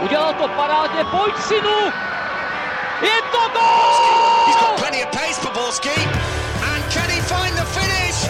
Udělal 0.00 0.34
to 0.34 0.48
parádně, 0.48 1.04
pojď 1.04 1.34
synu! 1.38 1.92
Je 3.02 3.22
to 3.32 3.38
gol! 3.52 4.46
He's 4.46 4.56
got 4.56 4.76
plenty 4.76 5.04
of 5.04 5.10
pace 5.10 5.40
for 5.40 5.52
Borski. 5.52 5.90
And 6.72 6.84
can 6.92 7.10
he 7.10 7.20
find 7.22 7.56
the 7.56 7.64
finish? 7.64 8.28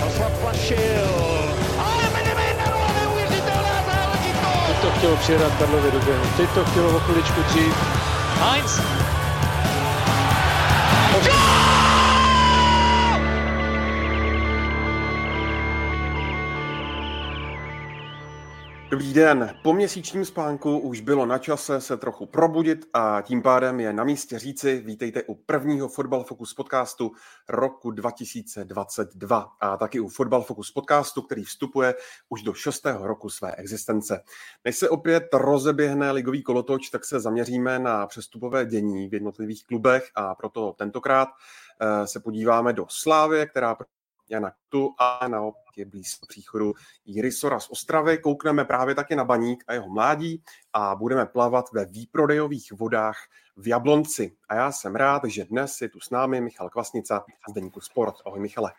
Teď 4.66 4.77
to 4.80 4.90
chtělo 4.98 5.16
přijedat 5.16 5.53
Karlově 5.58 5.90
do 5.90 5.98
běhu. 5.98 6.24
Teď 6.37 6.50
to 6.50 6.64
chtělo 6.64 6.96
o 6.96 7.00
chviličku 7.00 7.43
dřív. 7.43 7.75
Heinz. 8.41 8.81
Dobrý 18.95 19.12
den. 19.12 19.56
Po 19.62 19.72
měsíčním 19.72 20.24
spánku 20.24 20.79
už 20.79 21.00
bylo 21.00 21.26
na 21.26 21.38
čase 21.38 21.80
se 21.80 21.96
trochu 21.96 22.26
probudit 22.26 22.86
a 22.93 23.22
tím 23.22 23.43
pádem 23.43 23.80
je 23.80 23.93
na 23.93 24.04
místě 24.04 24.39
říci, 24.39 24.82
vítejte 24.86 25.22
u 25.22 25.35
prvního 25.35 25.89
Fotbal 25.89 26.25
Focus 26.25 26.54
podcastu 26.54 27.12
roku 27.49 27.90
2022 27.90 29.52
a 29.61 29.76
taky 29.76 30.00
u 30.00 30.08
Fotbal 30.08 30.43
Focus 30.43 30.71
podcastu, 30.71 31.22
který 31.22 31.44
vstupuje 31.44 31.94
už 32.28 32.42
do 32.42 32.55
šestého 32.55 33.06
roku 33.06 33.30
své 33.30 33.55
existence. 33.55 34.20
Než 34.64 34.77
se 34.77 34.88
opět 34.88 35.24
rozeběhne 35.33 36.11
ligový 36.11 36.42
kolotoč, 36.42 36.91
tak 36.91 37.05
se 37.05 37.20
zaměříme 37.20 37.78
na 37.78 38.06
přestupové 38.06 38.66
dění 38.66 39.08
v 39.08 39.14
jednotlivých 39.14 39.64
klubech 39.66 40.11
a 40.14 40.34
proto 40.34 40.74
tentokrát 40.78 41.28
eh, 41.80 42.06
se 42.06 42.20
podíváme 42.20 42.72
do 42.72 42.86
Slávy, 42.88 43.47
která 43.50 43.77
Jana 44.31 44.53
Tu 44.69 44.95
a 44.98 45.28
naopak 45.28 45.78
je 45.78 45.84
blízko 45.84 46.27
příchodu 46.27 46.73
Jiry 47.05 47.33
Sora 47.33 47.61
z 47.61 47.70
Ostravy. 47.70 48.19
Koukneme 48.19 48.64
právě 48.64 48.95
taky 48.95 49.17
na 49.17 49.25
Baník 49.25 49.64
a 49.67 49.73
jeho 49.73 49.89
mládí 49.89 50.42
a 50.73 50.95
budeme 50.95 51.27
plavat 51.27 51.64
ve 51.73 51.84
výprodejových 51.84 52.73
vodách 52.73 53.17
v 53.56 53.69
Jablonci. 53.69 54.37
A 54.48 54.55
já 54.55 54.73
jsem 54.73 54.97
rád, 54.97 55.22
že 55.25 55.44
dnes 55.44 55.81
je 55.81 55.89
tu 55.89 56.00
s 56.00 56.11
námi 56.11 56.41
Michal 56.41 56.70
Kvasnica 56.70 57.25
z 57.50 57.53
Deníku 57.53 57.81
Sport. 57.81 58.14
Ahoj 58.27 58.41
Michale. 58.41 58.72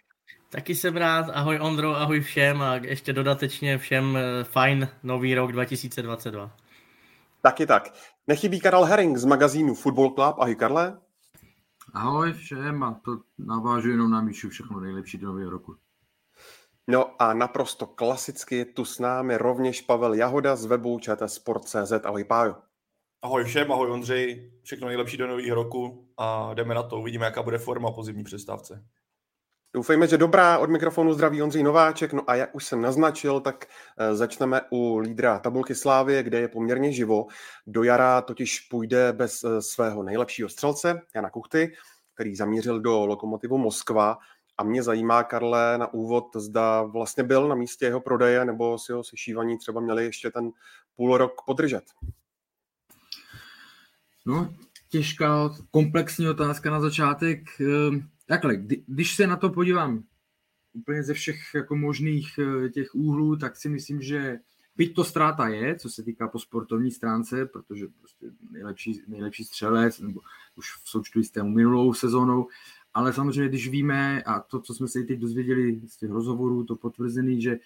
Taky 0.49 0.75
jsem 0.75 0.97
rád, 0.97 1.29
ahoj 1.33 1.59
Ondro, 1.61 1.95
ahoj 1.95 2.21
všem 2.21 2.61
a 2.61 2.75
ještě 2.75 3.13
dodatečně 3.13 3.77
všem 3.77 4.17
eh, 4.17 4.43
fajn 4.43 4.89
nový 5.03 5.35
rok 5.35 5.51
2022. 5.51 6.51
Taky 7.41 7.65
tak. 7.65 7.93
Nechybí 8.27 8.59
Karel 8.59 8.83
Herring 8.83 9.17
z 9.17 9.25
magazínu 9.25 9.75
Football 9.75 10.09
Club. 10.09 10.35
Ahoj 10.39 10.55
Karle. 10.55 10.97
Ahoj 11.95 12.33
všem 12.33 12.83
a 12.83 13.01
to 13.05 13.19
navážu 13.37 13.89
jenom 13.89 14.11
na 14.11 14.21
Míšu 14.21 14.49
všechno 14.49 14.79
nejlepší 14.79 15.17
do 15.17 15.27
nového 15.27 15.51
roku. 15.51 15.75
No 16.87 17.21
a 17.21 17.33
naprosto 17.33 17.85
klasicky 17.85 18.55
je 18.55 18.65
tu 18.65 18.85
s 18.85 18.99
námi 18.99 19.37
rovněž 19.37 19.81
Pavel 19.81 20.13
Jahoda 20.13 20.55
z 20.55 20.65
webu 20.65 20.99
Sport.cz. 21.25 21.91
Ahoj 22.03 22.23
Pájo. 22.23 22.55
Ahoj 23.21 23.43
všem, 23.43 23.71
ahoj 23.71 23.91
Ondřej, 23.91 24.51
všechno 24.63 24.87
nejlepší 24.87 25.17
do 25.17 25.27
nového 25.27 25.55
roku 25.55 26.09
a 26.17 26.53
jdeme 26.53 26.75
na 26.75 26.83
to, 26.83 26.99
uvidíme, 26.99 27.25
jaká 27.25 27.43
bude 27.43 27.57
forma 27.57 27.91
po 27.91 28.03
zimní 28.03 28.23
přestávce. 28.23 28.85
Doufejme, 29.75 30.07
že 30.07 30.17
dobrá. 30.17 30.57
Od 30.57 30.69
mikrofonu 30.69 31.13
zdraví 31.13 31.41
Ondřej 31.41 31.63
Nováček. 31.63 32.13
No 32.13 32.29
a 32.29 32.35
jak 32.35 32.55
už 32.55 32.65
jsem 32.65 32.81
naznačil, 32.81 33.39
tak 33.39 33.65
eh, 33.97 34.15
začneme 34.15 34.61
u 34.71 34.97
lídra 34.97 35.39
tabulky 35.39 35.75
Slávy, 35.75 36.23
kde 36.23 36.39
je 36.39 36.47
poměrně 36.47 36.91
živo. 36.91 37.27
Do 37.67 37.83
jara 37.83 38.21
totiž 38.21 38.59
půjde 38.59 39.13
bez 39.13 39.43
eh, 39.43 39.61
svého 39.61 40.03
nejlepšího 40.03 40.49
střelce, 40.49 41.01
Jana 41.15 41.29
Kuchty, 41.29 41.73
který 42.13 42.35
zamířil 42.35 42.79
do 42.79 43.05
Lokomotivu 43.05 43.57
Moskva. 43.57 44.17
A 44.57 44.63
mě 44.63 44.83
zajímá, 44.83 45.23
Karle, 45.23 45.77
na 45.77 45.93
úvod, 45.93 46.25
zda 46.35 46.83
vlastně 46.83 47.23
byl 47.23 47.47
na 47.47 47.55
místě 47.55 47.85
jeho 47.85 47.99
prodeje, 47.99 48.45
nebo 48.45 48.79
si 48.79 48.93
ho 48.93 49.03
sešívaní 49.03 49.57
třeba 49.57 49.81
měli 49.81 50.05
ještě 50.05 50.31
ten 50.31 50.51
půl 50.95 51.17
rok 51.17 51.41
podržet. 51.45 51.83
No, 54.25 54.53
těžká, 54.89 55.49
komplexní 55.71 56.29
otázka 56.29 56.69
na 56.69 56.81
začátek. 56.81 57.39
Takhle, 58.25 58.55
když 58.87 59.15
se 59.15 59.27
na 59.27 59.35
to 59.35 59.49
podívám 59.49 60.03
úplně 60.73 61.03
ze 61.03 61.13
všech 61.13 61.39
jako 61.55 61.75
možných 61.75 62.39
eh, 62.39 62.69
těch 62.69 62.95
úhlů, 62.95 63.35
tak 63.35 63.55
si 63.55 63.69
myslím, 63.69 64.01
že 64.01 64.39
byť 64.75 64.95
to 64.95 65.03
ztráta 65.03 65.47
je, 65.47 65.75
co 65.75 65.89
se 65.89 66.03
týká 66.03 66.27
po 66.27 66.39
sportovní 66.39 66.91
stránce, 66.91 67.45
protože 67.45 67.87
prostě 67.99 68.31
nejlepší, 68.51 69.01
nejlepší 69.07 69.43
střelec, 69.43 69.99
nebo 69.99 70.21
už 70.55 70.65
v 70.83 70.89
součtu 70.89 71.23
s 71.23 71.43
minulou 71.43 71.93
sezónou, 71.93 72.47
ale 72.93 73.13
samozřejmě, 73.13 73.49
když 73.49 73.69
víme, 73.69 74.23
a 74.23 74.39
to, 74.39 74.59
co 74.59 74.73
jsme 74.73 74.87
se 74.87 75.03
teď 75.03 75.19
dozvěděli 75.19 75.81
z 75.87 75.97
těch 75.97 76.09
rozhovorů, 76.09 76.63
to 76.63 76.75
potvrzený, 76.75 77.41
že, 77.41 77.57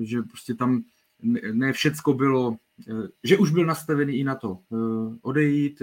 že 0.00 0.22
prostě 0.22 0.54
tam 0.54 0.84
ne 1.52 1.72
všecko 1.72 2.12
bylo, 2.12 2.56
eh, 2.88 3.08
že 3.22 3.38
už 3.38 3.50
byl 3.50 3.66
nastavený 3.66 4.16
i 4.18 4.24
na 4.24 4.34
to 4.34 4.58
eh, 4.72 5.18
odejít, 5.22 5.82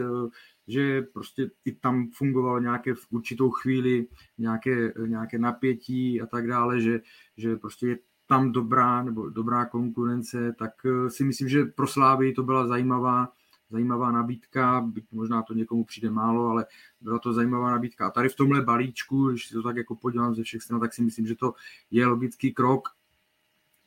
že 0.68 1.02
prostě 1.02 1.50
i 1.66 1.72
tam 1.72 2.10
fungovalo 2.12 2.60
nějaké 2.60 2.94
v 2.94 3.08
určitou 3.10 3.50
chvíli 3.50 4.08
nějaké, 4.38 4.94
nějaké 5.06 5.40
napětí 5.40 6.22
a 6.22 6.26
tak 6.26 6.48
dále, 6.48 6.82
že, 6.82 7.02
že 7.38 7.56
prostě 7.56 7.88
je 7.88 7.98
tam 8.28 8.52
dobrá 8.52 9.04
nebo 9.04 9.30
dobrá 9.30 9.66
konkurence, 9.66 10.56
tak 10.60 10.72
si 11.08 11.24
myslím, 11.24 11.50
že 11.50 11.66
pro 11.66 11.88
Slávy 11.88 12.34
to 12.34 12.44
byla 12.44 12.68
zajímavá, 12.68 13.32
zajímavá 13.70 14.12
nabídka, 14.12 14.82
byť 14.82 15.06
možná 15.12 15.42
to 15.44 15.54
někomu 15.54 15.86
přijde 15.86 16.12
málo, 16.12 16.48
ale 16.48 16.66
byla 17.02 17.20
to 17.20 17.34
zajímavá 17.34 17.72
nabídka. 17.72 18.08
A 18.08 18.12
tady 18.12 18.30
v 18.30 18.36
tomhle 18.36 18.62
balíčku, 18.62 19.30
když 19.30 19.48
si 19.48 19.54
to 19.54 19.64
tak 19.64 19.76
jako 19.76 19.96
podívám 19.96 20.36
ze 20.36 20.44
všech 20.44 20.62
stran, 20.62 20.80
tak 20.80 20.94
si 20.94 21.02
myslím, 21.02 21.28
že 21.28 21.36
to 21.36 21.54
je 21.92 22.06
logický 22.06 22.54
krok, 22.54 22.90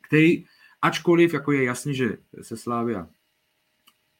který, 0.00 0.44
ačkoliv 0.82 1.34
jako 1.34 1.52
je 1.52 1.64
jasně, 1.64 1.94
že 1.94 2.16
se 2.42 2.56
Slávia 2.56 3.08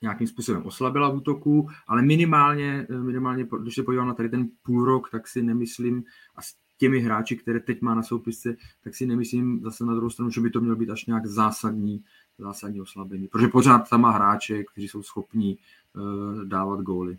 nějakým 0.04 0.26
způsobem 0.26 0.62
oslabila 0.66 1.08
v 1.08 1.16
útoku, 1.16 1.68
ale 1.86 2.02
minimálně, 2.02 2.86
minimálně, 3.02 3.46
když 3.62 3.74
se 3.74 3.82
podívám 3.82 4.08
na 4.08 4.14
tady 4.14 4.28
ten 4.28 4.48
půl 4.62 4.84
rok, 4.84 5.10
tak 5.10 5.28
si 5.28 5.42
nemyslím, 5.42 6.04
a 6.36 6.42
s 6.42 6.54
těmi 6.78 7.00
hráči, 7.00 7.36
které 7.36 7.60
teď 7.60 7.80
má 7.80 7.94
na 7.94 8.02
soupisce, 8.02 8.56
tak 8.84 8.94
si 8.94 9.06
nemyslím 9.06 9.60
zase 9.64 9.84
na 9.84 9.94
druhou 9.94 10.10
stranu, 10.10 10.30
že 10.30 10.40
by 10.40 10.50
to 10.50 10.60
mělo 10.60 10.76
být 10.76 10.90
až 10.90 11.06
nějak 11.06 11.26
zásadní, 11.26 12.04
zásadní 12.38 12.80
oslabení, 12.80 13.28
protože 13.28 13.48
pořád 13.48 13.90
tam 13.90 14.00
má 14.00 14.10
hráče, 14.10 14.64
kteří 14.64 14.88
jsou 14.88 15.02
schopní 15.02 15.58
uh, 15.94 16.44
dávat 16.44 16.80
góly. 16.80 17.18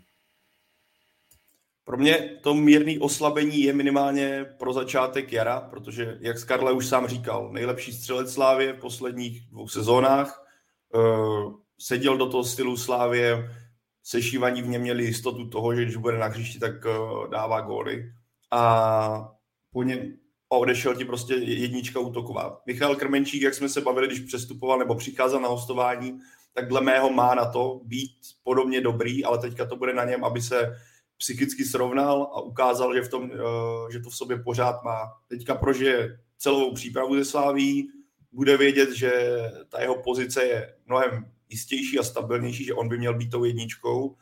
Pro 1.84 1.96
mě 1.96 2.38
to 2.42 2.54
mírné 2.54 2.92
oslabení 3.00 3.62
je 3.62 3.72
minimálně 3.72 4.46
pro 4.58 4.72
začátek 4.72 5.32
jara, 5.32 5.60
protože, 5.60 6.18
jak 6.20 6.38
Skarle 6.38 6.72
už 6.72 6.86
sám 6.86 7.06
říkal, 7.06 7.50
nejlepší 7.52 7.92
střelec 7.92 8.32
Slávě 8.32 8.72
v 8.72 8.80
posledních 8.80 9.40
dvou 9.50 9.68
sezónách, 9.68 10.44
uh, 10.94 11.54
seděl 11.78 12.16
do 12.16 12.26
toho 12.26 12.44
stylu 12.44 12.76
Slávě, 12.76 13.50
sešívaní 14.02 14.62
v 14.62 14.68
něm 14.68 14.82
měli 14.82 15.04
jistotu 15.04 15.48
toho, 15.48 15.74
že 15.74 15.82
když 15.82 15.96
bude 15.96 16.18
na 16.18 16.26
hřišti, 16.26 16.58
tak 16.58 16.84
uh, 16.84 17.30
dává 17.30 17.60
góly. 17.60 18.12
A 18.50 19.32
po 19.72 19.82
něm, 19.82 20.16
a 20.52 20.56
odešel 20.56 20.94
ti 20.94 21.04
prostě 21.04 21.34
jednička 21.34 22.00
útoková. 22.00 22.60
Michal 22.66 22.96
Krmenčík, 22.96 23.42
jak 23.42 23.54
jsme 23.54 23.68
se 23.68 23.80
bavili, 23.80 24.06
když 24.06 24.20
přestupoval 24.20 24.78
nebo 24.78 24.94
přicházel 24.94 25.40
na 25.40 25.48
hostování, 25.48 26.18
tak 26.52 26.68
dle 26.68 26.80
mého 26.80 27.10
má 27.10 27.34
na 27.34 27.50
to 27.50 27.80
být 27.84 28.10
podobně 28.44 28.80
dobrý, 28.80 29.24
ale 29.24 29.38
teďka 29.38 29.66
to 29.66 29.76
bude 29.76 29.94
na 29.94 30.04
něm, 30.04 30.24
aby 30.24 30.40
se 30.40 30.76
psychicky 31.18 31.64
srovnal 31.64 32.22
a 32.22 32.40
ukázal, 32.40 32.94
že, 32.94 33.02
v 33.02 33.08
tom, 33.08 33.30
eh, 33.32 33.92
že 33.92 34.00
to 34.00 34.10
v 34.10 34.16
sobě 34.16 34.36
pořád 34.36 34.82
má. 34.84 35.12
Teďka 35.28 35.54
prožije 35.54 36.18
celou 36.38 36.74
přípravu 36.74 37.16
ze 37.16 37.24
Sláví, 37.24 37.90
bude 38.32 38.56
vědět, 38.56 38.92
že 38.92 39.38
ta 39.68 39.80
jeho 39.80 40.02
pozice 40.02 40.44
je 40.44 40.74
mnohem 40.86 41.32
jistější 41.48 41.98
a 41.98 42.02
stabilnější, 42.02 42.64
že 42.64 42.74
on 42.74 42.88
by 42.88 42.98
měl 42.98 43.14
být 43.14 43.30
tou 43.30 43.44
jedničkou 43.44 44.16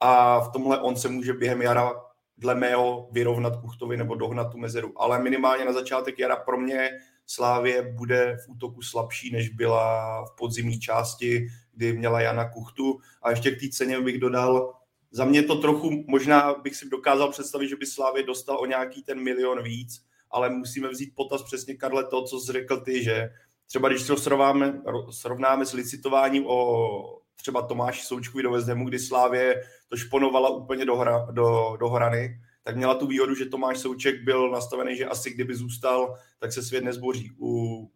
a 0.00 0.40
v 0.40 0.52
tomhle 0.52 0.80
on 0.80 0.96
se 0.96 1.08
může 1.08 1.32
během 1.32 1.62
jara 1.62 1.92
dle 2.38 2.54
mého 2.54 3.08
vyrovnat 3.12 3.56
Kuchtovi 3.56 3.96
nebo 3.96 4.14
dohnat 4.14 4.52
tu 4.52 4.58
mezeru. 4.58 4.92
Ale 4.96 5.22
minimálně 5.22 5.64
na 5.64 5.72
začátek 5.72 6.18
jara 6.18 6.36
pro 6.36 6.58
mě 6.58 6.90
Slávě 7.26 7.82
bude 7.82 8.36
v 8.46 8.48
útoku 8.48 8.82
slabší, 8.82 9.32
než 9.32 9.48
byla 9.48 10.24
v 10.24 10.36
podzimní 10.36 10.80
části, 10.80 11.48
kdy 11.74 11.92
měla 11.92 12.20
Jana 12.20 12.48
Kuchtu. 12.48 13.00
A 13.22 13.30
ještě 13.30 13.50
k 13.50 13.60
té 13.60 13.68
ceně 13.68 14.00
bych 14.00 14.20
dodal, 14.20 14.74
za 15.10 15.24
mě 15.24 15.42
to 15.42 15.56
trochu, 15.56 16.04
možná 16.06 16.54
bych 16.54 16.76
si 16.76 16.88
dokázal 16.88 17.30
představit, 17.30 17.68
že 17.68 17.76
by 17.76 17.86
Slávě 17.86 18.22
dostal 18.22 18.58
o 18.60 18.66
nějaký 18.66 19.02
ten 19.02 19.22
milion 19.22 19.62
víc, 19.62 20.04
ale 20.30 20.50
musíme 20.50 20.88
vzít 20.88 21.14
potaz 21.14 21.42
přesně, 21.42 21.74
Karle, 21.74 22.04
to, 22.04 22.24
co 22.24 22.40
jsi 22.40 22.52
řekl 22.52 22.80
ty, 22.80 23.04
že 23.04 23.30
třeba 23.68 23.88
když 23.88 24.06
to 24.06 24.16
srovnáme, 24.16 24.80
srovnáme 25.10 25.66
s 25.66 25.72
licitováním 25.72 26.46
o 26.46 27.18
třeba 27.36 27.62
Tomáši 27.62 28.02
Součkovi 28.02 28.42
do 28.42 28.50
Vezdemu, 28.50 28.88
kdy 28.88 28.98
Slávě 28.98 29.62
to 29.88 29.96
šponovala 29.96 30.48
úplně 30.48 30.84
do, 30.84 30.96
hra, 30.96 31.26
do, 31.30 31.76
do 31.80 31.88
hrany, 31.88 32.40
tak 32.62 32.76
měla 32.76 32.94
tu 32.94 33.06
výhodu, 33.06 33.34
že 33.34 33.46
Tomáš 33.46 33.78
Souček 33.78 34.22
byl 34.24 34.50
nastavený, 34.50 34.96
že 34.96 35.06
asi 35.06 35.30
kdyby 35.30 35.54
zůstal, 35.54 36.14
tak 36.38 36.52
se 36.52 36.62
svět 36.62 36.84
nezboří. 36.84 37.30
U, 37.40 37.90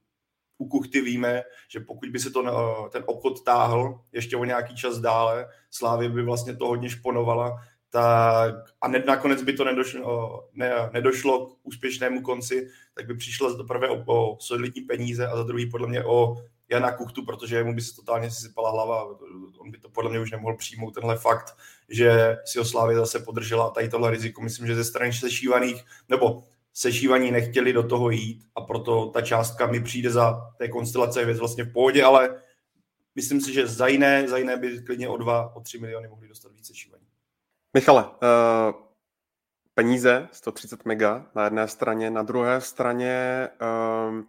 u 0.59 0.69
Kuchty 0.69 1.01
víme, 1.01 1.43
že 1.69 1.81
pokud 1.81 2.09
by 2.09 2.19
se 2.19 2.31
to, 2.31 2.43
ten 2.93 3.05
obchod 3.07 3.45
táhl 3.45 4.01
ještě 4.13 4.37
o 4.37 4.45
nějaký 4.45 4.77
čas 4.77 4.99
dále, 4.99 5.49
Slávě 5.71 6.09
by 6.09 6.23
vlastně 6.23 6.57
to 6.57 6.67
hodně 6.67 6.91
šponovala, 6.91 7.57
tak 7.93 8.55
a 8.81 8.89
ne, 8.89 9.03
nakonec 9.07 9.43
by 9.43 9.53
to 9.53 9.65
nedošlo, 9.65 10.49
ne, 10.55 10.73
nedošlo 10.93 11.47
k 11.47 11.59
úspěšnému 11.63 12.23
konci, 12.23 12.69
tak 12.95 13.07
by 13.07 13.15
přišla 13.15 13.53
za 13.53 13.65
prvé 13.65 13.89
o, 13.89 14.05
o 14.07 14.37
solidní 14.41 14.81
peníze 14.81 15.27
a 15.27 15.37
za 15.37 15.43
druhý 15.43 15.71
podle 15.71 15.89
mě 15.89 16.05
o 16.05 16.37
Jana 16.69 16.93
Kuchtu, 16.93 17.25
protože 17.25 17.65
mu 17.65 17.75
by 17.75 17.81
se 17.81 17.97
totálně 17.97 18.31
sypala 18.31 18.71
hlava. 18.71 19.05
On 19.59 19.71
by 19.71 19.79
to 19.79 19.89
podle 19.89 20.11
mě 20.11 20.21
už 20.21 20.31
nemohl 20.31 20.57
přijmout 20.57 20.95
tenhle 20.95 21.17
fakt, 21.17 21.57
že 21.89 22.37
si 22.45 22.59
o 22.59 22.65
Slávě 22.65 22.97
zase 22.97 23.19
podržela 23.19 23.71
tady 23.71 23.89
tohle 23.89 24.11
riziko. 24.11 24.43
Myslím, 24.43 24.67
že 24.67 24.75
ze 24.75 24.85
strany 24.85 25.13
sešívaných, 25.13 25.85
nebo 26.09 26.43
sešívaní 26.73 27.31
nechtěli 27.31 27.73
do 27.73 27.83
toho 27.83 28.11
jít 28.11 28.45
a 28.55 28.61
proto 28.61 29.07
ta 29.07 29.21
částka 29.21 29.67
mi 29.67 29.83
přijde 29.83 30.11
za 30.11 30.41
té 30.59 30.69
konstelace 30.69 31.25
věc 31.25 31.39
vlastně 31.39 31.65
v 31.65 31.73
pohodě, 31.73 32.05
ale 32.05 32.41
myslím 33.15 33.41
si, 33.41 33.53
že 33.53 33.67
za 33.67 33.87
jiné, 33.87 34.29
za 34.29 34.39
jiné 34.39 34.57
by 34.57 34.83
klidně 34.83 35.09
o 35.09 35.17
dva, 35.17 35.57
o 35.57 35.61
tři 35.61 35.79
miliony 35.79 36.09
mohli 36.09 36.29
dostat 36.29 36.53
více 36.53 36.67
sešívaní. 36.67 37.02
Michale, 37.75 38.05
uh, 38.05 38.75
peníze, 39.75 40.29
130 40.33 40.85
mega 40.85 41.27
na 41.35 41.45
jedné 41.45 41.69
straně, 41.69 42.11
na 42.11 42.23
druhé 42.23 42.61
straně 42.61 43.49
uh, 43.63 44.21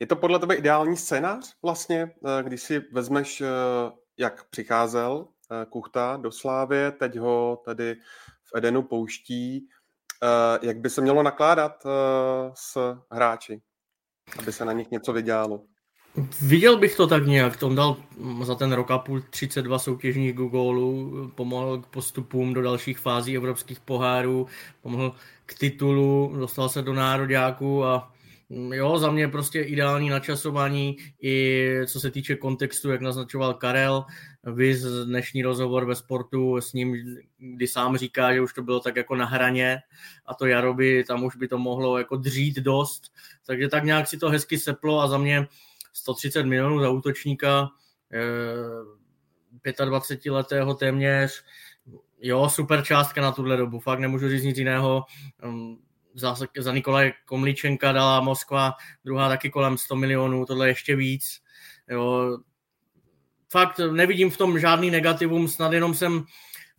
je 0.00 0.06
to 0.06 0.16
podle 0.16 0.38
tebe 0.38 0.54
ideální 0.54 0.96
scénář 0.96 1.54
vlastně, 1.62 2.14
uh, 2.20 2.30
když 2.42 2.62
si 2.62 2.78
vezmeš, 2.92 3.40
uh, 3.40 3.48
jak 4.18 4.48
přicházel 4.48 5.28
Kuchta 5.70 6.16
do 6.16 6.32
Slávě, 6.32 6.92
teď 6.92 7.16
ho 7.16 7.62
tedy 7.64 7.96
v 8.44 8.56
Edenu 8.56 8.82
pouští, 8.82 9.68
jak 10.62 10.76
by 10.76 10.90
se 10.90 11.00
mělo 11.00 11.22
nakládat 11.22 11.86
s 12.54 12.96
hráči, 13.10 13.62
aby 14.38 14.52
se 14.52 14.64
na 14.64 14.72
nich 14.72 14.90
něco 14.90 15.12
vydělalo? 15.12 15.64
Viděl 16.40 16.76
bych 16.76 16.96
to 16.96 17.06
tak 17.06 17.26
nějak. 17.26 17.62
On 17.62 17.74
dal 17.74 17.96
za 18.42 18.54
ten 18.54 18.72
rok 18.72 18.90
a 18.90 18.98
půl 18.98 19.20
32 19.30 19.78
soutěžních 19.78 20.34
gólů, 20.34 21.12
pomohl 21.34 21.78
k 21.78 21.86
postupům 21.86 22.54
do 22.54 22.62
dalších 22.62 22.98
fází 22.98 23.36
evropských 23.36 23.80
pohárů, 23.80 24.46
pomohl 24.82 25.14
k 25.46 25.58
titulu, 25.58 26.34
dostal 26.38 26.68
se 26.68 26.82
do 26.82 26.94
nároďáku 26.94 27.84
a 27.84 28.12
mm, 28.48 28.72
jo, 28.72 28.98
za 28.98 29.10
mě 29.10 29.28
prostě 29.28 29.60
ideální 29.60 30.08
načasování 30.08 30.96
i 31.22 31.66
co 31.86 32.00
se 32.00 32.10
týče 32.10 32.36
kontextu, 32.36 32.90
jak 32.90 33.00
naznačoval 33.00 33.54
Karel, 33.54 34.04
vys 34.44 34.82
dnešní 34.82 35.42
rozhovor 35.42 35.84
ve 35.84 35.94
sportu 35.94 36.60
s 36.60 36.72
ním, 36.72 36.96
kdy 37.38 37.68
sám 37.68 37.96
říká, 37.96 38.34
že 38.34 38.40
už 38.40 38.52
to 38.52 38.62
bylo 38.62 38.80
tak 38.80 38.96
jako 38.96 39.16
na 39.16 39.26
hraně 39.26 39.78
a 40.26 40.34
to 40.34 40.46
jaro 40.46 40.74
by, 40.74 41.04
tam 41.04 41.24
už 41.24 41.36
by 41.36 41.48
to 41.48 41.58
mohlo 41.58 41.98
jako 41.98 42.16
dřít 42.16 42.56
dost, 42.56 43.12
takže 43.46 43.68
tak 43.68 43.84
nějak 43.84 44.08
si 44.08 44.18
to 44.18 44.30
hezky 44.30 44.58
seplo 44.58 45.00
a 45.00 45.08
za 45.08 45.18
mě 45.18 45.46
130 45.98 46.42
milionů 46.42 46.80
za 46.80 46.90
útočníka, 46.90 47.68
25-letého 49.64 50.72
eh, 50.72 50.74
téměř, 50.74 51.44
jo, 52.20 52.48
super 52.48 52.84
částka 52.84 53.20
na 53.20 53.32
tuhle 53.32 53.56
dobu, 53.56 53.80
fakt 53.80 53.98
nemůžu 53.98 54.28
říct 54.28 54.44
nic 54.44 54.58
jiného. 54.58 55.04
Ehm, 55.42 55.76
za, 56.14 56.36
za 56.58 56.72
Nikolaj 56.72 57.12
Komličenka 57.24 57.92
dala 57.92 58.20
Moskva, 58.20 58.74
druhá 59.04 59.28
taky 59.28 59.50
kolem 59.50 59.78
100 59.78 59.96
milionů, 59.96 60.46
tohle 60.46 60.68
ještě 60.68 60.96
víc. 60.96 61.40
Jo. 61.90 62.38
Fakt 63.50 63.80
nevidím 63.92 64.30
v 64.30 64.36
tom 64.36 64.58
žádný 64.58 64.90
negativum, 64.90 65.48
snad 65.48 65.72
jenom 65.72 65.94
jsem 65.94 66.24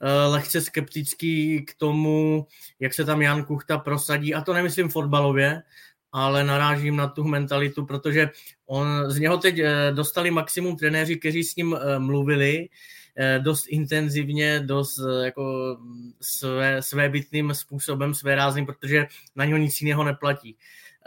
eh, 0.02 0.28
lehce 0.28 0.62
skeptický 0.62 1.66
k 1.66 1.74
tomu, 1.74 2.48
jak 2.80 2.94
se 2.94 3.06
tam 3.06 3.22
Jan 3.22 3.46
Kuchta 3.46 3.78
prosadí, 3.78 4.36
a 4.36 4.42
to 4.42 4.54
nemyslím 4.54 4.90
fotbalově, 4.90 5.62
ale 6.12 6.44
narážím 6.44 6.96
na 6.96 7.08
tu 7.08 7.24
mentalitu, 7.24 7.86
protože 7.86 8.30
on, 8.66 8.88
z 9.08 9.20
něho 9.20 9.38
teď 9.38 9.60
eh, 9.60 9.92
dostali 9.92 10.32
maximum 10.32 10.78
trenéři, 10.78 11.16
kteří 11.16 11.44
s 11.44 11.56
ním 11.56 11.76
eh, 11.76 12.00
mluvili, 12.00 12.70
eh, 13.16 13.40
dost 13.40 13.66
intenzivně, 13.68 14.60
dost 14.60 15.00
jako 15.24 15.78
své, 16.22 16.82
svébytným 16.82 17.54
způsobem, 17.54 18.14
své 18.14 18.36
rázným, 18.36 18.66
protože 18.66 19.08
na 19.36 19.46
něho 19.46 19.58
nic 19.58 19.82
jiného 19.82 20.04
neplatí. 20.04 20.56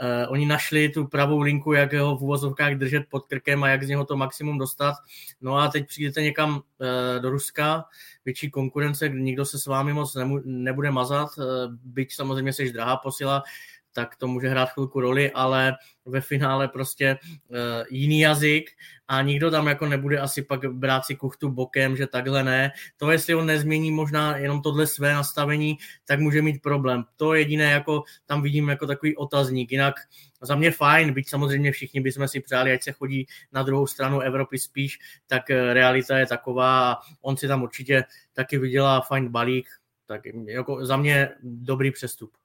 Uh, 0.02 0.32
oni 0.32 0.46
našli 0.46 0.88
tu 0.88 1.06
pravou 1.06 1.40
linku, 1.40 1.72
jak 1.72 1.92
ho 1.92 2.16
v 2.16 2.22
uvozovkách 2.22 2.74
držet 2.74 3.02
pod 3.10 3.26
krkem 3.26 3.64
a 3.64 3.68
jak 3.68 3.82
z 3.82 3.88
něho 3.88 4.04
to 4.04 4.16
maximum 4.16 4.58
dostat. 4.58 4.94
No 5.40 5.56
a 5.56 5.68
teď 5.68 5.86
přijdete 5.86 6.22
někam 6.22 6.56
uh, 6.56 7.22
do 7.22 7.30
Ruska, 7.30 7.84
větší 8.24 8.50
konkurence, 8.50 9.08
nikdo 9.08 9.44
se 9.44 9.58
s 9.58 9.66
vámi 9.66 9.92
moc 9.92 10.16
nebude 10.44 10.90
mazat, 10.90 11.28
uh, 11.38 11.44
byť 11.84 12.14
samozřejmě 12.14 12.52
seš 12.52 12.72
drahá 12.72 12.96
posila, 12.96 13.42
tak 13.92 14.16
to 14.16 14.28
může 14.28 14.48
hrát 14.48 14.72
chvilku 14.72 15.00
roli, 15.00 15.32
ale 15.32 15.74
ve 16.04 16.20
finále 16.20 16.68
prostě 16.68 17.18
uh, 17.22 17.56
jiný 17.90 18.20
jazyk 18.20 18.70
a 19.08 19.22
nikdo 19.22 19.50
tam 19.50 19.66
jako 19.66 19.86
nebude 19.86 20.18
asi 20.18 20.42
pak 20.42 20.74
brát 20.74 21.04
si 21.04 21.16
kuchtu 21.16 21.50
bokem, 21.50 21.96
že 21.96 22.06
takhle 22.06 22.44
ne. 22.44 22.70
To, 22.96 23.10
jestli 23.10 23.34
on 23.34 23.46
nezmění 23.46 23.90
možná 23.90 24.36
jenom 24.36 24.62
tohle 24.62 24.86
své 24.86 25.14
nastavení, 25.14 25.78
tak 26.04 26.20
může 26.20 26.42
mít 26.42 26.62
problém. 26.62 27.04
To 27.16 27.34
jediné, 27.34 27.70
jako 27.70 28.02
tam 28.26 28.42
vidím 28.42 28.68
jako 28.68 28.86
takový 28.86 29.16
otazník. 29.16 29.72
Jinak 29.72 29.94
za 30.42 30.54
mě 30.54 30.70
fajn, 30.70 31.12
byť 31.12 31.28
samozřejmě 31.28 31.72
všichni 31.72 32.00
bychom 32.00 32.28
si 32.28 32.40
přáli, 32.40 32.72
ať 32.72 32.82
se 32.82 32.92
chodí 32.92 33.26
na 33.52 33.62
druhou 33.62 33.86
stranu 33.86 34.20
Evropy 34.20 34.58
spíš, 34.58 34.98
tak 35.26 35.50
eh, 35.50 35.74
realita 35.74 36.18
je 36.18 36.26
taková 36.26 36.92
a 36.92 36.98
on 37.22 37.36
si 37.36 37.48
tam 37.48 37.62
určitě 37.62 38.04
taky 38.32 38.58
vydělá 38.58 39.00
fajn 39.00 39.28
balík, 39.28 39.68
tak 40.06 40.22
jako 40.46 40.86
za 40.86 40.96
mě 40.96 41.28
dobrý 41.42 41.90
přestup. 41.90 42.41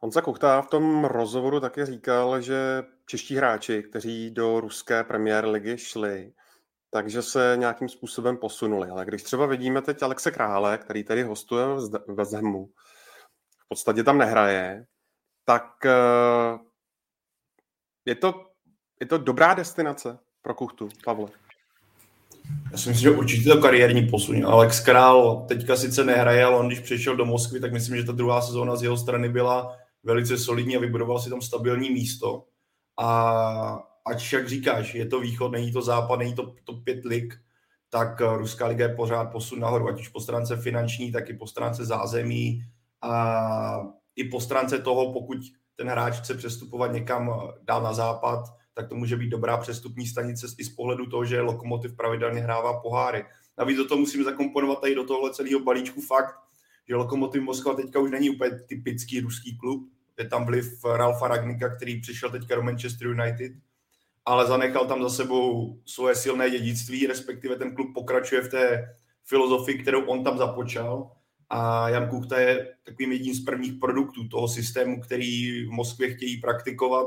Honza 0.00 0.22
Kuchta 0.22 0.62
v 0.62 0.66
tom 0.66 1.04
rozhovoru 1.04 1.60
také 1.60 1.86
říkal, 1.86 2.40
že 2.40 2.82
čeští 3.06 3.36
hráči, 3.36 3.82
kteří 3.82 4.30
do 4.30 4.60
ruské 4.60 5.04
premiér 5.04 5.46
ligy 5.48 5.78
šli, 5.78 6.32
takže 6.90 7.22
se 7.22 7.56
nějakým 7.58 7.88
způsobem 7.88 8.36
posunuli. 8.36 8.90
Ale 8.90 9.04
když 9.04 9.22
třeba 9.22 9.46
vidíme 9.46 9.82
teď 9.82 10.02
Alexe 10.02 10.30
Krále, 10.30 10.78
který 10.78 11.04
tady 11.04 11.22
hostuje 11.22 11.64
ve 12.08 12.24
Zemu, 12.24 12.66
v 13.58 13.68
podstatě 13.68 14.04
tam 14.04 14.18
nehraje, 14.18 14.84
tak 15.44 15.86
eh, 15.86 16.58
je 18.04 18.14
to, 18.14 18.46
je 19.00 19.06
to 19.06 19.18
dobrá 19.18 19.54
destinace 19.54 20.18
pro 20.42 20.54
Kuchtu, 20.54 20.88
Pavle. 21.04 21.28
Já 22.72 22.78
si 22.78 22.88
myslím, 22.88 23.02
že 23.02 23.18
určitě 23.18 23.50
to 23.50 23.60
kariérní 23.60 24.08
posun. 24.08 24.46
Alex 24.46 24.80
Král 24.80 25.44
teďka 25.48 25.76
sice 25.76 26.04
nehraje, 26.04 26.44
ale 26.44 26.56
on 26.56 26.66
když 26.66 26.80
přišel 26.80 27.16
do 27.16 27.24
Moskvy, 27.24 27.60
tak 27.60 27.72
myslím, 27.72 27.96
že 27.96 28.04
ta 28.04 28.12
druhá 28.12 28.40
sezóna 28.40 28.76
z 28.76 28.82
jeho 28.82 28.96
strany 28.96 29.28
byla 29.28 29.76
velice 30.08 30.38
solidní 30.38 30.76
a 30.76 30.80
vybudoval 30.80 31.18
si 31.18 31.30
tam 31.30 31.42
stabilní 31.42 31.90
místo. 31.90 32.44
A 33.00 33.78
ať, 34.06 34.32
jak 34.32 34.48
říkáš, 34.48 34.94
je 34.94 35.06
to 35.06 35.20
východ, 35.20 35.52
není 35.52 35.72
to 35.72 35.82
západ, 35.82 36.18
není 36.18 36.34
to, 36.34 36.54
to 36.64 36.72
pět 36.72 37.04
lig, 37.04 37.34
tak 37.90 38.20
eh, 38.20 38.36
Ruská 38.36 38.66
liga 38.66 38.88
je 38.88 38.94
pořád 38.94 39.24
posun 39.24 39.60
nahoru, 39.60 39.88
ať 39.88 40.00
už 40.00 40.08
po 40.08 40.20
stránce 40.20 40.56
finanční, 40.56 41.12
tak 41.12 41.30
i 41.30 41.34
po 41.34 41.46
stránce 41.46 41.84
zázemí 41.84 42.62
a 43.02 43.80
i 44.16 44.24
po 44.24 44.40
stránce 44.40 44.78
toho, 44.78 45.12
pokud 45.12 45.38
ten 45.76 45.88
hráč 45.88 46.18
chce 46.18 46.34
přestupovat 46.34 46.92
někam 46.92 47.30
eh, 47.30 47.52
dál 47.62 47.82
na 47.82 47.92
západ, 47.92 48.44
tak 48.74 48.88
to 48.88 48.94
může 48.94 49.16
být 49.16 49.28
dobrá 49.28 49.56
přestupní 49.56 50.06
stanice 50.06 50.46
i 50.58 50.64
z 50.64 50.68
pohledu 50.68 51.06
toho, 51.06 51.24
že 51.24 51.40
Lokomotiv 51.40 51.96
pravidelně 51.96 52.40
hrává 52.40 52.80
poháry. 52.80 53.24
Navíc 53.58 53.76
do 53.76 53.88
toho 53.88 54.00
musím 54.00 54.24
zakomponovat 54.24 54.80
tady 54.80 54.94
do 54.94 55.04
tohle 55.04 55.30
celého 55.34 55.60
balíčku 55.60 56.00
fakt, 56.00 56.34
že 56.88 56.96
Lokomotiv 56.96 57.42
Moskva 57.42 57.74
teďka 57.74 57.98
už 58.00 58.10
není 58.10 58.30
úplně 58.30 58.50
typický 58.68 59.20
ruský 59.20 59.58
klub. 59.58 59.97
Je 60.18 60.28
tam 60.28 60.46
vliv 60.46 60.84
Ralfa 60.84 61.28
Ragnika, 61.28 61.76
který 61.76 62.00
přišel 62.00 62.30
teďka 62.30 62.54
do 62.54 62.62
Manchester 62.62 63.06
United, 63.06 63.52
ale 64.24 64.46
zanechal 64.46 64.86
tam 64.86 65.02
za 65.02 65.08
sebou 65.08 65.78
svoje 65.86 66.14
silné 66.14 66.50
dědictví, 66.50 67.06
respektive 67.06 67.56
ten 67.56 67.74
klub 67.74 67.94
pokračuje 67.94 68.42
v 68.42 68.48
té 68.48 68.94
filozofii, 69.24 69.78
kterou 69.78 70.04
on 70.04 70.24
tam 70.24 70.38
započal. 70.38 71.10
A 71.50 71.88
Jan 71.88 72.08
Kuchta 72.08 72.40
je 72.40 72.74
takovým 72.84 73.12
jedním 73.12 73.34
z 73.34 73.44
prvních 73.44 73.72
produktů 73.72 74.28
toho 74.28 74.48
systému, 74.48 75.00
který 75.00 75.64
v 75.66 75.70
Moskvě 75.70 76.14
chtějí 76.14 76.40
praktikovat. 76.40 77.06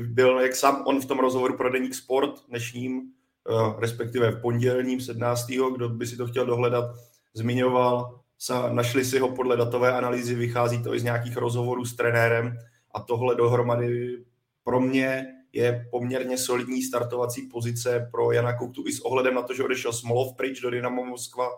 Byl, 0.00 0.40
jak 0.40 0.56
sám 0.56 0.82
on 0.86 1.00
v 1.00 1.06
tom 1.06 1.18
rozhovoru 1.18 1.56
pro 1.56 1.72
Deník 1.72 1.94
Sport 1.94 2.48
dnešním, 2.48 3.02
eh, 3.50 3.80
respektive 3.80 4.30
v 4.30 4.40
pondělním 4.40 5.00
17. 5.00 5.70
kdo 5.70 5.88
by 5.88 6.06
si 6.06 6.16
to 6.16 6.26
chtěl 6.26 6.46
dohledat, 6.46 6.84
zmiňoval, 7.34 8.20
našli 8.72 9.04
si 9.04 9.18
ho 9.18 9.28
podle 9.28 9.56
datové 9.56 9.92
analýzy, 9.92 10.34
vychází 10.34 10.82
to 10.82 10.94
i 10.94 11.00
z 11.00 11.04
nějakých 11.04 11.36
rozhovorů 11.36 11.84
s 11.84 11.96
trenérem 11.96 12.58
a 12.94 13.00
tohle 13.00 13.34
dohromady 13.34 14.18
pro 14.64 14.80
mě 14.80 15.26
je 15.52 15.88
poměrně 15.90 16.38
solidní 16.38 16.82
startovací 16.82 17.42
pozice 17.42 18.08
pro 18.12 18.32
Jana 18.32 18.58
Kuchtu 18.58 18.84
i 18.86 18.92
s 18.92 19.00
ohledem 19.00 19.34
na 19.34 19.42
to, 19.42 19.54
že 19.54 19.64
odešel 19.64 19.92
Smolov 19.92 20.36
pryč 20.36 20.60
do 20.60 20.70
Dynamo 20.70 21.04
Moskva 21.04 21.48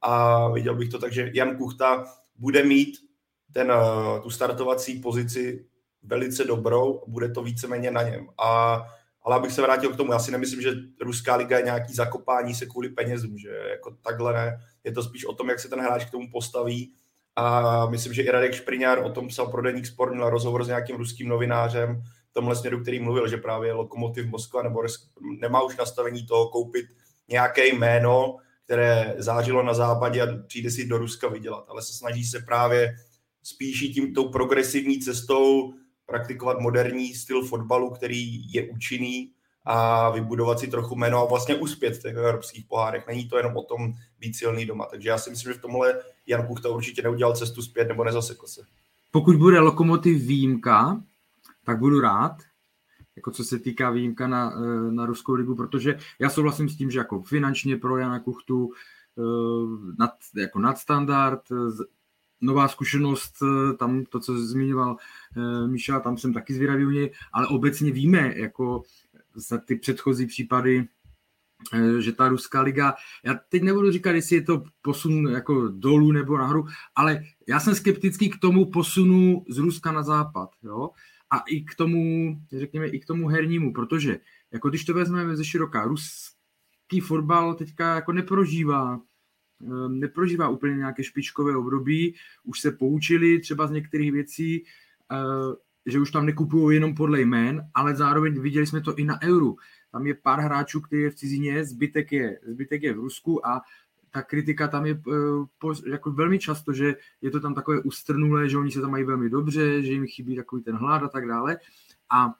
a 0.00 0.48
viděl 0.48 0.74
bych 0.74 0.88
to 0.88 0.98
tak, 0.98 1.12
že 1.12 1.30
Jan 1.34 1.56
Kuchta 1.56 2.04
bude 2.36 2.64
mít 2.64 2.96
ten, 3.52 3.72
eh, 3.72 4.20
tu 4.20 4.30
startovací 4.30 5.00
pozici 5.00 5.66
velice 6.02 6.44
dobrou, 6.44 7.04
bude 7.06 7.28
to 7.28 7.42
víceméně 7.42 7.90
na 7.90 8.02
něm. 8.02 8.28
A, 8.38 8.82
ale 9.22 9.36
abych 9.36 9.52
se 9.52 9.62
vrátil 9.62 9.92
k 9.92 9.96
tomu, 9.96 10.12
já 10.12 10.18
si 10.18 10.32
nemyslím, 10.32 10.62
že 10.62 10.72
Ruská 11.00 11.36
liga 11.36 11.58
je 11.58 11.64
nějaký 11.64 11.94
zakopání 11.94 12.54
se 12.54 12.66
kvůli 12.66 12.88
penězům, 12.88 13.38
že 13.38 13.48
jako 13.70 13.90
takhle 13.90 14.32
ne 14.32 14.58
je 14.84 14.92
to 14.92 15.02
spíš 15.02 15.24
o 15.24 15.34
tom, 15.34 15.48
jak 15.48 15.60
se 15.60 15.68
ten 15.68 15.80
hráč 15.80 16.04
k 16.04 16.10
tomu 16.10 16.30
postaví. 16.30 16.92
A 17.36 17.86
myslím, 17.86 18.12
že 18.12 18.22
i 18.22 18.30
Radek 18.30 18.54
Špriňár 18.54 18.98
o 18.98 19.10
tom 19.10 19.28
psal 19.28 19.46
pro 19.46 19.62
Deník 19.62 19.86
Sport, 19.86 20.14
měl 20.14 20.30
rozhovor 20.30 20.64
s 20.64 20.68
nějakým 20.68 20.96
ruským 20.96 21.28
novinářem, 21.28 22.02
v 22.30 22.34
tomhle 22.34 22.56
směru, 22.56 22.82
který 22.82 23.00
mluvil, 23.00 23.28
že 23.28 23.36
právě 23.36 23.72
Lokomotiv 23.72 24.26
Moskva 24.26 24.62
nebo 24.62 24.82
nemá 25.40 25.62
už 25.62 25.76
nastavení 25.76 26.26
toho 26.26 26.48
koupit 26.48 26.86
nějaké 27.28 27.66
jméno, 27.66 28.36
které 28.64 29.14
zářilo 29.18 29.62
na 29.62 29.74
západě 29.74 30.22
a 30.22 30.26
přijde 30.46 30.70
si 30.70 30.86
do 30.86 30.98
Ruska 30.98 31.28
vydělat, 31.28 31.64
ale 31.68 31.82
se 31.82 31.92
snaží 31.92 32.24
se 32.24 32.40
právě 32.40 32.94
spíš 33.42 33.80
tím 33.80 34.14
tou 34.14 34.28
progresivní 34.28 34.98
cestou 34.98 35.74
praktikovat 36.06 36.60
moderní 36.60 37.14
styl 37.14 37.42
fotbalu, 37.42 37.90
který 37.90 38.52
je 38.52 38.70
účinný 38.70 39.33
a 39.64 40.10
vybudovat 40.10 40.58
si 40.58 40.68
trochu 40.68 40.96
jméno 40.96 41.18
a 41.18 41.28
vlastně 41.28 41.54
uspět 41.54 41.96
v 41.96 42.02
těch 42.02 42.16
evropských 42.16 42.64
pohárech. 42.64 43.06
Není 43.06 43.28
to 43.28 43.36
jenom 43.36 43.56
o 43.56 43.62
tom 43.62 43.92
být 44.20 44.36
silný 44.36 44.66
doma. 44.66 44.86
Takže 44.86 45.08
já 45.08 45.18
si 45.18 45.30
myslím, 45.30 45.52
že 45.52 45.58
v 45.58 45.62
tomhle 45.62 46.00
Jan 46.26 46.46
Kuchta 46.46 46.68
určitě 46.68 47.02
neudělal 47.02 47.36
cestu 47.36 47.62
zpět 47.62 47.88
nebo 47.88 48.04
nezasekl 48.04 48.46
se. 48.46 48.62
Pokud 49.10 49.36
bude 49.36 49.60
Lokomotiv 49.60 50.22
výjimka, 50.22 51.02
tak 51.64 51.78
budu 51.78 52.00
rád, 52.00 52.36
jako 53.16 53.30
co 53.30 53.44
se 53.44 53.58
týká 53.58 53.90
výjimka 53.90 54.28
na, 54.28 54.52
eh, 54.56 54.92
na 54.92 55.06
Ruskou 55.06 55.34
ligu, 55.34 55.54
protože 55.54 55.98
já 56.18 56.30
souhlasím 56.30 56.68
s 56.68 56.76
tím, 56.76 56.90
že 56.90 56.98
jako 56.98 57.22
finančně 57.22 57.76
pro 57.76 57.98
Jana 57.98 58.20
Kuchtu 58.20 58.70
eh, 59.18 59.22
nad, 59.98 60.10
jako 60.36 60.58
nadstandard, 60.58 61.42
nová 62.40 62.68
zkušenost, 62.68 63.32
tam 63.78 64.04
to, 64.04 64.20
co 64.20 64.38
zmiňoval 64.38 64.96
Míša, 65.66 66.00
tam 66.00 66.18
jsem 66.18 66.32
taky 66.32 66.54
zvědavý 66.54 66.86
u 66.86 66.90
něj, 66.90 67.12
ale 67.32 67.46
obecně 67.46 67.92
víme, 67.92 68.32
jako 68.36 68.82
za 69.34 69.58
ty 69.58 69.76
předchozí 69.76 70.26
případy, 70.26 70.88
eh, 71.72 72.00
že 72.00 72.12
ta 72.12 72.28
ruská 72.28 72.60
liga, 72.62 72.94
já 73.24 73.34
teď 73.48 73.62
nebudu 73.62 73.92
říkat, 73.92 74.10
jestli 74.10 74.36
je 74.36 74.42
to 74.42 74.64
posun 74.82 75.28
jako 75.28 75.68
dolů 75.68 76.12
nebo 76.12 76.38
nahoru, 76.38 76.66
ale 76.96 77.22
já 77.48 77.60
jsem 77.60 77.74
skeptický 77.74 78.30
k 78.30 78.38
tomu 78.38 78.70
posunu 78.70 79.44
z 79.48 79.58
Ruska 79.58 79.92
na 79.92 80.02
západ, 80.02 80.50
jo, 80.62 80.90
a 81.30 81.38
i 81.38 81.60
k 81.60 81.74
tomu, 81.74 82.36
řekněme, 82.52 82.88
i 82.88 83.00
k 83.00 83.06
tomu 83.06 83.28
hernímu, 83.28 83.72
protože 83.72 84.20
jako 84.52 84.68
když 84.68 84.84
to 84.84 84.94
vezmeme 84.94 85.36
ze 85.36 85.44
široká, 85.44 85.84
ruský 85.84 87.00
fotbal 87.02 87.54
teďka 87.54 87.94
jako 87.94 88.12
neprožívá 88.12 89.00
eh, 89.62 89.88
neprožívá 89.88 90.48
úplně 90.48 90.76
nějaké 90.76 91.04
špičkové 91.04 91.56
období, 91.56 92.14
už 92.44 92.60
se 92.60 92.70
poučili 92.72 93.40
třeba 93.40 93.66
z 93.66 93.70
některých 93.70 94.12
věcí, 94.12 94.64
eh, 95.12 95.16
že 95.86 96.00
už 96.00 96.10
tam 96.10 96.26
nekupují 96.26 96.76
jenom 96.76 96.94
podle 96.94 97.20
jmén, 97.20 97.62
ale 97.74 97.96
zároveň 97.96 98.40
viděli 98.40 98.66
jsme 98.66 98.80
to 98.80 98.94
i 98.94 99.04
na 99.04 99.22
euru. 99.22 99.56
Tam 99.92 100.06
je 100.06 100.14
pár 100.14 100.40
hráčů, 100.40 100.80
který 100.80 101.02
je 101.02 101.10
v 101.10 101.14
cizině, 101.14 101.64
zbytek 101.64 102.12
je, 102.12 102.40
zbytek 102.46 102.82
je 102.82 102.92
v 102.92 102.96
Rusku 102.96 103.46
a 103.46 103.62
ta 104.10 104.22
kritika 104.22 104.68
tam 104.68 104.86
je 104.86 105.02
uh, 105.06 105.46
jako 105.86 106.12
velmi 106.12 106.38
často, 106.38 106.72
že 106.72 106.96
je 107.20 107.30
to 107.30 107.40
tam 107.40 107.54
takové 107.54 107.80
ustrnulé, 107.80 108.48
že 108.48 108.58
oni 108.58 108.70
se 108.70 108.80
tam 108.80 108.90
mají 108.90 109.04
velmi 109.04 109.30
dobře, 109.30 109.82
že 109.82 109.92
jim 109.92 110.06
chybí 110.06 110.36
takový 110.36 110.62
ten 110.62 110.76
hlad 110.76 111.02
a 111.02 111.08
tak 111.08 111.26
dále. 111.28 111.58
A 112.10 112.34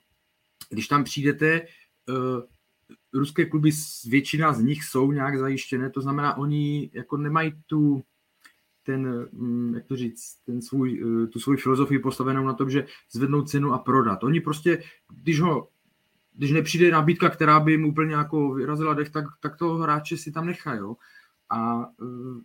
když 0.70 0.88
tam 0.88 1.04
přijdete, 1.04 1.62
uh, 2.08 2.42
ruské 3.12 3.44
kluby, 3.44 3.70
většina 4.06 4.52
z 4.52 4.60
nich 4.60 4.84
jsou 4.84 5.12
nějak 5.12 5.38
zajištěné, 5.38 5.90
to 5.90 6.00
znamená, 6.00 6.36
oni 6.36 6.90
jako 6.92 7.16
nemají 7.16 7.52
tu 7.66 8.02
ten, 8.86 9.28
mm, 9.32 9.74
jak 9.74 9.84
to 9.86 9.96
říct, 9.96 10.36
ten 10.46 10.62
svůj, 10.62 11.02
eh, 11.02 11.26
tu 11.26 11.40
svou 11.40 11.56
filozofii 11.56 11.98
postavenou 11.98 12.46
na 12.46 12.54
tom, 12.54 12.70
že 12.70 12.86
zvednou 13.10 13.42
cenu 13.42 13.72
a 13.72 13.78
prodat. 13.78 14.24
Oni 14.24 14.40
prostě, 14.40 14.82
když 15.22 15.40
ho 15.40 15.68
když 16.34 16.52
nepřijde 16.52 16.90
nabídka, 16.90 17.30
která 17.30 17.60
by 17.60 17.78
mu 17.78 17.88
úplně 17.88 18.14
jako 18.14 18.54
vyrazila 18.54 18.94
dech, 18.94 19.10
tak, 19.10 19.24
tak 19.40 19.56
toho 19.56 19.78
hráče 19.78 20.16
si 20.16 20.32
tam 20.32 20.46
nechají. 20.46 20.80
A, 21.50 21.86
eh, 22.02 22.40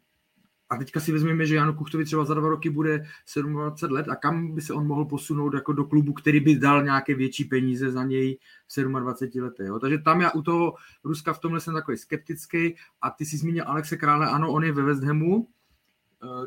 a 0.69 0.77
teďka 0.77 0.99
si 0.99 1.11
vezmeme, 1.11 1.45
že 1.45 1.55
Janu 1.55 1.73
Kuchtovi 1.73 2.05
třeba 2.05 2.25
za 2.25 2.33
dva 2.33 2.49
roky 2.49 2.69
bude 2.69 3.05
27 3.41 3.93
let 3.93 4.09
a 4.09 4.15
kam 4.15 4.55
by 4.55 4.61
se 4.61 4.73
on 4.73 4.87
mohl 4.87 5.05
posunout 5.05 5.53
jako 5.53 5.73
do 5.73 5.85
klubu, 5.85 6.13
který 6.13 6.39
by 6.39 6.55
dal 6.55 6.83
nějaké 6.83 7.15
větší 7.15 7.45
peníze 7.45 7.91
za 7.91 8.03
něj 8.03 8.37
v 8.77 8.99
27 8.99 9.43
letech. 9.43 9.67
Jo? 9.67 9.79
Takže 9.79 9.97
tam 9.97 10.21
já 10.21 10.31
u 10.31 10.41
toho 10.41 10.73
Ruska 11.03 11.33
v 11.33 11.39
tomhle 11.39 11.59
jsem 11.59 11.73
takový 11.73 11.97
skeptický 11.97 12.75
a 13.01 13.09
ty 13.09 13.25
si 13.25 13.37
zmínil 13.37 13.63
Alexe 13.67 13.97
Krále, 13.97 14.29
ano, 14.29 14.51
on 14.51 14.63
je 14.63 14.71
ve 14.71 14.83
West 14.83 15.03
Hamu, 15.03 15.47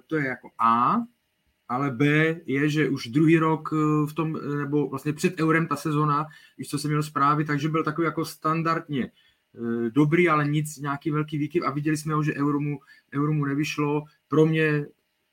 to 0.07 0.17
je 0.17 0.27
jako 0.27 0.51
A, 0.59 0.97
ale 1.73 1.91
B 1.91 2.07
je, 2.47 2.69
že 2.69 2.89
už 2.89 3.07
druhý 3.07 3.39
rok 3.39 3.69
eh, 3.73 4.07
v 4.07 4.13
tom, 4.15 4.37
eh, 4.37 4.57
nebo 4.57 4.89
vlastně 4.89 5.13
před 5.13 5.41
eurem 5.41 5.67
ta 5.67 5.77
sezona, 5.77 6.27
když 6.57 6.69
co 6.69 6.79
jsem 6.79 6.91
měl 6.91 7.03
zprávy, 7.03 7.45
takže 7.45 7.69
byl 7.69 7.85
takový 7.85 8.05
jako 8.05 8.25
standardně 8.25 9.11
dobrý, 9.91 10.29
ale 10.29 10.49
nic, 10.49 10.77
nějaký 10.77 11.11
velký 11.11 11.39
výkyv 11.39 11.63
a 11.67 11.71
viděli 11.71 11.97
jsme 11.97 12.15
ho, 12.15 12.23
že 12.23 12.35
euro 12.35 12.61
mu, 12.61 12.79
euro 13.15 13.33
mu 13.33 13.45
nevyšlo. 13.45 14.05
Pro 14.29 14.47
mě 14.47 14.87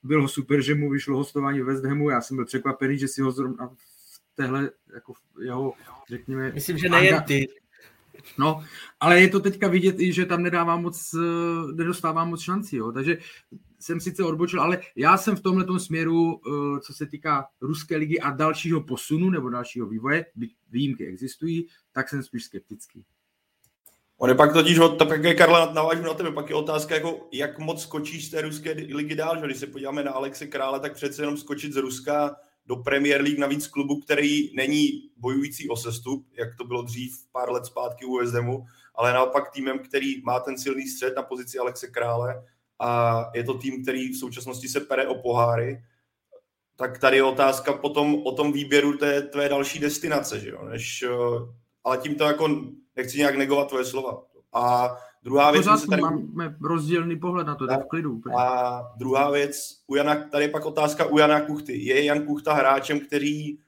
bylo 0.03 0.27
super, 0.27 0.62
že 0.62 0.75
mu 0.75 0.89
vyšlo 0.89 1.17
hostování 1.17 1.62
West 1.62 1.86
Hamu, 1.86 2.10
já 2.10 2.22
jsem 2.22 2.38
byl 2.38 2.46
překvapený, 2.46 2.98
že 2.98 3.08
si 3.08 3.22
ho 3.22 3.31
zrovna 3.31 3.67
v 3.67 4.22
téhle, 4.36 4.72
jako 4.93 5.13
jeho, 5.41 5.74
řekněme... 6.10 6.51
Myslím, 6.51 6.77
že 6.77 6.89
nejen 6.89 7.24
ty. 7.24 7.48
No, 8.38 8.63
ale 9.00 9.22
je 9.22 9.29
to 9.29 9.39
teďka 9.39 9.67
vidět 9.67 10.00
i, 10.00 10.13
že 10.13 10.25
tam 10.25 10.43
nedává 10.43 10.75
moc, 10.75 11.15
nedostává 11.75 12.25
moc 12.25 12.41
šancí, 12.41 12.75
jo. 12.75 12.91
takže 12.91 13.17
jsem 13.79 14.00
sice 14.00 14.24
odbočil, 14.24 14.62
ale 14.62 14.81
já 14.95 15.17
jsem 15.17 15.36
v 15.36 15.41
tomhle 15.41 15.79
směru, 15.79 16.41
eh, 16.48 16.79
co 16.79 16.93
se 16.93 17.05
týká 17.05 17.48
ruské 17.62 17.98
ligy 17.98 18.19
a 18.19 18.31
dalšího 18.31 18.81
posunu 18.81 19.29
nebo 19.29 19.50
dalšího 19.50 19.88
vývoje, 19.88 20.25
výjimky 20.69 21.07
existují, 21.07 21.67
tak 21.91 22.09
jsem 22.09 22.24
spíš 22.24 22.43
skeptický. 22.43 23.05
On 24.17 24.29
je 24.29 24.36
pak 24.36 24.53
totiž, 24.53 24.79
tak 24.98 25.24
jak 25.24 25.38
Karla 25.38 25.74
navážu 25.74 26.03
na 26.03 26.13
tebe, 26.13 26.31
pak 26.31 26.50
je 26.50 26.55
otázka, 26.55 26.95
jako, 26.95 27.27
jak 27.31 27.59
moc 27.59 27.81
skočíš 27.81 28.27
z 28.27 28.31
té 28.31 28.41
ruské 28.41 28.71
ligy 28.71 29.15
dál, 29.15 29.39
že 29.39 29.45
když 29.45 29.57
se 29.57 29.67
podíváme 29.67 30.03
na 30.03 30.12
Alexe 30.12 30.48
Krále, 30.48 30.79
tak 30.79 30.93
přece 30.93 31.21
jenom 31.21 31.38
skočit 31.38 31.74
z 31.74 31.77
Ruska 31.77 32.36
do 32.65 32.75
Premier 32.75 33.21
League, 33.21 33.39
navíc 33.39 33.67
klubu, 33.67 34.00
který 34.00 34.55
není 34.55 35.09
bojující 35.17 35.69
o 35.69 35.77
sestup, 35.77 36.27
jak 36.33 36.55
to 36.55 36.63
bylo 36.63 36.81
dřív 36.81 37.17
pár 37.31 37.51
let 37.51 37.65
zpátky 37.65 38.05
u 38.05 38.19
USDMu, 38.19 38.65
ale 38.95 39.13
naopak 39.13 39.51
týmem, 39.51 39.79
který 39.79 40.21
má 40.24 40.39
ten 40.39 40.57
silný 40.57 40.88
střed 40.88 41.15
na 41.15 41.24
pozici 41.24 41.59
Alexe 41.59 41.88
Krále 41.88 42.43
a 42.79 43.25
je 43.33 43.43
to 43.43 43.53
tým, 43.53 43.83
který 43.83 44.09
v 44.09 44.17
současnosti 44.17 44.67
se 44.67 44.79
pere 44.79 45.07
o 45.07 45.15
poháry, 45.15 45.83
tak 46.75 47.00
tady 47.00 47.17
je 47.17 47.24
otázka 47.24 47.74
potom 47.74 48.15
o 48.25 48.31
tom 48.31 48.51
výběru 48.51 48.98
té 48.98 49.21
tvé 49.21 49.50
další 49.50 49.79
destinace, 49.79 50.39
že 50.39 50.50
jo? 50.50 50.65
Než, 50.65 51.01
eh, 51.01 51.09
ale 51.83 51.98
tím 51.98 52.15
to 52.15 52.24
jako 52.24 52.48
nechci 52.95 53.17
nějak 53.17 53.36
negovat 53.36 53.67
tvoje 53.67 53.86
slova. 53.86 54.24
A 54.53 54.95
druhá 55.24 55.51
věc... 55.51 55.65
Pořád 55.65 55.89
tady... 55.89 56.01
máme 56.01 56.55
rozdílný 56.63 57.19
pohled 57.19 57.48
na 57.48 57.55
to, 57.55 57.67
tak 57.67 57.86
v 57.86 57.88
klidu. 57.88 58.13
Úplně. 58.13 58.36
A 58.36 58.81
druhá 58.98 59.31
věc, 59.31 59.81
u 59.88 59.95
Jana, 59.95 60.15
tady 60.15 60.43
je 60.43 60.50
pak 60.50 60.65
otázka 60.65 61.05
u 61.05 61.17
Jana 61.17 61.41
Kuchty. 61.41 61.86
Je 61.86 62.03
Jan 62.03 62.21
Kuchta 62.21 62.53
hráčem, 62.53 63.00
který 63.00 63.53
uh, 63.53 63.62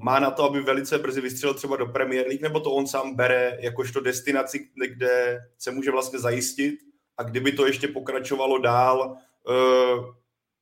má 0.00 0.18
na 0.18 0.30
to, 0.30 0.44
aby 0.44 0.60
velice 0.60 0.98
brzy 0.98 1.20
vystřelil 1.20 1.54
třeba 1.54 1.76
do 1.76 1.86
Premier 1.86 2.26
League, 2.26 2.42
nebo 2.42 2.60
to 2.60 2.70
on 2.70 2.86
sám 2.86 3.14
bere 3.14 3.58
jakožto 3.60 4.00
destinaci, 4.00 4.68
kde 4.88 5.40
se 5.58 5.70
může 5.70 5.90
vlastně 5.90 6.18
zajistit 6.18 6.87
a 7.18 7.22
kdyby 7.22 7.52
to 7.52 7.66
ještě 7.66 7.88
pokračovalo 7.88 8.58
dál, 8.58 9.16
eh, 9.50 10.00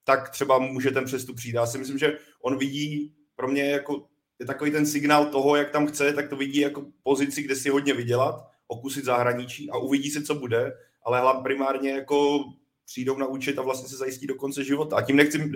tak 0.04 0.30
třeba 0.30 0.58
může 0.58 0.90
ten 0.90 1.04
přestup 1.04 1.36
přijít. 1.36 1.54
Já 1.54 1.66
si 1.66 1.78
myslím, 1.78 1.98
že 1.98 2.18
on 2.42 2.58
vidí 2.58 3.14
pro 3.36 3.48
mě 3.48 3.70
jako 3.70 4.06
je 4.38 4.46
takový 4.46 4.70
ten 4.70 4.86
signál 4.86 5.26
toho, 5.26 5.56
jak 5.56 5.70
tam 5.70 5.86
chce, 5.86 6.12
tak 6.12 6.28
to 6.28 6.36
vidí 6.36 6.60
jako 6.60 6.86
pozici, 7.02 7.42
kde 7.42 7.56
si 7.56 7.68
hodně 7.68 7.94
vydělat, 7.94 8.48
okusit 8.68 9.04
zahraničí 9.04 9.70
a 9.70 9.76
uvidí 9.76 10.10
se, 10.10 10.22
co 10.22 10.34
bude, 10.34 10.72
ale 11.04 11.20
hlavně 11.20 11.42
primárně 11.42 11.90
jako 11.90 12.44
přijdou 12.84 13.18
na 13.18 13.26
účet 13.26 13.58
a 13.58 13.62
vlastně 13.62 13.88
se 13.88 13.96
zajistí 13.96 14.26
do 14.26 14.34
konce 14.34 14.64
života. 14.64 14.96
A 14.96 15.02
tím 15.02 15.16
nechci... 15.16 15.52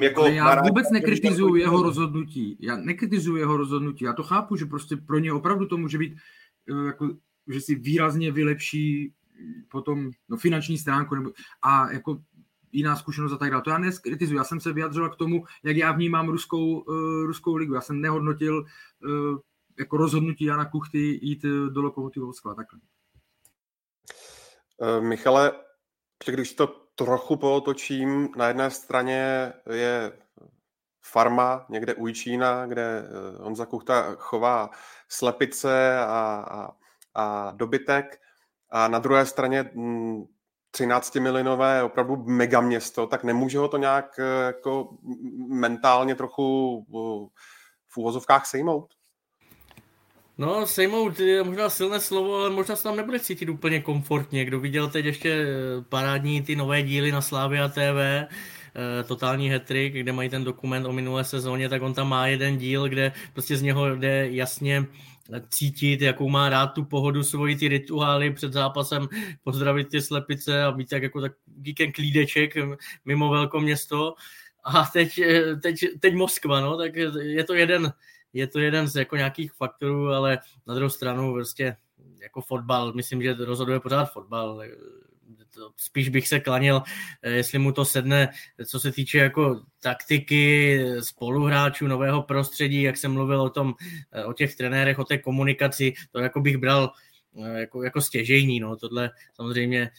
Jako 0.00 0.20
ale 0.20 0.34
já 0.34 0.62
vůbec 0.62 0.90
nekritizuju 0.90 1.54
jeho 1.54 1.82
rozhodnutí. 1.82 2.56
Já 2.60 2.76
nekritizuju 2.76 3.36
jeho 3.36 3.56
rozhodnutí. 3.56 4.04
Já 4.04 4.12
to 4.12 4.22
chápu, 4.22 4.56
že 4.56 4.66
prostě 4.66 4.96
pro 4.96 5.18
ně 5.18 5.32
opravdu 5.32 5.66
to 5.66 5.76
může 5.76 5.98
být, 5.98 6.14
eh, 6.70 6.86
jako, 6.86 7.16
že 7.52 7.60
si 7.60 7.74
výrazně 7.74 8.32
vylepší 8.32 9.12
potom 9.68 10.10
no, 10.28 10.36
finanční 10.36 10.78
stránku 10.78 11.14
nebo, 11.14 11.30
a 11.62 11.92
jako 11.92 12.20
jiná 12.72 12.96
zkušenost 12.96 13.32
a 13.32 13.36
tak 13.36 13.50
dále. 13.50 13.62
To 13.62 13.70
já 13.70 13.78
neskritizuji. 13.78 14.36
Já 14.36 14.44
jsem 14.44 14.60
se 14.60 14.72
vyjadřoval 14.72 15.10
k 15.10 15.16
tomu, 15.16 15.44
jak 15.62 15.76
já 15.76 15.92
vnímám 15.92 16.28
ruskou, 16.28 16.80
uh, 16.80 17.26
ruskou 17.26 17.54
ligu. 17.54 17.74
Já 17.74 17.80
jsem 17.80 18.00
nehodnotil 18.00 18.58
uh, 18.58 19.38
jako 19.78 19.96
rozhodnutí 19.96 20.44
Jana 20.44 20.64
Kuchty 20.64 21.18
jít 21.22 21.44
uh, 21.44 21.50
do 21.50 21.82
Lokomotivu 21.82 22.26
Moskva. 22.26 22.54
Takhle. 22.54 22.80
Michale, 25.00 25.52
když 26.26 26.54
to 26.54 26.66
trochu 26.94 27.36
pootočím, 27.36 28.28
na 28.36 28.48
jedné 28.48 28.70
straně 28.70 29.52
je 29.70 30.12
farma 31.02 31.66
někde 31.68 31.94
u 31.94 32.06
Jičína, 32.06 32.66
kde 32.66 33.08
Honza 33.40 33.66
Kuchta 33.66 34.14
chová 34.14 34.70
slepice 35.08 35.98
a, 35.98 36.44
a, 36.50 36.70
a 37.14 37.50
dobytek 37.50 38.20
a 38.70 38.88
na 38.88 38.98
druhé 38.98 39.26
straně 39.26 39.70
13 40.70 41.14
mm, 41.14 41.22
milionové 41.22 41.82
opravdu 41.82 42.16
mega 42.16 42.60
město, 42.60 43.06
tak 43.06 43.24
nemůže 43.24 43.58
ho 43.58 43.68
to 43.68 43.76
nějak 43.76 44.18
eh, 44.18 44.46
jako 44.46 44.88
mentálně 45.48 46.14
trochu 46.14 46.86
v 47.88 47.96
úvozovkách 47.96 48.46
sejmout? 48.46 48.94
No, 50.38 50.66
sejmout 50.66 51.20
je 51.20 51.42
možná 51.42 51.70
silné 51.70 52.00
slovo, 52.00 52.36
ale 52.36 52.50
možná 52.50 52.76
se 52.76 52.82
tam 52.82 52.96
nebude 52.96 53.20
cítit 53.20 53.48
úplně 53.48 53.80
komfortně. 53.80 54.44
Kdo 54.44 54.60
viděl 54.60 54.88
teď 54.88 55.04
ještě 55.04 55.30
eh, 55.30 55.46
parádní 55.88 56.42
ty 56.42 56.56
nové 56.56 56.82
díly 56.82 57.12
na 57.12 57.20
Slavia 57.20 57.68
TV, 57.68 57.78
eh, 57.78 58.28
totální 59.06 59.50
hetrik, 59.50 59.92
kde 59.92 60.12
mají 60.12 60.28
ten 60.28 60.44
dokument 60.44 60.86
o 60.86 60.92
minulé 60.92 61.24
sezóně, 61.24 61.68
tak 61.68 61.82
on 61.82 61.94
tam 61.94 62.08
má 62.08 62.26
jeden 62.26 62.56
díl, 62.56 62.88
kde 62.88 63.12
prostě 63.32 63.56
z 63.56 63.62
něho 63.62 63.96
jde 63.96 64.28
jasně 64.30 64.86
cítit, 65.48 66.00
jakou 66.00 66.28
má 66.28 66.48
rád 66.48 66.66
tu 66.66 66.84
pohodu, 66.84 67.22
svoji 67.22 67.56
ty 67.56 67.68
rituály 67.68 68.32
před 68.32 68.52
zápasem, 68.52 69.08
pozdravit 69.42 69.88
ty 69.88 70.02
slepice 70.02 70.64
a 70.64 70.72
být 70.72 70.88
tak 70.88 71.02
jako 71.02 71.20
takový 71.20 71.74
ten 71.74 71.92
klídeček 71.92 72.54
mimo 73.04 73.30
velké 73.30 73.60
město. 73.60 74.14
A 74.64 74.84
teď, 74.84 75.20
teď, 75.62 75.84
teď 76.00 76.14
Moskva, 76.14 76.60
no, 76.60 76.76
tak 76.76 76.96
je 77.20 77.44
to 77.44 77.54
jeden, 77.54 77.92
je 78.32 78.46
to 78.46 78.58
jeden 78.58 78.88
z 78.88 78.96
jako 78.96 79.16
nějakých 79.16 79.52
faktorů, 79.52 80.08
ale 80.08 80.38
na 80.66 80.74
druhou 80.74 80.90
stranu 80.90 81.32
prostě 81.32 81.76
jako 82.22 82.40
fotbal, 82.40 82.92
myslím, 82.92 83.22
že 83.22 83.34
rozhoduje 83.34 83.80
pořád 83.80 84.04
fotbal. 84.04 84.62
Spíš 85.76 86.08
bych 86.08 86.28
se 86.28 86.40
klanil, 86.40 86.82
jestli 87.22 87.58
mu 87.58 87.72
to 87.72 87.84
sedne, 87.84 88.28
co 88.66 88.80
se 88.80 88.92
týče 88.92 89.18
jako 89.18 89.60
taktiky, 89.82 90.78
spoluhráčů, 91.00 91.86
nového 91.86 92.22
prostředí, 92.22 92.82
jak 92.82 92.96
jsem 92.96 93.12
mluvil 93.12 93.40
o 93.40 93.50
tom, 93.50 93.74
o 94.26 94.32
těch 94.32 94.56
trenérech, 94.56 94.98
o 94.98 95.04
té 95.04 95.18
komunikaci, 95.18 95.92
to 96.12 96.18
jako 96.18 96.40
bych 96.40 96.56
bral 96.56 96.92
jako, 97.56 97.82
jako 97.82 98.00
stěžejní, 98.00 98.60
no, 98.60 98.76
tohle 98.76 99.10
samozřejmě 99.34 99.90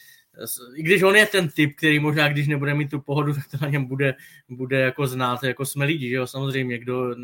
i 0.74 0.82
když 0.82 1.02
on 1.02 1.16
je 1.16 1.26
ten 1.26 1.48
typ, 1.48 1.76
který 1.76 1.98
možná, 1.98 2.28
když 2.28 2.48
nebude 2.48 2.74
mít 2.74 2.90
tu 2.90 3.00
pohodu, 3.00 3.34
tak 3.34 3.46
to 3.50 3.56
na 3.62 3.68
něm 3.68 3.84
bude, 3.84 4.14
bude 4.48 4.80
jako 4.80 5.06
znát, 5.06 5.42
jako 5.42 5.66
jsme 5.66 5.84
lidi, 5.84 6.08
že 6.08 6.14
jo, 6.14 6.26
samozřejmě, 6.26 6.78
kdo, 6.78 7.14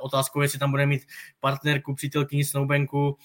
otázkou 0.00 0.40
je, 0.40 0.44
jestli 0.44 0.58
tam 0.58 0.70
bude 0.70 0.86
mít 0.86 1.02
partnerku, 1.40 1.94
přítelkyni 1.94 2.44
Snowbanku, 2.44 3.18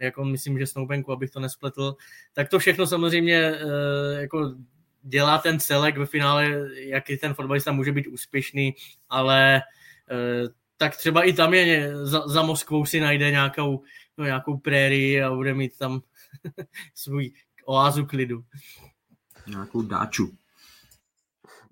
jako 0.00 0.24
myslím, 0.24 0.58
že 0.58 0.66
Snowbanku, 0.66 1.12
abych 1.12 1.30
to 1.30 1.40
nespletl, 1.40 1.96
tak 2.32 2.48
to 2.48 2.58
všechno 2.58 2.86
samozřejmě 2.86 3.36
eh, 3.36 4.20
jako 4.20 4.54
dělá 5.02 5.38
ten 5.38 5.60
celek 5.60 5.98
ve 5.98 6.06
finále, 6.06 6.68
jaký 6.74 7.16
ten 7.16 7.34
fotbalista 7.34 7.72
může 7.72 7.92
být 7.92 8.06
úspěšný, 8.06 8.74
ale 9.08 9.62
eh, 10.10 10.48
tak 10.76 10.96
třeba 10.96 11.22
i 11.22 11.32
tam 11.32 11.54
je, 11.54 11.96
za, 12.06 12.28
za 12.28 12.42
Moskvou 12.42 12.86
si 12.86 13.00
najde 13.00 13.30
nějakou, 13.30 13.82
no, 14.18 14.24
nějakou 14.24 14.58
prérii 14.58 15.22
a 15.22 15.34
bude 15.34 15.54
mít 15.54 15.78
tam 15.78 16.00
svůj 16.94 17.32
oázu 17.66 18.06
klidu. 18.06 18.44
Nějakou 19.46 19.82
dáču. 19.82 20.38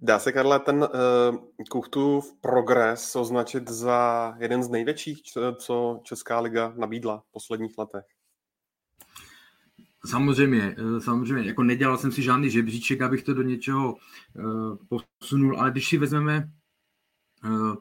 Dá 0.02 0.18
se, 0.18 0.32
Karle, 0.32 0.60
ten 0.60 0.76
uh, 0.82 1.38
Kuchtův 1.70 2.34
progres 2.40 3.16
označit 3.16 3.70
za 3.70 4.34
jeden 4.38 4.62
z 4.62 4.68
největších, 4.68 5.22
co 5.58 6.00
Česká 6.02 6.40
liga 6.40 6.72
nabídla 6.76 7.22
v 7.28 7.32
posledních 7.32 7.78
letech? 7.78 8.04
Samozřejmě, 10.06 10.76
eh, 10.78 11.00
samozřejmě, 11.00 11.48
jako 11.48 11.62
nedělal 11.62 11.98
jsem 11.98 12.12
si 12.12 12.22
žádný 12.22 12.50
žebříček, 12.50 13.02
abych 13.02 13.22
to 13.22 13.34
do 13.34 13.42
něčeho 13.42 13.94
uh, 13.94 14.76
posunul, 15.20 15.60
ale 15.60 15.70
když 15.70 15.88
si 15.88 15.98
vezmeme 15.98 16.50
uh, 17.44 17.74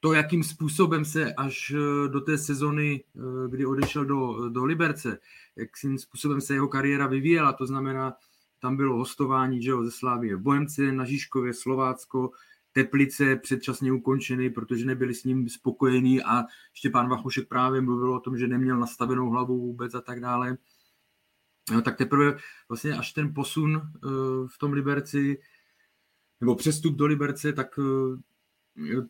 to, 0.00 0.12
jakým 0.12 0.44
způsobem 0.44 1.04
se 1.04 1.34
až 1.34 1.72
do 2.08 2.20
té 2.20 2.38
sezony, 2.38 3.04
kdy 3.48 3.66
odešel 3.66 4.04
do, 4.04 4.48
do 4.48 4.64
Liberce, 4.64 5.18
jakým 5.56 5.98
způsobem 5.98 6.40
se 6.40 6.54
jeho 6.54 6.68
kariéra 6.68 7.06
vyvíjela, 7.06 7.52
to 7.52 7.66
znamená, 7.66 8.14
tam 8.60 8.76
bylo 8.76 8.96
hostování 8.96 9.62
že 9.62 9.70
jo, 9.70 9.84
ze 9.84 9.90
Slávie 9.90 10.36
v 10.36 10.40
Bohemce, 10.40 10.92
na 10.92 11.04
Žižkově, 11.04 11.54
Slovácko, 11.54 12.30
Teplice 12.72 13.36
předčasně 13.36 13.92
ukončeny, 13.92 14.50
protože 14.50 14.86
nebyli 14.86 15.14
s 15.14 15.24
ním 15.24 15.48
spokojení 15.48 16.22
a 16.22 16.44
Štěpán 16.72 17.08
Vachušek 17.08 17.48
právě 17.48 17.80
mluvil 17.80 18.14
o 18.14 18.20
tom, 18.20 18.38
že 18.38 18.48
neměl 18.48 18.78
nastavenou 18.78 19.30
hlavu 19.30 19.60
vůbec 19.60 19.94
a 19.94 20.00
tak 20.00 20.20
dále. 20.20 20.56
No, 21.72 21.82
tak 21.82 21.96
teprve 21.96 22.36
vlastně 22.68 22.94
až 22.94 23.12
ten 23.12 23.34
posun 23.34 23.76
uh, 23.76 24.48
v 24.48 24.58
tom 24.58 24.72
Liberci, 24.72 25.38
nebo 26.40 26.54
přestup 26.54 26.96
do 26.96 27.06
Liberce, 27.06 27.52
tak 27.52 27.78
uh, 27.78 28.18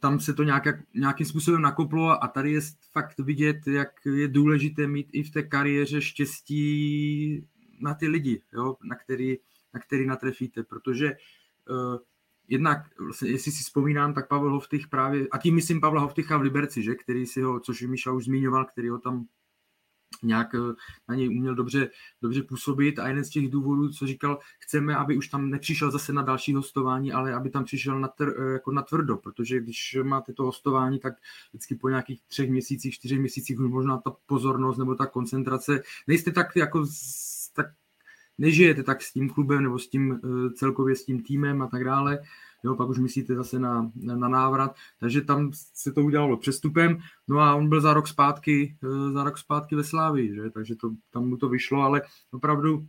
tam 0.00 0.20
se 0.20 0.34
to 0.34 0.42
nějak, 0.42 0.64
nějakým 0.94 1.26
způsobem 1.26 1.62
nakoplo 1.62 2.25
a 2.25 2.28
tady 2.28 2.52
je 2.52 2.60
fakt 2.92 3.18
vidět, 3.18 3.66
jak 3.66 3.88
je 4.04 4.28
důležité 4.28 4.86
mít 4.86 5.08
i 5.12 5.22
v 5.22 5.30
té 5.30 5.42
kariéře 5.42 6.00
štěstí 6.00 7.46
na 7.80 7.94
ty 7.94 8.08
lidi, 8.08 8.42
jo, 8.52 8.76
na, 8.84 8.96
který, 8.96 9.38
na 9.75 9.80
který 9.80 10.06
natrefíte, 10.06 10.62
protože 10.62 11.16
uh, 11.70 11.96
jednak, 12.48 12.78
vlastně, 12.98 13.30
jestli 13.30 13.52
si 13.52 13.62
vzpomínám, 13.64 14.14
tak 14.14 14.28
Pavel 14.28 14.50
Hoftych 14.50 14.88
právě, 14.88 15.26
a 15.30 15.38
tím 15.38 15.54
myslím 15.54 15.80
Pavla 15.80 16.00
Hovtycha 16.00 16.36
v 16.36 16.42
Liberci, 16.42 16.82
že, 16.82 16.94
který 16.94 17.26
si 17.26 17.40
ho, 17.42 17.60
což 17.60 17.82
Míša 17.82 18.12
už 18.12 18.25
zmiňoval, 18.25 18.64
který 18.64 18.88
ho 18.88 18.98
tam 18.98 19.26
nějak 20.23 20.54
eh, 20.54 20.75
na 21.08 21.14
něj 21.14 21.28
uměl 21.28 21.54
dobře, 21.54 21.90
dobře 22.23 22.42
působit. 22.42 22.99
A 22.99 23.08
jeden 23.08 23.25
z 23.25 23.30
těch 23.30 23.49
důvodů, 23.49 23.88
co 23.88 24.06
říkal, 24.06 24.38
chceme, 24.58 24.96
aby 24.96 25.16
už 25.16 25.28
tam 25.28 25.50
nepřišel 25.50 25.90
zase 25.90 26.12
na 26.12 26.23
další 26.23 26.54
hostování, 26.54 27.12
ale 27.12 27.35
aby 27.35 27.50
tam 27.50 27.64
přišel 27.64 28.00
na, 28.00 28.08
tr, 28.08 28.32
eh, 28.38 28.52
jako 28.52 28.73
na 28.73 28.82
tvrdo, 28.82 29.17
protože 29.17 29.60
když 29.60 29.97
máte 30.02 30.32
to 30.32 30.43
hostování, 30.43 30.99
tak 30.99 31.14
vždycky 31.50 31.75
po 31.75 31.88
nějakých 31.88 32.23
třech 32.26 32.50
měsících, 32.50 32.95
čtyřech 32.95 33.19
měsících 33.19 33.60
už 33.60 33.71
možná 33.71 33.99
ta 33.99 34.17
pozornost 34.26 34.78
nebo 34.78 34.95
ta 34.95 35.06
koncentrace, 35.06 35.82
nejste 36.06 36.32
tak 36.32 36.56
jako 36.56 36.86
tak 37.52 37.67
nežijete 38.38 38.82
tak 38.82 39.02
s 39.02 39.12
tím 39.12 39.30
klubem 39.30 39.62
nebo 39.62 39.78
s 39.78 39.88
tím 39.88 40.21
eh, 40.25 40.50
celkově 40.50 40.97
s 40.97 41.04
tím 41.04 41.23
týmem 41.23 41.62
a 41.62 41.67
tak 41.67 41.84
dále, 41.84 42.19
jo, 42.67 42.75
pak 42.75 42.89
už 42.89 42.99
myslíte 42.99 43.35
zase 43.35 43.59
na, 43.59 43.91
na 43.95 44.29
návrat, 44.29 44.75
takže 45.00 45.21
tam 45.21 45.50
se 45.55 45.93
to 45.93 46.02
udělalo 46.02 46.37
přestupem, 46.37 46.99
no 47.29 47.39
a 47.39 47.55
on 47.55 47.69
byl 47.69 47.81
za 47.81 47.95
rok 47.95 48.09
zpátky, 48.09 48.76
eh, 48.85 49.13
za 49.13 49.25
rok 49.25 49.39
zpátky 49.39 49.76
ve 49.76 49.85
Slávii, 49.85 50.35
že? 50.35 50.50
takže 50.50 50.76
to, 50.76 50.91
tam 51.11 51.29
mu 51.29 51.37
to 51.37 51.49
vyšlo, 51.49 51.83
ale 51.83 52.02
opravdu 52.31 52.87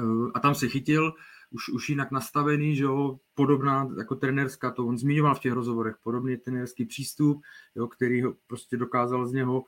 eh, 0.00 0.30
a 0.34 0.40
tam 0.40 0.54
se 0.54 0.68
chytil, 0.68 1.14
už, 1.50 1.68
už 1.68 1.88
jinak 1.88 2.10
nastavený, 2.10 2.76
že 2.76 2.84
jo, 2.84 3.18
podobná 3.34 3.88
jako 3.98 4.14
trenerská, 4.14 4.70
to 4.70 4.86
on 4.86 4.98
zmiňoval 4.98 5.34
v 5.34 5.40
těch 5.40 5.52
rozhovorech, 5.52 5.96
podobný 6.02 6.36
trenerský 6.36 6.84
přístup, 6.84 7.42
jo, 7.74 7.86
který 7.86 8.22
ho 8.22 8.34
prostě 8.46 8.76
dokázal 8.76 9.26
z 9.26 9.32
něho 9.32 9.64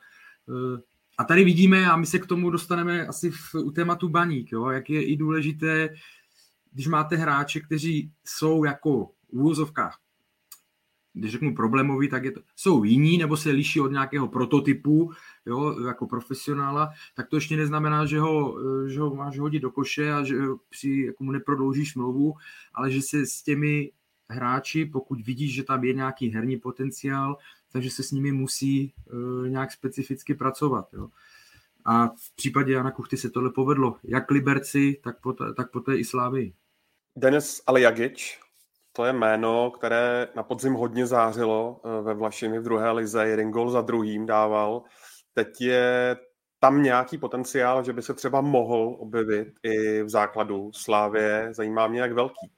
a 1.18 1.24
tady 1.24 1.44
vidíme, 1.44 1.86
a 1.86 1.96
my 1.96 2.06
se 2.06 2.18
k 2.18 2.26
tomu 2.26 2.50
dostaneme 2.50 3.06
asi 3.06 3.30
v, 3.30 3.54
u 3.54 3.70
tématu 3.70 4.08
baník, 4.08 4.52
jo, 4.52 4.70
jak 4.70 4.90
je 4.90 5.04
i 5.04 5.16
důležité, 5.16 5.94
když 6.72 6.86
máte 6.86 7.16
hráče, 7.16 7.60
kteří 7.60 8.12
jsou 8.24 8.64
jako 8.64 9.04
v 9.06 9.28
úvozovkách, 9.28 9.98
když 11.14 11.32
řeknu 11.32 11.54
problémový, 11.54 12.08
tak 12.08 12.24
je 12.24 12.32
to, 12.32 12.40
jsou 12.56 12.84
jiní 12.84 13.18
nebo 13.18 13.36
se 13.36 13.50
liší 13.50 13.80
od 13.80 13.92
nějakého 13.92 14.28
prototypu, 14.28 15.12
jo, 15.46 15.86
jako 15.86 16.06
profesionála, 16.06 16.90
tak 17.14 17.28
to 17.28 17.36
ještě 17.36 17.56
neznamená, 17.56 18.06
že 18.06 18.20
ho, 18.20 18.58
že 18.88 19.00
ho 19.00 19.14
máš 19.14 19.38
hodit 19.38 19.60
do 19.60 19.70
koše 19.70 20.12
a 20.12 20.24
že 20.24 20.36
při, 20.68 21.04
jako 21.06 21.24
mu 21.24 21.32
neprodloužíš 21.32 21.92
smlouvu, 21.92 22.34
ale 22.74 22.90
že 22.90 23.02
se 23.02 23.26
s 23.26 23.42
těmi 23.42 23.90
hráči, 24.30 24.84
pokud 24.84 25.20
vidíš, 25.20 25.54
že 25.54 25.62
tam 25.62 25.84
je 25.84 25.94
nějaký 25.94 26.28
herní 26.28 26.56
potenciál, 26.56 27.36
takže 27.72 27.90
se 27.90 28.02
s 28.02 28.10
nimi 28.10 28.32
musí 28.32 28.94
uh, 29.12 29.48
nějak 29.48 29.72
specificky 29.72 30.34
pracovat. 30.34 30.88
Jo. 30.92 31.08
A 31.84 32.08
v 32.08 32.36
případě 32.36 32.72
Jana 32.72 32.90
Kuchty 32.90 33.16
se 33.16 33.30
tohle 33.30 33.50
povedlo, 33.50 33.96
jak 34.04 34.30
Liberci, 34.30 35.00
tak 35.04 35.20
poté, 35.20 35.44
tak 35.54 35.70
poté 35.70 35.96
i 35.96 36.04
Slávii. 36.04 36.54
Denis 37.16 37.62
Aliagic, 37.66 38.38
to 38.92 39.04
je 39.04 39.12
jméno, 39.12 39.70
které 39.70 40.28
na 40.36 40.42
podzim 40.42 40.74
hodně 40.74 41.06
zářilo 41.06 41.80
eh, 41.84 42.02
ve 42.02 42.14
Vlašimi 42.14 42.58
v 42.58 42.62
druhé 42.62 42.90
lize, 42.90 43.26
jeden 43.26 43.50
gol 43.50 43.70
za 43.70 43.80
druhým 43.80 44.26
dával. 44.26 44.82
Teď 45.34 45.60
je 45.60 46.16
tam 46.58 46.82
nějaký 46.82 47.18
potenciál, 47.18 47.84
že 47.84 47.92
by 47.92 48.02
se 48.02 48.14
třeba 48.14 48.40
mohl 48.40 48.96
objevit 48.98 49.48
i 49.62 50.02
v 50.02 50.08
základu 50.08 50.70
Slávě. 50.74 51.48
Zajímá 51.50 51.88
mě, 51.88 52.00
jak 52.00 52.12
velký. 52.12 52.50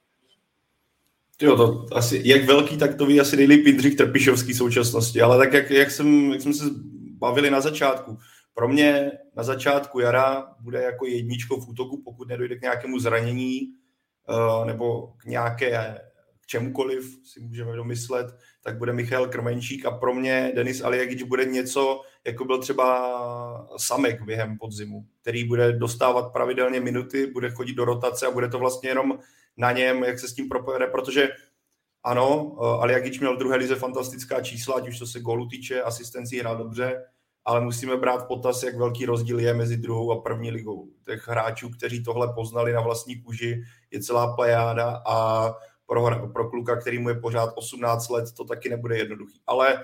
Jo, 1.41 1.57
to 1.57 1.85
asi, 1.91 2.21
jak 2.25 2.45
velký, 2.45 2.77
tak 2.77 2.95
to 2.95 3.05
ví 3.05 3.21
asi 3.21 3.37
nejlíp 3.37 3.65
Jindřich 3.65 3.95
Trpišovský 3.95 4.53
současnosti, 4.53 5.21
ale 5.21 5.37
tak 5.37 5.53
jak, 5.53 5.69
jak, 5.69 5.91
jsem, 5.91 6.31
jak 6.31 6.41
jsme 6.41 6.53
se 6.53 6.65
bavili 7.17 7.49
na 7.49 7.61
začátku, 7.61 8.17
pro 8.53 8.67
mě 8.67 9.11
na 9.35 9.43
začátku 9.43 9.99
jara 9.99 10.55
bude 10.59 10.81
jako 10.81 11.05
jedničkou 11.05 11.61
v 11.61 11.69
útoku, 11.69 12.01
pokud 12.05 12.27
nedojde 12.27 12.55
k 12.55 12.61
nějakému 12.61 12.99
zranění 12.99 13.59
nebo 14.65 15.13
k 15.17 15.25
nějaké 15.25 15.99
k 16.45 16.47
čemukoliv 16.47 17.19
si 17.23 17.39
můžeme 17.39 17.75
domyslet, 17.75 18.37
tak 18.61 18.77
bude 18.77 18.93
Michal 18.93 19.27
Krmenčík 19.27 19.85
a 19.85 19.91
pro 19.91 20.13
mě 20.13 20.51
Denis 20.55 20.81
Aliagič 20.81 21.23
bude 21.23 21.45
něco, 21.45 22.01
jako 22.25 22.45
byl 22.45 22.61
třeba 22.61 23.67
Samek 23.77 24.21
během 24.21 24.57
podzimu, 24.57 25.05
který 25.21 25.43
bude 25.43 25.71
dostávat 25.71 26.33
pravidelně 26.33 26.79
minuty, 26.79 27.27
bude 27.27 27.49
chodit 27.49 27.73
do 27.73 27.85
rotace 27.85 28.27
a 28.27 28.31
bude 28.31 28.47
to 28.47 28.59
vlastně 28.59 28.89
jenom 28.89 29.19
na 29.57 29.71
něm, 29.71 30.03
jak 30.03 30.19
se 30.19 30.27
s 30.27 30.33
tím 30.33 30.49
propojede, 30.49 30.87
protože 30.87 31.29
ano, 32.03 32.57
eh, 32.57 32.81
Aliagič 32.81 33.19
měl 33.19 33.35
v 33.35 33.39
druhé 33.39 33.57
lize 33.57 33.75
fantastická 33.75 34.41
čísla, 34.41 34.75
ať 34.75 34.87
už 34.87 34.99
to 34.99 35.07
se 35.07 35.19
gólu 35.19 35.47
týče, 35.47 35.81
asistencí 35.81 36.39
hrál 36.39 36.57
dobře, 36.57 37.03
ale 37.45 37.61
musíme 37.61 37.97
brát 37.97 38.27
potaz, 38.27 38.63
jak 38.63 38.75
velký 38.75 39.05
rozdíl 39.05 39.39
je 39.39 39.53
mezi 39.53 39.77
druhou 39.77 40.11
a 40.11 40.21
první 40.21 40.51
ligou. 40.51 40.89
Těch 41.05 41.27
hráčů, 41.27 41.69
kteří 41.69 42.03
tohle 42.03 42.33
poznali 42.33 42.73
na 42.73 42.81
vlastní 42.81 43.21
kůži, 43.21 43.63
je 43.91 44.01
celá 44.01 44.35
plejáda 44.35 45.01
a 45.05 45.49
pro, 45.85 46.29
pro 46.33 46.49
kluka, 46.49 46.75
který 46.75 46.99
mu 46.99 47.09
je 47.09 47.15
pořád 47.15 47.53
18 47.55 48.09
let, 48.09 48.25
to 48.37 48.43
taky 48.43 48.69
nebude 48.69 48.97
jednoduchý. 48.97 49.41
Ale 49.47 49.83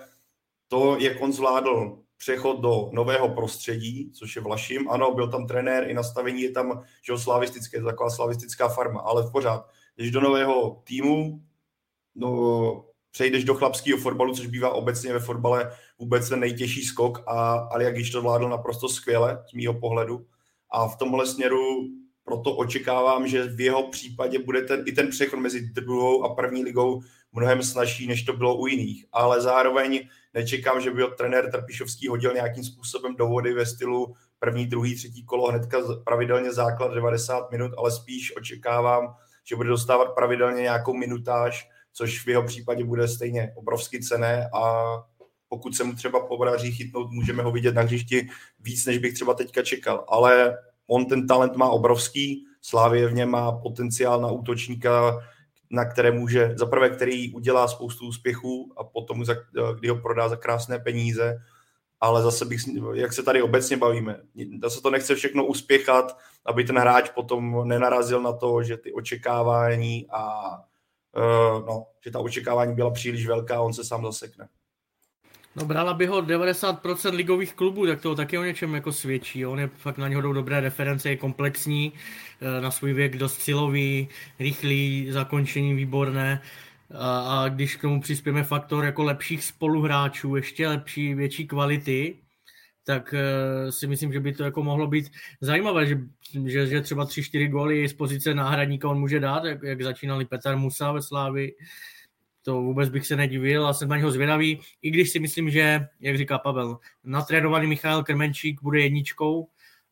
to, 0.67 0.97
jak 0.99 1.21
on 1.21 1.33
zvládl 1.33 1.97
přechod 2.17 2.61
do 2.61 2.89
nového 2.93 3.29
prostředí, 3.29 4.11
což 4.11 4.35
je 4.35 4.41
Vlašim. 4.41 4.89
Ano, 4.89 5.13
byl 5.13 5.31
tam 5.31 5.47
trenér, 5.47 5.89
i 5.89 5.93
nastavení 5.93 6.41
je 6.41 6.51
tam, 6.51 6.83
že 7.01 7.17
slavistické, 7.17 7.83
taková 7.83 8.09
slavistická 8.09 8.69
farma, 8.69 8.99
ale 8.99 9.23
v 9.23 9.31
pořád. 9.31 9.69
Když 9.95 10.11
do 10.11 10.21
nového 10.21 10.81
týmu, 10.83 11.41
no, 12.15 12.85
přejdeš 13.11 13.43
do 13.43 13.55
chlapského 13.55 13.97
fotbalu, 13.97 14.35
což 14.35 14.47
bývá 14.47 14.69
obecně 14.69 15.13
ve 15.13 15.19
fotbale 15.19 15.71
vůbec 15.99 16.29
ten 16.29 16.39
nejtěžší 16.39 16.83
skok 16.83 17.23
a 17.27 17.53
Ali 17.53 17.91
když 17.91 18.11
to 18.11 18.21
vládl 18.21 18.49
naprosto 18.49 18.89
skvěle 18.89 19.43
z 19.49 19.53
mýho 19.53 19.73
pohledu. 19.73 20.25
A 20.69 20.87
v 20.87 20.97
tomhle 20.97 21.27
směru 21.27 21.59
proto 22.23 22.55
očekávám, 22.55 23.27
že 23.27 23.43
v 23.43 23.61
jeho 23.61 23.87
případě 23.87 24.39
bude 24.39 24.61
ten, 24.61 24.83
i 24.85 24.91
ten 24.91 25.09
přechod 25.09 25.39
mezi 25.39 25.61
druhou 25.61 26.23
a 26.23 26.35
první 26.35 26.63
ligou 26.63 27.01
mnohem 27.31 27.63
snažší, 27.63 28.07
než 28.07 28.23
to 28.23 28.33
bylo 28.33 28.57
u 28.57 28.67
jiných. 28.67 29.05
Ale 29.11 29.41
zároveň 29.41 30.07
nečekám, 30.33 30.81
že 30.81 30.91
by 30.91 31.03
trenér 31.17 31.51
Trpišovský 31.51 32.07
hodil 32.07 32.33
nějakým 32.33 32.63
způsobem 32.63 33.15
do 33.15 33.27
vody 33.27 33.53
ve 33.53 33.65
stylu 33.65 34.15
první, 34.39 34.65
druhý, 34.65 34.95
třetí 34.95 35.25
kolo, 35.25 35.47
hnedka 35.47 35.77
pravidelně 36.03 36.53
základ 36.53 36.93
90 36.93 37.51
minut, 37.51 37.71
ale 37.77 37.91
spíš 37.91 38.35
očekávám, 38.35 39.15
že 39.43 39.55
bude 39.55 39.69
dostávat 39.69 40.05
pravidelně 40.05 40.61
nějakou 40.61 40.93
minutáž, 40.93 41.69
což 41.93 42.25
v 42.25 42.27
jeho 42.27 42.43
případě 42.43 42.83
bude 42.83 43.07
stejně 43.07 43.53
obrovsky 43.55 43.99
cené 43.99 44.49
a 44.53 44.93
pokud 45.49 45.75
se 45.75 45.83
mu 45.83 45.93
třeba 45.93 46.27
podaří 46.27 46.71
chytnout, 46.71 47.11
můžeme 47.11 47.43
ho 47.43 47.51
vidět 47.51 47.75
na 47.75 47.81
hřišti 47.81 48.29
víc, 48.59 48.85
než 48.85 48.97
bych 48.97 49.13
třeba 49.13 49.33
teďka 49.33 49.63
čekal. 49.63 50.05
Ale 50.07 50.57
on 50.87 51.05
ten 51.05 51.27
talent 51.27 51.55
má 51.55 51.69
obrovský, 51.69 52.45
Slávě 52.61 53.07
v 53.07 53.13
něm 53.13 53.29
má 53.29 53.51
potenciál 53.51 54.21
na 54.21 54.31
útočníka, 54.31 55.19
na 55.69 55.85
které 55.85 56.11
může, 56.11 56.53
za 56.57 56.65
prvé, 56.65 56.89
který 56.89 57.33
udělá 57.33 57.67
spoustu 57.67 58.07
úspěchů 58.07 58.73
a 58.77 58.83
potom, 58.83 59.23
kdy 59.79 59.89
ho 59.89 59.95
prodá 59.95 60.29
za 60.29 60.35
krásné 60.35 60.79
peníze, 60.79 61.37
ale 61.99 62.23
zase 62.23 62.45
bych, 62.45 62.61
jak 62.93 63.13
se 63.13 63.23
tady 63.23 63.41
obecně 63.41 63.77
bavíme, 63.77 64.21
zase 64.61 64.81
to 64.81 64.89
nechce 64.89 65.15
všechno 65.15 65.45
uspěchat, 65.45 66.17
aby 66.45 66.63
ten 66.63 66.77
hráč 66.77 67.09
potom 67.09 67.67
nenarazil 67.67 68.21
na 68.21 68.33
to, 68.33 68.63
že 68.63 68.77
ty 68.77 68.93
očekávání 68.93 70.07
a 70.11 70.51
no, 71.67 71.85
že 72.03 72.11
ta 72.11 72.19
očekávání 72.19 72.75
byla 72.75 72.91
příliš 72.91 73.27
velká 73.27 73.61
on 73.61 73.73
se 73.73 73.83
sám 73.83 74.03
zasekne. 74.03 74.47
No 75.55 75.65
brala 75.65 75.93
by 75.93 76.05
ho 76.05 76.21
90% 76.21 77.15
ligových 77.15 77.53
klubů, 77.53 77.87
tak 77.87 78.01
to 78.01 78.15
taky 78.15 78.37
o 78.37 78.43
něčem 78.43 78.75
jako 78.75 78.91
svědčí. 78.91 79.45
On 79.45 79.59
je 79.59 79.67
fakt 79.67 79.97
na 79.97 80.07
něho 80.07 80.33
dobré 80.33 80.59
reference, 80.59 81.09
je 81.09 81.17
komplexní, 81.17 81.93
eh, 82.41 82.61
na 82.61 82.71
svůj 82.71 82.93
věk 82.93 83.17
dost 83.17 83.41
silový, 83.41 84.07
rychlý, 84.39 85.07
zakončení 85.09 85.73
výborné. 85.73 86.41
A, 86.93 87.43
a 87.43 87.49
když 87.49 87.75
k 87.75 87.81
tomu 87.81 88.01
přispěme 88.01 88.43
faktor 88.43 88.85
jako 88.85 89.03
lepších 89.03 89.43
spoluhráčů, 89.43 90.35
ještě 90.35 90.67
lepší, 90.67 91.13
větší 91.13 91.47
kvality, 91.47 92.15
tak 92.83 93.13
uh, 93.13 93.69
si 93.69 93.87
myslím, 93.87 94.13
že 94.13 94.19
by 94.19 94.33
to 94.33 94.43
jako 94.43 94.63
mohlo 94.63 94.87
být 94.87 95.11
zajímavé, 95.41 95.85
že, 95.85 95.97
že, 96.45 96.67
že 96.67 96.81
třeba 96.81 97.05
3-4 97.05 97.49
góly 97.49 97.87
z 97.87 97.93
pozice 97.93 98.33
náhradníka 98.33 98.89
on 98.89 98.99
může 98.99 99.19
dát, 99.19 99.45
jak, 99.45 99.63
jak 99.63 99.81
začínali 99.81 100.25
Petr 100.25 100.55
Musa 100.55 100.91
ve 100.91 101.01
Slávi, 101.01 101.51
to 102.43 102.61
vůbec 102.61 102.89
bych 102.89 103.07
se 103.07 103.15
nedivil 103.15 103.67
a 103.67 103.73
jsem 103.73 103.89
na 103.89 103.97
něho 103.97 104.11
zvědavý, 104.11 104.59
i 104.81 104.91
když 104.91 105.09
si 105.09 105.19
myslím, 105.19 105.49
že, 105.49 105.87
jak 105.99 106.17
říká 106.17 106.37
Pavel, 106.37 106.77
natrénovaný 107.03 107.67
Michal 107.67 108.03
Krmenčík 108.03 108.61
bude 108.61 108.81
jedničkou 108.81 109.47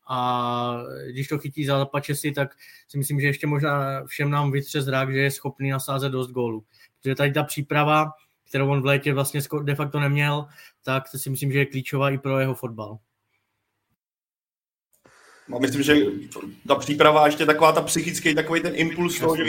a 0.10 0.82
když 1.12 1.28
to 1.28 1.38
chytí 1.38 1.66
za 1.66 1.86
pačesy, 1.86 2.32
tak 2.32 2.56
si 2.88 2.98
myslím, 2.98 3.20
že 3.20 3.28
ještě 3.28 3.48
možná 3.48 4.06
všem 4.06 4.30
nám 4.30 4.52
vytře 4.52 4.82
zrak, 4.82 5.14
že 5.14 5.20
je 5.20 5.32
schopný 5.32 5.70
nasázet 5.70 6.12
dost 6.12 6.32
gólů. 6.32 6.66
Protože 6.98 7.16
tady 7.16 7.32
ta 7.32 7.44
příprava, 7.44 8.12
kterou 8.50 8.70
on 8.70 8.82
v 8.82 8.86
létě 8.86 9.14
vlastně 9.14 9.42
de 9.64 9.76
facto 9.76 10.00
neměl, 10.00 10.48
tak 10.84 11.04
to 11.12 11.18
si 11.18 11.30
myslím, 11.30 11.52
že 11.52 11.60
je 11.60 11.66
klíčová 11.66 12.10
i 12.10 12.18
pro 12.18 12.40
jeho 12.40 12.56
fotbal. 12.56 12.98
No, 15.50 15.60
myslím, 15.60 15.84
že 15.84 15.96
ta 16.68 16.76
příprava 16.76 17.26
ještě 17.26 17.46
taková 17.46 17.72
ta 17.72 17.82
psychický, 17.82 18.36
takový 18.36 18.62
ten 18.62 18.74
impuls 18.76 19.20
toho, 19.20 19.36
že 19.36 19.44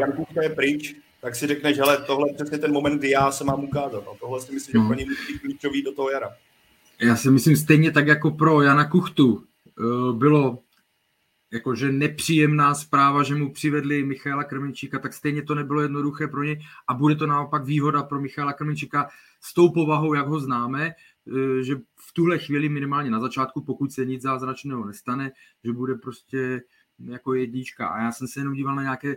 Janku 0.00 0.26
je 0.42 0.50
pryč, 0.50 0.94
tak 1.20 1.36
si 1.36 1.46
řekneš, 1.46 1.78
hele, 1.78 2.04
tohle 2.06 2.28
je 2.28 2.34
přesně 2.34 2.58
ten 2.58 2.72
moment, 2.72 2.98
kdy 2.98 3.10
já 3.10 3.32
se 3.32 3.44
mám 3.44 3.64
ukázat. 3.64 4.04
A 4.12 4.16
tohle 4.20 4.40
si 4.40 4.52
myslím, 4.52 4.82
že 4.82 4.88
no. 4.88 4.94
je 4.98 5.38
klíčový 5.40 5.82
do 5.82 5.92
toho 5.92 6.10
jara. 6.10 6.30
Já 7.00 7.16
si 7.16 7.30
myslím 7.30 7.56
stejně 7.56 7.92
tak 7.92 8.06
jako 8.06 8.30
pro 8.30 8.62
Jana 8.62 8.88
Kuchtu 8.90 9.44
eh, 9.44 10.12
bylo 10.12 10.58
jakože 11.54 11.92
nepříjemná 11.92 12.74
zpráva, 12.74 13.22
že 13.22 13.34
mu 13.34 13.52
přivedli 13.52 14.04
Michaela 14.04 14.44
Krmenčíka, 14.44 14.98
tak 14.98 15.12
stejně 15.12 15.42
to 15.42 15.54
nebylo 15.54 15.80
jednoduché 15.80 16.28
pro 16.28 16.42
ně 16.42 16.56
a 16.88 16.94
bude 16.94 17.14
to 17.14 17.26
naopak 17.26 17.64
výhoda 17.64 18.02
pro 18.02 18.20
Michaela 18.20 18.52
Krmenčíka 18.52 19.08
s 19.40 19.54
tou 19.54 19.72
povahou, 19.72 20.14
jak 20.14 20.26
ho 20.26 20.40
známe, 20.40 20.90
eh, 20.90 21.62
že 21.62 21.76
v 21.96 22.12
tuhle 22.12 22.38
chvíli 22.38 22.68
minimálně 22.68 23.10
na 23.10 23.20
začátku, 23.20 23.64
pokud 23.64 23.92
se 23.92 24.04
nic 24.04 24.22
zázračného 24.22 24.84
nestane, 24.84 25.32
že 25.64 25.72
bude 25.72 25.94
prostě 25.94 26.62
jako 26.98 27.34
jednička. 27.34 27.88
A 27.88 28.02
já 28.02 28.12
jsem 28.12 28.28
se 28.28 28.40
jenom 28.40 28.54
díval 28.54 28.74
na 28.76 28.82
nějaké 28.82 29.16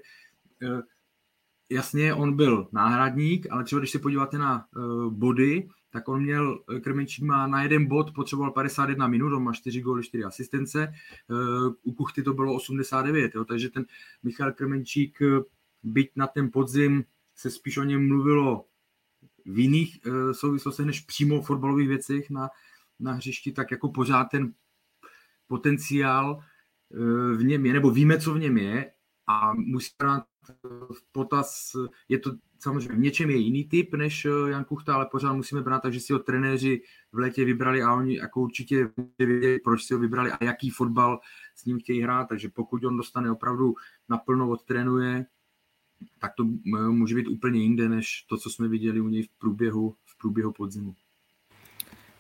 eh, 0.62 0.82
jasně 1.69 2.13
on 2.13 2.36
byl 2.36 2.67
náhradník, 2.71 3.47
ale 3.50 3.63
třeba 3.63 3.80
když 3.80 3.91
se 3.91 4.00
podíváte 4.00 4.38
na 4.38 4.65
uh, 4.76 5.13
body, 5.13 5.67
tak 5.97 6.07
on 6.07 6.23
měl, 6.23 6.63
eh, 6.75 6.79
Krmenčík 6.79 7.25
má 7.25 7.47
na 7.47 7.63
jeden 7.63 7.86
bod, 7.86 8.13
potřeboval 8.13 8.51
51 8.51 9.07
minut, 9.07 9.33
on 9.33 9.43
má 9.43 9.53
4 9.53 9.81
góly, 9.81 10.03
4 10.03 10.23
asistence, 10.23 10.93
uh, 11.27 11.73
u 11.83 11.93
Kuchty 11.93 12.23
to 12.23 12.33
bylo 12.33 12.53
89, 12.53 13.36
jo, 13.36 13.45
takže 13.45 13.69
ten 13.69 13.86
Michal 14.23 14.51
Krmenčík, 14.51 15.19
byť 15.83 16.12
na 16.15 16.27
ten 16.27 16.51
podzim 16.51 17.03
se 17.36 17.49
spíš 17.49 17.77
o 17.77 17.83
něm 17.83 18.07
mluvilo 18.07 18.65
v 19.45 19.60
jiných 19.60 19.99
souvislostech 20.31 20.86
než 20.86 20.99
přímo 21.01 21.41
v 21.41 21.45
fotbalových 21.45 21.88
věcech 21.88 22.29
na, 22.29 22.49
na 22.99 23.13
hřišti, 23.13 23.51
tak 23.51 23.71
jako 23.71 23.89
pořád 23.89 24.25
ten 24.25 24.53
potenciál 25.47 26.39
v 27.38 27.43
něm 27.43 27.65
je, 27.65 27.73
nebo 27.73 27.91
víme, 27.91 28.19
co 28.19 28.33
v 28.33 28.39
něm 28.39 28.57
je 28.57 28.91
a 29.27 29.53
musí 29.53 29.91
v 30.93 31.04
potaz, 31.12 31.71
je 32.10 32.19
to 32.19 32.32
samozřejmě 32.60 32.95
v 32.95 33.00
něčem 33.00 33.30
je 33.30 33.38
jiný 33.38 33.63
typ 33.63 33.93
než 33.93 34.26
eh, 34.26 34.50
Jan 34.50 34.63
Kuchta, 34.63 34.95
ale 34.95 35.08
pořád 35.12 35.34
musíme 35.34 35.62
brát 35.62 35.80
tak, 35.80 35.93
že 35.93 36.00
si 36.00 36.13
ho 36.13 36.19
trenéři 36.19 36.82
v 37.12 37.17
létě 37.17 37.45
vybrali 37.45 37.84
a 37.84 37.93
oni 37.93 38.17
jako 38.17 38.41
určitě 38.41 38.89
věděli, 39.19 39.60
proč 39.60 39.84
si 39.84 39.93
ho 39.93 40.00
vybrali 40.00 40.32
a 40.32 40.43
jaký 40.43 40.69
fotbal 40.69 41.19
s 41.56 41.65
ním 41.65 41.80
chtějí 41.80 42.02
hrát, 42.02 42.26
takže 42.26 42.50
pokud 42.50 42.84
on 42.84 42.97
dostane 42.97 43.32
opravdu 43.32 43.73
naplno 44.10 44.50
odtrénuje, 44.50 45.26
tak 46.19 46.32
to 46.38 46.43
eh, 46.43 46.89
může 46.89 47.15
být 47.15 47.28
úplně 47.28 47.62
jinde, 47.62 47.89
než 47.89 48.26
to, 48.30 48.38
co 48.38 48.50
jsme 48.50 48.67
viděli 48.67 49.02
u 49.02 49.08
něj 49.08 49.23
v 49.23 49.30
průběhu, 49.38 49.95
v 50.06 50.17
průběhu 50.17 50.52
podzimu. 50.52 50.95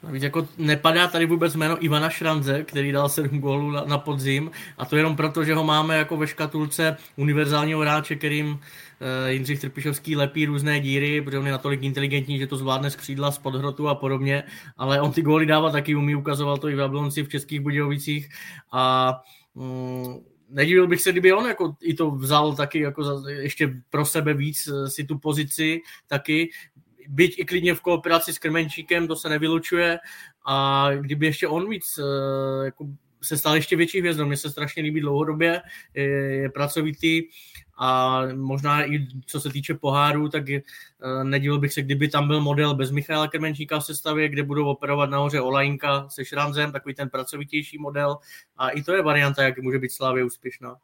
Víc 0.03 0.23
jako 0.23 0.47
nepadá 0.57 1.07
tady 1.07 1.25
vůbec 1.25 1.55
jméno 1.55 1.85
Ivana 1.85 2.09
Šranze, 2.09 2.63
který 2.63 2.91
dal 2.91 3.09
7 3.09 3.39
gólů 3.39 3.71
na, 3.71 3.83
na 3.85 3.97
podzim. 3.97 4.51
A 4.77 4.85
to 4.85 4.97
jenom 4.97 5.15
proto, 5.15 5.43
že 5.43 5.55
ho 5.55 5.63
máme 5.63 5.97
jako 5.97 6.17
ve 6.17 6.27
škatulce 6.27 6.97
univerzálního 7.15 7.79
hráče, 7.79 8.15
kterým 8.15 8.47
uh, 8.49 8.59
Jindřich 9.27 9.59
Trpišovský 9.59 10.15
lepí 10.15 10.45
různé 10.45 10.79
díry, 10.79 11.21
protože 11.21 11.39
on 11.39 11.45
je 11.45 11.51
natolik 11.51 11.83
inteligentní, 11.83 12.39
že 12.39 12.47
to 12.47 12.57
zvládne 12.57 12.89
z 12.89 12.95
křídla, 12.95 13.31
z 13.31 13.37
podhrotu 13.37 13.89
a 13.89 13.95
podobně, 13.95 14.43
ale 14.77 15.01
on 15.01 15.11
ty 15.11 15.21
góly 15.21 15.45
dává 15.45 15.71
taky 15.71 15.95
umí, 15.95 16.15
ukazoval 16.15 16.57
to 16.57 16.69
i 16.69 16.75
v 16.75 16.79
Jablonci 16.79 17.23
v 17.23 17.29
Českých 17.29 17.59
Budějovicích. 17.59 18.29
A 18.71 19.13
um, 19.53 20.23
nedivil 20.49 20.87
bych 20.87 21.01
se, 21.01 21.11
kdyby 21.11 21.33
on 21.33 21.45
jako 21.45 21.75
i 21.81 21.93
to 21.93 22.11
vzal 22.11 22.55
taky 22.55 22.79
jako 22.79 23.03
za, 23.03 23.29
ještě 23.29 23.81
pro 23.89 24.05
sebe 24.05 24.33
víc 24.33 24.67
eh, 24.67 24.89
si 24.89 25.03
tu 25.03 25.19
pozici 25.19 25.81
taky, 26.07 26.49
byť 27.07 27.39
i 27.39 27.45
klidně 27.45 27.75
v 27.75 27.81
kooperaci 27.81 28.33
s 28.33 28.39
Krmenčíkem, 28.39 29.07
to 29.07 29.15
se 29.15 29.29
nevylučuje 29.29 29.99
a 30.45 30.87
kdyby 31.01 31.25
ještě 31.25 31.47
on 31.47 31.69
víc 31.69 31.99
eh, 31.99 32.65
jako 32.65 32.87
se 33.21 33.37
stal 33.37 33.55
ještě 33.55 33.75
větší 33.75 33.99
hvězdou. 33.99 34.25
Mně 34.25 34.37
se 34.37 34.49
strašně 34.49 34.83
líbí 34.83 35.01
dlouhodobě, 35.01 35.61
je, 35.93 36.03
je 36.35 36.49
pracovitý 36.49 37.23
a 37.77 38.21
možná 38.35 38.85
i 38.85 39.07
co 39.25 39.39
se 39.39 39.49
týče 39.49 39.73
poháru, 39.73 40.29
tak 40.29 40.47
je, 40.47 40.61
eh, 40.61 41.23
nedivil 41.23 41.59
bych 41.59 41.73
se, 41.73 41.81
kdyby 41.81 42.07
tam 42.07 42.27
byl 42.27 42.41
model 42.41 42.75
bez 42.75 42.91
Michaela 42.91 43.27
Krmenčíka 43.27 43.79
v 43.79 43.85
sestavě, 43.85 44.29
kde 44.29 44.43
budou 44.43 44.65
operovat 44.65 45.09
nahoře 45.09 45.41
Olajinka 45.41 46.09
se 46.09 46.25
Šranzem, 46.25 46.71
takový 46.71 46.95
ten 46.95 47.09
pracovitější 47.09 47.77
model 47.77 48.17
a 48.57 48.69
i 48.69 48.83
to 48.83 48.93
je 48.93 49.01
varianta, 49.01 49.43
jak 49.43 49.59
může 49.59 49.79
být 49.79 49.91
Slávě 49.91 50.23
úspěšná. 50.23 50.75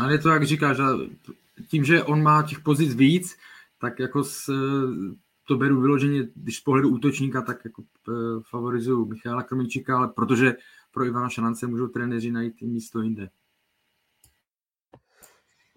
Ale 0.00 0.12
je 0.12 0.18
to, 0.18 0.28
jak 0.28 0.44
říkáš, 0.44 0.76
tím, 1.68 1.84
že 1.84 2.02
on 2.02 2.22
má 2.22 2.42
těch 2.42 2.60
pozic 2.60 2.94
víc, 2.94 3.36
tak 3.82 3.98
jako 3.98 4.24
s, 4.24 4.50
to 5.48 5.56
beru 5.56 5.80
vyloženě, 5.80 6.28
když 6.34 6.56
z 6.56 6.60
pohledu 6.60 6.88
útočníka, 6.88 7.42
tak 7.42 7.64
jako 7.64 7.82
eh, 8.08 8.12
favorizuju 8.50 9.06
Michala 9.06 9.42
Krmenčíka, 9.42 9.96
ale 9.96 10.08
protože 10.08 10.54
pro 10.90 11.04
Ivana 11.04 11.28
Šalance 11.28 11.66
můžou 11.66 11.88
trenéři 11.88 12.30
najít 12.30 12.60
místo 12.60 13.00
jinde. 13.00 13.28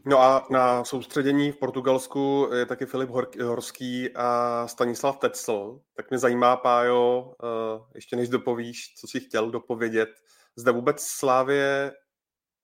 No 0.05 0.19
a 0.19 0.47
na 0.51 0.83
soustředění 0.83 1.51
v 1.51 1.57
Portugalsku 1.57 2.49
je 2.53 2.65
taky 2.65 2.85
Filip 2.85 3.09
Horský 3.43 4.15
a 4.15 4.67
Stanislav 4.67 5.17
Tecl. 5.17 5.81
Tak 5.93 6.09
mě 6.09 6.19
zajímá, 6.19 6.57
Pájo, 6.57 7.35
eh, 7.43 7.83
ještě 7.95 8.15
než 8.15 8.29
dopovíš, 8.29 8.93
co 8.95 9.07
si 9.07 9.19
chtěl 9.19 9.51
dopovědět, 9.51 10.09
zde 10.55 10.71
vůbec 10.71 11.01
Slávě 11.03 11.93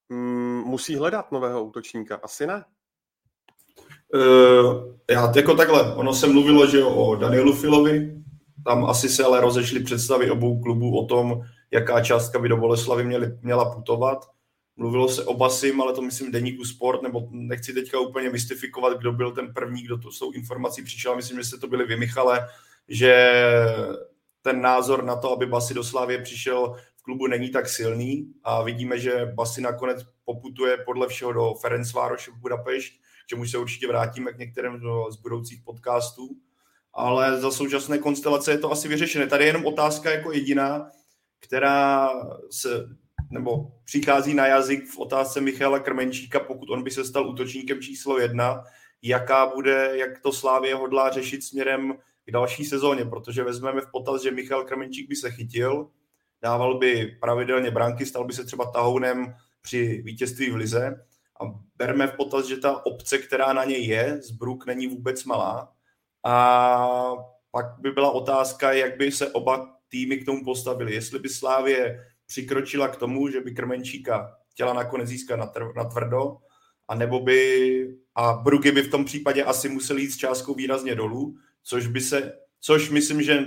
mm, 0.09 0.61
musí 0.65 0.95
hledat 0.95 1.31
nového 1.31 1.65
útočníka? 1.65 2.15
Asi 2.23 2.47
ne. 2.47 2.65
Uh, 4.13 4.91
já 5.09 5.31
jako 5.35 5.55
takhle, 5.55 5.95
ono 5.95 6.13
se 6.13 6.27
mluvilo, 6.27 6.67
že 6.67 6.83
o 6.83 7.15
Danielu 7.15 7.53
Filovi, 7.53 8.23
tam 8.65 8.85
asi 8.85 9.09
se 9.09 9.23
ale 9.23 9.41
rozešly 9.41 9.79
představy 9.79 10.31
obou 10.31 10.61
klubů 10.61 10.99
o 10.99 11.05
tom, 11.05 11.41
jaká 11.71 12.01
částka 12.01 12.39
by 12.39 12.49
do 12.49 12.57
Boleslavy 12.57 13.03
měli, 13.03 13.37
měla 13.41 13.75
putovat. 13.75 14.29
Mluvilo 14.75 15.09
se 15.09 15.23
o 15.23 15.33
Basim, 15.33 15.81
ale 15.81 15.93
to 15.93 16.01
myslím 16.01 16.31
deníku 16.31 16.65
Sport, 16.65 17.01
nebo 17.01 17.27
nechci 17.31 17.73
teďka 17.73 17.99
úplně 17.99 18.29
mystifikovat, 18.29 18.97
kdo 18.97 19.11
byl 19.11 19.31
ten 19.31 19.53
první, 19.53 19.83
kdo 19.83 19.97
to 19.97 20.11
s 20.11 20.19
tou 20.19 20.31
informací 20.31 20.83
přišel. 20.83 21.15
Myslím, 21.15 21.37
že 21.37 21.43
se 21.43 21.57
to 21.57 21.67
byli 21.67 21.97
Michale, 21.97 22.47
že 22.87 23.31
ten 24.41 24.61
názor 24.61 25.03
na 25.03 25.15
to, 25.15 25.31
aby 25.31 25.45
Basi 25.45 25.73
do 25.73 25.83
Slávě 25.83 26.21
přišel 26.21 26.75
v 26.95 27.03
klubu 27.03 27.27
není 27.27 27.49
tak 27.49 27.69
silný 27.69 28.33
a 28.43 28.63
vidíme, 28.63 28.99
že 28.99 29.31
Basi 29.33 29.61
nakonec 29.61 30.05
poputuje 30.25 30.77
podle 30.85 31.07
všeho 31.07 31.33
do 31.33 31.53
Ferencvároše 31.53 32.31
v 32.31 32.37
Budapešť, 32.37 33.01
čemu 33.31 33.45
se 33.45 33.57
určitě 33.57 33.87
vrátíme 33.87 34.33
k 34.33 34.37
některým 34.37 34.79
z 35.09 35.15
budoucích 35.15 35.61
podcastů. 35.63 36.29
ale 36.93 37.41
za 37.41 37.51
současné 37.51 37.97
konstelace 37.97 38.51
je 38.51 38.57
to 38.57 38.71
asi 38.71 38.87
vyřešené. 38.87 39.27
Tady 39.27 39.43
je 39.43 39.47
jenom 39.47 39.65
otázka 39.65 40.11
jako 40.11 40.31
jediná, 40.31 40.89
která 41.39 42.09
se, 42.49 42.89
nebo 43.29 43.71
přichází 43.83 44.33
na 44.33 44.47
jazyk 44.47 44.89
v 44.89 44.99
otázce 44.99 45.41
Michala 45.41 45.79
Krmenčíka, 45.79 46.39
pokud 46.39 46.69
on 46.69 46.83
by 46.83 46.91
se 46.91 47.05
stal 47.05 47.29
útočníkem 47.29 47.81
číslo 47.81 48.19
jedna, 48.19 48.63
jaká 49.01 49.45
bude, 49.55 49.91
jak 49.93 50.19
to 50.19 50.31
Slávě 50.31 50.75
hodlá 50.75 51.09
řešit 51.09 51.43
směrem 51.43 51.93
k 52.25 52.31
další 52.31 52.65
sezóně, 52.65 53.05
protože 53.05 53.43
vezmeme 53.43 53.81
v 53.81 53.91
potaz, 53.91 54.21
že 54.21 54.31
Michal 54.31 54.65
Krmenčík 54.65 55.09
by 55.09 55.15
se 55.15 55.31
chytil, 55.31 55.89
dával 56.41 56.77
by 56.77 57.17
pravidelně 57.21 57.71
branky, 57.71 58.05
stal 58.05 58.25
by 58.25 58.33
se 58.33 58.43
třeba 58.43 58.71
tahounem 58.71 59.33
při 59.61 60.01
vítězství 60.05 60.51
v 60.51 60.55
Lize 60.55 61.05
a 61.41 61.59
berme 61.75 62.07
v 62.07 62.15
potaz, 62.15 62.45
že 62.45 62.57
ta 62.57 62.85
obce, 62.85 63.17
která 63.17 63.53
na 63.53 63.63
něj 63.63 63.85
je, 63.85 64.21
Zbruk, 64.21 64.65
není 64.65 64.87
vůbec 64.87 65.23
malá. 65.25 65.73
A 66.25 67.15
pak 67.51 67.65
by 67.79 67.91
byla 67.91 68.11
otázka, 68.11 68.71
jak 68.71 68.97
by 68.97 69.11
se 69.11 69.31
oba 69.31 69.75
týmy 69.89 70.17
k 70.17 70.25
tomu 70.25 70.43
postavili. 70.43 70.93
Jestli 70.93 71.19
by 71.19 71.29
Slávě 71.29 72.05
přikročila 72.27 72.87
k 72.87 72.95
tomu, 72.95 73.29
že 73.29 73.41
by 73.41 73.51
Krmenčíka 73.51 74.37
chtěla 74.51 74.73
nakonec 74.73 75.09
získat 75.09 75.35
na, 75.75 75.85
tvrdo, 75.85 76.37
a 76.87 76.95
nebo 76.95 77.19
by, 77.19 77.97
a 78.15 78.33
Brugy 78.33 78.71
by 78.71 78.81
v 78.81 78.91
tom 78.91 79.05
případě 79.05 79.43
asi 79.43 79.69
museli 79.69 80.01
jít 80.01 80.11
s 80.11 80.17
částkou 80.17 80.53
výrazně 80.53 80.95
dolů, 80.95 81.35
což 81.63 81.87
by 81.87 82.01
se, 82.01 82.33
což 82.59 82.89
myslím, 82.89 83.21
že 83.21 83.45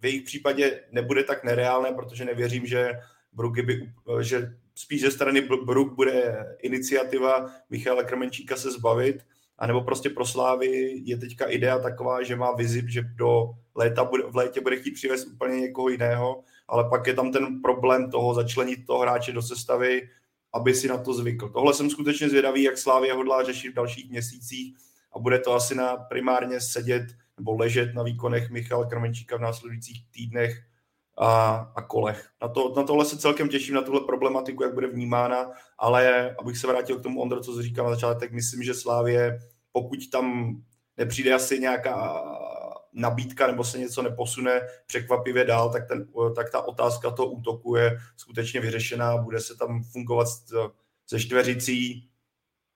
v 0.00 0.04
jejich 0.04 0.22
případě 0.22 0.80
nebude 0.92 1.24
tak 1.24 1.44
nereálné, 1.44 1.92
protože 1.92 2.24
nevěřím, 2.24 2.66
že 2.66 2.92
Brugy 3.32 3.62
by, 3.62 3.92
že 4.20 4.56
spíš 4.76 5.00
ze 5.00 5.10
strany 5.10 5.40
Brug 5.40 5.94
bude 5.94 6.46
iniciativa 6.62 7.50
Michala 7.70 8.02
Krmenčíka 8.02 8.56
se 8.56 8.70
zbavit, 8.70 9.26
anebo 9.58 9.80
prostě 9.80 10.10
pro 10.10 10.26
Slávy 10.26 11.00
je 11.04 11.16
teďka 11.16 11.46
idea 11.46 11.78
taková, 11.78 12.22
že 12.22 12.36
má 12.36 12.52
vizi, 12.52 12.82
že 12.88 13.02
do 13.02 13.54
léta 13.74 14.04
bude, 14.04 14.22
v 14.22 14.36
létě 14.36 14.60
bude 14.60 14.76
chtít 14.76 14.90
přivést 14.90 15.26
úplně 15.26 15.60
někoho 15.60 15.88
jiného, 15.88 16.42
ale 16.68 16.88
pak 16.90 17.06
je 17.06 17.14
tam 17.14 17.32
ten 17.32 17.62
problém 17.62 18.10
toho 18.10 18.34
začlenit 18.34 18.86
toho 18.86 19.00
hráče 19.00 19.32
do 19.32 19.42
sestavy, 19.42 20.08
aby 20.52 20.74
si 20.74 20.88
na 20.88 20.98
to 20.98 21.14
zvykl. 21.14 21.48
Tohle 21.48 21.74
jsem 21.74 21.90
skutečně 21.90 22.28
zvědavý, 22.28 22.62
jak 22.62 22.78
Slávě 22.78 23.12
hodlá 23.12 23.44
řešit 23.44 23.70
v 23.70 23.74
dalších 23.74 24.10
měsících 24.10 24.76
a 25.12 25.18
bude 25.18 25.38
to 25.38 25.54
asi 25.54 25.74
na 25.74 25.96
primárně 25.96 26.60
sedět 26.60 27.06
nebo 27.36 27.56
ležet 27.56 27.94
na 27.94 28.02
výkonech 28.02 28.50
Michal 28.50 28.86
Krmenčíka 28.86 29.36
v 29.36 29.40
následujících 29.40 30.04
týdnech 30.10 30.62
a, 31.18 31.56
a 31.76 31.82
kolech. 31.82 32.28
Na, 32.42 32.48
to, 32.48 32.74
na 32.76 32.82
tohle 32.82 33.04
se 33.04 33.18
celkem 33.18 33.48
těším, 33.48 33.74
na 33.74 33.82
tuhle 33.82 34.00
problematiku, 34.00 34.62
jak 34.62 34.74
bude 34.74 34.86
vnímána, 34.86 35.50
ale 35.78 36.34
abych 36.38 36.58
se 36.58 36.66
vrátil 36.66 36.98
k 36.98 37.02
tomu 37.02 37.22
Ondro, 37.22 37.40
co 37.40 37.54
jsi 37.54 37.62
říkal 37.62 37.84
na 37.84 37.94
začátek, 37.94 38.32
myslím, 38.32 38.62
že 38.62 38.74
Slávě, 38.74 39.38
pokud 39.72 40.10
tam 40.12 40.56
nepřijde 40.96 41.34
asi 41.34 41.58
nějaká 41.58 42.24
nabídka 42.92 43.46
nebo 43.46 43.64
se 43.64 43.78
něco 43.78 44.02
neposune 44.02 44.60
překvapivě 44.86 45.44
dál, 45.44 45.72
tak, 45.72 45.88
ten, 45.88 46.08
tak 46.36 46.50
ta 46.50 46.62
otázka 46.62 47.10
toho 47.10 47.30
útoku 47.30 47.76
je 47.76 47.98
skutečně 48.16 48.60
vyřešená. 48.60 49.16
Bude 49.16 49.40
se 49.40 49.56
tam 49.56 49.82
fungovat 49.82 50.28
se 51.06 51.20
čtveřicí 51.20 52.08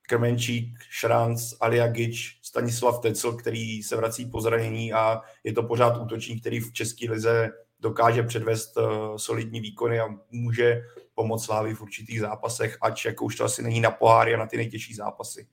Krmenčík, 0.03 0.79
Šranc, 0.90 1.55
Aliagič, 1.61 2.38
Stanislav 2.42 3.00
Tecel, 3.00 3.33
který 3.33 3.83
se 3.83 3.96
vrací 3.96 4.26
po 4.26 4.40
zranění 4.40 4.92
a 4.92 5.20
je 5.44 5.53
to 5.53 5.62
pořád 5.62 5.96
útočník, 5.96 6.40
který 6.40 6.61
v 6.61 6.72
České 6.72 7.11
lize 7.11 7.50
dokáže 7.81 8.23
předvést 8.23 8.77
uh, 8.77 9.16
solidní 9.16 9.61
výkony 9.61 10.01
a 10.01 10.09
může 10.31 10.83
pomoct 11.14 11.45
Slávy 11.45 11.75
v 11.75 11.83
určitých 11.83 12.21
zápasech, 12.21 12.79
ač 12.81 13.05
jako 13.05 13.25
už 13.25 13.37
to 13.37 13.45
asi 13.45 13.62
není 13.62 13.81
na 13.81 13.90
poháry 13.90 14.35
a 14.35 14.38
na 14.38 14.47
ty 14.47 14.57
nejtěžší 14.57 14.95
zápasy. 14.95 15.47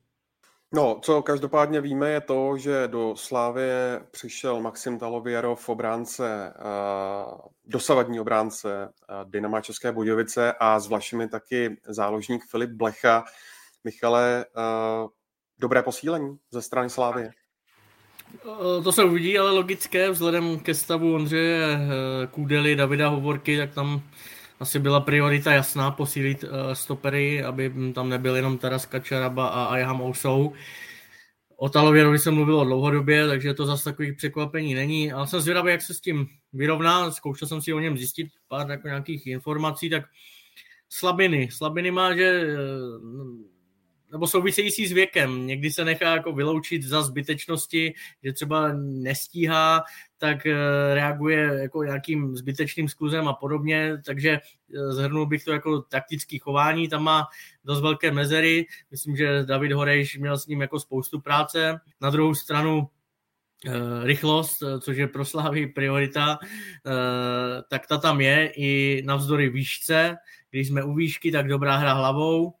No, 0.74 1.00
co 1.02 1.22
každopádně 1.22 1.80
víme, 1.80 2.10
je 2.10 2.20
to, 2.20 2.56
že 2.56 2.88
do 2.88 3.16
Slávie 3.16 4.00
přišel 4.10 4.60
Maxim 4.60 4.98
Talověrov, 4.98 5.68
obránce, 5.68 6.54
uh, 6.58 7.38
dosavadní 7.64 8.20
obránce 8.20 8.88
uh, 8.88 9.30
Dynama 9.30 9.60
České 9.60 9.92
Budějovice 9.92 10.52
a 10.60 10.80
s 10.80 10.86
Vlašimi 10.86 11.28
taky 11.28 11.76
záložník 11.86 12.44
Filip 12.50 12.70
Blecha. 12.70 13.24
Michale, 13.84 14.44
dobré 15.58 15.82
posílení 15.82 16.38
ze 16.50 16.62
strany 16.62 16.90
Slávie. 16.90 17.30
To 18.84 18.92
se 18.92 19.04
uvidí, 19.04 19.38
ale 19.38 19.50
logické, 19.50 20.10
vzhledem 20.10 20.60
ke 20.60 20.74
stavu 20.74 21.14
Ondřeje 21.14 21.78
Kůdely, 22.30 22.76
Davida 22.76 23.08
Hovorky, 23.08 23.56
tak 23.56 23.74
tam 23.74 24.02
asi 24.60 24.78
byla 24.78 25.00
priorita 25.00 25.52
jasná 25.52 25.90
posílit 25.90 26.44
uh, 26.44 26.50
stopery, 26.72 27.42
aby 27.42 27.72
tam 27.94 28.08
nebyl 28.08 28.36
jenom 28.36 28.58
Taras 28.58 28.86
Kačaraba 28.86 29.48
a 29.48 29.64
Ayham 29.64 30.02
Ousou. 30.02 30.52
O 31.56 31.68
Talověrovi 31.68 32.18
se 32.18 32.30
mluvilo 32.30 32.64
dlouhodobě, 32.64 33.26
takže 33.26 33.54
to 33.54 33.66
zase 33.66 33.84
takových 33.84 34.16
překvapení 34.16 34.74
není. 34.74 35.12
Ale 35.12 35.26
jsem 35.26 35.40
zvědavý, 35.40 35.70
jak 35.70 35.82
se 35.82 35.94
s 35.94 36.00
tím 36.00 36.26
vyrovná. 36.52 37.10
Zkoušel 37.10 37.48
jsem 37.48 37.62
si 37.62 37.72
o 37.72 37.80
něm 37.80 37.98
zjistit 37.98 38.28
pár 38.48 38.70
jako 38.70 38.88
nějakých 38.88 39.26
informací, 39.26 39.90
tak 39.90 40.04
slabiny. 40.88 41.48
Slabiny 41.52 41.90
má, 41.90 42.16
že 42.16 42.24
eh, 42.24 42.56
nebo 44.12 44.26
související 44.26 44.86
s 44.86 44.92
věkem. 44.92 45.46
Někdy 45.46 45.70
se 45.70 45.84
nechá 45.84 46.12
jako 46.12 46.32
vyloučit 46.32 46.82
za 46.82 47.02
zbytečnosti, 47.02 47.94
že 48.24 48.32
třeba 48.32 48.72
nestíhá, 48.74 49.84
tak 50.18 50.46
eh, 50.46 50.54
reaguje 50.94 51.38
jako 51.62 51.82
nějakým 51.82 52.36
zbytečným 52.36 52.88
skluzem 52.88 53.28
a 53.28 53.32
podobně, 53.32 54.02
takže 54.06 54.30
eh, 54.30 54.92
zhrnul 54.92 55.26
bych 55.26 55.44
to 55.44 55.52
jako 55.52 55.82
taktický 55.82 56.38
chování, 56.38 56.88
tam 56.88 57.02
má 57.02 57.26
dost 57.64 57.80
velké 57.80 58.10
mezery, 58.10 58.66
myslím, 58.90 59.16
že 59.16 59.44
David 59.44 59.72
Horejš 59.72 60.18
měl 60.18 60.38
s 60.38 60.46
ním 60.46 60.60
jako 60.60 60.80
spoustu 60.80 61.20
práce. 61.20 61.80
Na 62.00 62.10
druhou 62.10 62.34
stranu 62.34 62.88
eh, 63.66 63.70
rychlost, 64.02 64.62
což 64.80 64.96
je 64.96 65.06
pro 65.06 65.24
Slávy 65.24 65.66
priorita, 65.66 66.38
tak 67.70 67.86
ta 67.86 67.98
tam 67.98 68.20
je 68.20 68.52
i 68.56 69.02
navzdory 69.06 69.48
výšce. 69.48 70.16
Když 70.50 70.68
jsme 70.68 70.84
u 70.84 70.94
výšky, 70.94 71.32
tak 71.32 71.48
dobrá 71.48 71.76
hra 71.76 71.92
hlavou, 71.92 72.54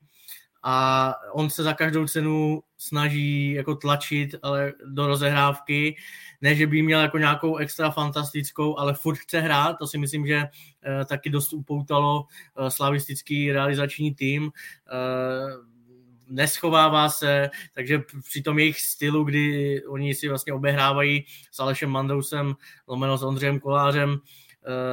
a 0.62 1.14
on 1.32 1.50
se 1.50 1.62
za 1.62 1.72
každou 1.72 2.06
cenu 2.06 2.62
snaží 2.76 3.52
jako 3.52 3.74
tlačit 3.74 4.34
ale 4.42 4.72
do 4.84 5.06
rozehrávky, 5.06 5.96
ne, 6.40 6.54
že 6.54 6.66
by 6.66 6.82
měl 6.82 7.00
jako 7.00 7.18
nějakou 7.18 7.56
extra 7.56 7.90
fantastickou, 7.90 8.78
ale 8.78 8.94
furt 8.94 9.16
chce 9.16 9.40
hrát, 9.40 9.76
to 9.78 9.86
si 9.86 9.98
myslím, 9.98 10.26
že 10.26 10.36
uh, 10.38 11.04
taky 11.04 11.30
dost 11.30 11.52
upoutalo 11.52 12.20
uh, 12.20 12.68
slavistický 12.68 13.52
realizační 13.52 14.14
tým, 14.14 14.42
uh, 14.44 14.50
neschovává 16.28 17.08
se, 17.08 17.50
takže 17.74 18.02
při 18.28 18.42
tom 18.42 18.58
jejich 18.58 18.80
stylu, 18.80 19.24
kdy 19.24 19.82
oni 19.86 20.14
si 20.14 20.28
vlastně 20.28 20.52
obehrávají 20.52 21.24
s 21.50 21.60
Alešem 21.60 21.90
Mandousem, 21.90 22.54
lomeno 22.88 23.18
s 23.18 23.22
Ondřejem 23.22 23.60
Kolářem, 23.60 24.18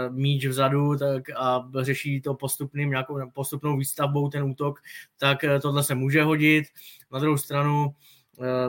míč 0.10 0.46
vzadu 0.46 0.98
tak 0.98 1.24
a 1.36 1.70
řeší 1.82 2.22
to 2.22 2.34
postupným, 2.34 2.90
nějakou 2.90 3.32
postupnou 3.34 3.78
výstavbou 3.78 4.30
ten 4.30 4.44
útok, 4.44 4.80
tak 5.18 5.44
uh, 5.44 5.60
tohle 5.60 5.84
se 5.84 5.96
může 5.96 6.24
hodit. 6.24 6.66
Na 7.12 7.20
druhou 7.20 7.38
stranu 7.38 7.96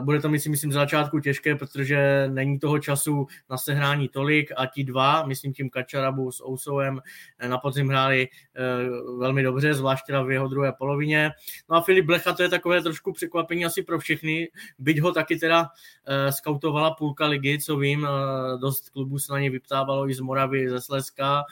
bude 0.01 0.19
to, 0.19 0.29
myslím, 0.29 0.51
myslím, 0.51 0.71
z 0.71 0.75
začátku 0.75 1.19
těžké, 1.19 1.55
protože 1.55 2.27
není 2.31 2.59
toho 2.59 2.79
času 2.79 3.27
na 3.49 3.57
sehrání 3.57 4.09
tolik 4.09 4.51
a 4.57 4.65
ti 4.65 4.83
dva, 4.83 5.25
myslím 5.25 5.53
tím 5.53 5.69
Kačarabu 5.69 6.31
s 6.31 6.45
Ousouem, 6.45 7.01
na 7.47 7.57
podzim 7.57 7.89
hráli 7.89 8.27
uh, 8.27 9.19
velmi 9.19 9.43
dobře, 9.43 9.73
zvlášť 9.73 10.05
teda 10.05 10.21
v 10.21 10.31
jeho 10.31 10.47
druhé 10.47 10.71
polovině. 10.71 11.31
No 11.69 11.75
a 11.75 11.81
Filip 11.81 12.05
Blecha, 12.05 12.33
to 12.33 12.43
je 12.43 12.49
takové 12.49 12.81
trošku 12.81 13.13
překvapení 13.13 13.65
asi 13.65 13.83
pro 13.83 13.99
všechny, 13.99 14.49
byť 14.79 15.01
ho 15.01 15.11
taky 15.11 15.35
teda 15.35 15.67
skautovala 16.29 16.91
půlka 16.91 17.25
ligy, 17.27 17.59
co 17.59 17.77
vím, 17.77 18.07
dost 18.61 18.89
klubů 18.89 19.19
se 19.19 19.33
na 19.33 19.39
ně 19.39 19.49
vyptávalo 19.49 20.09
i 20.09 20.13
z 20.13 20.19
Moravy, 20.19 20.69
ze 20.69 20.81
Slezska, 20.81 21.43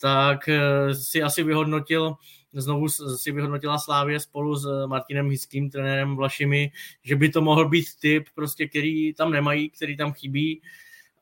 tak 0.00 0.48
si 0.92 1.22
asi 1.22 1.42
vyhodnotil 1.42 2.14
znovu 2.52 2.88
si 2.88 3.32
vyhodnotila 3.32 3.78
Slávě 3.78 4.20
spolu 4.20 4.56
s 4.56 4.86
Martinem 4.86 5.30
Hiským, 5.30 5.70
trenérem 5.70 6.16
Vlašimi, 6.16 6.70
že 7.02 7.16
by 7.16 7.28
to 7.28 7.40
mohl 7.40 7.68
být 7.68 7.86
typ, 8.00 8.28
prostě, 8.34 8.68
který 8.68 9.14
tam 9.14 9.32
nemají, 9.32 9.70
který 9.70 9.96
tam 9.96 10.12
chybí 10.12 10.62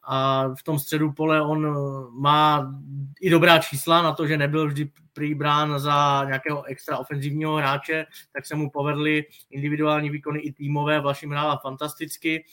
a 0.08 0.48
v 0.58 0.62
tom 0.62 0.78
středu 0.78 1.12
pole 1.12 1.42
on 1.42 1.76
má 2.20 2.74
i 3.20 3.30
dobrá 3.30 3.58
čísla 3.58 4.02
na 4.02 4.12
to, 4.12 4.26
že 4.26 4.36
nebyl 4.36 4.68
vždy 4.68 4.90
přibrán 5.12 5.78
za 5.78 6.24
nějakého 6.26 6.64
extra 6.64 6.98
ofenzivního 6.98 7.56
hráče, 7.56 8.06
tak 8.32 8.46
se 8.46 8.54
mu 8.54 8.70
povedly 8.70 9.24
individuální 9.50 10.10
výkony 10.10 10.40
i 10.40 10.52
týmové, 10.52 11.00
Vlašim 11.00 11.30
hrála 11.30 11.56
fantasticky. 11.56 12.44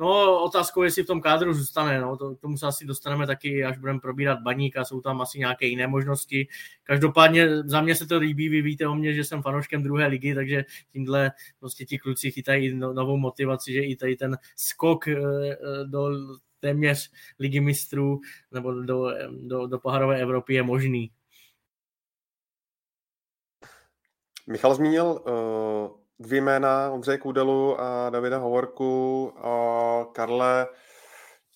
No, 0.00 0.42
otázkou 0.44 0.82
je, 0.82 0.86
jestli 0.86 1.02
v 1.02 1.06
tom 1.06 1.20
kádru 1.20 1.54
zůstane. 1.54 2.00
No, 2.00 2.16
to, 2.16 2.34
tomu 2.34 2.58
se 2.58 2.66
asi 2.66 2.86
dostaneme 2.86 3.26
taky, 3.26 3.64
až 3.64 3.78
budeme 3.78 4.00
probírat 4.00 4.42
baník 4.42 4.76
a 4.76 4.84
jsou 4.84 5.00
tam 5.00 5.20
asi 5.20 5.38
nějaké 5.38 5.66
jiné 5.66 5.86
možnosti. 5.86 6.48
Každopádně 6.84 7.62
za 7.62 7.80
mě 7.80 7.94
se 7.94 8.06
to 8.06 8.18
líbí, 8.18 8.48
vy 8.48 8.62
víte 8.62 8.88
o 8.88 8.94
mě, 8.94 9.14
že 9.14 9.24
jsem 9.24 9.42
fanouškem 9.42 9.82
druhé 9.82 10.06
ligy, 10.06 10.34
takže 10.34 10.64
tímhle 10.92 11.32
prostě 11.58 11.84
ti 11.84 11.98
kluci 11.98 12.30
chytají 12.30 12.74
no, 12.74 12.92
novou 12.92 13.16
motivaci, 13.16 13.72
že 13.72 13.80
i 13.80 13.96
tady 13.96 14.16
ten 14.16 14.38
skok 14.56 15.08
eh, 15.08 15.16
eh, 15.16 15.56
do 15.84 16.10
téměř 16.60 17.10
ligy 17.38 17.60
mistrů 17.60 18.20
nebo 18.52 18.72
do, 18.72 19.06
do, 19.30 19.66
do 19.66 19.78
poharové 19.78 20.20
Evropy 20.20 20.54
je 20.54 20.62
možný. 20.62 21.10
Michal 24.46 24.74
zmínil 24.74 25.22
uh 25.26 25.99
dvě 26.20 26.40
jména, 26.40 26.90
Ondřej 26.90 27.18
Kudelu 27.18 27.80
a 27.80 28.10
Davida 28.10 28.38
Hovorku. 28.38 29.32
A 29.38 30.04
Karle, 30.12 30.66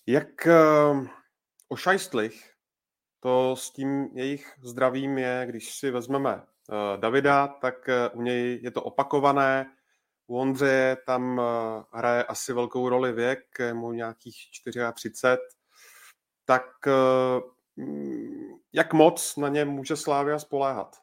Jak 0.07 0.49
ošajstlich 1.69 2.55
to 3.21 3.57
s 3.57 3.71
tím 3.71 4.09
jejich 4.15 4.55
zdravím 4.63 5.19
je, 5.19 5.45
když 5.49 5.75
si 5.75 5.91
vezmeme 5.91 6.43
Davida, 6.97 7.49
tak 7.49 7.75
u 8.13 8.23
něj 8.23 8.61
je 8.63 8.71
to 8.71 8.83
opakované, 8.83 9.77
u 10.27 10.39
Ondřeje 10.39 10.97
tam 11.07 11.41
hraje 11.93 12.25
asi 12.25 12.53
velkou 12.53 12.89
roli 12.89 13.13
věk, 13.13 13.45
mu 13.73 13.93
nějakých 13.93 14.37
34, 14.95 15.39
tak 16.45 16.67
jak 18.73 18.93
moc 18.93 19.37
na 19.37 19.49
ně 19.49 19.65
může 19.65 19.97
Slávia 19.97 20.39
spoléhat? 20.39 20.97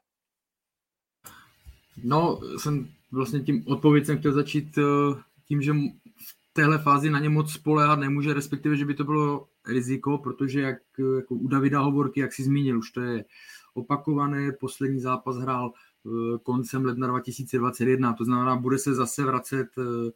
No, 2.04 2.39
jsem 2.58 2.93
vlastně 3.12 3.39
tím 3.39 3.63
odpověď 3.67 4.06
jsem 4.06 4.19
chtěl 4.19 4.34
začít 4.34 4.78
eh, 4.78 5.21
tím, 5.45 5.62
že 5.62 5.74
v 5.74 6.54
téhle 6.54 6.78
fázi 6.78 7.10
na 7.10 7.19
ně 7.19 7.30
moc 7.30 7.54
spoléhat 7.54 8.00
nemůže, 8.00 8.34
respektive, 8.34 8.76
že 8.76 8.86
by 8.86 8.93
to 8.93 9.04
bylo 9.04 9.47
riziko, 9.67 10.17
protože 10.17 10.62
jak 10.62 10.78
jako 11.15 11.36
u 11.36 11.47
Davida 11.47 11.80
Hovorky, 11.80 12.19
jak 12.19 12.34
si 12.34 12.43
zmínil, 12.43 12.80
už 12.80 12.91
to 12.91 13.02
je 13.02 13.26
opakované, 13.74 14.52
poslední 14.52 15.00
zápas 15.00 15.38
hrál 15.38 15.71
eh, 16.06 16.10
koncem 16.43 16.86
ledna 16.86 17.08
2021, 17.08 18.13
to 18.13 18.26
znamená, 18.26 18.56
bude 18.56 18.78
se 18.78 18.93
zase 18.93 19.24
vracet 19.24 19.67
eh, 19.78 20.12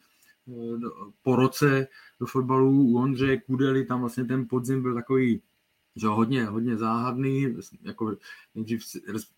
po 1.23 1.35
roce 1.35 1.87
do 2.19 2.25
fotbalu 2.25 2.71
u 2.71 2.97
Ondřeje 2.97 3.41
Kudely, 3.41 3.85
tam 3.85 3.99
vlastně 3.99 4.25
ten 4.25 4.47
podzim 4.49 4.81
byl 4.81 4.93
takový 4.93 5.41
že 5.95 6.07
hodně, 6.07 6.45
hodně 6.45 6.77
záhadný, 6.77 7.55
jako 7.83 8.17
nejdřív 8.55 8.83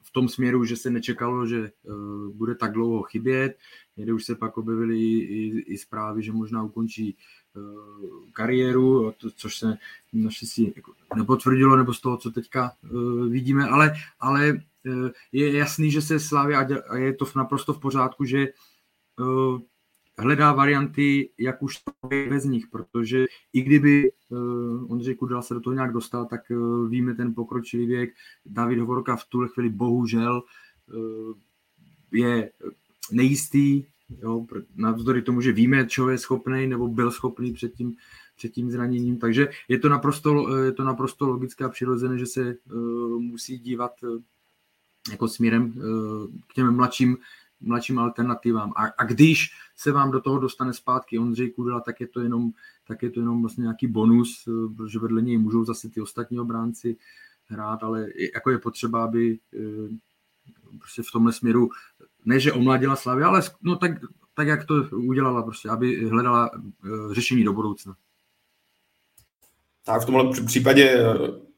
v 0.02 0.12
tom 0.12 0.30
směru, 0.30 0.66
že 0.66 0.76
se 0.76 0.90
nečekalo, 0.90 1.48
že 1.48 1.72
uh, 1.84 2.30
bude 2.30 2.56
tak 2.56 2.72
dlouho 2.72 3.04
chybět, 3.04 3.58
někde 3.98 4.14
už 4.14 4.26
se 4.26 4.36
pak 4.36 4.58
objevily 4.58 5.00
i, 5.00 5.60
i 5.74 5.78
zprávy, 5.78 6.24
že 6.24 6.32
možná 6.32 6.64
ukončí 6.64 7.18
uh, 7.54 8.30
kariéru, 8.34 9.14
to, 9.18 9.32
což 9.32 9.58
se 9.58 9.78
naštěstí 10.14 10.74
jako 10.76 10.94
nepotvrdilo, 11.16 11.78
nebo 11.78 11.94
z 11.94 12.02
toho, 12.02 12.18
co 12.18 12.32
teďka 12.32 12.72
uh, 12.92 13.28
vidíme, 13.28 13.66
ale, 13.66 13.94
ale 14.20 14.62
je 15.32 15.58
jasný, 15.58 15.92
že 15.92 16.02
se 16.02 16.20
Slávia 16.20 16.68
a 16.90 16.98
je 16.98 17.14
to 17.14 17.26
naprosto 17.36 17.74
v 17.74 17.80
pořádku, 17.80 18.26
že 18.26 18.48
hledá 20.18 20.54
varianty, 20.54 21.30
jak 21.38 21.64
už 21.64 21.78
bez 22.30 22.46
nich, 22.46 22.68
protože 22.68 23.26
i 23.54 23.62
kdyby 23.62 24.12
uh, 24.30 24.92
Ondřej 24.92 25.16
Kudela 25.16 25.42
se 25.42 25.54
do 25.54 25.60
toho 25.60 25.74
nějak 25.74 25.94
dostal, 25.94 26.26
tak 26.26 26.42
uh, 26.50 26.90
víme 26.90 27.14
ten 27.14 27.34
pokročilý 27.34 27.86
věk. 27.86 28.14
David 28.46 28.80
Hovorka 28.80 29.16
v 29.16 29.26
tuhle 29.26 29.48
chvíli 29.48 29.70
bohužel 29.70 30.44
uh, 30.94 31.34
je 32.12 32.52
nejistý, 33.12 33.86
jo, 34.22 34.46
navzdory 34.76 35.22
tomu, 35.22 35.42
že 35.42 35.52
víme, 35.52 35.86
čeho 35.86 36.10
je 36.10 36.18
schopný 36.18 36.68
nebo 36.68 36.88
byl 36.88 37.12
schopný 37.12 37.54
před 37.54 37.74
tím, 37.74 37.96
před 38.36 38.50
tím 38.50 38.72
zraněním. 38.72 39.18
Takže 39.18 39.50
je 39.68 39.80
to 39.80 39.90
naprosto, 39.90 40.58
je 40.58 40.72
to 40.72 40.84
naprosto 40.84 41.28
logické 41.28 41.66
a 41.66 41.70
přirozené, 41.70 42.18
že 42.18 42.26
se 42.26 42.56
uh, 42.72 43.20
musí 43.22 43.60
dívat 43.60 43.92
uh, 44.04 44.22
jako 45.12 45.28
směrem 45.28 45.64
uh, 45.64 46.28
k 46.48 46.54
těm 46.54 46.76
mladším 46.76 47.18
mladším 47.62 48.00
alternativám. 48.00 48.74
A, 48.76 48.86
a 48.86 49.04
když 49.04 49.50
se 49.76 49.92
vám 49.92 50.12
do 50.12 50.22
toho 50.22 50.40
dostane 50.40 50.74
zpátky 50.74 51.20
Ondřej 51.20 51.52
Kudela, 51.52 51.80
tak 51.80 52.02
je 52.02 52.08
to 52.08 52.20
jenom, 52.20 52.52
tak 52.88 53.04
je 53.04 53.10
to 53.10 53.20
jenom 53.20 53.42
vlastně 53.42 53.62
nějaký 53.62 53.88
bonus, 53.88 54.48
eh, 54.48 54.74
protože 54.78 55.00
vedle 55.00 55.22
něj 55.22 55.38
můžou 55.38 55.66
zase 55.66 55.90
ty 55.90 56.02
ostatní 56.02 56.40
obránci 56.40 56.98
hrát, 57.46 57.84
ale 57.84 58.08
jako 58.34 58.52
je 58.52 58.58
potřeba, 58.58 59.04
aby 59.04 59.40
eh, 59.54 59.90
prostě 60.80 61.02
v 61.02 61.12
tomhle 61.12 61.34
směru 61.34 61.70
ne, 62.26 62.40
že 62.40 62.54
omladila 62.54 62.96
Slavy, 62.96 63.24
ale 63.24 63.42
no 63.62 63.76
tak, 63.76 63.92
tak, 64.34 64.48
jak 64.48 64.66
to 64.66 64.74
udělala, 64.92 65.44
prostě, 65.44 65.70
aby 65.70 66.10
hledala 66.10 66.52
eh, 66.54 67.14
řešení 67.14 67.44
do 67.44 67.54
budoucna. 67.54 67.96
Tak 69.86 70.02
v 70.02 70.06
tomhle 70.06 70.46
případě 70.46 71.06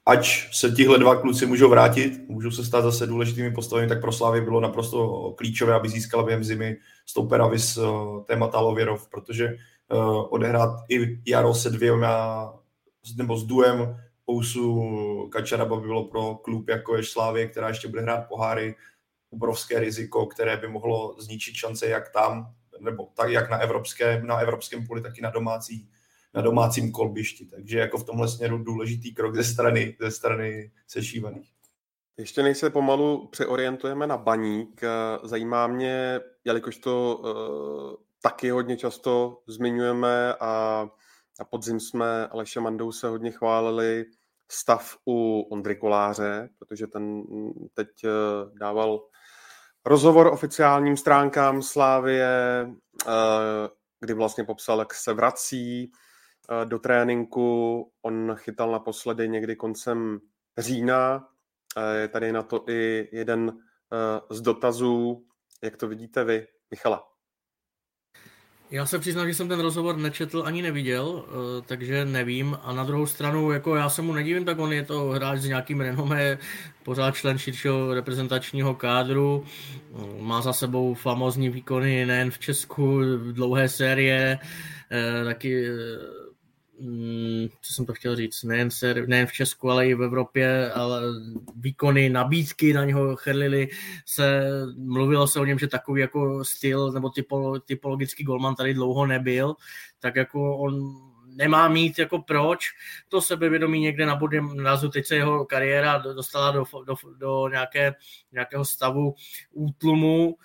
ať 0.10 0.48
se 0.52 0.72
tihle 0.72 1.00
dva 1.00 1.16
kluci 1.16 1.46
můžou 1.46 1.70
vrátit, 1.70 2.30
můžou 2.30 2.52
se 2.52 2.66
stát 2.66 2.82
zase 2.82 3.08
důležitými 3.08 3.52
postavami, 3.52 3.88
tak 3.88 4.02
pro 4.02 4.12
Slávy 4.12 4.42
bylo 4.42 4.60
naprosto 4.60 5.32
klíčové, 5.38 5.74
aby 5.74 5.90
získala 5.90 6.24
během 6.24 6.44
zimy 6.44 6.78
stoupera 7.06 7.48
vys 7.48 7.78
uh, 7.78 8.24
témata 8.24 8.60
Lověrov, 8.60 9.10
protože 9.10 9.56
uh, 9.92 10.26
odehrát 10.30 10.70
i 10.90 11.20
jaro 11.26 11.54
se 11.54 11.70
dvěma 11.70 12.54
nebo 13.18 13.38
s 13.38 13.44
duem 13.44 13.98
Ousu 14.32 15.30
Kačaraba 15.32 15.76
by 15.76 15.88
bylo 15.88 16.04
pro 16.04 16.36
klub 16.36 16.70
jako 16.70 16.98
je 16.98 17.04
Slávě, 17.04 17.48
která 17.48 17.68
ještě 17.68 17.88
bude 17.88 18.02
hrát 18.02 18.28
poháry, 18.28 18.76
obrovské 19.30 19.80
riziko, 19.80 20.26
které 20.26 20.58
by 20.58 20.68
mohlo 20.68 21.16
zničit 21.20 21.56
šance 21.56 21.88
jak 21.88 22.10
tam, 22.10 22.54
nebo 22.80 23.08
tak 23.14 23.30
jak 23.30 23.50
na 23.50 23.58
evropském, 23.58 24.28
na 24.28 24.38
evropském 24.38 24.88
poli, 24.88 25.02
tak 25.02 25.18
i 25.18 25.22
na 25.22 25.30
domácí 25.30 25.90
na 26.34 26.42
domácím 26.42 26.92
kolbišti. 26.92 27.46
Takže 27.46 27.80
jako 27.80 27.98
v 27.98 28.04
tomhle 28.04 28.28
směru 28.28 28.58
důležitý 28.58 29.14
krok 29.14 29.36
ze 29.36 29.44
strany, 29.44 29.98
ze 30.00 30.12
strany 30.12 30.72
sešívaných. 30.88 31.50
Ještě 32.18 32.44
než 32.44 32.58
se 32.58 32.70
pomalu 32.70 33.28
přeorientujeme 33.28 34.08
na 34.08 34.18
baník, 34.18 34.82
zajímá 35.24 35.68
mě, 35.68 36.20
jelikož 36.44 36.78
to 36.78 37.18
uh, 37.18 38.04
taky 38.22 38.50
hodně 38.50 38.78
často 38.78 39.42
zmiňujeme 39.48 40.34
a 40.34 40.84
na 41.40 41.46
podzim 41.46 41.80
jsme 41.80 42.28
Aleše 42.28 42.60
Mandou 42.60 42.92
se 42.92 43.08
hodně 43.08 43.32
chválili 43.32 44.06
stav 44.52 44.98
u 45.08 45.42
Ondry 45.42 45.76
Koláře, 45.76 46.50
protože 46.60 46.88
ten 46.88 47.24
teď 47.74 47.88
uh, 48.04 48.58
dával 48.58 49.02
rozhovor 49.86 50.28
oficiálním 50.28 50.98
stránkám 50.98 51.62
Slávie, 51.62 52.68
kdy 54.00 54.14
vlastně 54.14 54.44
popsal, 54.44 54.80
jak 54.80 54.94
se 54.94 55.14
vrací, 55.14 55.92
Eh, 55.92 56.09
do 56.64 56.80
tréninku. 56.80 57.92
On 58.02 58.36
chytal 58.36 58.72
naposledy 58.72 59.30
někdy 59.30 59.56
koncem 59.56 60.20
října. 60.58 61.28
Je 62.02 62.08
tady 62.08 62.32
na 62.32 62.44
to 62.44 62.64
i 62.70 63.10
jeden 63.12 63.54
eh, 63.94 64.36
z 64.36 64.42
dotazů. 64.42 65.26
Jak 65.64 65.78
to 65.78 65.88
vidíte 65.88 66.24
vy, 66.24 66.48
Michala? 66.72 67.04
Já 68.72 68.86
se 68.86 69.00
přiznám, 69.00 69.28
že 69.28 69.34
jsem 69.34 69.48
ten 69.48 69.60
rozhovor 69.60 69.98
nečetl 69.98 70.44
ani 70.46 70.62
neviděl, 70.62 71.26
eh, 71.28 71.62
takže 71.66 72.06
nevím. 72.06 72.58
A 72.64 72.74
na 72.74 72.84
druhou 72.84 73.06
stranu, 73.06 73.52
jako 73.52 73.76
já 73.76 73.90
se 73.90 74.02
mu 74.02 74.14
nedivím, 74.14 74.46
tak 74.46 74.60
on 74.60 74.74
je 74.74 74.84
to 74.84 75.10
hráč 75.10 75.40
s 75.40 75.46
nějakým 75.46 75.82
renomé, 75.82 76.38
pořád 76.84 77.16
člen 77.16 77.38
širšího 77.38 77.94
reprezentačního 77.94 78.76
kádru, 78.76 79.46
má 80.20 80.42
za 80.42 80.54
sebou 80.54 80.94
famózní 80.94 81.50
výkony 81.50 82.06
nejen 82.06 82.32
v 82.32 82.40
Česku, 82.40 83.02
dlouhé 83.32 83.70
série, 83.70 84.40
taky 85.24 85.66
co 87.62 87.74
jsem 87.74 87.86
to 87.86 87.94
chtěl 87.94 88.16
říct, 88.16 88.44
nejen, 88.44 88.72
se, 88.72 88.94
nejen 88.94 89.28
v 89.28 89.32
Česku, 89.32 89.72
ale 89.72 89.88
i 89.88 89.94
v 89.94 90.04
Evropě, 90.04 90.72
ale 90.72 91.02
výkony, 91.56 92.10
nabídky 92.10 92.74
na 92.74 92.86
něho 92.86 93.16
chrlili 93.16 93.68
se, 94.06 94.50
mluvilo 94.78 95.28
se 95.28 95.40
o 95.40 95.46
něm, 95.46 95.60
že 95.60 95.68
takový 95.68 96.02
jako 96.02 96.46
styl 96.46 96.92
nebo 96.92 97.10
typolo, 97.10 97.60
typologický 97.60 98.24
golman 98.24 98.56
tady 98.56 98.74
dlouho 98.74 99.06
nebyl, 99.06 99.56
tak 100.00 100.16
jako 100.16 100.58
on 100.58 100.96
nemá 101.36 101.68
mít 101.68 102.00
jako 102.00 102.20
proč 102.20 102.66
to 103.08 103.22
sebevědomí 103.22 103.80
někde 103.80 104.06
na 104.06 104.16
bodem 104.16 104.58
názvu. 104.58 104.90
Teď 104.90 105.06
se 105.06 105.16
jeho 105.16 105.46
kariéra 105.46 105.98
dostala 105.98 106.52
do, 106.52 106.64
do, 106.86 106.96
do 107.18 107.48
nějaké, 107.50 107.96
nějakého 108.32 108.66
stavu 108.66 109.16
útlumu, 109.52 110.38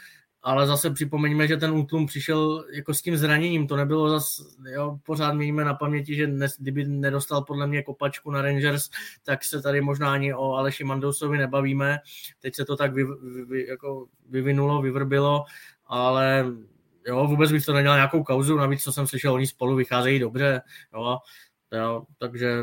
ale 0.45 0.67
zase 0.67 0.91
připomeňme, 0.91 1.49
že 1.49 1.57
ten 1.57 1.71
útlum 1.71 2.07
přišel 2.07 2.65
jako 2.73 2.95
s 2.95 3.03
tím 3.03 3.17
zraněním, 3.17 3.67
to 3.67 3.77
nebylo 3.77 4.11
zase, 4.11 4.43
jo, 4.73 4.99
pořád 5.07 5.33
mějme 5.33 5.65
na 5.65 5.75
paměti, 5.75 6.15
že 6.15 6.27
ne, 6.27 6.47
kdyby 6.59 6.85
nedostal 6.85 7.45
podle 7.45 7.67
mě 7.67 7.83
kopačku 7.83 8.31
na 8.31 8.43
Rangers, 8.43 8.91
tak 9.23 9.45
se 9.45 9.63
tady 9.63 9.81
možná 9.81 10.13
ani 10.13 10.35
o 10.35 10.53
Aleši 10.53 10.85
Mandousovi 10.85 11.39
nebavíme, 11.39 11.99
teď 12.41 12.55
se 12.55 12.65
to 12.65 12.77
tak 12.77 12.93
vy, 12.93 13.05
vy, 13.49 13.67
jako 13.67 14.07
vyvinulo, 14.31 14.83
vyvrbilo, 14.83 15.45
ale 15.87 16.47
jo, 17.07 17.27
vůbec 17.27 17.53
bych 17.53 17.65
to 17.65 17.73
nedělal 17.73 17.97
nějakou 17.97 18.25
kauzu, 18.25 18.57
navíc 18.57 18.83
co 18.83 18.93
jsem 18.93 19.07
slyšel, 19.07 19.35
oni 19.35 19.47
spolu 19.47 19.77
vycházejí 19.77 20.19
dobře, 20.19 20.63
jo, 20.95 21.19
jo 21.73 22.03
takže 22.19 22.63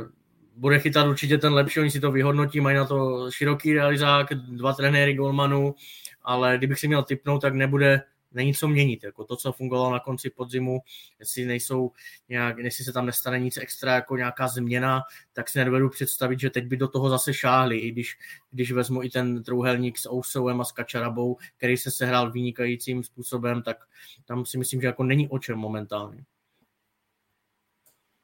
bude 0.56 0.80
chytat 0.80 1.08
určitě 1.08 1.38
ten 1.38 1.54
lepší, 1.54 1.80
oni 1.80 1.92
si 1.92 2.00
to 2.00 2.12
vyhodnotí, 2.12 2.60
mají 2.60 2.78
na 2.78 2.86
to 2.86 3.32
široký 3.32 3.74
realizák, 3.74 4.34
dva 4.34 4.74
trenéry 4.74 5.14
golmanů, 5.14 5.76
ale 6.24 6.58
kdybych 6.58 6.80
si 6.80 6.88
měl 6.88 7.04
typnout, 7.04 7.42
tak 7.42 7.54
nebude 7.54 8.02
není 8.34 8.54
co 8.54 8.68
měnit. 8.68 9.04
Jako 9.04 9.24
to, 9.24 9.36
co 9.36 9.52
fungovalo 9.52 9.92
na 9.92 10.00
konci 10.00 10.30
podzimu, 10.30 10.80
jestli 11.20 11.46
nejsou 11.46 11.92
nějak, 12.30 12.58
jestli 12.58 12.84
se 12.84 12.94
tam 12.94 13.06
nestane 13.06 13.40
nic 13.40 13.58
extra, 13.58 13.96
jako 13.96 14.18
nějaká 14.18 14.48
změna, 14.48 15.02
tak 15.34 15.50
si 15.50 15.60
nedovedu 15.60 15.90
představit, 15.90 16.40
že 16.40 16.50
teď 16.50 16.66
by 16.66 16.78
do 16.78 16.88
toho 16.88 17.10
zase 17.10 17.34
šáhli, 17.34 17.78
i 17.78 17.92
když, 17.92 18.18
když 18.52 18.72
vezmu 18.72 19.04
i 19.04 19.10
ten 19.10 19.44
trouhelník 19.44 19.98
s 19.98 20.12
Ousouem 20.12 20.62
a 20.62 20.66
s 20.66 20.72
Kačarabou, 20.72 21.38
který 21.58 21.78
se 21.78 21.92
sehrál 21.92 22.32
vynikajícím 22.32 23.04
způsobem, 23.04 23.62
tak 23.62 23.78
tam 24.26 24.46
si 24.46 24.58
myslím, 24.58 24.82
že 24.82 24.88
jako 24.88 25.04
není 25.04 25.30
o 25.30 25.40
čem 25.40 25.58
momentálně. 25.58 26.24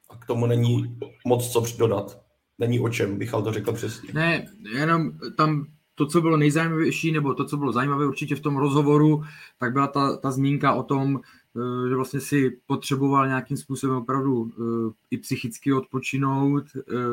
A 0.10 0.18
k 0.18 0.26
tomu 0.26 0.46
není 0.46 1.00
moc 1.26 1.52
co 1.52 1.78
dodat. 1.78 2.28
Není 2.60 2.80
o 2.80 2.90
čem, 2.90 3.18
Michal 3.18 3.44
to 3.44 3.54
řekl 3.54 3.74
přesně. 3.74 4.10
Ne, 4.14 4.48
jenom 4.74 5.12
tam 5.38 5.77
to, 5.98 6.06
co 6.06 6.22
bylo 6.22 6.38
nejzajímavější, 6.38 7.12
nebo 7.12 7.34
to, 7.34 7.46
co 7.46 7.58
bylo 7.58 7.72
zajímavé 7.72 8.08
určitě 8.08 8.36
v 8.36 8.40
tom 8.40 8.58
rozhovoru, 8.58 9.24
tak 9.60 9.74
byla 9.74 9.88
ta, 9.88 10.18
ta 10.18 10.32
zmínka 10.32 10.74
o 10.74 10.84
tom, 10.84 11.20
že 11.90 11.96
vlastně 11.96 12.20
si 12.20 12.58
potřeboval 12.68 13.28
nějakým 13.28 13.58
způsobem 13.58 13.98
opravdu 13.98 14.52
i 15.12 15.18
psychicky 15.18 15.74
odpočinout, 15.74 16.66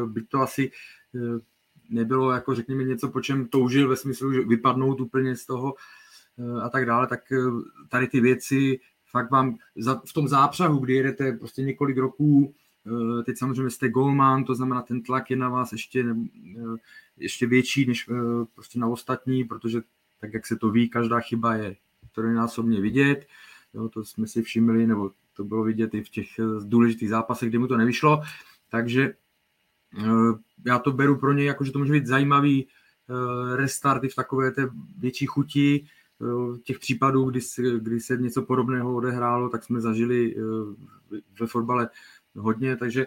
byť 0.06 0.28
to 0.28 0.40
asi 0.40 0.70
nebylo 1.90 2.30
jako 2.30 2.54
řekněme 2.54 2.84
něco, 2.84 3.08
po 3.08 3.20
čem 3.20 3.46
toužil 3.46 3.88
ve 3.88 3.96
smyslu, 3.96 4.32
že 4.32 4.40
vypadnout 4.40 5.00
úplně 5.00 5.36
z 5.36 5.46
toho 5.46 5.74
a 6.62 6.68
tak 6.68 6.86
dále, 6.86 7.06
tak 7.06 7.20
tady 7.88 8.06
ty 8.06 8.20
věci 8.20 8.80
fakt 9.10 9.30
vám 9.30 9.56
v 10.08 10.12
tom 10.12 10.28
zápřahu, 10.28 10.78
kdy 10.78 10.94
jedete 10.94 11.32
prostě 11.32 11.62
několik 11.62 11.98
roků, 11.98 12.54
teď 13.26 13.38
samozřejmě 13.38 13.70
jste 13.70 13.88
golman, 13.88 14.44
to 14.44 14.54
znamená 14.54 14.82
ten 14.82 15.02
tlak 15.02 15.30
je 15.30 15.36
na 15.36 15.48
vás 15.48 15.72
ještě, 15.72 16.16
ještě 17.16 17.46
větší 17.46 17.86
než 17.86 18.10
prostě 18.54 18.78
na 18.78 18.86
ostatní, 18.86 19.44
protože 19.44 19.82
tak, 20.20 20.34
jak 20.34 20.46
se 20.46 20.56
to 20.56 20.70
ví, 20.70 20.88
každá 20.88 21.20
chyba 21.20 21.54
je 21.54 21.76
trojnásobně 22.12 22.80
vidět, 22.80 23.26
jo, 23.74 23.88
to 23.88 24.04
jsme 24.04 24.26
si 24.26 24.42
všimli, 24.42 24.86
nebo 24.86 25.10
to 25.36 25.44
bylo 25.44 25.64
vidět 25.64 25.94
i 25.94 26.02
v 26.02 26.08
těch 26.08 26.28
důležitých 26.64 27.08
zápasech, 27.08 27.48
kdy 27.48 27.58
mu 27.58 27.66
to 27.66 27.76
nevyšlo, 27.76 28.22
takže 28.70 29.14
já 30.64 30.78
to 30.78 30.92
beru 30.92 31.16
pro 31.16 31.32
něj 31.32 31.46
jako, 31.46 31.64
že 31.64 31.72
to 31.72 31.78
může 31.78 31.92
být 31.92 32.06
zajímavý 32.06 32.66
restarty 33.54 34.08
v 34.08 34.14
takové 34.14 34.50
té 34.50 34.70
větší 34.98 35.26
chuti, 35.26 35.86
těch 36.62 36.78
případů, 36.78 37.24
kdy 37.24 37.40
kdy 37.78 38.00
se 38.00 38.16
něco 38.16 38.42
podobného 38.42 38.94
odehrálo, 38.94 39.48
tak 39.48 39.64
jsme 39.64 39.80
zažili 39.80 40.36
ve 41.40 41.46
fotbale 41.46 41.88
hodně, 42.36 42.76
takže 42.76 43.06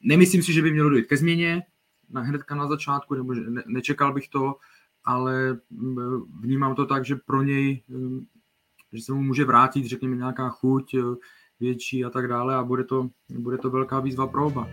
nemyslím 0.00 0.42
si, 0.42 0.52
že 0.52 0.62
by 0.62 0.72
mělo 0.72 0.90
dojít 0.90 1.06
ke 1.06 1.16
změně 1.16 1.62
na 2.10 2.20
hnedka 2.20 2.54
na 2.54 2.68
začátku, 2.68 3.14
nebo 3.14 3.34
ne, 3.34 3.62
nečekal 3.66 4.12
bych 4.12 4.28
to, 4.28 4.56
ale 5.04 5.58
vnímám 6.40 6.74
to 6.74 6.86
tak, 6.86 7.04
že 7.04 7.16
pro 7.16 7.42
něj, 7.42 7.82
že 8.92 9.02
se 9.02 9.12
mu 9.12 9.22
může 9.22 9.44
vrátit, 9.44 9.84
řekněme, 9.84 10.16
nějaká 10.16 10.48
chuť 10.48 10.94
větší 11.60 12.04
a 12.04 12.10
tak 12.10 12.28
dále 12.28 12.54
a 12.54 12.64
bude 12.64 12.84
to, 12.84 13.10
bude 13.28 13.58
to 13.58 13.70
velká 13.70 14.00
výzva 14.00 14.26
pro 14.26 14.46
oba. 14.46 14.68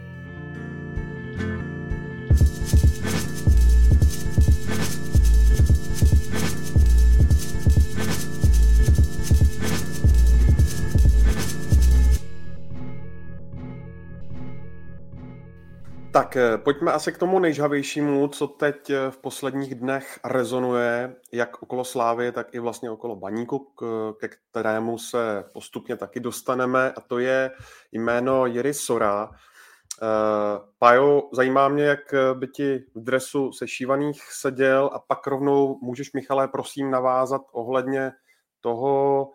Tak 16.15 16.35
eh, 16.35 16.57
pojďme 16.57 16.91
asi 16.91 17.11
k 17.11 17.17
tomu 17.17 17.39
nejžavějšímu, 17.39 18.27
co 18.27 18.47
teď 18.47 18.89
eh, 18.89 19.11
v 19.11 19.17
posledních 19.17 19.75
dnech 19.75 20.19
rezonuje, 20.23 21.15
jak 21.31 21.63
okolo 21.63 21.83
Slávy, 21.85 22.31
tak 22.31 22.55
i 22.55 22.59
vlastně 22.59 22.91
okolo 22.91 23.15
Baníku, 23.15 23.73
ke 24.19 24.27
kterému 24.27 24.97
se 24.97 25.43
postupně 25.53 25.95
taky 25.97 26.19
dostaneme, 26.19 26.91
a 26.91 27.01
to 27.01 27.19
je 27.19 27.51
jméno 27.91 28.45
Jiry 28.45 28.73
Sora. 28.73 29.29
Eh, 29.31 30.05
Pajo, 30.79 31.29
zajímá 31.33 31.67
mě, 31.67 31.83
jak 31.83 32.13
by 32.33 32.47
ti 32.47 32.85
v 32.95 33.03
dresu 33.03 33.51
sešívaných 33.51 34.23
seděl 34.23 34.89
a 34.93 34.99
pak 34.99 35.27
rovnou 35.27 35.79
můžeš, 35.81 36.13
Michale, 36.13 36.47
prosím 36.47 36.91
navázat 36.91 37.41
ohledně 37.51 38.11
toho, 38.61 39.29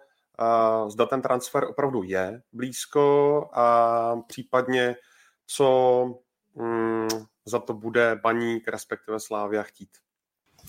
zda 0.88 1.06
ten 1.06 1.22
transfer 1.22 1.64
opravdu 1.64 2.02
je 2.02 2.42
blízko 2.52 3.48
a 3.52 4.16
případně 4.28 4.96
co 5.46 6.04
za 7.44 7.58
to 7.58 7.74
bude 7.74 8.20
baník, 8.22 8.68
respektive 8.68 9.20
Slávia 9.20 9.62
chtít. 9.62 9.88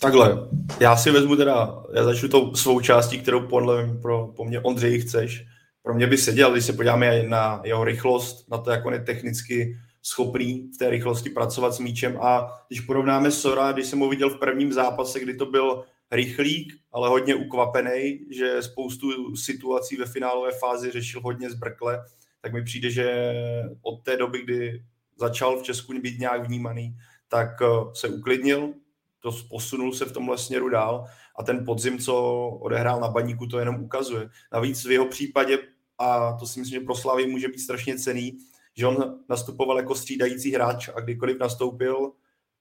Takhle, 0.01 0.49
já 0.79 0.97
si 0.97 1.11
vezmu 1.11 1.35
teda, 1.35 1.83
já 1.93 2.03
začnu 2.03 2.29
tou 2.29 2.55
svou 2.55 2.79
částí, 2.79 3.19
kterou 3.19 3.47
podle 3.47 3.85
mě, 3.85 4.01
pro, 4.01 4.27
po 4.27 4.45
mně 4.45 4.59
Ondřej 4.59 5.01
chceš. 5.01 5.45
Pro 5.83 5.93
mě 5.93 6.07
by 6.07 6.17
seděl, 6.17 6.51
když 6.51 6.65
se 6.65 6.73
podíváme 6.73 7.23
na 7.23 7.61
jeho 7.63 7.83
rychlost, 7.83 8.49
na 8.49 8.57
to, 8.57 8.71
jak 8.71 8.85
on 8.85 8.93
je 8.93 8.99
technicky 8.99 9.77
schopný 10.01 10.71
v 10.75 10.77
té 10.77 10.89
rychlosti 10.89 11.29
pracovat 11.29 11.73
s 11.73 11.79
míčem 11.79 12.17
a 12.21 12.47
když 12.67 12.79
porovnáme 12.79 13.31
Sora, 13.31 13.71
když 13.71 13.85
jsem 13.87 13.99
ho 13.99 14.09
viděl 14.09 14.29
v 14.29 14.39
prvním 14.39 14.73
zápase, 14.73 15.19
kdy 15.19 15.35
to 15.35 15.45
byl 15.45 15.83
rychlík, 16.11 16.73
ale 16.91 17.09
hodně 17.09 17.35
ukvapený, 17.35 18.19
že 18.31 18.61
spoustu 18.61 19.35
situací 19.35 19.97
ve 19.97 20.05
finálové 20.05 20.51
fázi 20.51 20.91
řešil 20.91 21.21
hodně 21.23 21.49
zbrkle, 21.49 22.03
tak 22.41 22.53
mi 22.53 22.63
přijde, 22.63 22.89
že 22.89 23.33
od 23.81 24.03
té 24.03 24.17
doby, 24.17 24.43
kdy 24.43 24.83
začal 25.21 25.59
v 25.59 25.63
Česku 25.63 25.93
být 25.93 26.19
nějak 26.19 26.47
vnímaný, 26.47 26.97
tak 27.27 27.61
eh, 27.61 27.65
se 27.93 28.09
uklidnil, 28.09 28.73
to 29.19 29.31
posunul 29.49 29.93
se 29.93 30.05
v 30.05 30.11
tomhle 30.11 30.37
směru 30.37 30.69
dál 30.69 31.05
a 31.39 31.43
ten 31.43 31.65
podzim, 31.65 31.99
co 31.99 32.15
odehrál 32.61 32.99
na 32.99 33.07
baníku, 33.07 33.47
to 33.47 33.59
jenom 33.59 33.83
ukazuje. 33.83 34.29
Navíc 34.53 34.85
v 34.85 34.91
jeho 34.91 35.05
případě, 35.05 35.59
a 35.97 36.33
to 36.33 36.45
si 36.45 36.59
myslím, 36.59 36.79
že 36.79 36.85
pro 36.85 36.95
Slavy 36.95 37.27
může 37.27 37.47
být 37.47 37.59
strašně 37.59 37.99
cený, 37.99 38.37
že 38.73 38.87
on 38.87 39.19
nastupoval 39.29 39.77
jako 39.77 39.95
střídající 39.95 40.53
hráč 40.53 40.89
a 40.95 40.99
kdykoliv 40.99 41.39
nastoupil, 41.39 42.11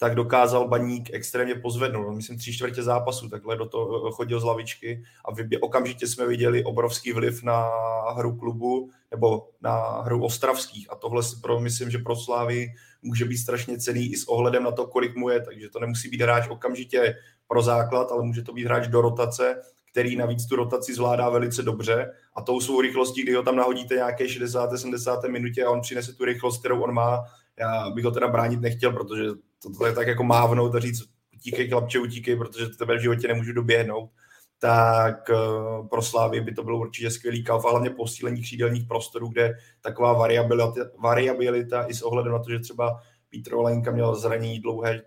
tak 0.02 0.14
dokázal 0.14 0.68
baník 0.68 1.10
extrémně 1.12 1.54
pozvednout. 1.54 2.16
Myslím 2.16 2.38
tři 2.38 2.52
čtvrtě 2.52 2.82
zápasu, 2.82 3.28
takhle 3.28 3.56
do 3.56 3.66
toho 3.66 4.10
chodil 4.10 4.40
z 4.40 4.44
lavičky 4.44 5.02
a 5.24 5.34
vybě, 5.34 5.58
okamžitě 5.58 6.06
jsme 6.06 6.26
viděli 6.26 6.64
obrovský 6.64 7.12
vliv 7.12 7.42
na 7.42 7.70
hru 8.16 8.36
klubu 8.36 8.90
nebo 9.10 9.48
na 9.60 10.00
hru 10.00 10.24
ostravských 10.24 10.92
a 10.92 10.94
tohle 10.94 11.22
si 11.22 11.36
pro, 11.42 11.60
myslím, 11.60 11.90
že 11.90 11.98
pro 11.98 12.16
Slávy 12.16 12.66
může 13.02 13.24
být 13.24 13.38
strašně 13.38 13.78
cený 13.78 14.12
i 14.12 14.16
s 14.16 14.28
ohledem 14.28 14.62
na 14.62 14.72
to, 14.72 14.86
kolik 14.86 15.16
mu 15.16 15.28
je, 15.28 15.40
takže 15.40 15.68
to 15.68 15.80
nemusí 15.80 16.08
být 16.08 16.20
hráč 16.20 16.48
okamžitě 16.48 17.14
pro 17.48 17.62
základ, 17.62 18.12
ale 18.12 18.24
může 18.24 18.42
to 18.42 18.52
být 18.52 18.64
hráč 18.64 18.88
do 18.88 19.00
rotace, 19.00 19.62
který 19.90 20.16
navíc 20.16 20.46
tu 20.46 20.56
rotaci 20.56 20.94
zvládá 20.94 21.28
velice 21.28 21.62
dobře 21.62 22.12
a 22.34 22.42
tou 22.42 22.60
svou 22.60 22.80
rychlostí, 22.80 23.22
kdy 23.22 23.34
ho 23.34 23.42
tam 23.42 23.56
nahodíte 23.56 23.94
nějaké 23.94 24.28
60. 24.28 24.76
70. 24.76 25.24
minutě 25.24 25.64
a 25.64 25.70
on 25.70 25.80
přinese 25.80 26.12
tu 26.12 26.24
rychlost, 26.24 26.58
kterou 26.58 26.82
on 26.82 26.94
má, 26.94 27.24
já 27.58 27.90
bych 27.90 28.04
ho 28.04 28.10
teda 28.10 28.28
bránit 28.28 28.60
nechtěl, 28.60 28.92
protože 28.92 29.24
to, 29.62 29.70
to 29.78 29.86
je 29.86 29.92
tak 29.92 30.06
jako 30.06 30.24
mávnout 30.24 30.74
a 30.74 30.78
říct 30.80 31.02
utíkej 31.34 31.68
chlapče, 31.68 31.98
utíkej, 31.98 32.36
protože 32.36 32.66
tebe 32.66 32.98
v 32.98 33.02
životě 33.02 33.28
nemůžu 33.28 33.52
doběhnout, 33.52 34.10
tak 34.58 35.28
uh, 35.28 35.88
pro 35.88 36.02
Slávy 36.02 36.40
by 36.40 36.54
to 36.54 36.62
bylo 36.62 36.78
určitě 36.78 37.10
skvělý 37.10 37.44
kauf, 37.44 37.64
a 37.64 37.70
hlavně 37.70 37.90
posílení 37.90 38.42
křídelních 38.42 38.88
prostorů, 38.88 39.28
kde 39.28 39.54
taková 39.80 40.12
variabilita, 40.12 40.80
variabilita 40.98 41.86
i 41.88 41.94
s 41.94 42.02
ohledem 42.02 42.32
na 42.32 42.38
to, 42.38 42.50
že 42.50 42.58
třeba 42.58 43.00
Petr 43.30 43.54
Olenka 43.54 43.90
měl 43.90 44.14
zranění 44.14 44.60
dlouhé, 44.60 45.02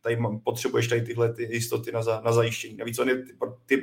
tady 0.00 0.18
potřebuješ 0.44 0.88
tady 0.88 1.02
tyhle 1.02 1.32
ty 1.32 1.48
jistoty 1.54 1.92
na, 1.92 2.02
za, 2.02 2.20
na 2.24 2.32
zajištění. 2.32 2.76
Navíc 2.76 2.98
on 2.98 3.08
je 3.08 3.22
typ, 3.22 3.36
typ 3.66 3.80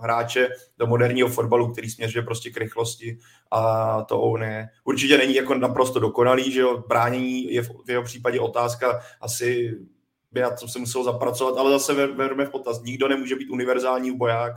hráče 0.00 0.48
do 0.78 0.86
moderního 0.86 1.28
fotbalu, 1.28 1.72
který 1.72 1.90
směřuje 1.90 2.22
prostě 2.22 2.50
k 2.50 2.56
rychlosti 2.56 3.18
a 3.50 4.02
to 4.02 4.20
on 4.20 4.42
je. 4.42 4.68
Určitě 4.84 5.18
není 5.18 5.34
jako 5.34 5.54
naprosto 5.54 6.00
dokonalý, 6.00 6.52
že 6.52 6.60
jo, 6.60 6.84
bránění 6.88 7.52
je 7.52 7.62
v, 7.62 7.70
v 7.86 7.90
jeho 7.90 8.02
případě 8.02 8.40
otázka 8.40 9.00
asi 9.20 9.78
by 10.32 10.40
na 10.40 10.50
to 10.50 10.68
se 10.68 10.78
musel 10.78 11.04
zapracovat, 11.04 11.58
ale 11.58 11.70
zase 11.70 12.06
verme 12.06 12.46
v 12.46 12.50
potaz. 12.50 12.82
Nikdo 12.82 13.08
nemůže 13.08 13.36
být 13.36 13.50
univerzální 13.50 14.16
boják 14.16 14.52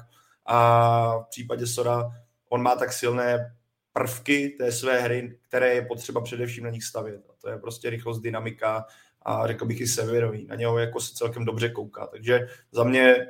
a 0.45 1.17
v 1.17 1.29
případě 1.29 1.67
Sora 1.67 2.11
on 2.49 2.61
má 2.61 2.75
tak 2.75 2.93
silné 2.93 3.55
prvky 3.93 4.55
té 4.57 4.71
své 4.71 4.99
hry, 4.99 5.39
které 5.47 5.73
je 5.73 5.85
potřeba 5.85 6.21
především 6.21 6.63
na 6.63 6.69
nich 6.69 6.83
stavět. 6.83 7.21
A 7.29 7.33
to 7.41 7.49
je 7.49 7.57
prostě 7.57 7.89
rychlost, 7.89 8.21
dynamika 8.21 8.85
a 9.27 9.47
řekl 9.47 9.65
bych 9.65 9.81
i 9.81 9.87
severový. 9.87 10.45
Na 10.45 10.55
něho 10.55 10.77
jako 10.77 10.99
se 10.99 11.13
celkem 11.13 11.45
dobře 11.45 11.69
kouká. 11.69 12.07
Takže 12.07 12.47
za 12.71 12.83
mě 12.83 13.27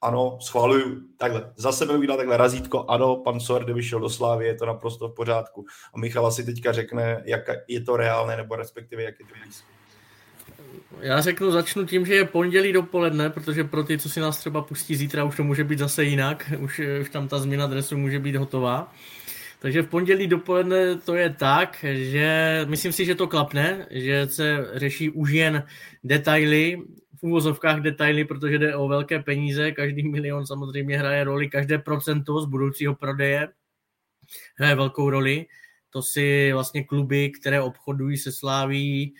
ano, 0.00 0.38
schváluju, 0.40 1.00
takhle, 1.16 1.52
za 1.56 1.72
sebe 1.72 1.98
bych 1.98 2.08
takhle 2.08 2.36
razítko, 2.36 2.84
ano, 2.88 3.16
pan 3.16 3.40
Sor, 3.40 3.64
kdyby 3.64 3.82
šel 3.82 4.00
do 4.00 4.10
Slávy, 4.10 4.46
je 4.46 4.54
to 4.54 4.66
naprosto 4.66 5.08
v 5.08 5.14
pořádku. 5.14 5.66
A 5.94 5.98
Michal 5.98 6.32
si 6.32 6.44
teďka 6.44 6.72
řekne, 6.72 7.22
jak 7.24 7.40
je 7.68 7.80
to 7.80 7.96
reálné, 7.96 8.36
nebo 8.36 8.56
respektive, 8.56 9.02
jak 9.02 9.20
je 9.20 9.26
to 9.26 9.34
blízko. 9.42 9.66
Já 11.00 11.20
řeknu, 11.20 11.50
začnu 11.50 11.86
tím, 11.86 12.06
že 12.06 12.14
je 12.14 12.24
pondělí 12.24 12.72
dopoledne, 12.72 13.30
protože 13.30 13.64
pro 13.64 13.84
ty, 13.84 13.98
co 13.98 14.08
si 14.08 14.20
nás 14.20 14.38
třeba 14.38 14.62
pustí 14.62 14.96
zítra, 14.96 15.24
už 15.24 15.36
to 15.36 15.44
může 15.44 15.64
být 15.64 15.78
zase 15.78 16.04
jinak, 16.04 16.52
už, 16.58 16.80
už 17.00 17.10
tam 17.10 17.28
ta 17.28 17.38
změna 17.38 17.66
dresu 17.66 17.96
může 17.96 18.18
být 18.18 18.36
hotová. 18.36 18.92
Takže 19.60 19.82
v 19.82 19.88
pondělí 19.88 20.26
dopoledne 20.26 20.96
to 20.96 21.14
je 21.14 21.30
tak, 21.30 21.84
že 21.92 22.60
myslím 22.68 22.92
si, 22.92 23.04
že 23.04 23.14
to 23.14 23.26
klapne, 23.26 23.86
že 23.90 24.28
se 24.28 24.70
řeší 24.74 25.10
už 25.10 25.30
jen 25.30 25.66
detaily, 26.04 26.82
v 27.20 27.22
úvozovkách 27.22 27.80
detaily, 27.80 28.24
protože 28.24 28.58
jde 28.58 28.76
o 28.76 28.88
velké 28.88 29.22
peníze, 29.22 29.72
každý 29.72 30.08
milion 30.08 30.46
samozřejmě 30.46 30.98
hraje 30.98 31.24
roli, 31.24 31.48
každé 31.48 31.78
procento 31.78 32.40
z 32.40 32.46
budoucího 32.46 32.94
prodeje 32.94 33.48
hraje 34.56 34.74
velkou 34.74 35.10
roli. 35.10 35.46
To 35.90 36.02
si 36.02 36.52
vlastně 36.52 36.84
kluby, 36.84 37.30
které 37.30 37.60
obchodují 37.60 38.16
se 38.16 38.32
sláví, 38.32 39.14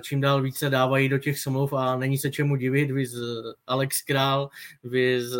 čím 0.00 0.20
dál 0.20 0.42
více 0.42 0.70
dávají 0.70 1.08
do 1.08 1.18
těch 1.18 1.38
smluv 1.38 1.72
a 1.72 1.96
není 1.96 2.18
se 2.18 2.30
čemu 2.30 2.56
divit, 2.56 2.90
vy 2.90 3.06
z 3.06 3.18
Alex 3.66 4.02
Král, 4.02 4.48
vy 4.84 5.22
z 5.22 5.38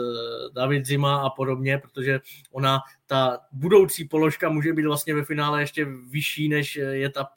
David 0.54 0.86
Zima 0.86 1.22
a 1.22 1.30
podobně, 1.30 1.78
protože 1.78 2.20
ona, 2.52 2.78
ta 3.06 3.38
budoucí 3.52 4.04
položka 4.04 4.48
může 4.48 4.72
být 4.72 4.86
vlastně 4.86 5.14
ve 5.14 5.24
finále 5.24 5.60
ještě 5.60 5.86
vyšší, 6.10 6.48
než 6.48 6.76
je 6.76 7.10
ta 7.10 7.28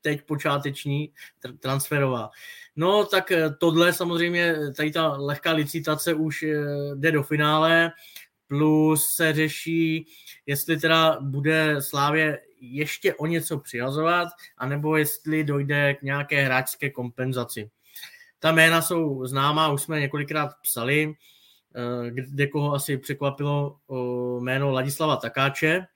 teď 0.00 0.22
počáteční 0.22 1.12
transferová. 1.60 2.30
No 2.76 3.04
tak 3.04 3.32
tohle 3.58 3.92
samozřejmě, 3.92 4.56
tady 4.76 4.90
ta 4.90 5.16
lehká 5.16 5.52
licitace 5.52 6.14
už 6.14 6.44
jde 6.94 7.12
do 7.12 7.22
finále, 7.22 7.92
plus 8.46 9.06
se 9.14 9.32
řeší, 9.32 10.06
jestli 10.46 10.76
teda 10.76 11.18
bude 11.20 11.82
Slávě 11.82 12.38
ještě 12.60 13.14
o 13.14 13.26
něco 13.26 13.58
přihazovat, 13.58 14.28
anebo 14.58 14.96
jestli 14.96 15.44
dojde 15.44 15.94
k 15.94 16.02
nějaké 16.02 16.44
hráčské 16.44 16.90
kompenzaci. 16.90 17.70
Ta 18.38 18.52
jména 18.52 18.82
jsou 18.82 19.26
známá, 19.26 19.68
už 19.68 19.82
jsme 19.82 20.00
několikrát 20.00 20.50
psali, 20.62 21.14
eh, 21.76 22.10
kde 22.10 22.46
koho 22.46 22.74
asi 22.74 22.98
překvapilo 22.98 23.76
jméno 24.40 24.70
Ladislava 24.70 25.16
Takáče. 25.16 25.86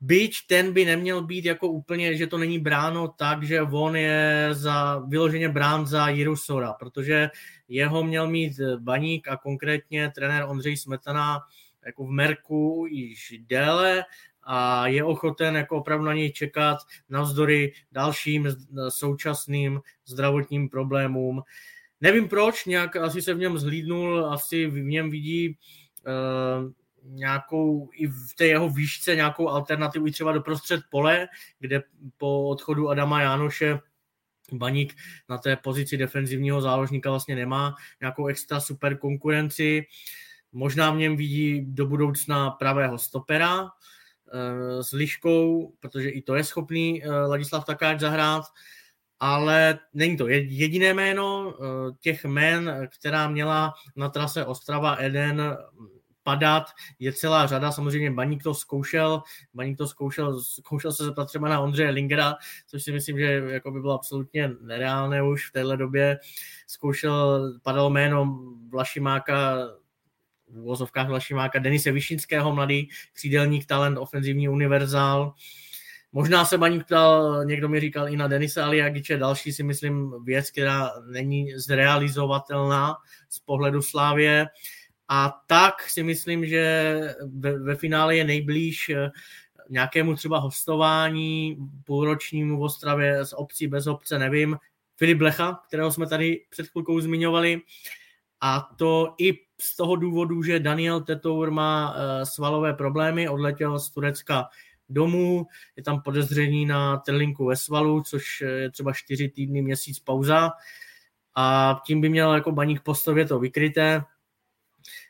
Byť 0.00 0.36
ten 0.46 0.72
by 0.72 0.84
neměl 0.84 1.22
být 1.22 1.44
jako 1.44 1.68
úplně, 1.68 2.16
že 2.16 2.26
to 2.26 2.38
není 2.38 2.58
bráno 2.58 3.08
tak, 3.08 3.42
že 3.42 3.62
on 3.62 3.96
je 3.96 4.48
za, 4.52 4.98
vyloženě 4.98 5.48
brán 5.48 5.86
za 5.86 6.08
Jiru 6.08 6.36
Sora, 6.36 6.72
protože 6.72 7.30
jeho 7.68 8.04
měl 8.04 8.28
mít 8.28 8.60
Baník 8.78 9.28
a 9.28 9.36
konkrétně 9.36 10.12
trenér 10.14 10.44
Ondřej 10.48 10.76
Smetana 10.76 11.40
jako 11.86 12.04
v 12.04 12.10
Merku 12.10 12.86
již 12.90 13.34
déle 13.46 14.04
a 14.42 14.86
je 14.86 15.04
ochoten 15.04 15.56
jako 15.56 15.76
opravdu 15.76 16.04
na 16.04 16.14
něj 16.14 16.32
čekat 16.32 16.78
navzdory 17.08 17.72
dalším 17.92 18.48
současným 18.88 19.80
zdravotním 20.06 20.68
problémům. 20.68 21.42
Nevím 22.00 22.28
proč, 22.28 22.66
nějak 22.66 22.96
asi 22.96 23.22
se 23.22 23.34
v 23.34 23.38
něm 23.38 23.58
zhlídnul, 23.58 24.26
asi 24.26 24.66
v 24.66 24.84
něm 24.84 25.10
vidí 25.10 25.48
uh, 25.48 26.70
nějakou, 27.04 27.90
i 27.92 28.06
v 28.06 28.34
té 28.36 28.46
jeho 28.46 28.68
výšce 28.68 29.16
nějakou 29.16 29.48
alternativu 29.48 30.06
i 30.06 30.12
třeba 30.12 30.32
doprostřed 30.32 30.80
pole, 30.90 31.28
kde 31.58 31.82
po 32.16 32.48
odchodu 32.48 32.88
Adama 32.88 33.22
Jánoše 33.22 33.78
Baník 34.52 34.94
na 35.28 35.38
té 35.38 35.56
pozici 35.56 35.96
defenzivního 35.96 36.60
záložníka 36.60 37.10
vlastně 37.10 37.36
nemá 37.36 37.74
nějakou 38.00 38.26
extra 38.26 38.60
super 38.60 38.98
konkurenci. 38.98 39.86
Možná 40.52 40.90
v 40.90 40.96
něm 40.96 41.16
vidí 41.16 41.60
do 41.68 41.86
budoucna 41.86 42.50
pravého 42.50 42.98
stopera, 42.98 43.70
Eh, 44.34 44.82
s 44.82 44.92
Liškou, 44.92 45.72
protože 45.80 46.08
i 46.08 46.22
to 46.22 46.34
je 46.34 46.44
schopný 46.44 47.04
eh, 47.04 47.10
Ladislav 47.10 47.64
Takáč 47.64 48.00
zahrát, 48.00 48.44
ale 49.20 49.78
není 49.94 50.16
to 50.16 50.28
jediné 50.28 50.94
jméno. 50.94 51.54
Eh, 51.54 51.92
těch 52.00 52.24
jmén, 52.24 52.88
která 52.98 53.28
měla 53.28 53.74
na 53.96 54.08
trase 54.08 54.44
Ostrava 54.44 54.96
Eden 54.96 55.56
padat, 56.22 56.64
je 56.98 57.12
celá 57.12 57.46
řada. 57.46 57.72
Samozřejmě 57.72 58.10
Baník 58.10 58.42
to 58.42 58.54
zkoušel, 58.54 59.22
Baník 59.54 59.78
to 59.78 59.86
zkoušel, 59.86 60.42
zkoušel 60.42 60.92
se 60.92 61.04
zeptat 61.04 61.24
třeba 61.28 61.48
na 61.48 61.60
Ondřeje 61.60 61.90
Lingera, 61.90 62.34
což 62.66 62.82
si 62.82 62.92
myslím, 62.92 63.18
že 63.18 63.42
jako 63.46 63.70
by 63.70 63.80
bylo 63.80 63.94
absolutně 63.94 64.50
nereálné 64.60 65.22
už 65.22 65.48
v 65.48 65.52
téhle 65.52 65.76
době. 65.76 66.18
Zkoušel, 66.66 67.52
padalo 67.62 67.90
jméno 67.90 68.38
Vlašimáka 68.68 69.56
v 70.52 70.60
vozovkách 70.60 71.08
Vlašimáka, 71.08 71.58
Denise 71.58 71.92
Višinského, 71.92 72.54
mladý 72.54 72.88
křídelník, 73.12 73.66
talent, 73.66 73.98
ofenzivní 73.98 74.48
univerzál. 74.48 75.34
Možná 76.12 76.44
se 76.44 76.58
Baník 76.58 76.84
ptal, 76.84 77.44
někdo 77.44 77.68
mi 77.68 77.80
říkal 77.80 78.08
i 78.08 78.16
na 78.16 78.28
Denise 78.28 78.62
Aliagiče, 78.62 79.16
další 79.16 79.52
si 79.52 79.62
myslím 79.62 80.14
věc, 80.24 80.50
která 80.50 80.90
není 81.10 81.52
zrealizovatelná 81.58 82.96
z 83.28 83.38
pohledu 83.38 83.82
Slávě. 83.82 84.46
A 85.08 85.40
tak 85.46 85.82
si 85.88 86.02
myslím, 86.02 86.46
že 86.46 86.94
ve, 87.38 87.58
ve 87.58 87.76
finále 87.76 88.16
je 88.16 88.24
nejblíž 88.24 88.88
eh, 88.88 89.10
nějakému 89.70 90.14
třeba 90.14 90.38
hostování 90.38 91.56
půlročnímu 91.84 92.58
v 92.58 92.62
Ostravě 92.62 93.24
z 93.24 93.32
obcí 93.32 93.66
bez 93.66 93.86
obce, 93.86 94.18
nevím. 94.18 94.56
Filip 94.96 95.20
Lecha, 95.20 95.60
kterého 95.66 95.92
jsme 95.92 96.06
tady 96.06 96.44
před 96.50 96.68
chvilkou 96.68 97.00
zmiňovali. 97.00 97.60
A 98.40 98.68
to 98.76 99.14
i 99.18 99.32
z 99.62 99.76
toho 99.76 99.96
důvodu, 99.96 100.42
že 100.42 100.60
Daniel 100.60 101.00
Tetour 101.00 101.50
má 101.50 101.94
eh, 101.96 102.26
svalové 102.26 102.74
problémy, 102.74 103.28
odletěl 103.28 103.78
z 103.78 103.90
Turecka 103.90 104.48
domů, 104.88 105.46
je 105.76 105.82
tam 105.82 106.02
podezření 106.02 106.66
na 106.66 106.96
trlinku 106.96 107.46
ve 107.46 107.56
svalu, 107.56 108.02
což 108.02 108.40
je 108.40 108.70
třeba 108.70 108.92
čtyři 108.92 109.28
týdny, 109.28 109.62
měsíc 109.62 109.98
pauza 109.98 110.50
a 111.34 111.76
tím 111.86 112.00
by 112.00 112.08
měl 112.08 112.34
jako 112.34 112.52
baník 112.52 112.82
postově 112.82 113.26
to 113.26 113.38
vykryté. 113.38 114.02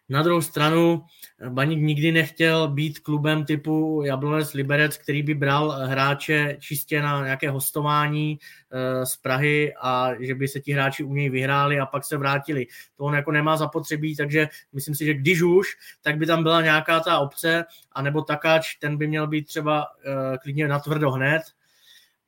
Na 0.09 0.23
druhou 0.23 0.43
stranu 0.43 1.05
Baník 1.49 1.79
nikdy 1.79 2.13
nechtěl 2.13 2.69
být 2.69 2.99
klubem 2.99 3.45
typu 3.45 4.03
Jablonec 4.07 4.55
Liberec, 4.55 4.97
který 4.97 5.23
by 5.23 5.35
bral 5.35 5.71
hráče 5.71 6.57
čistě 6.61 7.03
na 7.03 7.25
nějaké 7.25 7.51
hostování 7.51 8.39
eh, 8.73 9.07
z 9.07 9.17
Prahy 9.17 9.75
a 9.83 10.11
že 10.21 10.35
by 10.35 10.49
se 10.49 10.61
ti 10.61 10.73
hráči 10.73 11.05
u 11.05 11.15
něj 11.15 11.31
vyhráli 11.31 11.81
a 11.81 11.87
pak 11.87 12.05
se 12.05 12.17
vrátili. 12.17 12.67
To 12.97 13.05
on 13.05 13.15
jako 13.15 13.33
nemá 13.33 13.57
zapotřebí, 13.57 14.17
takže 14.17 14.49
myslím 14.73 14.95
si, 14.95 15.05
že 15.05 15.15
když 15.15 15.43
už, 15.43 15.67
tak 16.03 16.17
by 16.17 16.27
tam 16.27 16.43
byla 16.43 16.63
nějaká 16.63 17.01
ta 17.01 17.19
obce, 17.19 17.65
anebo 17.93 18.23
takáč, 18.23 18.75
ten 18.75 18.97
by 18.97 19.07
měl 19.07 19.27
být 19.27 19.47
třeba 19.47 19.87
eh, 20.05 20.39
klidně 20.39 20.69
natvrdo 20.69 21.11
hned, 21.11 21.43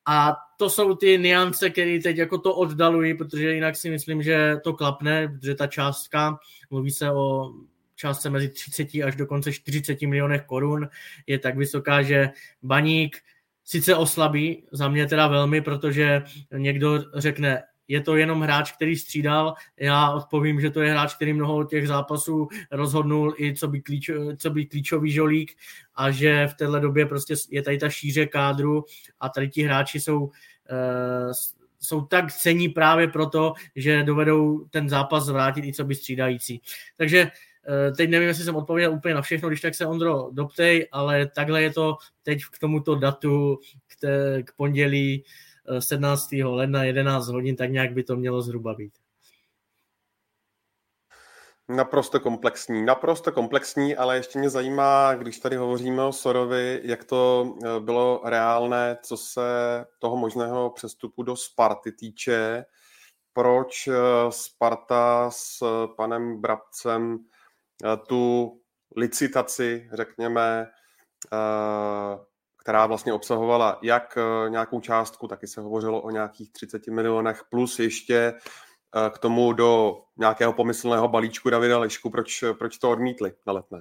a 0.06 0.36
to 0.56 0.70
jsou 0.70 0.94
ty 0.94 1.18
niance, 1.18 1.70
které 1.70 1.98
teď 2.02 2.16
jako 2.16 2.38
to 2.38 2.54
oddalují, 2.54 3.14
protože 3.14 3.54
jinak 3.54 3.76
si 3.76 3.90
myslím, 3.90 4.22
že 4.22 4.56
to 4.64 4.72
klapne, 4.72 5.28
protože 5.28 5.54
ta 5.54 5.66
částka, 5.66 6.38
mluví 6.70 6.90
se 6.90 7.10
o 7.10 7.52
částce 7.96 8.30
mezi 8.30 8.48
30 8.48 8.88
až 9.04 9.16
dokonce 9.16 9.52
40 9.52 10.02
milionech 10.02 10.42
korun 10.42 10.88
je 11.26 11.38
tak 11.38 11.56
vysoká, 11.56 12.02
že 12.02 12.30
baník 12.62 13.18
sice 13.64 13.96
oslabí, 13.96 14.64
za 14.72 14.88
mě 14.88 15.06
teda 15.06 15.28
velmi, 15.28 15.60
protože 15.60 16.22
někdo 16.56 17.04
řekne, 17.14 17.62
je 17.88 18.00
to 18.00 18.16
jenom 18.16 18.40
hráč, 18.40 18.72
který 18.72 18.96
střídal. 18.96 19.54
Já 19.80 20.10
odpovím, 20.10 20.60
že 20.60 20.70
to 20.70 20.80
je 20.80 20.90
hráč, 20.90 21.14
který 21.14 21.32
mnoho 21.32 21.64
těch 21.64 21.88
zápasů 21.88 22.48
rozhodnul 22.70 23.34
i 23.38 23.54
co 23.54 23.68
by, 23.68 23.80
klíč, 23.80 24.10
co 24.36 24.50
by 24.50 24.66
klíčový 24.66 25.12
žolík 25.12 25.52
a 25.94 26.10
že 26.10 26.46
v 26.46 26.54
téhle 26.54 26.80
době 26.80 27.06
prostě 27.06 27.34
je 27.50 27.62
tady 27.62 27.78
ta 27.78 27.88
šíře 27.88 28.26
kádru 28.26 28.84
a 29.20 29.28
tady 29.28 29.48
ti 29.48 29.62
hráči 29.62 30.00
jsou 30.00 30.20
uh, 30.20 30.30
jsou 31.80 32.00
tak 32.00 32.32
cení 32.32 32.68
právě 32.68 33.08
proto, 33.08 33.52
že 33.76 34.02
dovedou 34.02 34.64
ten 34.70 34.88
zápas 34.88 35.24
zvrátit 35.24 35.64
i 35.64 35.72
co 35.72 35.84
by 35.84 35.94
střídající. 35.94 36.60
Takže 36.96 37.30
Eh, 37.68 37.90
teď 37.90 38.10
nevím, 38.10 38.28
jestli 38.28 38.44
jsem 38.44 38.56
odpověděl 38.56 38.92
úplně 38.92 39.14
na 39.14 39.22
všechno, 39.22 39.48
když 39.48 39.60
tak 39.60 39.74
se 39.74 39.86
Ondro 39.86 40.28
doptej, 40.32 40.88
ale 40.92 41.26
takhle 41.26 41.62
je 41.62 41.72
to 41.72 41.96
teď 42.22 42.42
k 42.52 42.58
tomuto 42.58 42.94
datu, 42.94 43.58
k, 43.86 44.00
té, 44.00 44.42
k 44.42 44.52
pondělí 44.56 45.24
17. 45.78 46.40
Eh, 46.40 46.44
ledna 46.44 46.84
11 46.84 47.28
hodin, 47.28 47.56
tak 47.56 47.70
nějak 47.70 47.92
by 47.92 48.04
to 48.04 48.16
mělo 48.16 48.42
zhruba 48.42 48.74
být. 48.74 48.92
Naprosto 51.68 52.20
komplexní, 52.20 52.84
naprosto 52.84 53.32
komplexní, 53.32 53.96
ale 53.96 54.16
ještě 54.16 54.38
mě 54.38 54.50
zajímá, 54.50 55.14
když 55.14 55.38
tady 55.38 55.56
hovoříme 55.56 56.02
o 56.02 56.12
Sorovi, 56.12 56.80
jak 56.84 57.04
to 57.04 57.54
eh, 57.64 57.80
bylo 57.80 58.22
reálné, 58.24 58.98
co 59.02 59.16
se 59.16 59.40
toho 59.98 60.16
možného 60.16 60.70
přestupu 60.70 61.22
do 61.22 61.36
Sparty 61.36 61.92
týče, 61.92 62.64
proč 63.32 63.88
Sparta 64.30 65.30
s 65.30 65.62
panem 65.96 66.40
Brabcem 66.40 67.24
Eh, 67.82 67.96
tu 67.96 68.52
licitaci, 68.96 69.90
řekněme, 69.92 70.66
eh, 71.32 72.18
která 72.64 72.86
vlastně 72.86 73.12
obsahovala 73.12 73.78
jak 73.82 74.18
eh, 74.18 74.50
nějakou 74.50 74.80
částku, 74.80 75.28
taky 75.28 75.46
se 75.46 75.60
hovořilo 75.60 76.00
o 76.00 76.10
nějakých 76.10 76.52
30 76.52 76.86
milionech, 76.86 77.42
plus 77.50 77.78
ještě 77.78 78.34
k 79.10 79.18
tomu 79.18 79.52
do 79.52 80.00
nějakého 80.16 80.52
pomyslného 80.52 81.08
balíčku 81.08 81.50
Davida 81.50 81.78
Lešku, 81.78 82.10
proč, 82.10 82.44
proč 82.58 82.78
to 82.78 82.90
odmítli 82.90 83.32
na 83.46 83.52
letné? 83.52 83.78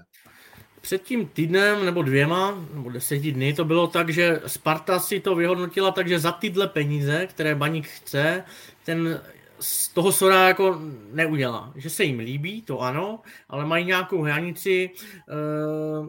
Před 0.82 1.02
tím 1.02 1.28
týdnem 1.28 1.86
nebo 1.86 2.02
dvěma, 2.02 2.66
nebo 2.74 2.90
deseti 2.90 3.32
dny 3.32 3.54
to 3.54 3.66
bylo 3.66 3.88
tak, 3.88 4.10
že 4.10 4.42
Sparta 4.48 5.00
si 5.00 5.20
to 5.20 5.36
vyhodnotila 5.36 5.92
tak, 5.92 6.08
že 6.08 6.20
za 6.20 6.32
tyhle 6.32 6.68
peníze, 6.68 7.28
které 7.28 7.56
Baník 7.56 7.88
chce, 7.88 8.44
ten 8.86 9.22
z 9.64 9.88
toho 9.88 10.12
Sora 10.12 10.48
jako 10.48 10.82
neudělá. 11.12 11.74
Že 11.76 11.90
se 11.90 12.04
jim 12.04 12.20
líbí, 12.20 12.62
to 12.62 12.80
ano, 12.80 13.22
ale 13.50 13.66
mají 13.66 13.86
nějakou 13.86 14.22
hranici, 14.22 14.90
eh, 15.30 15.34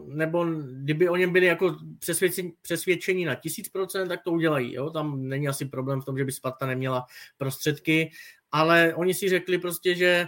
nebo 0.07 0.45
kdyby 0.81 1.09
o 1.09 1.15
něm 1.15 1.33
byli 1.33 1.45
jako 1.45 1.75
přesvědčení, 1.99 2.53
přesvědčení 2.61 3.25
na 3.25 3.35
tisíc 3.35 3.69
procent, 3.69 4.07
tak 4.07 4.23
to 4.23 4.31
udělají. 4.31 4.73
Jo? 4.73 4.89
Tam 4.89 5.27
není 5.27 5.47
asi 5.47 5.65
problém 5.65 6.01
v 6.01 6.05
tom, 6.05 6.17
že 6.17 6.25
by 6.25 6.31
Sparta 6.31 6.65
neměla 6.65 7.05
prostředky, 7.37 8.11
ale 8.51 8.93
oni 8.95 9.13
si 9.13 9.29
řekli 9.29 9.57
prostě, 9.57 9.95
že 9.95 10.27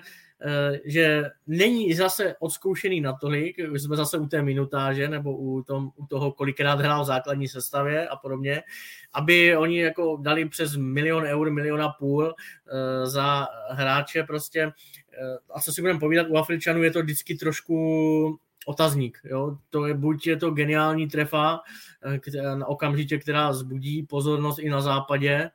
že 0.85 1.23
není 1.47 1.93
zase 1.93 2.35
odzkoušený 2.39 3.01
natolik, 3.01 3.59
jsme 3.59 3.95
zase 3.95 4.17
u 4.17 4.27
té 4.27 4.41
minutáže 4.41 5.07
nebo 5.07 5.37
u, 5.37 5.63
tom, 5.63 5.89
u 5.95 6.05
toho, 6.05 6.31
kolikrát 6.31 6.79
hrál 6.79 7.03
v 7.03 7.07
základní 7.07 7.47
sestavě 7.47 8.07
a 8.07 8.15
podobně, 8.15 8.63
aby 9.13 9.57
oni 9.57 9.79
jako 9.79 10.17
dali 10.21 10.49
přes 10.49 10.75
milion 10.75 11.23
eur, 11.23 11.51
milion 11.51 11.81
a 11.81 11.89
půl 11.89 12.35
eh, 12.35 13.07
za 13.07 13.47
hráče 13.69 14.23
prostě. 14.23 14.61
Eh, 14.61 15.37
a 15.53 15.61
co 15.61 15.73
si 15.73 15.81
budeme 15.81 15.99
povídat, 15.99 16.27
u 16.29 16.37
Afričanů 16.37 16.83
je 16.83 16.91
to 16.91 17.01
vždycky 17.01 17.35
trošku 17.35 18.39
otazník. 18.67 19.19
Jo? 19.23 19.57
To 19.69 19.85
je 19.85 19.93
buď 19.93 20.27
je 20.27 20.37
to 20.37 20.51
geniální 20.51 21.07
trefa, 21.07 21.59
která, 22.19 22.65
okamžitě, 22.65 23.17
která 23.17 23.53
zbudí 23.53 24.03
pozornost 24.03 24.59
i 24.59 24.69
na 24.69 24.81
západě, 24.81 25.49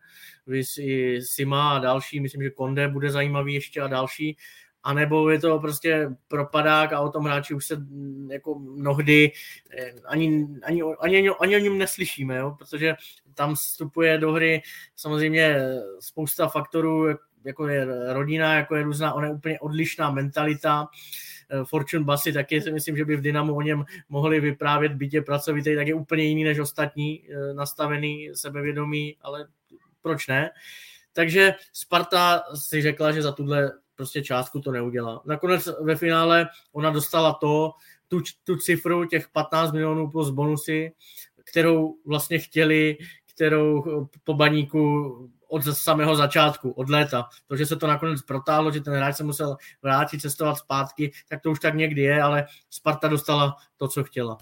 vys 0.47 0.79
i 0.79 1.23
Sima 1.23 1.71
a 1.71 1.79
další, 1.79 2.21
myslím, 2.21 2.43
že 2.43 2.51
Konde 2.51 2.89
bude 2.89 3.11
zajímavý 3.11 3.55
ještě 3.55 3.81
a 3.81 3.87
další, 3.87 4.37
anebo 4.83 5.31
je 5.31 5.39
to 5.39 5.59
prostě 5.59 6.11
propadák 6.29 6.93
a 6.93 7.01
o 7.01 7.09
tom 7.09 7.25
hráči 7.25 7.55
už 7.55 7.67
se 7.67 7.77
mm, 7.77 8.29
jako 8.33 8.59
mnohdy 8.59 9.33
eh, 9.79 9.93
ani, 10.05 10.49
ani, 10.63 10.83
ani, 11.01 11.31
ani 11.41 11.57
o 11.57 11.61
něm 11.61 11.79
neslyšíme, 11.79 12.37
jo? 12.37 12.55
protože 12.59 12.95
tam 13.35 13.55
vstupuje 13.55 14.19
do 14.19 14.33
hry 14.33 14.63
samozřejmě 14.97 15.57
spousta 16.01 16.49
faktorů, 16.49 17.07
jako 17.45 17.69
je 17.69 18.13
rodina, 18.13 18.55
jako 18.55 18.77
je 18.77 18.83
různá, 18.83 19.13
ona 19.13 19.27
je 19.27 19.33
úplně 19.33 19.61
odlišná 19.61 20.11
mentalita, 20.11 20.89
eh, 21.51 21.65
Fortune 21.65 22.05
Basy 22.05 22.33
taky 22.33 22.61
si 22.61 22.73
myslím, 22.73 22.97
že 22.97 23.05
by 23.05 23.17
v 23.17 23.21
Dynamu 23.21 23.55
o 23.55 23.63
něm 23.63 23.85
mohli 24.09 24.41
vyprávět, 24.41 24.93
bytě 24.93 25.23
pracovitý, 25.23 25.77
tak 25.77 25.87
je 25.87 25.95
úplně 25.95 26.25
jiný 26.25 26.45
než 26.45 26.59
ostatní, 26.59 27.23
eh, 27.31 27.55
nastavený, 27.55 28.31
sebevědomý, 28.35 29.17
ale 29.21 29.47
proč 30.03 30.27
ne? 30.27 30.51
Takže 31.13 31.55
Sparta 31.73 32.43
si 32.55 32.83
řekla, 32.83 33.13
že 33.13 33.23
za 33.23 33.33
tuhle 33.33 33.73
prostě 34.03 34.23
částku 34.23 34.61
to 34.61 34.73
neudělá. 34.73 35.23
Nakonec 35.25 35.69
ve 35.81 35.97
finále 35.97 36.49
ona 36.73 36.91
dostala 36.91 37.33
to, 37.33 37.73
tu, 38.09 38.21
tu 38.45 38.57
cifru 38.57 39.05
těch 39.05 39.29
15 39.29 39.73
milionů 39.73 40.11
plus 40.11 40.31
bonusy, 40.31 40.93
kterou 41.45 41.97
vlastně 42.07 42.39
chtěli, 42.39 42.97
kterou 43.35 43.85
po 44.25 44.35
baníku 44.35 45.31
od 45.49 45.63
samého 45.63 46.17
začátku, 46.17 46.71
od 46.71 46.91
léta. 46.91 47.29
To, 47.47 47.57
že 47.57 47.67
se 47.67 47.77
to 47.77 47.87
nakonec 47.87 48.23
protáhlo, 48.23 48.71
že 48.71 48.81
ten 48.81 48.95
hráč 48.95 49.17
se 49.17 49.25
musel 49.25 49.57
vrátit, 49.83 50.21
cestovat 50.21 50.59
zpátky, 50.59 51.13
tak 51.29 51.43
to 51.43 51.51
už 51.51 51.61
tak 51.61 51.75
někdy 51.75 52.03
je, 52.03 52.23
ale 52.23 52.47
Sparta 52.71 53.09
dostala 53.09 53.57
to, 53.77 53.89
co 53.89 54.05
chtěla. 54.05 54.39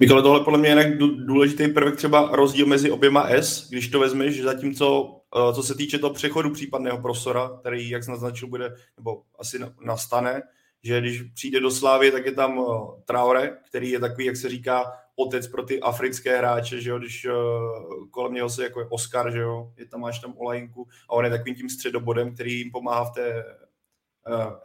Mikole, 0.00 0.22
tohle 0.22 0.44
podle 0.44 0.58
mě 0.58 0.68
je 0.68 0.98
důležitý 1.16 1.68
prvek 1.68 1.96
třeba 1.96 2.30
rozdíl 2.32 2.66
mezi 2.66 2.90
oběma 2.90 3.28
S, 3.28 3.68
když 3.70 3.88
to 3.88 4.00
vezmeš, 4.00 4.42
zatímco 4.42 5.16
eh, 5.36 5.54
co 5.54 5.62
se 5.62 5.74
týče 5.74 5.98
toho 5.98 6.14
přechodu 6.14 6.50
případného 6.50 6.98
profesora, 6.98 7.50
který, 7.60 7.90
jak 7.90 8.04
jsi 8.04 8.10
naznačil, 8.10 8.48
bude, 8.48 8.74
nebo 8.96 9.22
asi 9.38 9.58
nastane, 9.84 10.42
že 10.82 11.00
když 11.00 11.22
přijde 11.22 11.60
do 11.60 11.70
Slávy, 11.70 12.10
tak 12.10 12.26
je 12.26 12.32
tam 12.32 12.60
eh, 12.60 13.02
Traore, 13.04 13.58
který 13.68 13.90
je 13.90 14.00
takový, 14.00 14.24
jak 14.24 14.36
se 14.36 14.48
říká, 14.48 14.92
otec 15.16 15.48
pro 15.48 15.62
ty 15.62 15.80
africké 15.80 16.38
hráče, 16.38 16.80
že 16.80 16.90
jo, 16.90 16.98
když 16.98 17.26
uh, 17.26 18.08
kolem 18.10 18.34
něho 18.34 18.50
se 18.50 18.62
jako 18.62 18.80
je 18.80 18.86
Oscar, 18.90 19.32
že 19.32 19.38
jo, 19.38 19.72
je 19.76 19.86
tam 19.86 20.00
máš 20.00 20.18
tam 20.18 20.34
Olajinku 20.36 20.88
a 21.08 21.12
on 21.12 21.24
je 21.24 21.30
takovým 21.30 21.54
tím 21.54 21.70
středobodem, 21.70 22.34
který 22.34 22.58
jim 22.58 22.70
pomáhá 22.70 23.04
v 23.04 23.10
té 23.10 23.44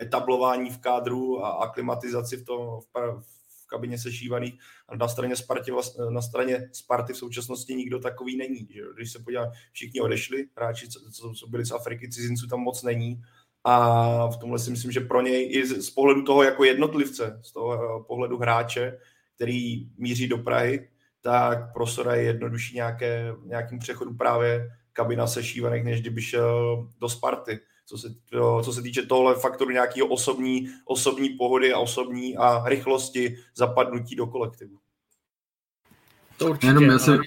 etablování 0.01 0.69
v 0.69 0.77
kádru 0.77 1.45
a 1.45 1.49
aklimatizaci 1.49 2.37
v, 2.37 2.45
tom, 2.45 2.79
v 2.81 3.38
kabině 3.69 3.97
sešívaných. 3.97 4.59
A 4.87 4.95
na 4.95 5.07
straně, 5.07 5.35
Sparty, 5.35 5.71
na 6.09 6.21
straně 6.21 6.69
Sparty 6.71 7.13
v 7.13 7.17
současnosti 7.17 7.75
nikdo 7.75 7.99
takový 7.99 8.37
není. 8.37 8.67
Že? 8.69 8.81
Když 8.95 9.11
se 9.11 9.19
podívá, 9.19 9.51
všichni 9.71 10.01
odešli, 10.01 10.45
hráči, 10.55 10.87
co, 11.11 11.33
co 11.33 11.47
byli 11.47 11.65
z 11.65 11.71
Afriky, 11.71 12.09
cizinců 12.09 12.47
tam 12.47 12.59
moc 12.59 12.83
není. 12.83 13.21
A 13.63 14.27
v 14.27 14.37
tomhle 14.37 14.59
si 14.59 14.71
myslím, 14.71 14.91
že 14.91 14.99
pro 14.99 15.21
něj 15.21 15.49
i 15.51 15.65
z 15.65 15.89
pohledu 15.89 16.23
toho 16.23 16.43
jako 16.43 16.63
jednotlivce, 16.63 17.39
z 17.43 17.51
toho 17.51 18.03
pohledu 18.03 18.37
hráče, 18.37 18.97
který 19.35 19.89
míří 19.97 20.27
do 20.27 20.37
Prahy, 20.37 20.89
tak 21.21 21.73
pro 21.73 21.87
Sora 21.87 22.15
je 22.15 22.23
jednodušší 22.23 22.75
nějaké, 22.75 23.35
nějakým 23.45 23.79
přechodu 23.79 24.13
právě 24.13 24.69
kabina 24.93 25.27
sešívaných, 25.27 25.83
než 25.83 26.01
kdyby 26.01 26.21
šel 26.21 26.87
do 26.99 27.09
Sparty. 27.09 27.59
Co 27.89 27.97
se, 27.97 28.15
to, 28.29 28.61
co 28.63 28.73
se 28.73 28.81
týče 28.81 29.01
tohle 29.01 29.35
faktoru 29.35 29.71
nějakého 29.71 30.07
osobní, 30.07 30.69
osobní 30.85 31.29
pohody 31.29 31.73
a 31.73 31.79
osobní 31.79 32.37
a 32.37 32.69
rychlosti 32.69 33.37
zapadnutí 33.55 34.15
do 34.15 34.27
kolektivu. 34.27 34.77
To 36.37 36.45
určitě. 36.45 36.67
Jenom 36.67 36.83
já 36.83 36.99
se, 36.99 37.17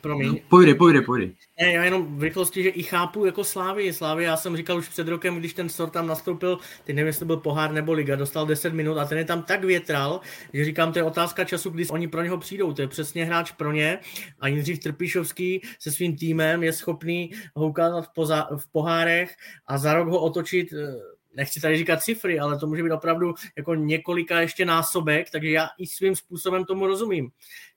Promiň. 0.00 0.40
Pojde, 0.48 0.74
pojde, 0.74 1.02
pojde. 1.02 1.30
Ne, 1.60 1.72
já 1.72 1.84
jenom 1.84 2.18
v 2.18 2.22
rychlosti, 2.22 2.62
že 2.62 2.68
i 2.68 2.82
chápu 2.82 3.26
jako 3.26 3.44
Slávy. 3.44 3.92
Slávy, 3.92 4.24
já 4.24 4.36
jsem 4.36 4.56
říkal 4.56 4.78
už 4.78 4.88
před 4.88 5.08
rokem, 5.08 5.36
když 5.36 5.54
ten 5.54 5.68
Sor 5.68 5.90
tam 5.90 6.06
nastoupil, 6.06 6.58
ty 6.84 6.92
nevím, 6.92 7.06
jestli 7.06 7.26
byl 7.26 7.36
pohár 7.36 7.72
nebo 7.72 7.92
liga, 7.92 8.16
dostal 8.16 8.46
10 8.46 8.74
minut 8.74 8.98
a 8.98 9.04
ten 9.04 9.18
je 9.18 9.24
tam 9.24 9.42
tak 9.42 9.64
větral, 9.64 10.20
že 10.52 10.64
říkám, 10.64 10.92
to 10.92 10.98
je 10.98 11.02
otázka 11.02 11.44
času, 11.44 11.70
kdy 11.70 11.86
oni 11.86 12.08
pro 12.08 12.22
něho 12.22 12.38
přijdou. 12.38 12.72
To 12.72 12.82
je 12.82 12.88
přesně 12.88 13.24
hráč 13.24 13.52
pro 13.52 13.72
ně 13.72 13.98
a 14.40 14.48
Jindřich 14.48 14.78
Trpišovský 14.78 15.62
se 15.78 15.92
svým 15.92 16.16
týmem 16.16 16.62
je 16.62 16.72
schopný 16.72 17.30
ho 17.54 17.68
ukázat 17.68 18.02
v, 18.02 18.08
poza- 18.16 18.56
v 18.56 18.72
pohárech 18.72 19.34
a 19.66 19.78
za 19.78 19.94
rok 19.94 20.08
ho 20.08 20.20
otočit 20.20 20.72
eh, 20.72 21.19
nechci 21.36 21.60
tady 21.60 21.78
říkat 21.78 22.02
cifry, 22.02 22.40
ale 22.40 22.58
to 22.58 22.66
může 22.66 22.82
být 22.82 22.92
opravdu 22.92 23.34
jako 23.56 23.74
několika 23.74 24.40
ještě 24.40 24.64
násobek, 24.64 25.30
takže 25.30 25.50
já 25.50 25.68
i 25.78 25.86
svým 25.86 26.16
způsobem 26.16 26.64
tomu 26.64 26.86
rozumím. 26.86 27.30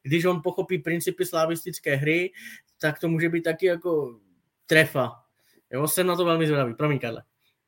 Když 0.04 0.26
on 0.26 0.42
pochopí 0.42 0.78
principy 0.78 1.26
slavistické 1.26 1.96
hry, 1.96 2.32
tak 2.82 3.00
to 3.00 3.10
může 3.10 3.30
být 3.30 3.42
taky 3.42 3.66
jako 3.66 4.20
trefa. 4.66 5.12
Jo, 5.72 5.88
jsem 5.88 6.08
na 6.08 6.16
to 6.16 6.26
velmi 6.26 6.46
zvědavý. 6.46 6.74
Promiň, 6.74 7.00
Karle. 7.00 7.24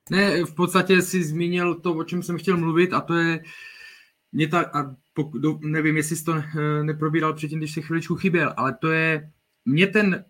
Ne, 0.10 0.44
v 0.44 0.56
podstatě 0.56 1.02
si 1.02 1.24
zmínil 1.24 1.76
to, 1.76 1.94
o 1.94 2.04
čem 2.04 2.24
jsem 2.24 2.38
chtěl 2.38 2.58
mluvit 2.58 2.94
a 2.94 3.02
to 3.02 3.14
je 3.14 3.44
mě 4.32 4.48
ta, 4.48 4.62
a 4.62 4.96
pokud, 5.14 5.42
nevím, 5.62 5.98
jestli 5.98 6.16
jsi 6.16 6.24
to 6.24 6.34
neprobíral 6.84 7.34
předtím, 7.34 7.60
když 7.60 7.74
se 7.74 7.82
chviličku 7.82 8.16
chyběl, 8.16 8.54
ale 8.58 8.78
to 8.82 8.92
je, 8.92 9.32
mě 9.66 9.88
ten 9.88 10.26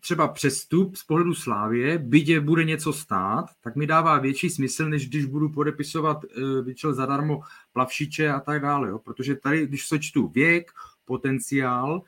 třeba 0.00 0.28
přestup 0.28 0.96
z 0.96 1.04
pohledu 1.04 1.34
Slávě, 1.34 1.98
byť 1.98 2.38
bude 2.38 2.64
něco 2.64 2.92
stát, 2.92 3.44
tak 3.60 3.76
mi 3.76 3.86
dává 3.86 4.18
větší 4.18 4.50
smysl, 4.50 4.88
než 4.88 5.08
když 5.08 5.24
budu 5.24 5.48
podepisovat 5.48 6.24
uh, 6.24 6.64
vyčel 6.64 6.94
zadarmo 6.94 7.40
plavšiče 7.72 8.28
a 8.28 8.40
tak 8.40 8.62
dále. 8.62 8.88
Jo? 8.88 8.98
Protože 8.98 9.34
tady, 9.34 9.66
když 9.66 9.86
sečtu 9.86 10.28
věk, 10.28 10.70
potenciál, 11.04 12.02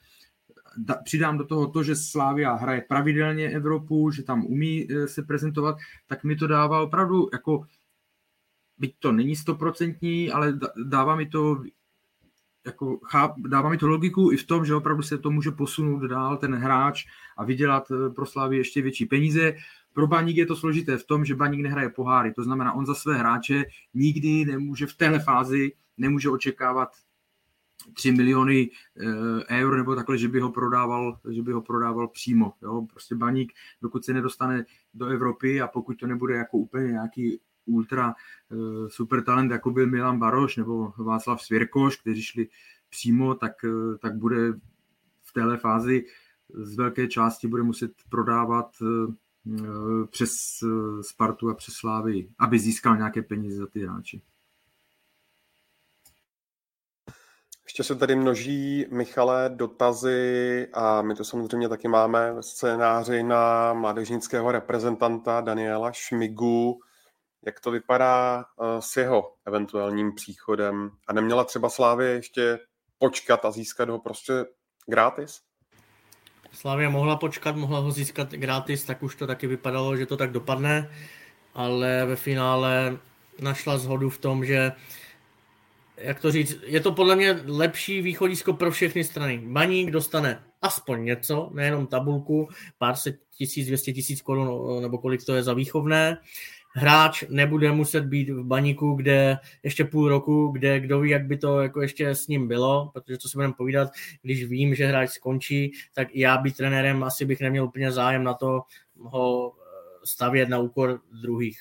da, 0.76 0.94
přidám 0.94 1.38
do 1.38 1.44
toho 1.44 1.66
to, 1.66 1.82
že 1.82 1.96
Slávia 1.96 2.54
hraje 2.54 2.84
pravidelně 2.88 3.48
Evropu, 3.48 4.10
že 4.10 4.22
tam 4.22 4.46
umí 4.46 4.88
uh, 4.88 5.06
se 5.06 5.22
prezentovat, 5.22 5.76
tak 6.06 6.24
mi 6.24 6.36
to 6.36 6.46
dává 6.46 6.80
opravdu 6.80 7.28
jako 7.32 7.64
byť 8.78 8.94
to 8.98 9.12
není 9.12 9.36
stoprocentní, 9.36 10.30
ale 10.30 10.58
dává 10.84 11.16
mi 11.16 11.26
to 11.26 11.62
jako 12.66 12.98
cháp, 13.04 13.34
dává 13.38 13.70
mi 13.70 13.78
to 13.78 13.88
logiku 13.88 14.32
i 14.32 14.36
v 14.36 14.46
tom, 14.46 14.64
že 14.64 14.74
opravdu 14.74 15.02
se 15.02 15.18
to 15.18 15.30
může 15.30 15.50
posunout 15.50 15.98
dál 16.02 16.36
ten 16.36 16.54
hráč 16.54 17.04
a 17.36 17.44
vydělat 17.44 17.90
eh, 17.90 18.10
pro 18.10 18.26
Slávy 18.26 18.56
ještě 18.56 18.82
větší 18.82 19.06
peníze. 19.06 19.54
Pro 19.92 20.06
Baník 20.06 20.36
je 20.36 20.46
to 20.46 20.56
složité 20.56 20.98
v 20.98 21.04
tom, 21.04 21.24
že 21.24 21.34
Baník 21.34 21.60
nehraje 21.60 21.88
poháry, 21.88 22.32
to 22.32 22.44
znamená, 22.44 22.72
on 22.72 22.86
za 22.86 22.94
své 22.94 23.16
hráče 23.16 23.64
nikdy 23.94 24.44
nemůže 24.44 24.86
v 24.86 24.94
téhle 24.94 25.18
fázi 25.18 25.72
nemůže 25.96 26.30
očekávat 26.30 26.88
3 27.94 28.12
miliony 28.12 28.70
eh, 29.50 29.60
eur 29.60 29.76
nebo 29.76 29.96
takhle, 29.96 30.18
že 30.18 30.28
by 30.28 30.40
ho 30.40 30.50
prodával, 30.52 31.18
že 31.30 31.42
by 31.42 31.52
ho 31.52 31.62
prodával 31.62 32.08
přímo. 32.08 32.52
Jo? 32.62 32.86
Prostě 32.90 33.14
Baník, 33.14 33.52
dokud 33.82 34.04
se 34.04 34.12
nedostane 34.12 34.64
do 34.94 35.06
Evropy 35.06 35.60
a 35.60 35.68
pokud 35.68 35.98
to 35.98 36.06
nebude 36.06 36.34
jako 36.34 36.58
úplně 36.58 36.92
nějaký 36.92 37.40
ultra 37.66 38.14
uh, 38.50 38.88
super 38.88 39.24
talent, 39.24 39.52
jako 39.52 39.70
byl 39.70 39.86
Milan 39.86 40.18
Baroš 40.18 40.56
nebo 40.56 40.92
Václav 40.98 41.42
Svěrkoš, 41.42 41.96
kteří 41.96 42.22
šli 42.22 42.48
přímo, 42.90 43.34
tak, 43.34 43.52
uh, 43.64 43.96
tak 43.96 44.16
bude 44.16 44.52
v 45.22 45.32
téhle 45.34 45.58
fázi 45.58 46.04
z 46.54 46.76
velké 46.76 47.08
části 47.08 47.48
bude 47.48 47.62
muset 47.62 47.92
prodávat 48.08 48.70
uh, 48.80 49.14
přes 50.10 50.34
Spartu 51.00 51.50
a 51.50 51.54
přes 51.54 51.74
Slávy, 51.74 52.28
aby 52.38 52.58
získal 52.58 52.96
nějaké 52.96 53.22
peníze 53.22 53.56
za 53.56 53.66
ty 53.66 53.80
hráči. 53.86 54.22
Ještě 57.64 57.84
se 57.84 57.94
tady 57.94 58.16
množí, 58.16 58.86
Michale, 58.90 59.50
dotazy 59.54 60.68
a 60.72 61.02
my 61.02 61.14
to 61.14 61.24
samozřejmě 61.24 61.68
taky 61.68 61.88
máme 61.88 62.32
ve 62.32 62.42
scénáři 62.42 63.22
na 63.22 63.72
mládežnického 63.72 64.52
reprezentanta 64.52 65.40
Daniela 65.40 65.92
Šmigu. 65.92 66.80
Jak 67.46 67.60
to 67.60 67.70
vypadá 67.70 68.44
eh, 68.44 68.82
s 68.82 68.96
jeho 68.96 69.34
eventuálním 69.46 70.14
příchodem? 70.14 70.90
A 71.08 71.12
neměla 71.12 71.44
třeba 71.44 71.68
Slávě 71.68 72.08
ještě 72.08 72.58
počkat 72.98 73.44
a 73.44 73.50
získat 73.50 73.88
ho 73.88 73.98
prostě 73.98 74.32
gratis? 74.86 75.40
Slávě 76.52 76.88
mohla 76.88 77.16
počkat, 77.16 77.56
mohla 77.56 77.78
ho 77.78 77.90
získat 77.90 78.30
gratis, 78.30 78.84
tak 78.84 79.02
už 79.02 79.14
to 79.16 79.26
taky 79.26 79.46
vypadalo, 79.46 79.96
že 79.96 80.06
to 80.06 80.16
tak 80.16 80.30
dopadne, 80.30 80.90
ale 81.54 82.06
ve 82.06 82.16
finále 82.16 82.98
našla 83.40 83.78
zhodu 83.78 84.10
v 84.10 84.18
tom, 84.18 84.44
že 84.44 84.72
jak 85.96 86.20
to 86.20 86.32
říct, 86.32 86.56
je 86.62 86.80
to 86.80 86.92
podle 86.92 87.16
mě 87.16 87.40
lepší 87.46 88.02
východisko 88.02 88.52
pro 88.52 88.70
všechny 88.70 89.04
strany. 89.04 89.42
Baník 89.46 89.90
dostane 89.90 90.44
aspoň 90.62 91.04
něco, 91.04 91.50
nejenom 91.54 91.86
tabulku, 91.86 92.48
pár 92.78 92.96
set 92.96 93.16
tisíc, 93.30 93.66
dvěstě 93.66 93.92
tisíc 93.92 94.22
korun, 94.22 94.82
nebo 94.82 94.98
kolik 94.98 95.24
to 95.24 95.34
je 95.34 95.42
za 95.42 95.54
výchovné 95.54 96.18
hráč 96.74 97.24
nebude 97.28 97.72
muset 97.72 98.04
být 98.04 98.30
v 98.30 98.44
baníku, 98.44 98.94
kde 98.94 99.38
ještě 99.62 99.84
půl 99.84 100.08
roku, 100.08 100.48
kde 100.48 100.80
kdo 100.80 101.00
ví, 101.00 101.10
jak 101.10 101.26
by 101.26 101.36
to 101.36 101.60
jako 101.60 101.82
ještě 101.82 102.08
s 102.08 102.28
ním 102.28 102.48
bylo, 102.48 102.90
protože 102.94 103.18
to 103.18 103.28
si 103.28 103.36
budeme 103.36 103.54
povídat, 103.56 103.90
když 104.22 104.44
vím, 104.44 104.74
že 104.74 104.86
hráč 104.86 105.10
skončí, 105.10 105.72
tak 105.94 106.08
já 106.14 106.38
být 106.38 106.56
trenérem 106.56 107.04
asi 107.04 107.24
bych 107.24 107.40
neměl 107.40 107.64
úplně 107.64 107.92
zájem 107.92 108.24
na 108.24 108.34
to 108.34 108.60
ho 108.96 109.52
eh, 109.52 109.60
stavět 110.04 110.48
na 110.48 110.58
úkor 110.58 111.00
druhých. 111.22 111.60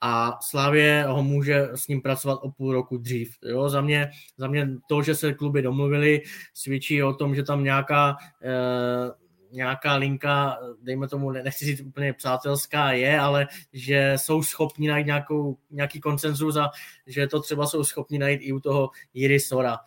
a 0.00 0.38
Slávě 0.40 1.04
ho 1.08 1.22
může 1.22 1.68
s 1.74 1.88
ním 1.88 2.02
pracovat 2.02 2.38
o 2.42 2.50
půl 2.50 2.72
roku 2.72 2.96
dřív. 2.96 3.36
Jo? 3.42 3.68
Za, 3.68 3.80
mě, 3.80 4.10
za 4.36 4.48
mě 4.48 4.68
to, 4.88 5.02
že 5.02 5.14
se 5.14 5.34
kluby 5.34 5.62
domluvili, 5.62 6.22
svědčí 6.54 7.02
o 7.02 7.14
tom, 7.14 7.34
že 7.34 7.42
tam 7.42 7.64
nějaká 7.64 8.16
eh, 8.42 9.23
nějaká 9.54 9.94
linka, 9.94 10.58
dejme 10.82 11.08
tomu, 11.08 11.30
nechci 11.30 11.64
říct 11.64 11.80
úplně 11.80 12.12
přátelská 12.12 12.92
je, 12.92 13.20
ale 13.20 13.46
že 13.72 14.12
jsou 14.16 14.42
schopni 14.42 14.88
najít 14.88 15.06
nějakou, 15.06 15.58
nějaký 15.70 16.00
konsenzus 16.00 16.56
a 16.56 16.70
že 17.06 17.26
to 17.26 17.40
třeba 17.40 17.66
jsou 17.66 17.84
schopni 17.84 18.18
najít 18.18 18.40
i 18.42 18.52
u 18.52 18.60
toho 18.60 18.90
Jiry 19.14 19.40
Sora. 19.40 19.78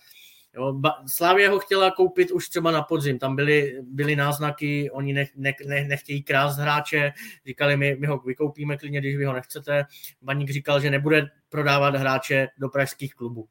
Slávě 1.07 1.49
ho 1.49 1.59
chtěla 1.59 1.91
koupit 1.91 2.31
už 2.31 2.49
třeba 2.49 2.71
na 2.71 2.81
podzim, 2.81 3.19
tam 3.19 3.35
byly, 3.35 3.77
byly 3.83 4.15
náznaky, 4.15 4.91
oni 4.91 5.13
ne, 5.13 5.25
ne, 5.35 5.53
ne, 5.65 5.83
nechtějí 5.83 6.23
krást 6.23 6.59
hráče, 6.59 7.13
říkali, 7.45 7.77
my, 7.77 7.95
my 7.99 8.07
ho 8.07 8.17
vykoupíme 8.17 8.77
klidně, 8.77 8.99
když 8.99 9.17
vy 9.17 9.25
ho 9.25 9.33
nechcete. 9.33 9.85
Baník 10.21 10.49
říkal, 10.49 10.79
že 10.79 10.89
nebude 10.89 11.27
prodávat 11.49 11.95
hráče 11.95 12.47
do 12.57 12.69
pražských 12.69 13.15
klubů. 13.15 13.47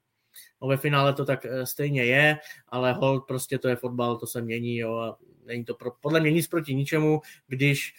No 0.62 0.68
ve 0.68 0.76
finále 0.76 1.12
to 1.12 1.24
tak 1.24 1.44
eh, 1.44 1.66
stejně 1.66 2.04
je, 2.04 2.38
ale 2.68 2.92
hold, 2.92 3.26
prostě 3.26 3.58
to 3.58 3.68
je 3.68 3.76
fotbal, 3.76 4.16
to 4.16 4.26
se 4.26 4.42
mění 4.42 4.76
jo, 4.76 4.96
a 4.96 5.18
není 5.46 5.64
to 5.64 5.74
pro, 5.74 5.90
podle 6.00 6.20
mě 6.20 6.30
nic 6.30 6.46
proti 6.46 6.74
ničemu, 6.74 7.20
když 7.46 7.94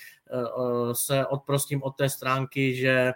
uh, 0.58 0.94
se 0.94 1.26
odprostím 1.26 1.84
od 1.84 1.92
té 1.92 2.10
stránky, 2.10 2.76
že 2.76 3.14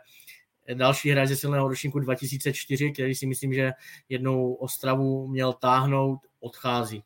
další 0.74 1.10
hráč 1.10 1.30
ze 1.30 1.36
silného 1.36 1.68
ročníku 1.68 2.00
2004, 2.00 2.92
který 2.92 3.16
si 3.16 3.26
myslím, 3.26 3.54
že 3.54 3.72
jednou 4.10 4.54
Ostravu 4.54 5.28
měl 5.28 5.54
táhnout, 5.54 6.20
odchází. 6.40 7.04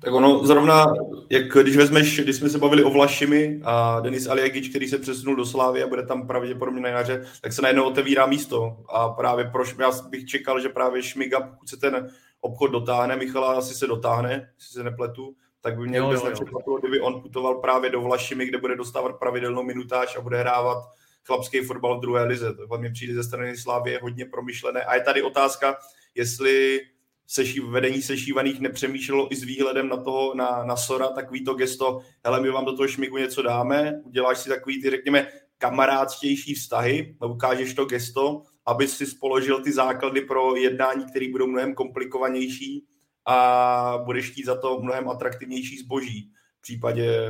Tak 0.00 0.14
ono 0.14 0.46
zrovna, 0.46 0.86
jak 1.30 1.52
když 1.62 1.76
vezmeš, 1.76 2.20
když 2.20 2.36
jsme 2.36 2.48
se 2.48 2.58
bavili 2.58 2.84
o 2.84 2.90
Vlašimi 2.90 3.60
a 3.64 4.00
Denis 4.00 4.26
Aliagič, 4.26 4.68
který 4.68 4.88
se 4.88 4.98
přesunul 4.98 5.36
do 5.36 5.46
Slávy 5.46 5.82
a 5.82 5.86
bude 5.86 6.06
tam 6.06 6.26
pravděpodobně 6.26 6.80
na 6.80 6.88
jaře, 6.88 7.26
tak 7.40 7.52
se 7.52 7.62
najednou 7.62 7.84
otevírá 7.84 8.26
místo. 8.26 8.76
A 8.88 9.08
právě 9.08 9.44
proč 9.44 9.74
já 9.80 9.90
bych 10.08 10.26
čekal, 10.26 10.60
že 10.60 10.68
právě 10.68 11.02
Šmiga, 11.02 11.40
pokud 11.40 11.68
se 11.68 11.76
ten 11.76 12.10
obchod 12.40 12.70
dotáhne, 12.70 13.16
Michala 13.16 13.54
asi 13.54 13.74
se 13.74 13.86
dotáhne, 13.86 14.50
jestli 14.58 14.72
se 14.72 14.84
nepletu, 14.84 15.34
tak 15.60 15.78
by 15.78 15.86
mě 15.88 16.00
vůbec 16.00 16.22
nepřekvapilo, 16.22 16.78
kdyby 16.78 17.00
on 17.00 17.22
putoval 17.22 17.54
právě 17.54 17.90
do 17.90 18.00
Vlašimi, 18.00 18.46
kde 18.46 18.58
bude 18.58 18.76
dostávat 18.76 19.18
pravidelnou 19.18 19.62
minutáž 19.62 20.16
a 20.16 20.20
bude 20.20 20.38
hrávat 20.38 20.78
chlapský 21.24 21.60
fotbal 21.60 21.98
v 21.98 22.00
druhé 22.00 22.24
lize. 22.24 22.54
To 22.54 22.78
mi 22.78 22.92
přijde 22.92 23.14
ze 23.14 23.24
strany 23.24 23.56
Slávy 23.56 23.98
hodně 24.02 24.26
promyšlené. 24.26 24.84
A 24.84 24.94
je 24.94 25.00
tady 25.00 25.22
otázka, 25.22 25.76
jestli 26.14 26.80
seší, 27.26 27.60
vedení 27.60 28.02
sešívaných 28.02 28.60
nepřemýšlelo 28.60 29.32
i 29.32 29.36
s 29.36 29.42
výhledem 29.42 29.88
na 29.88 29.96
toho, 29.96 30.34
na, 30.34 30.64
na 30.64 30.76
Sora, 30.76 31.08
takový 31.08 31.44
to 31.44 31.54
gesto, 31.54 32.00
hele, 32.24 32.40
my 32.40 32.50
vám 32.50 32.64
do 32.64 32.76
toho 32.76 32.88
šmigu 32.88 33.16
něco 33.16 33.42
dáme, 33.42 34.00
uděláš 34.04 34.38
si 34.38 34.48
takový 34.48 34.82
ty, 34.82 34.90
řekněme, 34.90 35.28
kamarádštější 35.58 36.54
vztahy, 36.54 37.16
ukážeš 37.30 37.74
to 37.74 37.84
gesto, 37.84 38.42
aby 38.66 38.88
si 38.88 39.06
spoložil 39.06 39.62
ty 39.62 39.72
základy 39.72 40.20
pro 40.20 40.56
jednání, 40.56 41.04
které 41.10 41.30
budou 41.30 41.46
mnohem 41.46 41.74
komplikovanější 41.74 42.86
a 43.26 43.98
budeš 44.04 44.30
chtít 44.30 44.46
za 44.46 44.60
to 44.60 44.80
mnohem 44.82 45.08
atraktivnější 45.08 45.78
zboží. 45.78 46.30
V 46.58 46.62
případě 46.62 47.20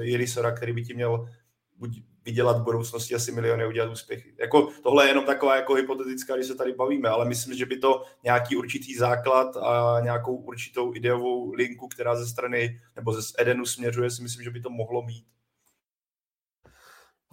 Jirisora, 0.00 0.52
který 0.52 0.72
by 0.72 0.82
ti 0.82 0.94
měl 0.94 1.28
buď 1.76 2.02
vydělat 2.24 2.58
v 2.58 2.64
budoucnosti 2.64 3.14
asi 3.14 3.32
miliony 3.32 3.66
udělat 3.66 3.92
úspěchy. 3.92 4.34
Jako, 4.38 4.68
tohle 4.82 5.04
je 5.04 5.10
jenom 5.10 5.24
taková 5.24 5.56
jako 5.56 5.74
hypotetická, 5.74 6.36
když 6.36 6.46
se 6.46 6.54
tady 6.54 6.72
bavíme, 6.72 7.08
ale 7.08 7.24
myslím, 7.24 7.56
že 7.56 7.66
by 7.66 7.78
to 7.78 8.04
nějaký 8.24 8.56
určitý 8.56 8.94
základ 8.94 9.56
a 9.56 10.00
nějakou 10.00 10.36
určitou 10.36 10.94
ideovou 10.94 11.52
linku, 11.52 11.88
která 11.88 12.16
ze 12.16 12.26
strany 12.26 12.80
nebo 12.96 13.12
ze 13.12 13.20
Edenu 13.38 13.66
směřuje, 13.66 14.10
si 14.10 14.22
myslím, 14.22 14.44
že 14.44 14.50
by 14.50 14.60
to 14.60 14.70
mohlo 14.70 15.02
mít. 15.02 15.24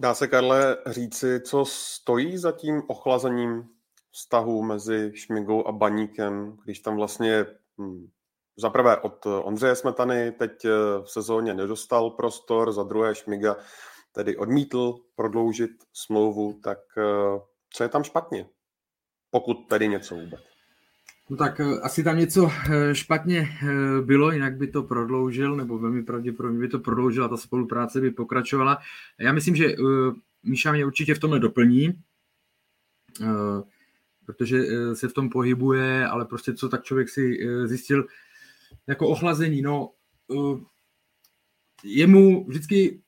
Dá 0.00 0.14
se, 0.14 0.28
Karle, 0.28 0.76
říci, 0.86 1.40
co 1.40 1.64
stojí 1.64 2.38
za 2.38 2.52
tím 2.52 2.82
ochlazením 2.88 3.64
vztahu 4.10 4.62
mezi 4.62 5.12
Šmigou 5.14 5.68
a 5.68 5.72
Baníkem, 5.72 6.56
když 6.64 6.80
tam 6.80 6.96
vlastně 6.96 7.46
hm, 7.78 8.10
za 8.56 8.70
prvé 8.70 8.96
od 8.96 9.26
Ondřeje 9.26 9.76
Smetany 9.76 10.32
teď 10.32 10.64
v 11.02 11.06
sezóně 11.06 11.54
nedostal 11.54 12.10
prostor, 12.10 12.72
za 12.72 12.82
druhé 12.82 13.14
Šmiga 13.14 13.56
tedy 14.12 14.36
odmítl 14.36 14.94
prodloužit 15.16 15.70
smlouvu, 15.92 16.60
tak 16.62 16.78
eh, 16.98 17.40
co 17.70 17.82
je 17.82 17.88
tam 17.88 18.04
špatně? 18.04 18.46
Pokud 19.30 19.54
tedy 19.68 19.88
něco 19.88 20.14
vůbec. 20.14 20.40
No 21.30 21.36
tak 21.36 21.60
eh, 21.60 21.80
asi 21.80 22.04
tam 22.04 22.18
něco 22.18 22.50
eh, 22.70 22.94
špatně 22.94 23.48
bylo, 24.04 24.32
jinak 24.32 24.56
by 24.56 24.66
to 24.66 24.82
prodloužil, 24.82 25.56
nebo 25.56 25.78
velmi 25.78 26.02
pravděpodobně 26.02 26.58
by 26.58 26.68
to 26.68 26.78
prodloužila, 26.78 27.28
ta 27.28 27.36
spolupráce 27.36 28.00
by 28.00 28.10
pokračovala. 28.10 28.78
Já 29.18 29.32
myslím, 29.32 29.56
že 29.56 29.74
Míša 30.42 30.72
mě 30.72 30.86
určitě 30.86 31.14
v 31.14 31.18
tomhle 31.18 31.40
doplní, 31.40 32.02
protože 34.26 34.62
se 34.94 35.08
v 35.08 35.12
tom 35.12 35.30
pohybuje, 35.30 36.06
ale 36.06 36.24
prostě 36.24 36.54
co 36.54 36.68
tak 36.68 36.82
člověk 36.82 37.08
si 37.08 37.38
zjistil 37.64 38.06
jako 38.86 39.08
ochlazení, 39.08 39.62
no 39.62 39.90
jemu 41.84 42.46
vždycky 42.48 43.01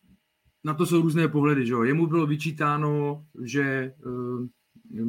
na 0.65 0.75
to 0.75 0.87
jsou 0.87 1.03
různé 1.03 1.29
pohledy, 1.29 1.67
že 1.67 1.73
jo. 1.73 1.83
Jemu 1.83 2.07
bylo 2.07 2.27
vyčítáno, 2.27 3.25
že, 3.43 3.63
eh, 3.63 5.05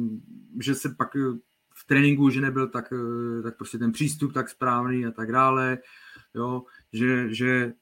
že 0.60 0.74
se 0.74 0.94
pak 0.94 1.16
eh, 1.16 1.38
v 1.74 1.86
tréninku, 1.86 2.30
že 2.30 2.40
nebyl 2.40 2.68
tak, 2.68 2.92
eh, 2.92 3.42
tak 3.42 3.56
prostě 3.56 3.78
ten 3.78 3.92
přístup 3.92 4.32
tak 4.32 4.48
správný 4.48 5.06
a 5.06 5.10
tak 5.10 5.32
dále, 5.32 5.78
jo, 6.34 6.62
že, 6.92 7.34
že 7.34 7.72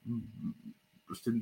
prostě, 1.07 1.33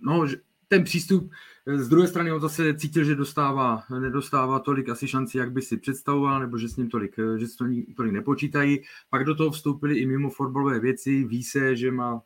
no, 0.00 0.26
že 0.26 0.36
ten 0.68 0.84
přístup, 0.84 1.30
z 1.76 1.88
druhé 1.88 2.08
strany 2.08 2.32
on 2.32 2.40
zase 2.40 2.74
cítil, 2.74 3.04
že 3.04 3.14
dostává, 3.14 3.82
nedostává 4.00 4.58
tolik 4.58 4.88
asi 4.88 5.08
šanci, 5.08 5.38
jak 5.38 5.52
by 5.52 5.62
si 5.62 5.76
představoval, 5.76 6.40
nebo 6.40 6.58
že 6.58 6.68
s 6.68 6.76
ním 6.76 6.88
tolik, 6.88 7.16
že 7.36 7.46
s 7.46 7.58
ním 7.58 7.94
tolik 7.96 8.12
nepočítají. 8.12 8.80
Pak 9.10 9.24
do 9.24 9.34
toho 9.34 9.50
vstoupily 9.50 9.98
i 9.98 10.06
mimo 10.06 10.30
fotbalové 10.30 10.80
věci, 10.80 11.24
ví 11.24 11.42
se, 11.42 11.76
že 11.76 11.90
má 11.92 12.22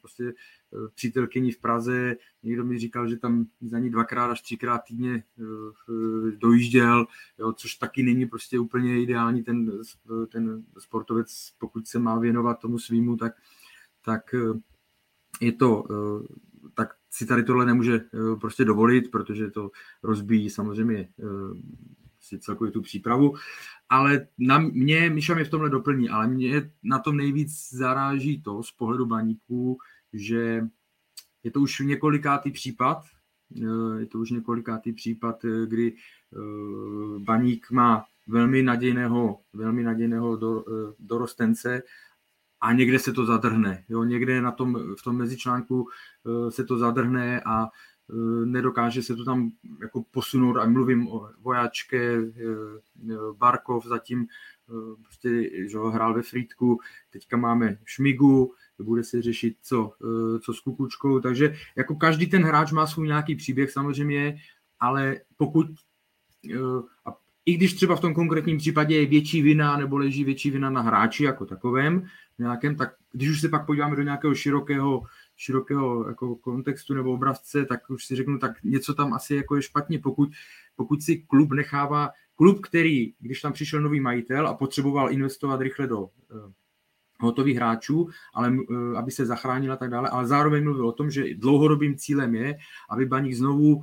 prostě 0.00 0.32
přítelkyni 0.94 1.52
v 1.52 1.58
Praze, 1.58 2.16
někdo 2.42 2.64
mi 2.64 2.78
říkal, 2.78 3.08
že 3.08 3.16
tam 3.16 3.46
za 3.60 3.78
ní 3.78 3.90
dvakrát 3.90 4.30
až 4.30 4.42
třikrát 4.42 4.78
týdně 4.78 5.24
eh, 5.38 6.30
dojížděl, 6.36 7.06
jo, 7.38 7.52
což 7.52 7.74
taky 7.74 8.02
není 8.02 8.26
prostě 8.26 8.58
úplně 8.58 9.02
ideální 9.02 9.42
ten, 9.42 9.72
ten 10.32 10.64
sportovec, 10.78 11.52
pokud 11.58 11.86
se 11.86 11.98
má 11.98 12.18
věnovat 12.18 12.60
tomu 12.60 12.78
svýmu, 12.78 13.16
tak, 13.16 13.32
tak 14.04 14.34
eh, 14.34 14.60
je 15.40 15.52
to, 15.52 15.84
eh, 15.90 16.26
tak 16.74 16.94
si 17.10 17.26
tady 17.26 17.44
tohle 17.44 17.66
nemůže 17.66 18.00
prostě 18.40 18.64
dovolit, 18.64 19.10
protože 19.10 19.50
to 19.50 19.70
rozbíjí 20.02 20.50
samozřejmě 20.50 21.08
si 22.20 22.38
celkově 22.38 22.72
tu 22.72 22.82
přípravu, 22.82 23.34
ale 23.88 24.26
na 24.38 24.58
mě, 24.58 25.10
Miša 25.10 25.34
mě 25.34 25.44
v 25.44 25.50
tomhle 25.50 25.70
doplní, 25.70 26.08
ale 26.08 26.28
mě 26.28 26.70
na 26.82 26.98
tom 26.98 27.16
nejvíc 27.16 27.68
zaráží 27.72 28.42
to 28.42 28.62
z 28.62 28.72
pohledu 28.72 29.06
baníků, 29.06 29.78
že 30.16 30.66
je 31.46 31.50
to 31.50 31.60
už 31.60 31.78
několikátý 31.78 32.50
případ, 32.50 33.04
eh, 33.62 34.00
je 34.00 34.06
to 34.06 34.18
už 34.18 34.30
několikátý 34.30 34.92
případ, 34.92 35.44
eh, 35.44 35.66
kdy 35.66 35.92
eh, 35.92 36.38
baník 37.18 37.70
má 37.70 38.04
velmi 38.26 38.62
nadějného, 38.62 39.40
velmi 39.52 39.82
nadějného 39.82 40.36
do, 40.36 40.64
dorostence 40.98 41.82
a 42.60 42.72
někde 42.72 42.98
se 42.98 43.12
to 43.12 43.26
zadrhne. 43.26 43.84
Jo, 43.88 44.04
někde 44.04 44.40
na 44.40 44.52
tom, 44.52 44.94
v 44.98 45.02
tom 45.02 45.16
mezičlánku 45.16 45.88
se 46.48 46.64
to 46.64 46.78
zadrhne 46.78 47.40
a 47.46 47.68
nedokáže 48.44 49.02
se 49.02 49.16
to 49.16 49.24
tam 49.24 49.50
jako 49.80 50.04
posunout. 50.10 50.56
A 50.56 50.66
mluvím 50.66 51.08
o 51.08 51.30
vojáčke, 51.40 52.20
Barkov 53.32 53.86
zatím 53.86 54.26
prostě, 55.02 55.50
že 55.70 55.78
hrál 55.78 56.14
ve 56.14 56.22
Frýdku, 56.22 56.80
teďka 57.10 57.36
máme 57.36 57.78
Šmigu, 57.84 58.54
bude 58.82 59.04
se 59.04 59.22
řešit, 59.22 59.56
co, 59.62 59.92
eh, 60.04 60.38
co 60.38 60.54
s 60.54 60.60
Kukučkou, 60.60 61.20
takže 61.20 61.56
jako 61.76 61.94
každý 61.94 62.26
ten 62.26 62.42
hráč 62.42 62.72
má 62.72 62.86
svůj 62.86 63.06
nějaký 63.06 63.36
příběh 63.36 63.70
samozřejmě, 63.70 64.38
ale 64.80 65.16
pokud 65.36 65.66
eh, 66.54 66.58
a 67.06 67.16
i 67.46 67.54
když 67.54 67.74
třeba 67.74 67.96
v 67.96 68.00
tom 68.00 68.14
konkrétním 68.14 68.58
případě 68.58 68.96
je 68.96 69.06
větší 69.06 69.42
vina 69.42 69.76
nebo 69.76 69.98
leží 69.98 70.24
větší 70.24 70.50
vina 70.50 70.70
na 70.70 70.80
hráči 70.80 71.24
jako 71.24 71.46
takovém, 71.46 72.06
nějakém, 72.38 72.76
tak 72.76 72.94
když 73.12 73.30
už 73.30 73.40
se 73.40 73.48
pak 73.48 73.66
podíváme 73.66 73.96
do 73.96 74.02
nějakého 74.02 74.34
širokého, 74.34 75.02
širokého 75.36 76.08
jako 76.08 76.36
kontextu 76.36 76.94
nebo 76.94 77.12
obrazce, 77.12 77.64
tak 77.64 77.90
už 77.90 78.04
si 78.04 78.16
řeknu, 78.16 78.38
tak 78.38 78.62
něco 78.62 78.94
tam 78.94 79.12
asi 79.12 79.34
jako 79.34 79.56
je 79.56 79.62
špatně, 79.62 79.98
pokud, 79.98 80.28
pokud 80.76 81.02
si 81.02 81.18
klub 81.18 81.52
nechává, 81.52 82.10
klub, 82.34 82.60
který, 82.60 83.14
když 83.18 83.40
tam 83.40 83.52
přišel 83.52 83.80
nový 83.80 84.00
majitel 84.00 84.48
a 84.48 84.54
potřeboval 84.54 85.12
investovat 85.12 85.60
rychle 85.60 85.86
do 85.86 86.08
eh, 86.30 86.52
hotových 87.20 87.56
hráčů, 87.56 88.08
ale 88.34 88.56
eh, 88.70 88.96
aby 88.96 89.10
se 89.10 89.26
zachránil 89.26 89.72
a 89.72 89.76
tak 89.76 89.90
dále, 89.90 90.08
ale 90.08 90.26
zároveň 90.26 90.64
mluvil 90.64 90.88
o 90.88 90.92
tom, 90.92 91.10
že 91.10 91.34
dlouhodobým 91.34 91.96
cílem 91.96 92.34
je, 92.34 92.58
aby 92.90 93.06
Baník 93.06 93.34
znovu 93.34 93.82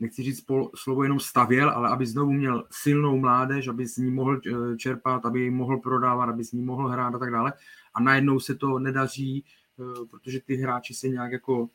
nechci 0.00 0.22
říct 0.22 0.44
slovo 0.74 1.02
jenom 1.02 1.20
stavěl, 1.20 1.70
ale 1.70 1.88
aby 1.88 2.06
znovu 2.06 2.32
měl 2.32 2.64
silnou 2.70 3.18
mládež, 3.18 3.68
aby 3.68 3.88
s 3.88 3.96
ní 3.96 4.10
mohl 4.10 4.40
eh, 4.46 4.76
čerpat, 4.76 5.26
aby 5.26 5.40
ji 5.40 5.50
mohl 5.50 5.78
prodávat, 5.78 6.28
aby 6.28 6.44
s 6.44 6.52
ní 6.52 6.62
mohl 6.62 6.88
hrát 6.88 7.14
a 7.14 7.18
tak 7.18 7.30
dále. 7.30 7.52
A 7.94 8.00
najednou 8.00 8.40
se 8.40 8.54
to 8.54 8.78
nedaří, 8.78 9.44
eh, 9.78 10.06
protože 10.10 10.40
ty 10.40 10.56
hráči 10.56 10.94
se 10.94 11.08
nějak 11.08 11.32
jako 11.32 11.68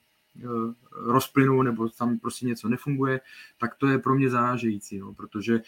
rozplynou 0.91 1.61
nebo 1.61 1.89
tam 1.89 2.19
prostě 2.19 2.45
něco 2.45 2.69
nefunguje, 2.69 3.21
tak 3.57 3.75
to 3.75 3.87
je 3.87 3.99
pro 3.99 4.15
mě 4.15 4.29
zarážející, 4.29 4.99
no, 4.99 5.13
protože 5.13 5.61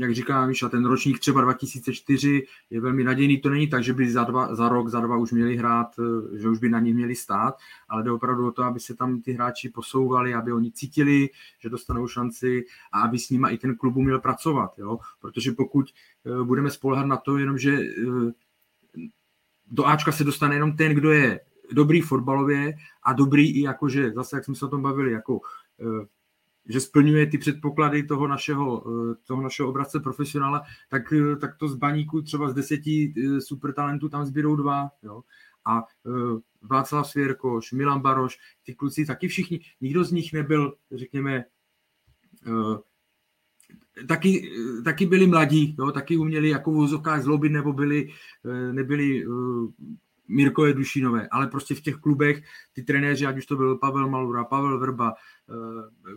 jak 0.00 0.14
říká 0.14 0.46
Míša, 0.46 0.68
ten 0.68 0.84
ročník 0.84 1.18
třeba 1.18 1.40
2004 1.40 2.46
je 2.70 2.80
velmi 2.80 3.04
nadějný. 3.04 3.38
To 3.38 3.50
není 3.50 3.68
tak, 3.68 3.84
že 3.84 3.92
by 3.92 4.10
za, 4.10 4.24
dva, 4.24 4.54
za 4.54 4.68
rok, 4.68 4.88
za 4.88 5.00
dva 5.00 5.16
už 5.16 5.32
měli 5.32 5.56
hrát, 5.56 5.86
že 6.34 6.48
už 6.48 6.58
by 6.58 6.68
na 6.68 6.80
nich 6.80 6.94
měli 6.94 7.14
stát, 7.14 7.54
ale 7.88 8.02
jde 8.02 8.10
opravdu 8.10 8.48
o 8.48 8.52
to, 8.52 8.62
aby 8.62 8.80
se 8.80 8.94
tam 8.94 9.22
ty 9.22 9.32
hráči 9.32 9.68
posouvali, 9.68 10.34
aby 10.34 10.52
oni 10.52 10.72
cítili, 10.72 11.28
že 11.58 11.68
dostanou 11.68 12.08
šanci 12.08 12.64
a 12.92 13.00
aby 13.00 13.18
s 13.18 13.30
nimi 13.30 13.48
i 13.50 13.58
ten 13.58 13.76
klub 13.76 13.96
uměl 13.96 14.20
pracovat. 14.20 14.78
Jo? 14.78 14.98
Protože 15.20 15.52
pokud 15.52 15.86
budeme 16.42 16.70
spolehat 16.70 17.06
na 17.06 17.16
to, 17.16 17.38
jenom 17.38 17.58
že 17.58 17.78
do 19.70 19.86
Ačka 19.86 20.12
se 20.12 20.24
dostane 20.24 20.54
jenom 20.54 20.76
ten, 20.76 20.94
kdo 20.94 21.10
je 21.10 21.40
dobrý 21.72 22.00
fotbalově 22.00 22.72
a 23.02 23.12
dobrý 23.12 23.50
i 23.50 23.62
jakože, 23.62 24.12
zase 24.12 24.36
jak 24.36 24.44
jsme 24.44 24.54
se 24.54 24.64
o 24.64 24.68
tom 24.68 24.82
bavili, 24.82 25.12
jako 25.12 25.40
eh, 25.80 26.06
že 26.68 26.80
splňuje 26.80 27.26
ty 27.26 27.38
předpoklady 27.38 28.02
toho 28.02 28.28
našeho, 28.28 28.84
eh, 28.86 29.14
toho 29.26 29.42
našeho 29.42 29.68
obrazce 29.68 30.00
profesionála, 30.00 30.62
tak, 30.88 31.12
eh, 31.12 31.36
tak 31.36 31.56
to 31.56 31.68
z 31.68 31.74
baníku 31.74 32.22
třeba 32.22 32.48
z 32.48 32.54
deseti 32.54 33.14
supertalentů 33.38 34.08
tam 34.08 34.24
zbydou 34.24 34.56
dva. 34.56 34.88
Jo? 35.02 35.22
A 35.66 35.84
Václav 36.62 37.08
Svěrkoš, 37.08 37.72
Milan 37.72 38.00
Baroš, 38.00 38.38
ty 38.64 38.74
kluci 38.74 39.06
taky 39.06 39.28
všichni, 39.28 39.60
nikdo 39.80 40.04
z 40.04 40.12
nich 40.12 40.32
nebyl, 40.32 40.74
řekněme, 40.92 41.44
taky, 44.08 44.52
taky 44.84 45.06
byli 45.06 45.26
mladí, 45.26 45.76
jo, 45.78 45.92
taky 45.92 46.16
uměli 46.16 46.48
jako 46.48 46.72
v 46.72 46.76
úzovkách 46.76 47.22
zlobit, 47.22 47.52
nebo 47.52 47.72
byli, 47.72 48.08
eh, 48.44 48.72
nebyli 48.72 49.24
Mirkové 50.28 50.72
Dušinové, 50.72 51.28
ale 51.28 51.46
prostě 51.46 51.74
v 51.74 51.80
těch 51.80 51.96
klubech 51.96 52.42
ty 52.72 52.82
trenéři, 52.82 53.26
ať 53.26 53.38
už 53.38 53.46
to 53.46 53.56
byl 53.56 53.78
Pavel 53.78 54.08
Malura, 54.08 54.44
Pavel 54.44 54.78
Vrba, 54.78 55.14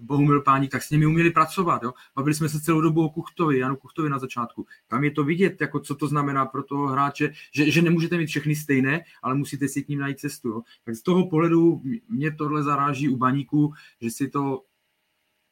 Bohumil 0.02 0.42
Páník, 0.42 0.72
tak 0.72 0.84
s 0.84 0.90
nimi 0.90 1.06
uměli 1.06 1.32
pracovat. 1.32 1.84
Jo. 1.84 1.94
Bavili 2.16 2.36
jsme 2.36 2.50
se 2.50 2.62
celou 2.62 2.82
dobu 2.82 3.06
o 3.06 3.10
Kuchtovi, 3.10 3.60
Janu 3.60 3.76
Kuchtovi 3.76 4.10
na 4.10 4.20
začátku. 4.20 4.66
Tam 4.88 5.04
je 5.04 5.12
to 5.12 5.24
vidět, 5.24 5.62
jako 5.62 5.80
co 5.80 5.96
to 5.96 6.08
znamená 6.08 6.46
pro 6.46 6.64
toho 6.64 6.88
hráče, 6.88 7.34
že, 7.54 7.72
že 7.72 7.82
nemůžete 7.82 8.18
mít 8.18 8.28
všechny 8.28 8.56
stejné, 8.56 9.02
ale 9.24 9.36
musíte 9.36 9.68
si 9.68 9.84
k 9.84 9.88
ním 9.88 10.00
najít 10.00 10.20
cestu. 10.20 10.50
Jo. 10.50 10.62
Tak 10.84 10.96
z 10.96 11.02
toho 11.02 11.30
pohledu 11.30 11.82
mě 12.10 12.32
tohle 12.32 12.64
zaráží 12.64 13.10
u 13.10 13.18
baníku, 13.18 13.74
že 14.02 14.12
si 14.12 14.28
to 14.30 14.64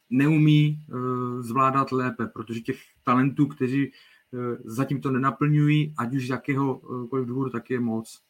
neumí 0.10 0.86
uh, 0.90 1.42
zvládat 1.42 1.92
lépe, 1.92 2.28
protože 2.28 2.60
těch 2.60 2.80
talentů, 3.04 3.48
kteří 3.48 3.88
uh, 3.88 4.56
zatím 4.66 5.02
to 5.02 5.12
nenaplňují, 5.12 5.94
ať 5.98 6.16
už 6.16 6.28
z 6.28 6.30
jakéhokoliv 6.30 7.28
důvodu, 7.28 7.50
tak 7.50 7.70
je 7.70 7.80
moc. 7.80 8.22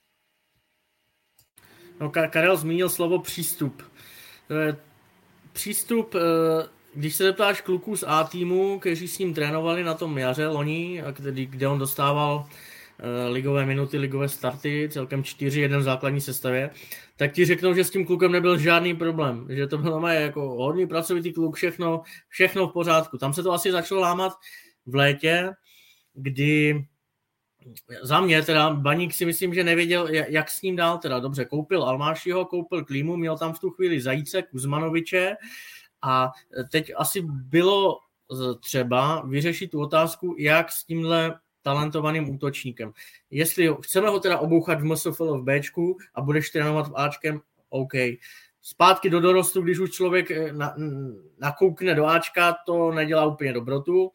No, 1.99 2.09
Karel 2.09 2.57
zmínil 2.57 2.89
slovo 2.89 3.19
přístup. 3.19 3.83
Přístup, 5.53 6.15
když 6.93 7.15
se 7.15 7.23
zeptáš 7.23 7.61
kluků 7.61 7.97
z 7.97 8.03
A 8.07 8.23
týmu, 8.23 8.79
kteří 8.79 9.07
s 9.07 9.19
ním 9.19 9.33
trénovali 9.33 9.83
na 9.83 9.93
tom 9.93 10.17
jaře 10.17 10.47
loni, 10.47 11.03
kde 11.49 11.67
on 11.67 11.79
dostával 11.79 12.47
Eh, 13.03 13.29
ligové 13.29 13.65
minuty, 13.65 13.97
ligové 13.97 14.29
starty, 14.29 14.89
celkem 14.91 15.23
čtyři, 15.23 15.61
jeden 15.61 15.79
v 15.79 15.83
základní 15.83 16.21
sestavě, 16.21 16.69
tak 17.17 17.33
ti 17.33 17.45
řeknou, 17.45 17.73
že 17.73 17.83
s 17.83 17.89
tím 17.89 18.05
klukem 18.05 18.31
nebyl 18.31 18.57
žádný 18.57 18.95
problém, 18.95 19.47
že 19.49 19.67
to 19.67 19.77
byl 19.77 20.07
jako 20.07 20.41
hodný 20.41 20.87
pracovitý 20.87 21.33
kluk, 21.33 21.55
všechno, 21.55 22.01
všechno 22.29 22.67
v 22.67 22.73
pořádku. 22.73 23.17
Tam 23.17 23.33
se 23.33 23.43
to 23.43 23.51
asi 23.51 23.71
začalo 23.71 24.01
lámat 24.01 24.33
v 24.85 24.95
létě, 24.95 25.49
kdy 26.13 26.85
za 28.01 28.21
mě 28.21 28.41
teda 28.41 28.69
Baník 28.73 29.13
si 29.13 29.25
myslím, 29.25 29.53
že 29.53 29.63
nevěděl, 29.63 30.07
jak 30.09 30.49
s 30.49 30.61
ním 30.61 30.75
dál 30.75 30.97
teda. 30.97 31.19
Dobře, 31.19 31.45
koupil 31.45 31.83
Almášiho, 31.83 32.45
koupil 32.45 32.85
Klímu, 32.85 33.17
měl 33.17 33.37
tam 33.37 33.53
v 33.53 33.59
tu 33.59 33.69
chvíli 33.69 34.01
Zajíce, 34.01 34.41
Kuzmanoviče 34.41 35.35
a 36.01 36.31
teď 36.71 36.91
asi 36.95 37.21
bylo 37.25 37.99
třeba 38.59 39.21
vyřešit 39.21 39.71
tu 39.71 39.81
otázku, 39.81 40.35
jak 40.37 40.71
s 40.71 40.85
tímhle 40.85 41.39
talentovaným 41.61 42.29
útočníkem. 42.29 42.91
Jestli 43.29 43.75
chceme 43.81 44.09
ho 44.09 44.19
teda 44.19 44.37
obouchat 44.37 44.81
v 44.81 44.83
MSFL 44.83 45.37
v 45.37 45.43
Bčku 45.43 45.97
a 46.15 46.21
budeš 46.21 46.49
trénovat 46.49 46.87
v 46.87 46.95
Ačkem, 46.95 47.41
OK. 47.69 47.93
Zpátky 48.61 49.09
do 49.09 49.19
dorostu, 49.19 49.61
když 49.61 49.79
už 49.79 49.91
člověk 49.91 50.31
eh, 50.31 50.53
na, 50.53 50.75
nakoukne 51.39 51.95
do 51.95 52.05
Ačka, 52.05 52.55
to 52.65 52.91
nedělá 52.91 53.25
úplně 53.25 53.53
dobrotu, 53.53 54.11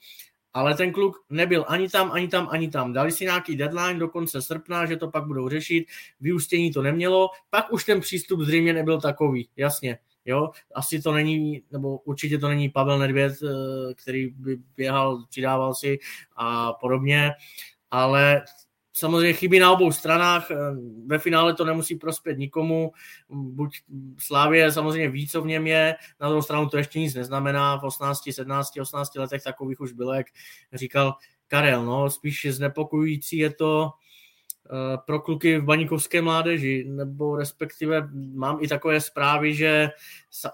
ale 0.57 0.74
ten 0.74 0.92
kluk 0.92 1.24
nebyl 1.30 1.64
ani 1.68 1.88
tam, 1.88 2.12
ani 2.12 2.28
tam, 2.28 2.48
ani 2.50 2.70
tam. 2.70 2.92
Dali 2.92 3.12
si 3.12 3.24
nějaký 3.24 3.57
deadline 3.57 3.98
do 3.98 4.09
konce 4.09 4.42
srpna, 4.42 4.86
že 4.86 4.96
to 4.96 5.11
pak 5.11 5.26
budou 5.26 5.48
řešit, 5.48 5.86
vyústění 6.20 6.72
to 6.72 6.82
nemělo, 6.82 7.28
pak 7.50 7.72
už 7.72 7.84
ten 7.84 8.00
přístup 8.00 8.40
zřejmě 8.40 8.72
nebyl 8.72 9.00
takový, 9.00 9.48
jasně. 9.57 9.98
Jo, 10.24 10.50
asi 10.74 11.02
to 11.02 11.12
není, 11.12 11.62
nebo 11.70 11.98
určitě 11.98 12.38
to 12.38 12.48
není 12.48 12.68
Pavel 12.68 12.98
Nedvěd, 12.98 13.32
eh, 13.42 13.94
který 13.94 14.26
by 14.30 14.59
běhal, 14.76 15.24
přidával 15.28 15.74
si 15.74 15.98
a 16.36 16.72
podobně, 16.72 17.30
ale 17.90 18.42
samozřejmě 18.99 19.32
chybí 19.32 19.59
na 19.59 19.72
obou 19.72 19.92
stranách. 19.92 20.51
Eh, 20.51 20.57
ve 21.07 21.18
finále 21.18 21.55
to 21.55 21.64
nemusí 21.64 21.97
prospět 21.97 22.38
nikomu. 22.38 22.92
Buď 23.28 23.80
Slávě 24.18 24.72
samozřejmě 24.72 25.09
ví, 25.09 25.28
co 25.28 25.42
v 25.42 25.47
něm 25.47 25.66
je, 25.66 25.94
na 26.20 26.28
druhou 26.28 26.42
stranu 26.42 26.68
to 26.68 26.76
ještě 26.76 27.01
nic 27.01 27.14
neznamená. 27.14 27.76
V 27.76 27.84
18, 27.84 28.32
17, 28.32 28.80
18 28.80 29.14
letech 29.14 29.42
takových 29.42 29.80
už 29.80 29.92
bylo, 29.92 30.14
jak 30.14 30.26
říkal 30.72 31.14
Karel. 31.49 31.84
No, 31.84 32.11
spíš 32.11 32.47
znepokojující 32.51 33.36
je 33.36 33.51
to, 33.51 33.90
Eh, 34.70 34.99
pro 35.07 35.20
kluky 35.20 35.59
v 35.59 35.64
baníkovské 35.64 36.22
mládeži, 36.22 36.84
nebo 36.88 37.36
respektive 37.36 38.09
mám 38.34 38.59
i 38.61 38.68
takové 38.68 39.01
zprávy, 39.01 39.55
že 39.55 39.88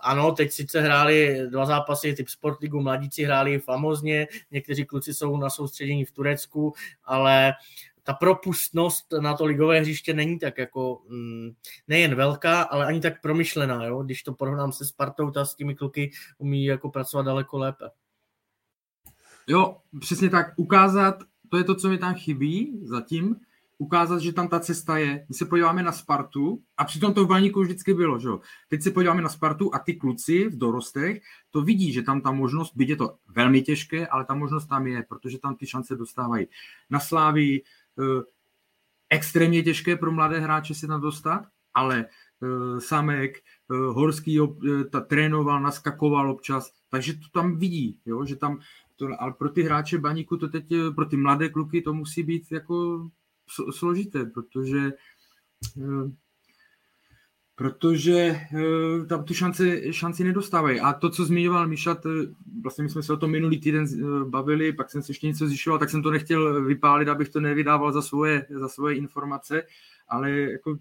ano, 0.00 0.32
teď 0.32 0.52
sice 0.52 0.80
hráli 0.80 1.40
dva 1.50 1.66
zápasy 1.66 2.14
typ 2.14 2.28
Sportligu, 2.28 2.80
mladíci 2.80 3.24
hráli 3.24 3.58
famozně, 3.58 4.28
někteří 4.50 4.84
kluci 4.84 5.14
jsou 5.14 5.36
na 5.36 5.50
soustředění 5.50 6.04
v 6.04 6.12
Turecku, 6.12 6.72
ale 7.04 7.52
ta 8.02 8.12
propustnost 8.12 9.12
na 9.20 9.36
to 9.36 9.44
ligové 9.44 9.80
hřiště 9.80 10.14
není 10.14 10.38
tak 10.38 10.58
jako 10.58 11.02
mm, 11.08 11.50
nejen 11.88 12.14
velká, 12.14 12.62
ale 12.62 12.86
ani 12.86 13.00
tak 13.00 13.20
promyšlená. 13.20 13.84
Jo? 13.84 14.02
Když 14.02 14.22
to 14.22 14.32
porovnám 14.32 14.72
se 14.72 14.84
Spartou, 14.84 15.30
ta 15.30 15.44
s 15.44 15.54
těmi 15.54 15.74
kluky 15.74 16.10
umí 16.38 16.64
jako 16.64 16.90
pracovat 16.90 17.22
daleko 17.22 17.58
lépe. 17.58 17.84
Jo, 19.46 19.76
přesně 20.00 20.30
tak. 20.30 20.46
Ukázat, 20.56 21.22
to 21.48 21.58
je 21.58 21.64
to, 21.64 21.74
co 21.74 21.88
mi 21.88 21.98
tam 21.98 22.14
chybí 22.14 22.80
zatím, 22.82 23.36
ukázat, 23.78 24.18
že 24.18 24.32
tam 24.32 24.48
ta 24.48 24.60
cesta 24.60 24.98
je. 24.98 25.26
My 25.28 25.34
se 25.34 25.44
podíváme 25.44 25.82
na 25.82 25.92
Spartu 25.92 26.62
a 26.76 26.84
přitom 26.84 27.14
to 27.14 27.24
v 27.24 27.28
Baníku 27.28 27.60
vždycky 27.60 27.94
bylo, 27.94 28.18
že 28.18 28.28
jo. 28.28 28.40
Teď 28.68 28.82
se 28.82 28.90
podíváme 28.90 29.22
na 29.22 29.28
Spartu 29.28 29.74
a 29.74 29.78
ty 29.78 29.94
kluci 29.94 30.48
v 30.48 30.58
dorostech 30.58 31.22
to 31.50 31.62
vidí, 31.62 31.92
že 31.92 32.02
tam 32.02 32.20
ta 32.20 32.32
možnost, 32.32 32.72
byť 32.76 32.88
je 32.88 32.96
to 32.96 33.16
velmi 33.28 33.62
těžké, 33.62 34.06
ale 34.06 34.24
ta 34.24 34.34
možnost 34.34 34.66
tam 34.66 34.86
je, 34.86 35.02
protože 35.02 35.38
tam 35.38 35.56
ty 35.56 35.66
šance 35.66 35.96
dostávají. 35.96 36.46
Na 36.90 37.00
Slávii 37.00 37.62
extrémně 39.10 39.62
těžké 39.62 39.96
pro 39.96 40.12
mladé 40.12 40.40
hráče 40.40 40.74
se 40.74 40.86
tam 40.86 41.00
dostat, 41.00 41.46
ale 41.74 42.06
eh, 42.06 42.80
Samek, 42.80 43.38
eh, 43.38 43.74
Horský 43.74 44.38
ta 44.90 45.00
trénoval, 45.00 45.60
naskakoval 45.62 46.30
občas, 46.30 46.72
takže 46.88 47.12
to 47.12 47.28
tam 47.32 47.56
vidí, 47.56 47.98
jo, 48.06 48.24
že 48.24 48.36
tam 48.36 48.60
to, 48.96 49.08
ale 49.18 49.32
pro 49.32 49.48
ty 49.48 49.62
hráče 49.62 49.98
baníku 49.98 50.36
to 50.36 50.48
teď, 50.48 50.64
pro 50.94 51.06
ty 51.06 51.16
mladé 51.16 51.48
kluky 51.48 51.82
to 51.82 51.94
musí 51.94 52.22
být 52.22 52.52
jako 52.52 53.08
složité, 53.70 54.24
protože 54.24 54.92
eh, 55.76 56.10
protože 57.54 58.12
eh, 58.12 59.06
tam 59.06 59.24
tu 59.24 59.34
šanci, 59.34 59.88
šanci 59.90 60.24
nedostávají. 60.24 60.80
A 60.80 60.92
to, 60.92 61.10
co 61.10 61.24
zmiňoval 61.24 61.68
Mišat, 61.68 62.06
vlastně 62.62 62.84
my 62.84 62.90
jsme 62.90 63.02
se 63.02 63.12
o 63.12 63.16
tom 63.16 63.30
minulý 63.30 63.60
týden 63.60 63.84
eh, 63.84 64.24
bavili, 64.24 64.72
pak 64.72 64.90
jsem 64.90 65.02
si 65.02 65.10
ještě 65.10 65.26
něco 65.26 65.46
zjišťoval, 65.46 65.78
tak 65.78 65.90
jsem 65.90 66.02
to 66.02 66.10
nechtěl 66.10 66.64
vypálit, 66.64 67.08
abych 67.08 67.28
to 67.28 67.40
nevydával 67.40 67.92
za 67.92 68.02
svoje, 68.02 68.46
za 68.50 68.68
svoje 68.68 68.96
informace, 68.96 69.62
ale 70.08 70.30
jako 70.30 70.78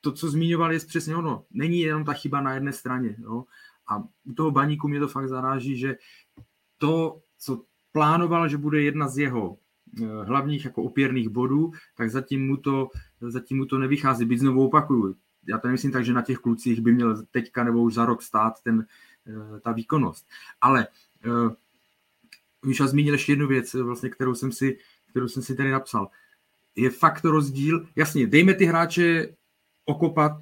to, 0.00 0.12
co 0.12 0.30
zmiňoval, 0.30 0.72
je 0.72 0.78
přesně 0.78 1.16
ono. 1.16 1.44
Není 1.50 1.80
jenom 1.80 2.04
ta 2.04 2.12
chyba 2.12 2.40
na 2.40 2.54
jedné 2.54 2.72
straně. 2.72 3.16
Jo? 3.18 3.44
A 3.88 3.98
u 4.24 4.32
toho 4.36 4.50
baníku 4.50 4.88
mě 4.88 5.00
to 5.00 5.08
fakt 5.08 5.28
zaráží, 5.28 5.76
že 5.76 5.96
to, 6.78 7.20
co 7.38 7.62
plánoval, 7.92 8.48
že 8.48 8.56
bude 8.56 8.82
jedna 8.82 9.08
z 9.08 9.18
jeho 9.18 9.58
Eh, 9.98 10.24
hlavních 10.24 10.64
jako 10.64 10.82
opěrných 10.82 11.28
bodů, 11.28 11.70
tak 11.96 12.10
zatím 12.10 12.46
mu 12.46 12.56
to, 12.56 12.88
zatím 13.20 13.56
mu 13.56 13.66
to 13.66 13.78
nevychází. 13.78 14.24
Byť 14.24 14.38
znovu 14.38 14.66
opakuju, 14.66 15.14
já 15.50 15.58
to 15.58 15.68
nemyslím 15.68 15.92
tak, 15.92 16.04
že 16.04 16.12
na 16.12 16.22
těch 16.22 16.38
klucích 16.38 16.80
by 16.80 16.92
měl 16.92 17.22
teďka 17.30 17.64
nebo 17.64 17.82
už 17.82 17.94
za 17.94 18.04
rok 18.04 18.22
stát 18.22 18.62
ten, 18.62 18.86
eh, 19.26 19.60
ta 19.60 19.72
výkonnost. 19.72 20.26
Ale 20.60 20.86
uh, 21.26 21.52
Míša 22.64 22.86
zmínil 22.86 23.14
ještě 23.14 23.32
jednu 23.32 23.46
věc, 23.46 23.74
vlastně, 23.74 24.10
kterou 24.10 24.34
jsem 24.34 24.52
si, 24.52 24.78
kterou 25.10 25.28
jsem 25.28 25.42
si 25.42 25.54
tady 25.56 25.70
napsal. 25.70 26.08
Je 26.76 26.90
fakt 26.90 27.24
rozdíl, 27.24 27.86
jasně, 27.96 28.26
dejme 28.26 28.54
ty 28.54 28.64
hráče 28.64 29.28
okopat, 29.84 30.32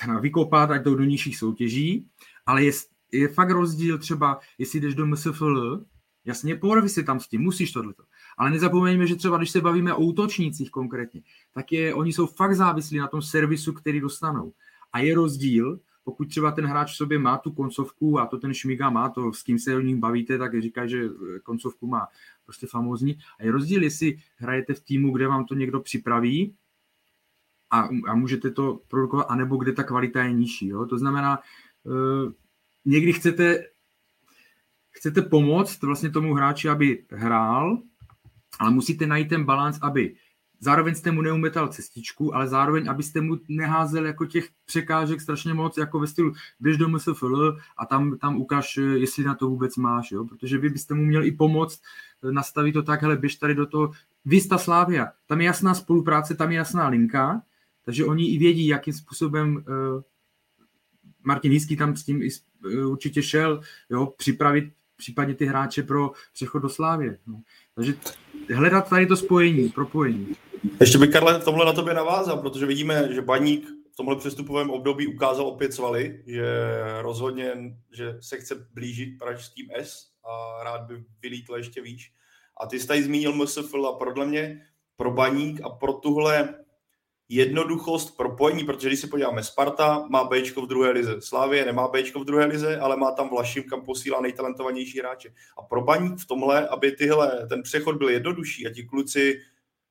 teda 0.00 0.18
vykopat, 0.18 0.70
ať 0.70 0.82
jdou 0.82 0.94
do 0.94 1.04
nižších 1.04 1.38
soutěží, 1.38 2.06
ale 2.46 2.64
je, 2.64 2.72
je 3.12 3.28
fakt 3.28 3.50
rozdíl 3.50 3.98
třeba, 3.98 4.40
jestli 4.58 4.80
jdeš 4.80 4.94
do 4.94 5.06
MSFL, 5.06 5.84
jasně, 6.24 6.56
porvi 6.56 6.88
si 6.88 7.04
tam 7.04 7.20
s 7.20 7.28
tím, 7.28 7.40
musíš 7.40 7.72
tohleto. 7.72 8.02
Ale 8.36 8.50
nezapomeňme, 8.50 9.06
že 9.06 9.16
třeba 9.16 9.36
když 9.36 9.50
se 9.50 9.60
bavíme 9.60 9.94
o 9.94 10.00
útočnících 10.00 10.70
konkrétně, 10.70 11.20
tak 11.52 11.72
je, 11.72 11.94
oni 11.94 12.12
jsou 12.12 12.26
fakt 12.26 12.56
závislí 12.56 12.98
na 12.98 13.08
tom 13.08 13.22
servisu, 13.22 13.72
který 13.72 14.00
dostanou. 14.00 14.52
A 14.92 14.98
je 14.98 15.14
rozdíl, 15.14 15.80
pokud 16.04 16.28
třeba 16.28 16.50
ten 16.50 16.66
hráč 16.66 16.92
v 16.92 16.96
sobě 16.96 17.18
má 17.18 17.38
tu 17.38 17.52
koncovku 17.52 18.20
a 18.20 18.26
to 18.26 18.38
ten 18.38 18.54
Šmiga 18.54 18.90
má, 18.90 19.08
to 19.08 19.32
s 19.32 19.42
kým 19.42 19.58
se 19.58 19.76
o 19.76 19.80
nich 19.80 19.96
bavíte, 19.96 20.38
tak 20.38 20.62
říká, 20.62 20.86
že 20.86 21.08
koncovku 21.42 21.86
má 21.86 22.08
prostě 22.44 22.66
famózní. 22.66 23.18
A 23.38 23.44
je 23.44 23.52
rozdíl, 23.52 23.82
jestli 23.82 24.18
hrajete 24.36 24.74
v 24.74 24.80
týmu, 24.80 25.12
kde 25.12 25.28
vám 25.28 25.44
to 25.44 25.54
někdo 25.54 25.80
připraví 25.80 26.54
a, 27.70 27.88
a 28.08 28.14
můžete 28.14 28.50
to 28.50 28.80
produkovat, 28.88 29.26
anebo 29.30 29.56
kde 29.56 29.72
ta 29.72 29.82
kvalita 29.82 30.22
je 30.22 30.32
nižší. 30.32 30.68
Jo? 30.68 30.86
To 30.86 30.98
znamená, 30.98 31.38
uh, 31.84 32.32
někdy 32.84 33.12
chcete, 33.12 33.64
chcete 34.90 35.22
pomoct 35.22 35.82
vlastně 35.82 36.10
tomu 36.10 36.34
hráči, 36.34 36.68
aby 36.68 37.04
hrál, 37.10 37.82
ale 38.58 38.70
musíte 38.70 39.06
najít 39.06 39.28
ten 39.28 39.44
balans, 39.44 39.78
aby 39.82 40.14
zároveň 40.60 40.94
jste 40.94 41.10
mu 41.10 41.22
neumetal 41.22 41.68
cestičku, 41.68 42.34
ale 42.34 42.48
zároveň, 42.48 42.90
abyste 42.90 43.20
mu 43.20 43.38
neházel 43.48 44.06
jako 44.06 44.26
těch 44.26 44.48
překážek 44.64 45.20
strašně 45.20 45.54
moc, 45.54 45.78
jako 45.78 45.98
ve 45.98 46.06
stylu 46.06 46.32
běž 46.60 46.76
do 46.76 46.88
MSFL 46.88 47.58
a 47.76 47.86
tam, 47.86 48.18
tam 48.18 48.36
ukáž, 48.36 48.76
jestli 48.76 49.24
na 49.24 49.34
to 49.34 49.48
vůbec 49.48 49.76
máš, 49.76 50.12
jo? 50.12 50.24
protože 50.24 50.58
vy 50.58 50.68
byste 50.68 50.94
mu 50.94 51.04
měl 51.04 51.24
i 51.24 51.32
pomoct 51.32 51.82
nastavit 52.30 52.72
to 52.72 52.82
tak, 52.82 53.02
hele, 53.02 53.16
běž 53.16 53.36
tady 53.36 53.54
do 53.54 53.66
toho, 53.66 53.92
Vista 54.24 54.58
Slavia, 54.58 55.12
tam 55.26 55.40
je 55.40 55.46
jasná 55.46 55.74
spolupráce, 55.74 56.34
tam 56.34 56.50
je 56.50 56.56
jasná 56.56 56.88
linka, 56.88 57.42
takže 57.84 58.04
oni 58.04 58.28
i 58.28 58.38
vědí, 58.38 58.66
jakým 58.66 58.94
způsobem 58.94 59.56
uh, 59.56 60.02
Martin 61.22 61.52
Hýský 61.52 61.76
tam 61.76 61.96
s 61.96 62.04
tím 62.04 62.22
i, 62.22 62.28
uh, 62.64 62.90
určitě 62.90 63.22
šel, 63.22 63.60
jo, 63.90 64.06
připravit 64.16 64.72
případně 64.96 65.34
ty 65.34 65.46
hráče 65.46 65.82
pro 65.82 66.12
přechod 66.32 66.58
do 66.58 66.68
Slávě. 66.68 67.18
No. 67.26 67.42
Takže 67.74 67.94
hledat 68.54 68.88
tady 68.88 69.06
to 69.06 69.16
spojení, 69.16 69.68
propojení. 69.68 70.36
Ještě 70.80 70.98
bych, 70.98 71.10
Karle, 71.10 71.40
tomhle 71.40 71.66
na 71.66 71.72
tobě 71.72 71.94
navázal, 71.94 72.36
protože 72.38 72.66
vidíme, 72.66 73.08
že 73.12 73.22
Baník 73.22 73.68
v 73.92 73.96
tomhle 73.96 74.16
přestupovém 74.16 74.70
období 74.70 75.06
ukázal 75.06 75.46
opět 75.46 75.72
svaly, 75.72 76.22
že 76.26 76.44
rozhodně, 77.00 77.52
že 77.92 78.16
se 78.20 78.36
chce 78.36 78.68
blížit 78.74 79.18
pražským 79.18 79.66
S 79.74 80.06
a 80.24 80.64
rád 80.64 80.80
by 80.80 81.04
vylítl 81.22 81.56
ještě 81.56 81.82
výš. 81.82 82.12
A 82.60 82.66
ty 82.66 82.80
jsi 82.80 82.86
tady 82.86 83.02
zmínil 83.02 83.32
MSFL 83.32 83.86
a 83.86 83.98
podle 83.98 84.26
mě 84.26 84.62
pro 84.96 85.10
Baník 85.10 85.60
a 85.64 85.68
pro 85.68 85.92
tuhle 85.92 86.54
jednoduchost 87.28 88.16
propojení, 88.16 88.64
protože 88.64 88.88
když 88.88 89.00
se 89.00 89.06
podíváme, 89.06 89.42
Sparta 89.42 90.06
má 90.10 90.24
B 90.24 90.42
v 90.42 90.66
druhé 90.66 90.90
lize, 90.90 91.20
Slávě 91.20 91.64
nemá 91.64 91.88
B 91.88 92.02
v 92.02 92.24
druhé 92.24 92.44
lize, 92.44 92.78
ale 92.78 92.96
má 92.96 93.10
tam 93.10 93.28
Vlašim, 93.28 93.62
kam 93.62 93.84
posílá 93.84 94.20
nejtalentovanější 94.20 94.98
hráče. 94.98 95.32
A 95.58 95.62
pro 95.62 95.80
Baník 95.80 96.20
v 96.20 96.26
tomhle, 96.26 96.68
aby 96.68 96.92
tyhle, 96.92 97.46
ten 97.48 97.62
přechod 97.62 97.96
byl 97.96 98.08
jednodušší 98.08 98.66
a 98.66 98.70
ti 98.70 98.84
kluci 98.84 99.40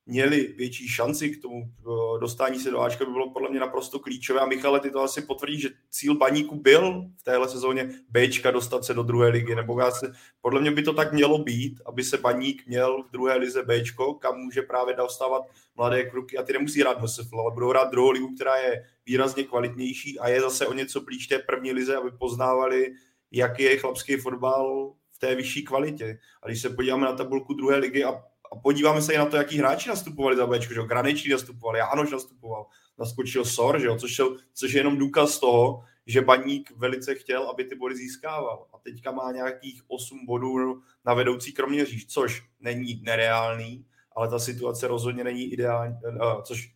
měli 0.06 0.54
větší 0.56 0.88
šanci 0.88 1.30
k 1.30 1.42
tomu 1.42 1.62
eh, 1.62 2.20
dostání 2.20 2.58
se 2.58 2.70
do 2.70 2.80
Ačka, 2.80 3.04
by 3.04 3.10
bylo 3.10 3.30
podle 3.30 3.50
mě 3.50 3.60
naprosto 3.60 3.98
klíčové. 3.98 4.40
A 4.40 4.46
Michale, 4.46 4.80
ty 4.80 4.90
to 4.90 5.02
asi 5.02 5.22
potvrdí, 5.22 5.60
že 5.60 5.68
cíl 5.90 6.14
baníku 6.14 6.56
byl 6.56 7.04
v 7.20 7.22
téhle 7.22 7.48
sezóně 7.48 7.90
Bčka 8.08 8.50
dostat 8.50 8.84
se 8.84 8.94
do 8.94 9.02
druhé 9.02 9.28
ligy, 9.28 9.54
nebo 9.54 9.80
já 9.80 9.90
se, 9.90 10.12
podle 10.40 10.60
mě 10.60 10.70
by 10.70 10.82
to 10.82 10.92
tak 10.92 11.12
mělo 11.12 11.38
být, 11.38 11.80
aby 11.86 12.04
se 12.04 12.18
baník 12.18 12.66
měl 12.66 13.02
v 13.02 13.10
druhé 13.10 13.36
lize 13.36 13.62
Bčko, 13.62 14.14
kam 14.14 14.38
může 14.38 14.62
právě 14.62 14.96
dostávat 14.96 15.42
mladé 15.76 16.02
kruky 16.02 16.38
a 16.38 16.42
ty 16.42 16.52
nemusí 16.52 16.80
hrát 16.80 17.02
MSFL, 17.02 17.40
ale 17.40 17.54
budou 17.54 17.68
hrát 17.68 17.90
druhou 17.90 18.10
ligu, 18.10 18.34
která 18.34 18.56
je 18.56 18.84
výrazně 19.06 19.44
kvalitnější 19.44 20.18
a 20.18 20.28
je 20.28 20.40
zase 20.40 20.66
o 20.66 20.72
něco 20.72 21.00
blíž 21.00 21.26
té 21.26 21.38
první 21.38 21.72
lize, 21.72 21.96
aby 21.96 22.10
poznávali, 22.10 22.94
jaký 23.30 23.62
je 23.62 23.76
chlapský 23.76 24.16
fotbal 24.16 24.94
v 25.12 25.18
té 25.18 25.34
vyšší 25.34 25.64
kvalitě. 25.64 26.18
A 26.42 26.46
když 26.46 26.62
se 26.62 26.70
podíváme 26.70 27.04
na 27.04 27.12
tabulku 27.12 27.54
druhé 27.54 27.76
ligy 27.76 28.04
a 28.04 28.22
a 28.52 28.56
podíváme 28.56 29.02
se 29.02 29.14
i 29.14 29.18
na 29.18 29.26
to, 29.26 29.36
jaký 29.36 29.58
hráči 29.58 29.88
nastupovali 29.88 30.36
za 30.36 30.46
Bčko, 30.46 30.74
že 30.74 30.80
jo, 30.80 30.86
Granečí 30.86 31.30
nastupoval, 31.30 31.76
Jánoš 31.76 32.10
nastupoval, 32.10 32.66
naskočil 32.98 33.44
Sor, 33.44 33.80
že 33.80 33.86
jo, 33.86 33.96
což, 33.96 34.18
je, 34.18 34.24
což 34.54 34.72
je 34.72 34.80
jenom 34.80 34.98
důkaz 34.98 35.38
toho, 35.38 35.82
že 36.06 36.20
Baník 36.20 36.70
velice 36.76 37.14
chtěl, 37.14 37.50
aby 37.50 37.64
ty 37.64 37.74
body 37.74 37.96
získával. 37.96 38.66
A 38.72 38.78
teďka 38.78 39.10
má 39.10 39.32
nějakých 39.32 39.82
8 39.88 40.26
bodů 40.26 40.82
na 41.04 41.14
vedoucí 41.14 41.52
kroměříž, 41.52 42.06
což 42.06 42.44
není 42.60 43.02
nereálný, 43.04 43.86
ale 44.12 44.28
ta 44.28 44.38
situace 44.38 44.88
rozhodně 44.88 45.24
není 45.24 45.52
ideální, 45.52 45.96
eh, 46.06 46.42
což 46.42 46.72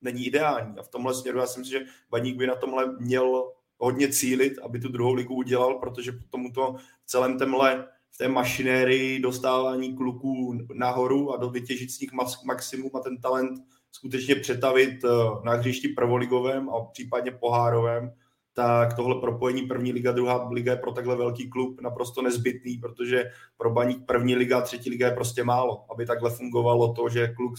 není 0.00 0.26
ideální. 0.26 0.78
A 0.78 0.82
v 0.82 0.88
tomhle 0.88 1.14
směru 1.14 1.38
já 1.38 1.46
si 1.46 1.58
myslím, 1.58 1.80
že 1.80 1.86
Baník 2.10 2.36
by 2.36 2.46
na 2.46 2.54
tomhle 2.54 2.96
měl 2.98 3.52
hodně 3.78 4.08
cílit, 4.08 4.58
aby 4.58 4.80
tu 4.80 4.88
druhou 4.88 5.14
ligu 5.14 5.34
udělal, 5.34 5.74
protože 5.74 6.12
po 6.12 6.24
tomuto 6.30 6.76
celém 7.06 7.38
temhle 7.38 7.88
v 8.14 8.18
té 8.18 8.28
mašinérii 8.28 9.20
dostávání 9.20 9.96
kluků 9.96 10.58
nahoru 10.74 11.34
a 11.34 11.36
do 11.36 11.50
vytěžit 11.50 11.90
z 11.90 12.00
nich 12.00 12.10
maximum 12.44 12.90
a 12.96 13.00
ten 13.00 13.20
talent 13.20 13.60
skutečně 13.92 14.34
přetavit 14.34 15.04
eh, 15.04 15.08
na 15.44 15.52
hřišti 15.52 15.88
prvoligovém 15.88 16.70
a 16.70 16.84
případně 16.84 17.30
pohárovém, 17.30 18.12
tak 18.52 18.94
tohle 18.94 19.20
propojení 19.20 19.62
první 19.62 19.92
liga, 19.92 20.12
druhá 20.12 20.48
liga 20.48 20.72
je 20.72 20.78
pro 20.78 20.92
takhle 20.92 21.16
velký 21.16 21.50
klub 21.50 21.80
naprosto 21.80 22.22
nezbytný, 22.22 22.78
protože 22.78 23.24
pro 23.56 23.70
baník 23.70 24.06
první 24.06 24.36
liga 24.36 24.60
třetí 24.60 24.90
liga 24.90 25.06
je 25.06 25.14
prostě 25.14 25.44
málo, 25.44 25.92
aby 25.92 26.06
takhle 26.06 26.30
fungovalo 26.30 26.92
to, 26.92 27.08
že 27.08 27.28
kluk 27.28 27.58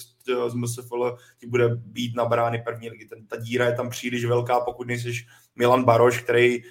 z 0.50 0.54
MSFL 0.54 1.18
ti 1.40 1.48
bude 1.48 1.70
být 1.76 2.16
na 2.16 2.26
brány 2.26 2.62
první 2.66 2.90
ligy. 2.90 3.06
Ten, 3.06 3.28
ta 3.28 3.38
díra 3.38 3.66
je 3.66 3.76
tam 3.76 3.90
příliš 3.90 4.26
velká, 4.26 4.60
pokud 4.60 4.88
nejsi 4.88 5.12
Milan 5.56 5.84
Baroš, 5.84 6.22
který 6.22 6.64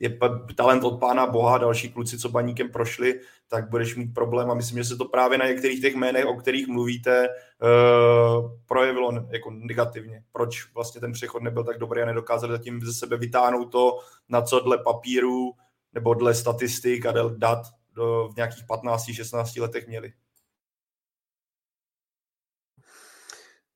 je 0.00 0.18
talent 0.54 0.84
od 0.84 1.00
pána 1.00 1.26
Boha, 1.26 1.58
další 1.58 1.92
kluci, 1.92 2.18
co 2.18 2.28
baníkem 2.28 2.70
prošli, 2.70 3.20
tak 3.48 3.70
budeš 3.70 3.96
mít 3.96 4.14
problém 4.14 4.50
a 4.50 4.54
myslím, 4.54 4.78
že 4.78 4.84
se 4.84 4.96
to 4.96 5.04
právě 5.04 5.38
na 5.38 5.46
některých 5.46 5.80
těch 5.80 5.94
jménech, 5.94 6.26
o 6.26 6.36
kterých 6.36 6.68
mluvíte, 6.68 7.28
uh, 7.28 8.50
projevilo 8.66 9.12
jako 9.30 9.50
negativně. 9.50 10.22
Proč 10.32 10.74
vlastně 10.74 11.00
ten 11.00 11.12
přechod 11.12 11.42
nebyl 11.42 11.64
tak 11.64 11.78
dobrý 11.78 12.02
a 12.02 12.06
nedokázali 12.06 12.52
zatím 12.52 12.80
ze 12.80 12.94
sebe 12.94 13.16
vytáhnout 13.16 13.72
to, 13.72 13.98
na 14.28 14.42
co 14.42 14.60
dle 14.60 14.78
papíru 14.78 15.52
nebo 15.92 16.14
dle 16.14 16.34
statistik 16.34 17.06
a 17.06 17.12
dle 17.12 17.22
dat 17.36 17.58
do, 17.94 18.28
v 18.32 18.36
nějakých 18.36 18.64
15-16 18.64 19.62
letech 19.62 19.86
měli. 19.86 20.12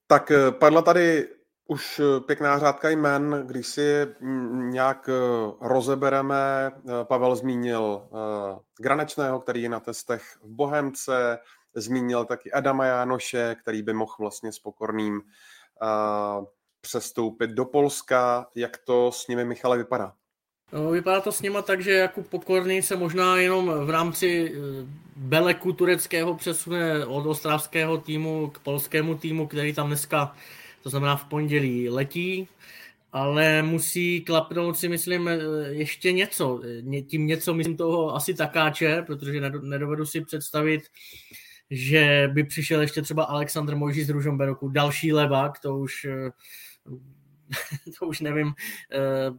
Tak 0.07 0.31
eh, 0.31 0.53
padla 0.53 0.83
tady 0.83 1.29
už 1.73 2.01
eh, 2.01 2.21
pěkná 2.21 2.59
řádka 2.59 2.91
jmen, 2.91 3.45
když 3.47 3.67
si 3.67 4.07
nějak 4.53 5.09
eh, 5.09 5.53
rozebereme, 5.61 6.73
eh, 6.77 7.05
Pavel 7.05 7.37
zmínil 7.37 8.09
Granečného, 8.79 9.41
který 9.41 9.63
je 9.63 9.69
na 9.69 9.81
testech 9.81 10.23
v 10.43 10.49
Bohemce, 10.49 11.39
zmínil 11.75 12.25
taky 12.25 12.53
Adama 12.53 12.85
Jánoše, 12.85 13.57
který 13.63 13.83
by 13.83 13.93
mohl 13.93 14.13
vlastně 14.19 14.53
s 14.53 14.59
pokorným 14.59 15.21
přestoupit 16.81 17.51
do 17.51 17.65
Polska. 17.65 18.47
Jak 18.55 18.77
to 18.77 19.13
s 19.13 19.29
nimi, 19.29 19.45
Michale, 19.45 19.79
vypadá? 19.79 20.13
No, 20.73 20.91
vypadá 20.91 21.21
to 21.21 21.33
s 21.33 21.43
nima 21.43 21.63
tak, 21.63 21.81
že 21.81 21.93
jako 21.93 22.23
Pokorný 22.23 22.83
se 22.83 22.97
možná 22.97 23.37
jenom 23.37 23.87
v 23.87 23.91
rámci 23.91 24.55
Beleku 25.17 25.73
tureckého 25.73 26.35
přesune 26.35 27.07
od 27.07 27.27
ostravského 27.27 27.99
týmu 27.99 28.51
k 28.51 28.59
polskému 28.59 29.15
týmu, 29.15 29.47
který 29.47 29.73
tam 29.73 29.87
dneska 29.87 30.35
to 30.83 30.91
znamená 30.91 31.17
v 31.17 31.25
pondělí 31.25 31.89
letí, 31.89 32.49
ale 33.13 33.63
musí 33.63 34.21
klapnout 34.21 34.79
si 34.79 34.89
myslím 34.89 35.31
ještě 35.69 36.13
něco. 36.13 36.63
Tím 37.07 37.27
něco 37.27 37.55
myslím 37.55 37.77
toho 37.77 38.15
asi 38.15 38.35
takáče, 38.35 39.03
protože 39.07 39.41
nedovedu 39.63 40.07
si 40.07 40.21
představit, 40.21 40.83
že 41.71 42.31
by 42.33 42.45
přišel 42.45 42.81
ještě 42.81 43.03
třeba 43.03 43.25
Aleksandr 43.25 43.77
Mojží 43.77 44.03
z 44.03 44.11
Ružomberoku, 44.11 44.69
další 44.69 45.13
levák, 45.13 45.61
to 45.61 45.79
už 45.79 46.07
to 47.99 48.07
už 48.07 48.21
nevím, 48.21 48.55
eh, 48.93 48.99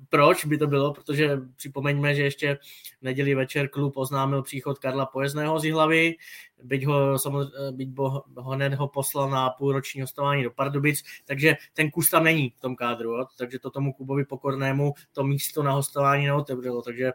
proč 0.10 0.46
by 0.46 0.58
to 0.58 0.68
bylo, 0.68 0.94
protože 0.94 1.38
připomeňme, 1.56 2.16
že 2.16 2.24
ještě 2.24 2.60
v 3.00 3.02
neděli 3.02 3.36
večer 3.36 3.70
klub 3.70 3.98
oznámil 3.98 4.44
příchod 4.44 4.80
Karla 4.80 5.06
Pojezného 5.06 5.60
z 5.60 5.72
hlavy, 5.72 6.16
byť 6.64 6.86
ho, 6.86 7.20
samozřejmě, 7.20 7.52
eh, 7.68 7.72
byť 7.72 7.90
bo, 7.90 8.10
ho 8.38 8.52
hned 8.52 8.74
ho 8.74 8.88
poslal 8.88 9.30
na 9.30 9.50
půlroční 9.50 10.02
hostování 10.02 10.44
do 10.44 10.52
Pardubic, 10.52 11.04
takže 11.26 11.56
ten 11.74 11.92
kus 11.92 12.10
tam 12.10 12.24
není 12.24 12.50
v 12.50 12.60
tom 12.60 12.76
kádru, 12.76 13.12
jo? 13.12 13.26
takže 13.38 13.60
to 13.60 13.70
tomu 13.70 13.94
Kubovi 13.94 14.26
Pokornému 14.26 14.94
to 15.12 15.24
místo 15.24 15.64
na 15.64 15.72
hostování 15.72 16.26
neotevřelo, 16.26 16.82
takže 16.82 17.12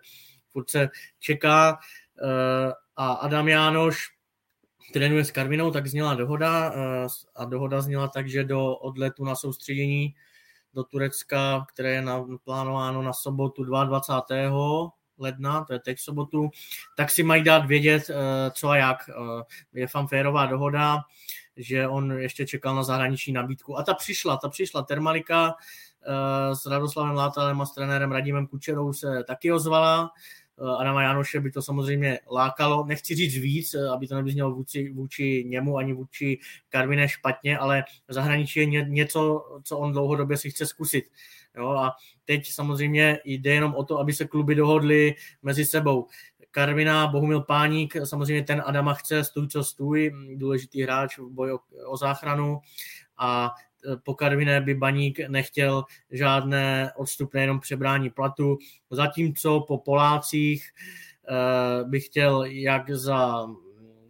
furt 0.52 0.70
se 0.70 0.88
čeká 1.18 1.78
eh, 2.22 2.72
a 2.96 3.12
Adam 3.12 3.48
Jánoš 3.48 4.18
trénuje 4.92 5.24
s 5.24 5.30
Karvinou, 5.30 5.70
tak 5.70 5.86
zněla 5.86 6.14
dohoda 6.14 6.72
a 7.36 7.44
dohoda 7.44 7.80
zněla 7.80 8.08
tak, 8.08 8.28
že 8.28 8.44
do 8.44 8.76
odletu 8.76 9.24
na 9.24 9.34
soustředění 9.34 10.14
do 10.74 10.84
Turecka, 10.84 11.66
které 11.72 11.90
je 11.90 12.02
naplánováno 12.02 13.02
na 13.02 13.12
sobotu 13.12 13.64
22. 13.64 14.90
ledna, 15.18 15.64
to 15.64 15.72
je 15.72 15.78
teď 15.78 15.98
sobotu, 16.00 16.50
tak 16.96 17.10
si 17.10 17.22
mají 17.22 17.44
dát 17.44 17.66
vědět, 17.66 18.10
eh, 18.10 18.50
co 18.50 18.68
a 18.68 18.76
jak. 18.76 19.10
Eh, 19.10 19.42
je 19.72 19.86
fanférová 19.86 20.46
dohoda, 20.46 21.00
že 21.56 21.88
on 21.88 22.12
ještě 22.12 22.46
čekal 22.46 22.74
na 22.74 22.82
zahraniční 22.82 23.32
nabídku. 23.32 23.78
A 23.78 23.82
ta 23.82 23.94
přišla, 23.94 24.36
ta 24.36 24.48
přišla. 24.48 24.82
Termalika 24.82 25.54
eh, 26.06 26.56
s 26.56 26.66
Radoslavem 26.66 27.14
Látalem 27.14 27.60
a 27.60 27.66
s 27.66 27.74
trenérem 27.74 28.12
Radimem 28.12 28.46
Kučerou 28.46 28.92
se 28.92 29.24
taky 29.26 29.52
ozvala. 29.52 30.10
Eh, 30.60 30.76
Adama 30.80 31.02
Janoše 31.02 31.40
by 31.40 31.50
to 31.50 31.62
samozřejmě 31.62 32.18
lákalo. 32.30 32.84
Nechci 32.86 33.14
říct 33.14 33.36
víc, 33.36 33.74
eh, 33.74 33.88
aby 33.88 34.06
to 34.06 34.14
nevyznělo 34.14 34.54
vůči, 34.54 34.92
vůči 34.92 35.44
němu 35.48 35.76
ani 35.76 35.92
vůči 35.92 36.38
Karvine 36.68 37.08
špatně, 37.08 37.58
ale 37.58 37.84
zahraničí 38.08 38.60
je 38.60 38.66
něco, 38.84 39.44
co 39.64 39.78
on 39.78 39.92
dlouhodobě 39.92 40.36
si 40.36 40.50
chce 40.50 40.66
zkusit. 40.66 41.04
Jo, 41.56 41.68
a 41.68 41.92
teď 42.24 42.52
samozřejmě 42.52 43.18
jde 43.24 43.54
jenom 43.54 43.74
o 43.74 43.84
to, 43.84 43.98
aby 43.98 44.12
se 44.12 44.24
kluby 44.24 44.54
dohodly 44.54 45.14
mezi 45.42 45.64
sebou. 45.64 46.06
Karvina, 46.50 47.06
Bohumil 47.06 47.40
Páník, 47.40 47.96
samozřejmě 48.04 48.42
ten 48.42 48.62
Adama 48.66 48.94
chce 48.94 49.24
stůj 49.24 49.48
co 49.48 49.64
stůj, 49.64 50.12
důležitý 50.36 50.82
hráč 50.82 51.18
v 51.18 51.28
boji 51.30 51.52
o, 51.52 51.58
o 51.86 51.96
záchranu 51.96 52.60
a 53.18 53.54
po 54.02 54.14
Karviné 54.14 54.60
by 54.60 54.74
Baník 54.74 55.20
nechtěl 55.28 55.84
žádné 56.10 56.92
odstupné 56.96 57.40
jenom 57.40 57.60
přebrání 57.60 58.10
platu, 58.10 58.58
zatímco 58.90 59.60
po 59.60 59.78
Polácích 59.78 60.68
e, 60.68 61.84
by 61.84 62.00
chtěl 62.00 62.44
jak 62.44 62.90
za 62.90 63.46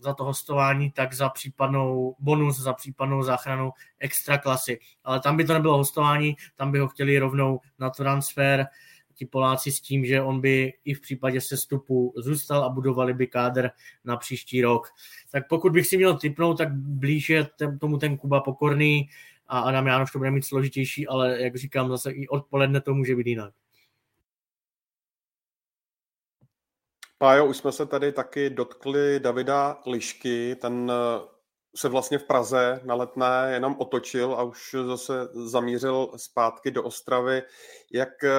za 0.00 0.14
to 0.14 0.24
hostování, 0.24 0.90
tak 0.90 1.14
za 1.14 1.28
případnou 1.28 2.16
bonus, 2.18 2.60
za 2.60 2.72
případnou 2.72 3.22
záchranu 3.22 3.70
extra 3.98 4.38
klasy. 4.38 4.78
Ale 5.04 5.20
tam 5.20 5.36
by 5.36 5.44
to 5.44 5.52
nebylo 5.52 5.76
hostování, 5.76 6.36
tam 6.56 6.72
by 6.72 6.78
ho 6.78 6.88
chtěli 6.88 7.18
rovnou 7.18 7.60
na 7.78 7.90
transfer 7.90 8.66
ti 9.18 9.26
Poláci 9.26 9.72
s 9.72 9.80
tím, 9.80 10.04
že 10.04 10.22
on 10.22 10.40
by 10.40 10.72
i 10.84 10.94
v 10.94 11.00
případě 11.00 11.40
sestupu 11.40 12.14
zůstal 12.16 12.64
a 12.64 12.68
budovali 12.68 13.14
by 13.14 13.26
kádr 13.26 13.70
na 14.04 14.16
příští 14.16 14.62
rok. 14.62 14.88
Tak 15.30 15.48
pokud 15.48 15.72
bych 15.72 15.86
si 15.86 15.96
měl 15.96 16.18
typnout, 16.18 16.58
tak 16.58 16.72
blíže 16.72 17.46
tomu 17.80 17.98
ten 17.98 18.16
Kuba 18.16 18.40
Pokorný 18.40 19.08
a 19.48 19.60
Adam 19.60 19.86
Jánoš 19.86 20.12
to 20.12 20.18
bude 20.18 20.30
mít 20.30 20.42
složitější, 20.42 21.08
ale 21.08 21.42
jak 21.42 21.56
říkám, 21.56 21.88
zase 21.88 22.10
i 22.10 22.28
odpoledne 22.28 22.80
to 22.80 22.94
může 22.94 23.16
být 23.16 23.26
jinak. 23.26 23.54
Pájo, 27.18 27.46
už 27.46 27.56
jsme 27.56 27.72
se 27.72 27.86
tady 27.86 28.12
taky 28.12 28.50
dotkli 28.50 29.20
Davida 29.20 29.80
Lišky, 29.86 30.56
ten 30.56 30.92
eh, 30.92 31.28
se 31.76 31.88
vlastně 31.88 32.18
v 32.18 32.24
Praze 32.24 32.80
na 32.84 32.94
letné 32.94 33.50
jenom 33.52 33.76
otočil 33.78 34.34
a 34.34 34.42
už 34.42 34.74
zase 34.86 35.28
zamířil 35.32 36.12
zpátky 36.16 36.70
do 36.70 36.82
Ostravy. 36.82 37.42
Jak 37.92 38.24
eh, 38.24 38.32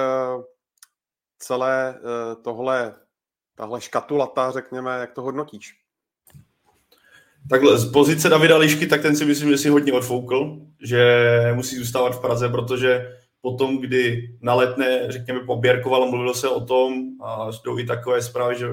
celé 1.38 1.94
eh, 1.98 2.36
tohle, 2.44 2.94
tahle 3.54 3.80
škatulata, 3.80 4.50
řekněme, 4.50 4.98
jak 4.98 5.12
to 5.12 5.22
hodnotíš? 5.22 5.79
Takhle, 7.48 7.78
z 7.78 7.92
pozice 7.92 8.28
Davida 8.28 8.56
Lišky, 8.56 8.86
tak 8.86 9.02
ten 9.02 9.16
si 9.16 9.24
myslím, 9.24 9.50
že 9.50 9.58
si 9.58 9.68
hodně 9.68 9.92
odfoukl, 9.92 10.58
že 10.82 11.26
musí 11.54 11.76
zůstávat 11.76 12.14
v 12.14 12.20
Praze, 12.20 12.48
protože 12.48 13.16
potom, 13.40 13.78
kdy 13.78 14.30
na 14.40 14.54
letné, 14.54 15.12
řekněme, 15.12 15.40
poběrkoval, 15.40 16.06
mluvilo 16.06 16.34
se 16.34 16.48
o 16.48 16.60
tom 16.60 16.94
a 17.22 17.50
jdou 17.64 17.78
i 17.78 17.84
takové 17.84 18.22
zprávy, 18.22 18.58
že 18.58 18.66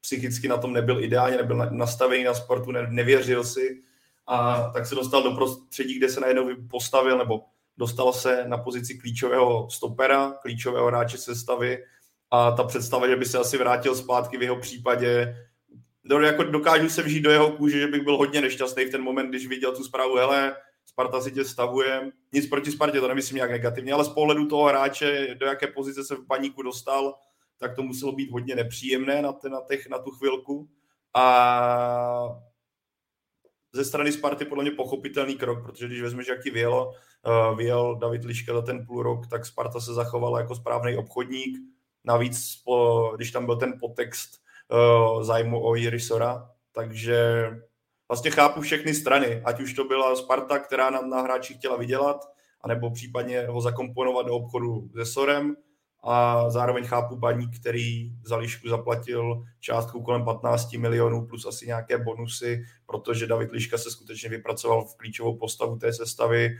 psychicky 0.00 0.48
na 0.48 0.56
tom 0.56 0.72
nebyl 0.72 1.04
ideálně, 1.04 1.36
nebyl 1.36 1.56
nastavený 1.70 2.24
na 2.24 2.34
sportu, 2.34 2.72
ne, 2.72 2.86
nevěřil 2.90 3.44
si 3.44 3.80
a 4.26 4.70
tak 4.72 4.86
se 4.86 4.94
dostal 4.94 5.22
do 5.22 5.30
prostředí, 5.30 5.98
kde 5.98 6.08
se 6.08 6.20
najednou 6.20 6.48
postavil 6.70 7.18
nebo 7.18 7.40
dostal 7.76 8.12
se 8.12 8.44
na 8.46 8.58
pozici 8.58 8.98
klíčového 8.98 9.70
stopera, 9.70 10.32
klíčového 10.42 10.86
hráče 10.86 11.18
sestavy 11.18 11.78
a 12.30 12.50
ta 12.50 12.64
představa, 12.64 13.08
že 13.08 13.16
by 13.16 13.24
se 13.24 13.38
asi 13.38 13.58
vrátil 13.58 13.94
zpátky 13.94 14.38
v 14.38 14.42
jeho 14.42 14.56
případě, 14.56 15.36
do, 16.04 16.20
jako 16.20 16.42
dokážu 16.42 16.88
se 16.88 17.02
vžít 17.02 17.22
do 17.22 17.30
jeho 17.30 17.50
kůže, 17.50 17.78
že 17.80 17.86
bych 17.86 18.02
byl 18.02 18.16
hodně 18.16 18.40
nešťastný 18.40 18.84
v 18.84 18.90
ten 18.90 19.02
moment, 19.02 19.28
když 19.28 19.46
viděl 19.46 19.76
tu 19.76 19.84
zprávu, 19.84 20.16
hele, 20.16 20.56
Sparta 20.86 21.20
si 21.20 21.32
tě 21.32 21.44
stavuje. 21.44 22.12
Nic 22.32 22.46
proti 22.46 22.72
Spartě, 22.72 23.00
to 23.00 23.08
nemyslím 23.08 23.36
nějak 23.36 23.50
negativně, 23.50 23.92
ale 23.92 24.04
z 24.04 24.08
pohledu 24.08 24.46
toho 24.46 24.64
hráče, 24.64 25.34
do 25.34 25.46
jaké 25.46 25.66
pozice 25.66 26.04
se 26.04 26.14
v 26.14 26.26
paníku 26.26 26.62
dostal, 26.62 27.14
tak 27.58 27.76
to 27.76 27.82
muselo 27.82 28.12
být 28.12 28.30
hodně 28.30 28.54
nepříjemné 28.54 29.22
na, 29.22 29.32
te, 29.32 29.48
na, 29.48 29.60
těch, 29.68 29.88
na 29.88 29.98
tu 29.98 30.10
chvilku. 30.10 30.68
A 31.14 32.28
ze 33.72 33.84
strany 33.84 34.12
Sparty 34.12 34.44
podle 34.44 34.64
mě 34.64 34.70
pochopitelný 34.70 35.34
krok, 35.34 35.62
protože 35.62 35.86
když 35.86 36.02
vezmeš, 36.02 36.28
jak 36.28 36.42
ti 36.42 36.50
vyjelo, 36.50 36.88
uh, 36.88 37.56
vyjel 37.56 37.96
David 37.96 38.24
Liška 38.24 38.54
za 38.54 38.62
ten 38.62 38.86
půl 38.86 39.02
rok, 39.02 39.26
tak 39.26 39.46
Sparta 39.46 39.80
se 39.80 39.94
zachovala 39.94 40.40
jako 40.40 40.54
správný 40.54 40.96
obchodník. 40.96 41.58
Navíc, 42.04 42.62
když 43.16 43.30
tam 43.30 43.46
byl 43.46 43.56
ten 43.56 43.74
podtext 43.80 44.43
uh, 44.74 45.22
zájmu 45.22 45.66
o 45.66 45.74
Jirisora, 45.74 46.50
takže 46.72 47.50
vlastně 48.08 48.30
chápu 48.30 48.60
všechny 48.60 48.94
strany, 48.94 49.42
ať 49.44 49.60
už 49.60 49.72
to 49.72 49.84
byla 49.84 50.16
Sparta, 50.16 50.58
která 50.58 50.90
nám 50.90 51.10
na 51.10 51.20
hráči 51.20 51.54
chtěla 51.54 51.76
vydělat, 51.76 52.16
anebo 52.60 52.90
případně 52.90 53.46
ho 53.46 53.60
zakomponovat 53.60 54.26
do 54.26 54.34
obchodu 54.34 54.88
se 54.96 55.06
Sorem. 55.06 55.56
A 56.06 56.50
zároveň 56.50 56.84
chápu 56.84 57.16
baník, 57.16 57.60
který 57.60 58.12
za 58.24 58.36
Lišku 58.36 58.68
zaplatil 58.68 59.44
částku 59.60 60.02
kolem 60.02 60.24
15 60.24 60.72
milionů 60.72 61.26
plus 61.26 61.46
asi 61.46 61.66
nějaké 61.66 61.98
bonusy, 61.98 62.64
protože 62.86 63.26
David 63.26 63.52
Liška 63.52 63.78
se 63.78 63.90
skutečně 63.90 64.28
vypracoval 64.28 64.84
v 64.84 64.96
klíčovou 64.96 65.38
postavu 65.38 65.76
té 65.76 65.92
sestavy 65.92 66.50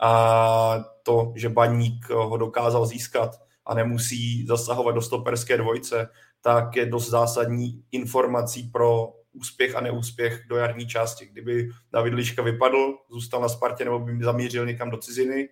a 0.00 0.84
to, 1.02 1.32
že 1.36 1.48
baník 1.48 2.10
ho 2.10 2.36
dokázal 2.36 2.86
získat 2.86 3.30
a 3.66 3.74
nemusí 3.74 4.46
zasahovat 4.46 4.92
do 4.92 5.02
stoperské 5.02 5.56
dvojce, 5.56 6.08
tak 6.44 6.76
je 6.76 6.86
dost 6.86 7.10
zásadní 7.10 7.84
informací 7.92 8.62
pro 8.62 9.12
úspěch 9.32 9.76
a 9.76 9.80
neúspěch 9.80 10.42
do 10.48 10.56
jarní 10.56 10.86
části. 10.86 11.26
Kdyby 11.26 11.68
David 11.92 12.14
Liška 12.14 12.42
vypadl, 12.42 12.94
zůstal 13.10 13.40
na 13.40 13.48
Spartě 13.48 13.84
nebo 13.84 13.98
by 13.98 14.24
zamířil 14.24 14.66
někam 14.66 14.90
do 14.90 14.96
ciziny, 14.96 15.48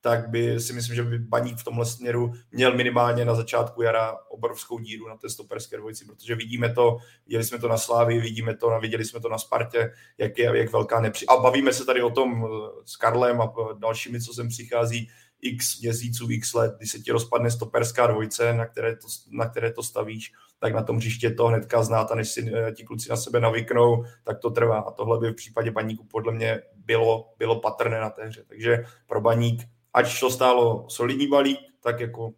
tak 0.00 0.28
by 0.28 0.60
si 0.60 0.72
myslím, 0.72 0.96
že 0.96 1.02
by 1.02 1.18
Baník 1.18 1.58
v 1.58 1.64
tomhle 1.64 1.86
směru 1.86 2.32
měl 2.50 2.76
minimálně 2.76 3.24
na 3.24 3.34
začátku 3.34 3.82
jara 3.82 4.16
obrovskou 4.28 4.78
díru 4.78 5.08
na 5.08 5.16
té 5.16 5.28
stoperské 5.28 5.76
dvojici, 5.76 6.04
protože 6.04 6.34
vidíme 6.34 6.72
to, 6.72 6.96
viděli 7.26 7.44
jsme 7.44 7.58
to 7.58 7.68
na 7.68 7.78
Slávii, 7.78 8.20
vidíme 8.20 8.56
to, 8.56 8.78
viděli 8.80 9.04
jsme 9.04 9.20
to 9.20 9.28
na 9.28 9.38
Spartě, 9.38 9.92
jak 10.18 10.38
je 10.38 10.58
jak 10.58 10.72
velká 10.72 11.00
nepři... 11.00 11.26
A 11.26 11.36
bavíme 11.36 11.72
se 11.72 11.84
tady 11.84 12.02
o 12.02 12.10
tom 12.10 12.44
eh, 12.44 12.48
s 12.84 12.96
Karlem 12.96 13.40
a 13.40 13.52
dalšími, 13.78 14.20
co 14.20 14.34
sem 14.34 14.48
přichází, 14.48 15.08
x 15.42 15.80
měsíců, 15.80 16.30
x 16.30 16.54
let, 16.54 16.74
když 16.76 16.90
se 16.90 16.98
ti 16.98 17.12
rozpadne 17.12 17.50
stoperská 17.50 18.06
dvojce, 18.06 18.52
na 18.52 18.66
které 18.66 18.96
to, 18.96 19.06
na 19.30 19.48
které 19.48 19.72
to 19.72 19.82
stavíš, 19.82 20.32
tak 20.58 20.74
na 20.74 20.82
tom 20.82 20.96
hřiště 20.96 21.30
to 21.30 21.46
hnedka 21.46 21.82
znát 21.82 22.10
a 22.10 22.14
než 22.14 22.28
si 22.28 22.52
eh, 22.54 22.72
ti 22.72 22.84
kluci 22.84 23.10
na 23.10 23.16
sebe 23.16 23.40
navyknou, 23.40 24.04
tak 24.24 24.38
to 24.38 24.50
trvá. 24.50 24.78
A 24.78 24.90
tohle 24.90 25.18
by 25.18 25.30
v 25.30 25.34
případě 25.34 25.70
baníku 25.70 26.04
podle 26.04 26.32
mě 26.32 26.62
bylo, 26.76 27.34
bylo 27.38 27.60
patrné 27.60 28.00
na 28.00 28.10
té 28.10 28.24
hře. 28.24 28.44
Takže 28.48 28.84
pro 29.06 29.20
baník, 29.20 29.62
ať 29.94 30.20
to 30.20 30.30
stálo 30.30 30.86
solidní 30.88 31.28
balík, 31.28 31.58
tak 31.80 32.00
jako 32.00 32.32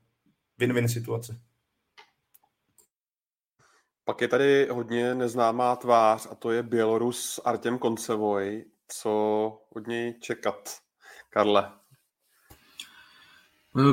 win-win 0.59 0.87
situace. 0.87 1.41
Pak 4.05 4.21
je 4.21 4.29
tady 4.29 4.69
hodně 4.71 5.15
neznámá 5.15 5.77
tvář 5.77 6.29
a 6.31 6.35
to 6.35 6.51
je 6.51 6.63
Bělorus 6.63 7.41
Artem 7.45 7.79
Koncevoj. 7.79 8.65
Co 8.89 9.11
od 9.77 9.87
něj 9.87 10.15
čekat? 10.21 10.79
Karle, 11.31 11.73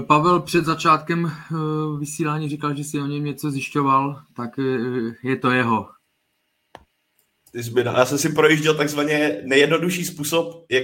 Pavel 0.08 0.42
před 0.42 0.66
začátkem 0.66 1.26
eh, 1.26 1.56
vysílání 2.00 2.50
říkal, 2.50 2.76
že 2.76 2.84
si 2.84 3.02
o 3.02 3.06
něm 3.06 3.26
něco 3.26 3.52
zjišťoval, 3.52 4.22
tak 4.36 4.60
eh, 4.60 5.28
je 5.28 5.36
to 5.36 5.52
jeho. 5.52 5.88
Já 7.84 8.06
jsem 8.06 8.18
si 8.18 8.30
projížděl 8.30 8.76
takzvaně 8.76 9.42
nejjednodušší 9.46 10.06
způsob, 10.06 10.66
jak 10.70 10.84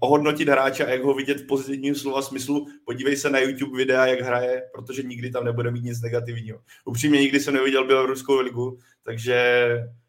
ohodnotit 0.00 0.48
hráče 0.48 0.86
a 0.86 0.90
jak 0.90 1.02
ho 1.02 1.14
vidět 1.14 1.40
v 1.40 1.46
pozitivním 1.46 1.94
slova 1.94 2.22
smyslu. 2.22 2.66
Podívej 2.84 3.16
se 3.16 3.30
na 3.30 3.38
YouTube 3.38 3.76
videa, 3.76 4.06
jak 4.06 4.20
hraje, 4.20 4.62
protože 4.74 5.02
nikdy 5.02 5.30
tam 5.30 5.44
nebude 5.44 5.70
mít 5.70 5.84
nic 5.84 6.00
negativního. 6.00 6.58
Upřímně 6.84 7.20
nikdy 7.20 7.40
jsem 7.40 7.54
neviděl 7.54 7.86
Běloruskou 7.86 8.40
ligu, 8.40 8.78
takže 9.02 9.68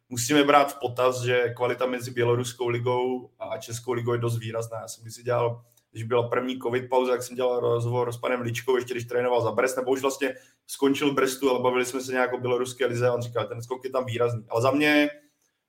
musíme 0.09 0.43
brát 0.43 0.73
v 0.73 0.79
potaz, 0.79 1.21
že 1.21 1.53
kvalita 1.55 1.85
mezi 1.85 2.11
Běloruskou 2.11 2.67
ligou 2.67 3.29
a 3.39 3.57
Českou 3.57 3.91
ligou 3.91 4.13
je 4.13 4.19
dost 4.19 4.39
výrazná. 4.39 4.79
Já 4.81 4.87
jsem 4.87 5.11
si 5.11 5.23
dělal 5.23 5.61
když 5.91 6.03
byla 6.03 6.29
první 6.29 6.59
covid 6.59 6.89
pauza, 6.89 7.11
jak 7.11 7.23
jsem 7.23 7.35
dělal 7.35 7.59
rozhovor 7.59 8.11
s 8.11 8.17
panem 8.17 8.41
Ličkou, 8.41 8.75
ještě 8.75 8.93
když 8.93 9.05
trénoval 9.05 9.41
za 9.41 9.51
Brest, 9.51 9.77
nebo 9.77 9.91
už 9.91 10.01
vlastně 10.01 10.35
skončil 10.67 11.13
Brestu, 11.13 11.49
ale 11.49 11.59
bavili 11.59 11.85
jsme 11.85 12.01
se 12.01 12.11
nějak 12.11 12.33
o 12.33 12.37
běloruské 12.37 12.85
lize 12.85 13.07
a 13.07 13.13
on 13.13 13.21
říkal, 13.21 13.47
ten 13.47 13.61
skok 13.61 13.83
je 13.83 13.89
tam 13.89 14.05
výrazný. 14.05 14.45
Ale 14.49 14.61
za 14.61 14.71
mě, 14.71 15.09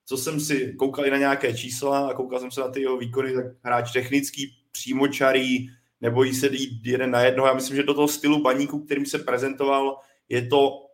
co 0.06 0.16
jsem 0.16 0.40
si 0.40 0.74
koukal 0.78 1.06
i 1.06 1.10
na 1.10 1.16
nějaké 1.16 1.54
čísla 1.54 2.08
a 2.08 2.14
koukal 2.14 2.40
jsem 2.40 2.50
se 2.50 2.60
na 2.60 2.68
ty 2.68 2.80
jeho 2.80 2.98
výkony, 2.98 3.34
tak 3.34 3.46
hráč 3.62 3.92
technický, 3.92 4.54
přímočarý, 4.72 5.68
nebojí 6.00 6.34
se 6.34 6.46
jít 6.46 6.86
jeden 6.86 7.10
na 7.10 7.20
jednoho. 7.20 7.48
Já 7.48 7.54
myslím, 7.54 7.76
že 7.76 7.82
do 7.82 7.94
toho 7.94 8.08
stylu 8.08 8.42
baníku, 8.42 8.84
kterým 8.84 9.06
se 9.06 9.18
prezentoval, 9.18 9.96
je 10.28 10.46
to 10.46 10.86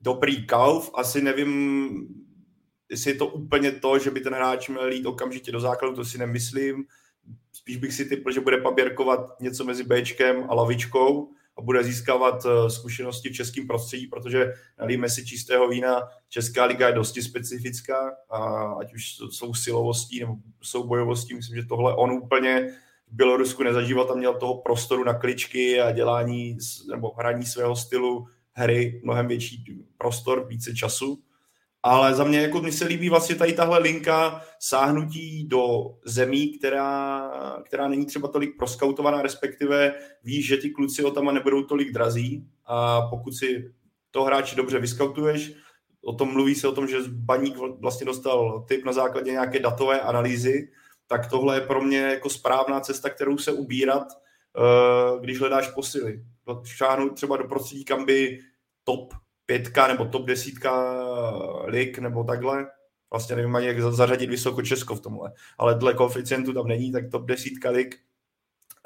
dobrý 0.00 0.46
kauf. 0.46 0.90
Asi 0.94 1.22
nevím, 1.22 1.88
jestli 2.90 3.10
je 3.10 3.16
to 3.16 3.26
úplně 3.26 3.72
to, 3.72 3.98
že 3.98 4.10
by 4.10 4.20
ten 4.20 4.34
hráč 4.34 4.68
měl 4.68 4.92
jít 4.92 5.06
okamžitě 5.06 5.52
do 5.52 5.60
základu, 5.60 5.96
to 5.96 6.04
si 6.04 6.18
nemyslím 6.18 6.84
spíš 7.52 7.76
bych 7.76 7.94
si 7.94 8.04
typl, 8.04 8.32
že 8.32 8.40
bude 8.40 8.56
paběrkovat 8.56 9.40
něco 9.40 9.64
mezi 9.64 9.84
Bčkem 9.84 10.46
a 10.48 10.54
lavičkou 10.54 11.28
a 11.58 11.62
bude 11.62 11.84
získávat 11.84 12.46
eh, 12.46 12.70
zkušenosti 12.70 13.28
v 13.28 13.32
českém 13.32 13.66
prostředí, 13.66 14.06
protože 14.06 14.52
nalíme 14.78 15.08
si 15.08 15.26
čistého 15.26 15.68
vína, 15.68 16.08
Česká 16.28 16.64
liga 16.64 16.88
je 16.88 16.94
dosti 16.94 17.22
specifická, 17.22 18.16
a 18.30 18.38
ať 18.80 18.94
už 18.94 19.16
jsou 19.30 19.54
silovostí 19.54 20.20
nebo 20.20 20.36
jsou 20.62 20.86
bojovostí, 20.86 21.34
myslím, 21.34 21.56
že 21.56 21.68
tohle 21.68 21.94
on 21.94 22.10
úplně 22.10 22.72
v 23.10 23.16
Bělorusku 23.16 23.62
nezažíval, 23.62 24.04
tam 24.04 24.18
měl 24.18 24.34
toho 24.34 24.54
prostoru 24.54 25.04
na 25.04 25.14
kličky 25.14 25.80
a 25.80 25.92
dělání 25.92 26.58
nebo 26.90 27.12
hraní 27.18 27.46
svého 27.46 27.76
stylu 27.76 28.26
hry 28.52 29.00
mnohem 29.04 29.28
větší 29.28 29.84
prostor, 29.98 30.46
více 30.48 30.74
času 30.74 31.22
ale 31.82 32.14
za 32.14 32.24
mě 32.24 32.40
jako 32.40 32.60
mi 32.62 32.72
se 32.72 32.84
líbí 32.84 33.08
vlastně 33.08 33.34
tady 33.34 33.52
tahle 33.52 33.78
linka 33.78 34.42
sáhnutí 34.58 35.48
do 35.48 35.66
zemí, 36.04 36.58
která, 36.58 37.30
která 37.64 37.88
není 37.88 38.06
třeba 38.06 38.28
tolik 38.28 38.56
proskautovaná, 38.56 39.22
respektive 39.22 39.94
víš, 40.24 40.46
že 40.46 40.56
ty 40.56 40.70
kluci 40.70 41.04
o 41.04 41.10
tam 41.10 41.34
nebudou 41.34 41.62
tolik 41.62 41.92
drazí 41.92 42.46
a 42.66 43.00
pokud 43.00 43.34
si 43.34 43.72
to 44.10 44.24
hráči 44.24 44.56
dobře 44.56 44.78
vyskautuješ, 44.78 45.52
o 46.04 46.12
tom 46.12 46.32
mluví 46.32 46.54
se 46.54 46.68
o 46.68 46.72
tom, 46.72 46.86
že 46.86 46.96
Baník 47.08 47.56
vlastně 47.80 48.06
dostal 48.06 48.64
typ 48.68 48.84
na 48.84 48.92
základě 48.92 49.30
nějaké 49.30 49.58
datové 49.58 50.00
analýzy, 50.00 50.72
tak 51.06 51.30
tohle 51.30 51.56
je 51.56 51.60
pro 51.60 51.80
mě 51.80 51.98
jako 51.98 52.30
správná 52.30 52.80
cesta, 52.80 53.10
kterou 53.10 53.38
se 53.38 53.52
ubírat, 53.52 54.06
eh, 54.12 55.20
když 55.20 55.40
hledáš 55.40 55.68
posily. 55.68 56.24
Šáhnout 56.64 57.14
třeba 57.14 57.36
do 57.36 57.44
prostředí, 57.44 57.84
kam 57.84 58.04
by 58.04 58.38
top 58.84 59.14
pětka 59.48 59.88
nebo 59.88 60.04
top 60.04 60.26
desítka 60.26 60.72
lig 61.64 61.98
nebo 61.98 62.24
takhle. 62.24 62.66
Vlastně 63.10 63.36
nevím 63.36 63.56
ani, 63.56 63.66
jak 63.66 63.80
zařadit 63.80 64.30
vysoko 64.30 64.62
Česko 64.62 64.94
v 64.94 65.00
tomhle. 65.00 65.32
Ale 65.58 65.74
dle 65.74 65.94
koeficientu 65.94 66.52
tam 66.52 66.66
není, 66.66 66.92
tak 66.92 67.10
top 67.10 67.24
desítka 67.24 67.70
lig 67.70 67.96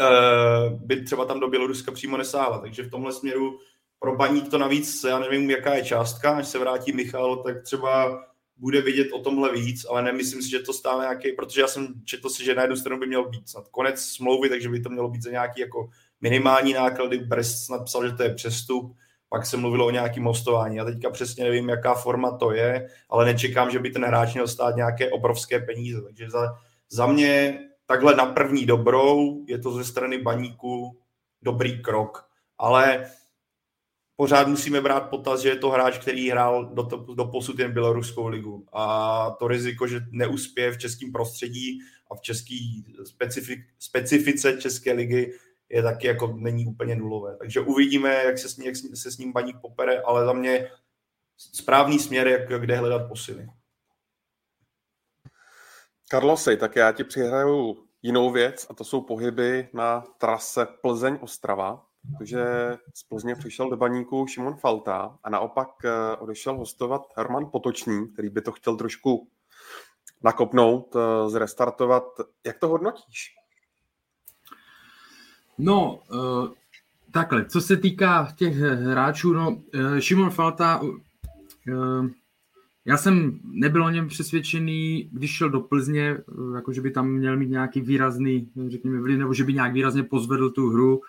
eh, 0.01 0.71
by 0.71 1.05
třeba 1.05 1.25
tam 1.25 1.41
do 1.41 1.49
Běloruska 1.49 1.93
přímo 1.93 2.17
nesáhla. 2.17 2.59
Takže 2.59 2.83
v 2.83 2.91
tomhle 2.91 3.13
směru 3.13 3.59
pro 3.99 4.17
baník 4.17 4.51
to 4.51 4.59
navíc, 4.59 5.05
já 5.09 5.19
nevím, 5.19 5.51
jaká 5.51 5.75
je 5.75 5.85
částka, 5.85 6.37
až 6.37 6.49
se 6.49 6.59
vrátí 6.59 6.93
Michal, 6.93 7.37
tak 7.37 7.63
třeba 7.63 8.23
bude 8.57 8.83
vidět 8.83 9.13
o 9.13 9.19
tomhle 9.19 9.53
víc, 9.53 9.87
ale 9.91 10.03
nemyslím 10.03 10.43
si, 10.43 10.51
že 10.51 10.59
to 10.59 10.73
stále 10.73 11.05
nějaký, 11.05 11.33
protože 11.33 11.61
já 11.61 11.67
jsem 11.67 11.95
četl 12.05 12.29
si, 12.29 12.45
že 12.45 12.55
na 12.55 12.63
jednu 12.63 12.77
stranu 12.77 13.01
by 13.01 13.07
měl 13.07 13.29
být 13.29 13.49
snad 13.49 13.69
konec 13.69 14.01
smlouvy, 14.01 14.49
takže 14.49 14.69
by 14.69 14.81
to 14.81 14.91
mělo 14.91 15.09
být 15.09 15.23
za 15.23 15.31
nějaký 15.31 15.61
jako 15.61 15.91
minimální 16.21 16.73
náklady. 16.73 17.19
Brest 17.19 17.67
snad 17.67 17.85
psal, 17.85 18.09
že 18.09 18.15
to 18.15 18.23
je 18.23 18.35
přestup, 18.35 18.97
pak 19.33 19.47
se 19.47 19.57
mluvilo 19.57 19.87
o 19.87 19.91
nějakém 19.91 20.25
hostování. 20.25 20.77
Já 20.77 20.85
teďka 20.85 21.11
přesně 21.11 21.45
nevím, 21.45 21.69
jaká 21.69 21.95
forma 21.95 22.37
to 22.37 22.53
je, 22.53 22.89
ale 23.09 23.25
nečekám, 23.25 23.71
že 23.71 23.79
by 23.79 23.91
ten 23.91 24.05
hráč 24.05 24.35
měl 24.35 24.49
stát 24.49 24.77
nějaké 24.77 25.11
obrovské 25.11 25.61
peníze. 25.61 26.03
Takže 26.03 26.31
za, 26.31 26.59
za 26.91 27.07
mě 27.07 27.59
takhle 27.87 28.15
na 28.15 28.27
první 28.27 28.67
dobrou 28.67 29.45
je 29.49 29.59
to 29.59 29.73
ze 29.73 29.85
strany 29.85 30.19
baníku 30.19 30.99
dobrý 31.43 31.83
krok. 31.83 32.29
Ale 32.59 33.11
pořád 34.17 34.49
musíme 34.49 34.81
brát 34.81 35.01
potaz, 35.01 35.41
že 35.41 35.49
je 35.49 35.57
to 35.57 35.71
hráč, 35.71 35.99
který 35.99 36.31
hrál 36.31 36.75
do, 36.75 36.83
to, 36.83 36.97
do 37.15 37.25
posud 37.25 37.59
jen 37.59 37.73
Běloruskou 37.73 38.29
ligu. 38.29 38.67
A 38.73 39.31
to 39.39 39.49
riziko, 39.49 39.87
že 39.87 40.01
neuspěje 40.11 40.73
v 40.73 40.79
českém 40.79 41.13
prostředí 41.13 41.79
a 42.11 42.15
v 42.15 42.21
české 42.21 42.55
specifik, 43.05 43.59
specifice 43.79 44.57
České 44.61 44.93
ligy 44.93 45.33
je 45.73 45.83
taky 45.83 46.07
jako 46.07 46.27
není 46.27 46.67
úplně 46.67 46.97
nulové. 46.97 47.37
Takže 47.37 47.61
uvidíme, 47.61 48.25
jak 48.25 48.39
se 48.39 48.49
s, 48.49 48.57
ním, 48.57 48.67
jak 48.67 48.77
se 48.95 49.11
s 49.11 49.19
ním 49.19 49.33
baník 49.33 49.57
popere, 49.61 50.01
ale 50.01 50.25
za 50.25 50.33
mě 50.33 50.71
správný 51.37 51.99
směr, 51.99 52.29
jak, 52.29 52.61
kde 52.61 52.77
hledat 52.77 53.09
posily. 53.09 53.47
Karlosej, 56.09 56.57
tak 56.57 56.77
já 56.77 56.93
ti 56.93 57.05
přihraju 57.05 57.87
jinou 58.03 58.33
věc 58.33 58.67
a 58.71 58.75
to 58.75 58.85
jsou 58.85 59.01
pohyby 59.01 59.69
na 59.73 60.01
trase 60.19 60.67
Plzeň-Ostrava. 60.83 61.83
Takže 62.19 62.45
z 62.95 63.03
Plzně 63.03 63.35
přišel 63.35 63.71
do 63.71 63.77
baníku 63.77 64.27
Šimon 64.27 64.57
Falta 64.57 65.19
a 65.23 65.31
naopak 65.31 65.69
eh, 65.85 66.17
odešel 66.17 66.57
hostovat 66.57 67.03
Herman 67.17 67.51
Potočný, 67.51 68.09
který 68.13 68.29
by 68.29 68.41
to 68.41 68.53
chtěl 68.53 68.77
trošku 68.77 69.29
nakopnout, 70.23 70.97
eh, 70.97 71.31
zrestartovat. 71.31 72.05
Jak 72.47 72.59
to 72.59 72.69
hodnotíš? 72.69 73.42
No, 75.59 76.01
uh, 76.13 76.49
takhle, 77.11 77.45
co 77.45 77.61
se 77.61 77.77
týká 77.77 78.33
těch 78.37 78.57
hráčů, 78.57 79.33
no, 79.33 79.51
uh, 79.51 79.99
Šimon 79.99 80.31
Falta, 80.31 80.81
uh, 80.81 82.09
já 82.85 82.97
jsem 82.97 83.41
nebyl 83.45 83.85
o 83.85 83.91
něm 83.91 84.09
přesvědčený, 84.09 85.09
když 85.13 85.31
šel 85.31 85.51
do 85.51 85.61
Plzně, 85.61 86.19
uh, 86.27 86.55
jako 86.55 86.73
že 86.73 86.81
by 86.81 86.91
tam 86.91 87.09
měl 87.09 87.37
mít 87.37 87.51
nějaký 87.51 87.81
výrazný, 87.81 88.51
řekněme, 88.69 89.01
vliv, 89.01 89.19
nebo 89.19 89.35
že 89.35 89.45
by 89.45 89.55
nějak 89.55 89.73
výrazně 89.73 90.03
pozvedl 90.03 90.51
tu 90.51 90.71
hru 90.71 91.01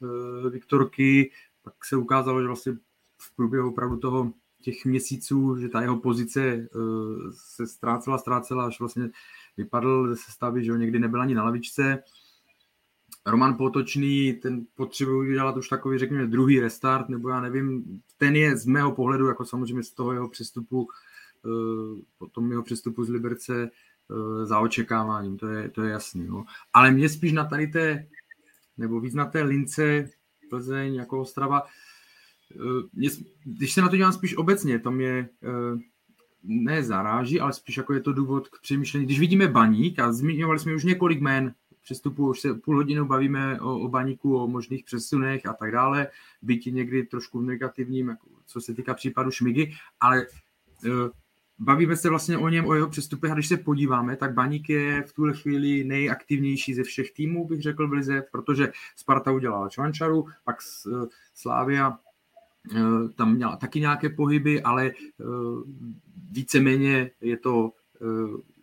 uh, 0.00 0.50
Viktorky, 0.50 1.30
pak 1.62 1.84
se 1.84 1.96
ukázalo, 1.96 2.40
že 2.40 2.46
vlastně 2.46 2.72
v 3.18 3.36
průběhu 3.36 3.70
opravdu 3.70 3.96
toho 3.96 4.32
těch 4.62 4.84
měsíců, 4.84 5.56
že 5.60 5.68
ta 5.68 5.82
jeho 5.82 5.96
pozice 5.96 6.68
uh, 6.74 7.30
se 7.30 7.66
ztrácela, 7.66 8.18
ztrácela, 8.18 8.66
až 8.66 8.80
vlastně 8.80 9.10
vypadl 9.56 10.08
ze 10.08 10.16
sestavy, 10.16 10.64
že 10.64 10.72
ho 10.72 10.78
někdy 10.78 10.98
nebyl 10.98 11.22
ani 11.22 11.34
na 11.34 11.44
lavičce. 11.44 12.02
Roman 13.30 13.56
Potočný, 13.56 14.32
ten 14.32 14.66
potřebuje 14.74 15.30
udělat 15.30 15.56
už 15.56 15.68
takový, 15.68 15.98
řekněme, 15.98 16.26
druhý 16.26 16.60
restart, 16.60 17.08
nebo 17.08 17.28
já 17.28 17.40
nevím, 17.40 17.84
ten 18.18 18.36
je 18.36 18.56
z 18.56 18.66
mého 18.66 18.92
pohledu, 18.92 19.26
jako 19.26 19.44
samozřejmě 19.44 19.82
z 19.82 19.90
toho 19.90 20.12
jeho 20.12 20.28
přestupu, 20.28 20.88
eh, 21.46 22.02
potom 22.18 22.50
jeho 22.50 22.62
přestupu 22.62 23.04
z 23.04 23.08
Liberce 23.08 23.70
eh, 23.70 24.46
za 24.46 24.60
očekáváním, 24.60 25.38
to 25.38 25.48
je, 25.48 25.68
to 25.68 25.82
je 25.82 25.90
jasný. 25.90 26.26
No. 26.26 26.44
Ale 26.72 26.90
mě 26.90 27.08
spíš 27.08 27.32
na 27.32 27.44
tady 27.44 27.66
té, 27.66 28.06
nebo 28.76 29.00
víc 29.00 29.14
na 29.14 29.24
té 29.24 29.42
lince 29.42 30.10
Plzeň 30.50 30.94
jako 30.94 31.20
Ostrava, 31.20 31.62
eh, 31.62 32.88
mě, 32.92 33.08
když 33.44 33.72
se 33.72 33.80
na 33.80 33.88
to 33.88 33.96
dělám 33.96 34.12
spíš 34.12 34.36
obecně, 34.36 34.78
to 34.78 34.90
mě 34.90 35.28
ne 36.42 36.82
zaráží, 36.82 37.40
ale 37.40 37.52
spíš 37.52 37.76
jako 37.76 37.94
je 37.94 38.00
to 38.00 38.12
důvod 38.12 38.48
k 38.48 38.60
přemýšlení. 38.62 39.06
Když 39.06 39.20
vidíme 39.20 39.48
baník, 39.48 39.98
a 39.98 40.12
zmiňovali 40.12 40.58
jsme 40.58 40.74
už 40.74 40.84
několik 40.84 41.20
jmén, 41.20 41.54
přestupu, 41.88 42.28
už 42.28 42.40
se 42.40 42.54
půl 42.54 42.76
hodinu 42.76 43.04
bavíme 43.06 43.60
o, 43.60 43.80
o 43.80 43.88
baníku, 43.88 44.36
o 44.36 44.46
možných 44.46 44.84
přesunech 44.84 45.46
a 45.46 45.52
tak 45.52 45.72
dále, 45.72 46.08
byť 46.42 46.66
někdy 46.66 47.02
trošku 47.02 47.40
negativním, 47.40 48.08
jako, 48.08 48.28
co 48.46 48.60
se 48.60 48.74
týká 48.74 48.94
případu 48.94 49.30
Šmigy, 49.30 49.72
ale 50.00 50.26
uh, 50.84 51.08
bavíme 51.58 51.96
se 51.96 52.08
vlastně 52.08 52.38
o 52.38 52.48
něm, 52.48 52.66
o 52.66 52.74
jeho 52.74 52.88
přestupech 52.88 53.30
a 53.30 53.34
když 53.34 53.48
se 53.48 53.56
podíváme, 53.56 54.16
tak 54.16 54.34
Baník 54.34 54.68
je 54.68 55.02
v 55.02 55.12
tuhle 55.12 55.32
chvíli 55.34 55.84
nejaktivnější 55.84 56.74
ze 56.74 56.82
všech 56.82 57.12
týmů, 57.12 57.48
bych 57.48 57.62
řekl 57.62 57.88
v 57.88 57.92
Lize, 57.92 58.24
protože 58.32 58.72
Sparta 58.96 59.32
udělala 59.32 59.68
Čvančaru, 59.68 60.26
pak 60.44 60.56
uh, 60.86 61.06
Slávia 61.34 61.88
uh, 61.88 63.10
tam 63.10 63.34
měla 63.34 63.56
taky 63.56 63.80
nějaké 63.80 64.08
pohyby, 64.08 64.62
ale 64.62 64.92
víceméně 66.30 67.10
je 67.20 67.36
to 67.36 67.72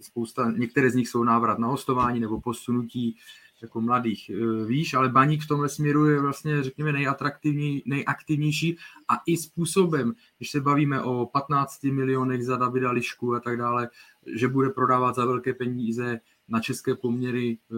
spousta, 0.01 0.51
některé 0.51 0.89
z 0.91 0.95
nich 0.95 1.09
jsou 1.09 1.23
návrat 1.23 1.59
na 1.59 1.67
hostování 1.67 2.19
nebo 2.19 2.41
posunutí 2.41 3.17
jako 3.61 3.81
mladých. 3.81 4.29
Eh, 4.29 4.65
výš, 4.65 4.93
ale 4.93 5.09
Baník 5.09 5.43
v 5.43 5.47
tomhle 5.47 5.69
směru 5.69 6.05
je 6.05 6.19
vlastně, 6.19 6.63
řekněme, 6.63 6.93
nejatraktivní, 6.93 7.83
nejaktivnější 7.85 8.77
a 9.07 9.13
i 9.25 9.37
způsobem, 9.37 10.13
když 10.37 10.51
se 10.51 10.61
bavíme 10.61 11.01
o 11.01 11.25
15 11.25 11.83
milionech 11.83 12.43
za 12.45 12.57
Davida 12.57 12.91
Lišku 12.91 13.35
a 13.35 13.39
tak 13.39 13.57
dále, 13.57 13.89
že 14.35 14.47
bude 14.47 14.69
prodávat 14.69 15.15
za 15.15 15.25
velké 15.25 15.53
peníze 15.53 16.19
na 16.47 16.59
české 16.59 16.95
poměry 16.95 17.57
eh, 17.71 17.75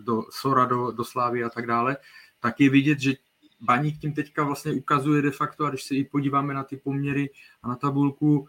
do 0.00 0.22
Sora, 0.30 0.64
do, 0.64 0.90
do 0.90 1.04
Slávy 1.04 1.44
a 1.44 1.48
tak 1.48 1.66
dále, 1.66 1.96
tak 2.40 2.60
je 2.60 2.70
vidět, 2.70 3.00
že 3.00 3.14
Baník 3.60 3.98
tím 4.00 4.12
teďka 4.12 4.44
vlastně 4.44 4.72
ukazuje 4.72 5.22
de 5.22 5.30
facto, 5.30 5.64
a 5.64 5.68
když 5.70 5.82
se 5.82 5.94
i 5.94 6.04
podíváme 6.04 6.54
na 6.54 6.64
ty 6.64 6.76
poměry 6.76 7.30
a 7.62 7.68
na 7.68 7.76
tabulku, 7.76 8.48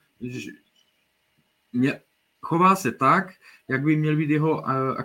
mě, 1.73 1.99
chová 2.41 2.75
se 2.75 2.91
tak, 2.91 3.27
jak 3.69 3.83
by 3.83 3.95
měl 3.95 4.15
být 4.15 4.29
jeho 4.29 4.61
uh, 4.61 5.01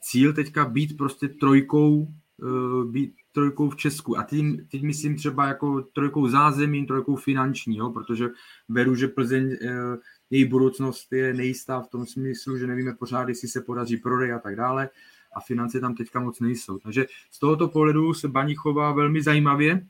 cíl 0.00 0.32
teďka 0.32 0.64
být 0.64 0.96
prostě 0.96 1.28
trojkou, 1.28 2.08
uh, 2.36 2.84
být 2.84 3.14
trojkou 3.32 3.70
v 3.70 3.76
Česku. 3.76 4.18
A 4.18 4.22
tím, 4.22 4.66
teď 4.70 4.82
myslím 4.82 5.16
třeba 5.16 5.46
jako 5.46 5.82
trojkou 5.82 6.28
zázemí, 6.28 6.86
trojkou 6.86 7.16
finanční, 7.16 7.76
jo, 7.76 7.90
protože 7.90 8.28
beru, 8.68 8.94
že 8.94 9.08
Plzeň, 9.08 9.44
uh, 9.44 9.96
její 10.30 10.44
budoucnost 10.44 11.12
je 11.12 11.34
nejistá 11.34 11.80
v 11.80 11.88
tom 11.88 12.06
smyslu, 12.06 12.58
že 12.58 12.66
nevíme 12.66 12.94
pořád, 12.94 13.28
jestli 13.28 13.48
se 13.48 13.60
podaří 13.60 13.96
prodej 13.96 14.32
a 14.32 14.38
tak 14.38 14.56
dále 14.56 14.88
a 15.36 15.40
finance 15.40 15.80
tam 15.80 15.94
teďka 15.94 16.20
moc 16.20 16.40
nejsou. 16.40 16.78
Takže 16.78 17.06
z 17.30 17.38
tohoto 17.38 17.68
pohledu 17.68 18.14
se 18.14 18.28
Baní 18.28 18.54
chová 18.54 18.92
velmi 18.92 19.22
zajímavě. 19.22 19.86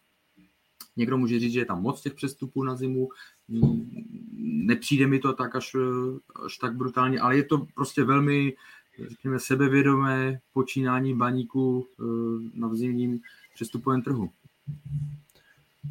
Někdo 0.96 1.18
může 1.18 1.38
říct, 1.38 1.52
že 1.52 1.60
je 1.60 1.64
tam 1.64 1.82
moc 1.82 2.00
těch 2.00 2.14
přestupů 2.14 2.64
na 2.64 2.76
zimu, 2.76 3.08
nepřijde 4.36 5.06
mi 5.06 5.18
to 5.18 5.32
tak 5.32 5.56
až, 5.56 5.76
až 6.46 6.56
tak 6.56 6.76
brutálně, 6.76 7.20
ale 7.20 7.36
je 7.36 7.44
to 7.44 7.66
prostě 7.74 8.04
velmi 8.04 8.54
řekněme, 9.08 9.38
sebevědomé 9.38 10.40
počínání 10.52 11.14
baníků 11.14 11.86
eh, 11.86 12.04
na 12.54 12.68
vzimním 12.68 13.20
přestupovém 13.54 14.02
trhu. 14.02 14.30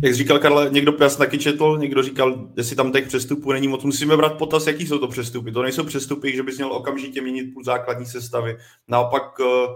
Jak 0.03 0.13
říkal 0.13 0.39
Karle, 0.39 0.69
někdo 0.69 0.97
já 0.99 1.09
taky 1.09 1.37
četl, 1.37 1.77
někdo 1.77 2.03
říkal, 2.03 2.49
jestli 2.57 2.75
tam 2.75 2.91
těch 2.91 3.07
přestupů 3.07 3.51
není 3.51 3.67
moc. 3.67 3.83
Musíme 3.83 4.17
brát 4.17 4.37
potaz, 4.37 4.67
jaký 4.67 4.87
jsou 4.87 4.97
to 4.97 5.07
přestupy. 5.07 5.51
To 5.51 5.61
nejsou 5.61 5.83
přestupy, 5.83 6.35
že 6.35 6.43
bys 6.43 6.57
měl 6.57 6.73
okamžitě 6.73 7.21
měnit 7.21 7.53
půl 7.53 7.63
základní 7.63 8.05
sestavy. 8.05 8.57
Naopak, 8.87 9.23
eh, 9.41 9.67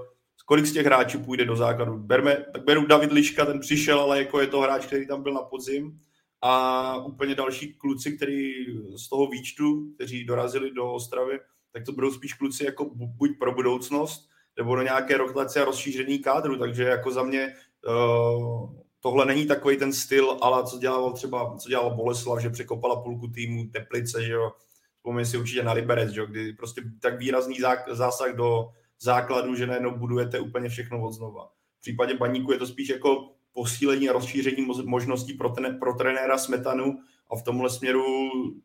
kolik 0.45 0.65
z 0.65 0.73
těch 0.73 0.85
hráčů 0.85 1.19
půjde 1.19 1.45
do 1.45 1.55
základu? 1.55 1.97
Berme, 1.97 2.45
tak 2.53 2.65
beru 2.65 2.85
David 2.85 3.11
Liška, 3.11 3.45
ten 3.45 3.59
přišel, 3.59 3.99
ale 3.99 4.17
jako 4.17 4.41
je 4.41 4.47
to 4.47 4.61
hráč, 4.61 4.85
který 4.85 5.07
tam 5.07 5.23
byl 5.23 5.33
na 5.33 5.41
podzim 5.41 5.99
a 6.45 6.95
úplně 6.97 7.35
další 7.35 7.73
kluci, 7.73 8.11
který 8.11 8.53
z 8.97 9.09
toho 9.09 9.27
výčtu, 9.27 9.91
kteří 9.95 10.25
dorazili 10.25 10.71
do 10.71 10.93
Ostravy, 10.93 11.39
tak 11.71 11.85
to 11.85 11.91
budou 11.91 12.11
spíš 12.11 12.33
kluci 12.33 12.65
jako 12.65 12.89
buď 12.95 13.29
pro 13.39 13.51
budoucnost, 13.51 14.29
nebo 14.57 14.75
do 14.75 14.81
nějaké 14.81 15.17
rotace 15.17 15.61
a 15.61 15.65
rozšířený 15.65 16.19
kádru, 16.19 16.57
takže 16.57 16.83
jako 16.83 17.11
za 17.11 17.23
mě 17.23 17.53
uh, 17.87 18.75
tohle 18.99 19.25
není 19.25 19.45
takový 19.45 19.77
ten 19.77 19.93
styl, 19.93 20.37
ale 20.41 20.63
co 20.63 20.77
dělal 20.77 21.13
třeba, 21.13 21.57
co 21.57 21.69
dělal 21.69 21.95
Boleslav, 21.95 22.41
že 22.41 22.49
překopala 22.49 23.01
půlku 23.01 23.27
týmu 23.27 23.69
Teplice, 23.73 24.23
že 24.23 24.31
jo, 24.31 24.51
vzpomínám 24.95 25.25
si 25.25 25.37
určitě 25.37 25.63
na 25.63 25.73
Liberec, 25.73 26.09
že 26.09 26.19
jo, 26.19 26.25
kdy 26.25 26.53
prostě 26.53 26.81
tak 27.01 27.19
výrazný 27.19 27.57
zásah 27.91 28.35
do 28.35 28.69
základu, 28.99 29.55
že 29.55 29.67
najednou 29.67 29.97
budujete 29.97 30.39
úplně 30.39 30.69
všechno 30.69 31.03
od 31.03 31.11
znova. 31.11 31.49
V 31.77 31.81
případě 31.81 32.17
baníku 32.17 32.51
je 32.51 32.57
to 32.57 32.67
spíš 32.67 32.89
jako 32.89 33.29
posílení 33.53 34.09
a 34.09 34.13
rozšíření 34.13 34.67
možností 34.85 35.33
pro, 35.33 35.49
ten, 35.49 35.79
pro 35.79 35.93
trenéra 35.93 36.37
Smetanu 36.37 36.99
a 37.31 37.35
v 37.35 37.43
tomhle 37.43 37.69
směru 37.69 38.05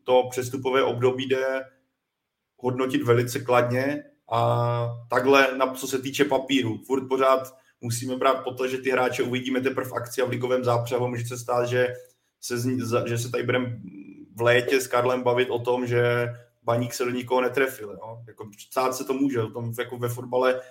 to 0.03 0.27
přestupové 0.29 0.83
období 0.83 1.27
jde 1.27 1.61
hodnotit 2.57 3.03
velice 3.03 3.39
kladně 3.39 4.03
a 4.31 4.89
takhle, 5.09 5.57
na, 5.57 5.73
co 5.73 5.87
se 5.87 5.99
týče 5.99 6.25
papíru, 6.25 6.77
furt 6.77 7.07
pořád 7.07 7.55
musíme 7.81 8.15
brát 8.15 8.43
po 8.43 8.51
to, 8.51 8.67
že 8.67 8.77
ty 8.77 8.89
hráče 8.89 9.23
uvidíme 9.23 9.61
teprve 9.61 9.89
v 9.89 9.93
akci 9.93 10.21
a 10.21 10.25
v 10.25 10.29
ligovém 10.29 10.63
zápřehu. 10.63 11.07
Může 11.07 11.25
se 11.25 11.37
stát, 11.37 11.65
že 11.65 11.87
se, 12.41 12.55
že 13.05 13.17
se 13.17 13.31
tady 13.31 13.43
budeme 13.43 13.79
v 14.35 14.41
létě 14.41 14.81
s 14.81 14.87
Karlem 14.87 15.23
bavit 15.23 15.49
o 15.49 15.59
tom, 15.59 15.87
že 15.87 16.27
baník 16.63 16.93
se 16.93 17.05
do 17.05 17.11
nikoho 17.11 17.41
netrefil. 17.41 17.89
Jo? 17.91 18.23
Jako, 18.27 18.49
stát 18.69 18.95
se 18.95 19.03
to 19.03 19.13
může, 19.13 19.41
o 19.41 19.49
tom 19.49 19.73
jako 19.79 19.97
ve 19.97 20.09
fotbale 20.09 20.61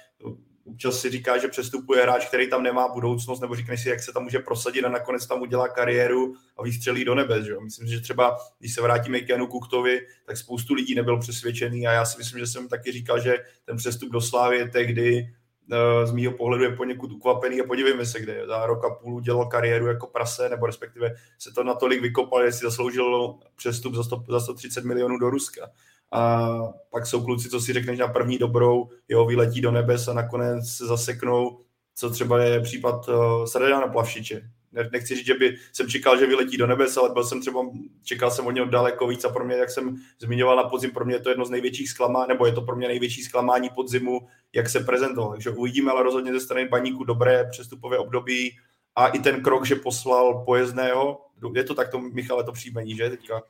občas 0.69 1.01
si 1.01 1.11
říká, 1.11 1.39
že 1.39 1.49
přestupuje 1.49 2.03
hráč, 2.03 2.27
který 2.27 2.51
tam 2.51 2.63
nemá 2.63 2.89
budoucnost, 2.89 3.41
nebo 3.41 3.55
říkáš 3.55 3.83
si, 3.83 3.89
jak 3.89 4.03
se 4.03 4.13
tam 4.13 4.23
může 4.23 4.39
prosadit 4.39 4.85
a 4.85 4.89
nakonec 4.89 5.27
tam 5.27 5.43
udělá 5.43 5.69
kariéru 5.69 6.35
a 6.57 6.63
vystřelí 6.63 7.05
do 7.05 7.15
nebes. 7.15 7.47
Že? 7.47 7.55
Myslím, 7.61 7.89
že 7.89 8.01
třeba, 8.01 8.39
když 8.59 8.75
se 8.75 8.83
vrátíme 8.83 9.21
k 9.21 9.29
Janu 9.29 9.47
Kuktovi, 9.47 10.01
tak 10.27 10.37
spoustu 10.37 10.75
lidí 10.75 10.95
nebyl 10.95 11.19
přesvědčený 11.19 11.87
a 11.87 11.93
já 11.93 12.05
si 12.05 12.19
myslím, 12.19 12.39
že 12.39 12.47
jsem 12.47 12.69
taky 12.69 12.93
říkal, 12.93 13.21
že 13.21 13.39
ten 13.65 13.77
přestup 13.77 14.13
do 14.13 14.21
Slávy 14.21 14.71
tehdy 14.71 15.35
eh, 15.73 16.07
z 16.07 16.13
mýho 16.13 16.33
pohledu 16.33 16.65
je 16.65 16.77
poněkud 16.77 17.13
ukvapený 17.13 17.61
a 17.61 17.67
podívejme 17.67 18.07
se, 18.07 18.21
kde 18.21 18.47
za 18.47 18.67
rok 18.67 18.85
a 18.85 18.95
půl 18.95 19.15
udělal 19.15 19.47
kariéru 19.47 19.87
jako 19.87 20.07
prase, 20.07 20.49
nebo 20.49 20.67
respektive 20.67 21.15
se 21.39 21.53
to 21.53 21.65
natolik 21.65 22.03
vykopal, 22.03 22.43
jestli 22.43 22.65
zasloužil 22.65 23.35
přestup 23.57 23.95
za, 23.95 24.03
100, 24.05 24.25
za 24.29 24.41
130 24.41 24.85
milionů 24.85 25.19
do 25.19 25.31
Ruska 25.31 25.71
a 26.13 26.49
pak 26.91 27.07
jsou 27.07 27.25
kluci, 27.25 27.49
co 27.49 27.61
si 27.61 27.73
řekneš 27.73 27.99
na 27.99 28.09
první 28.09 28.39
dobrou, 28.39 28.89
jo, 29.09 29.27
vyletí 29.27 29.61
do 29.61 29.71
nebes 29.71 30.09
a 30.09 30.13
nakonec 30.13 30.69
se 30.69 30.87
zaseknou, 30.87 31.61
co 31.95 32.11
třeba 32.11 32.43
je 32.43 32.61
případ 32.61 33.09
uh, 33.09 33.45
Sredana 33.45 33.89
Plavšiče. 33.89 34.51
Nechci 34.93 35.17
říct, 35.17 35.27
že 35.27 35.35
by 35.35 35.57
jsem 35.73 35.89
čekal, 35.89 36.19
že 36.19 36.27
vyletí 36.27 36.57
do 36.57 36.67
nebes, 36.67 36.97
ale 36.97 37.11
byl 37.11 37.25
jsem 37.25 37.41
třeba, 37.41 37.61
čekal 38.03 38.31
jsem 38.31 38.47
od 38.47 38.51
něho 38.51 38.67
daleko 38.67 39.07
víc 39.07 39.25
a 39.25 39.29
pro 39.29 39.45
mě, 39.45 39.57
jak 39.57 39.71
jsem 39.71 39.97
zmiňoval 40.19 40.57
na 40.57 40.65
podzim, 40.65 40.91
pro 40.91 41.05
mě 41.05 41.15
je 41.15 41.21
to 41.21 41.29
jedno 41.29 41.45
z 41.45 41.51
největších 41.51 41.91
zklamání, 41.91 42.29
nebo 42.29 42.47
je 42.47 42.53
to 42.53 42.63
pro 42.63 42.77
mě 42.77 42.89
největší 42.89 43.23
zklamání 43.23 43.71
podzimu, 43.71 44.21
jak 44.53 44.69
se 44.69 44.81
prezentoval. 44.81 45.31
Takže 45.31 45.51
uvidíme, 45.51 45.91
ale 45.91 46.03
rozhodně 46.03 46.33
ze 46.33 46.41
strany 46.41 46.69
baníku 46.69 47.05
dobré 47.05 47.49
přestupové 47.51 47.99
období 47.99 48.59
a 48.97 49.07
i 49.07 49.19
ten 49.19 49.43
krok, 49.43 49.67
že 49.67 49.77
poslal 49.77 50.45
pojezdného, 50.45 51.21
je 51.55 51.65
to 51.65 51.75
takto, 51.75 51.99
Michale, 51.99 52.45
to 52.45 52.53
příjmení, 52.53 52.97
že 52.97 53.11
teďka? 53.11 53.43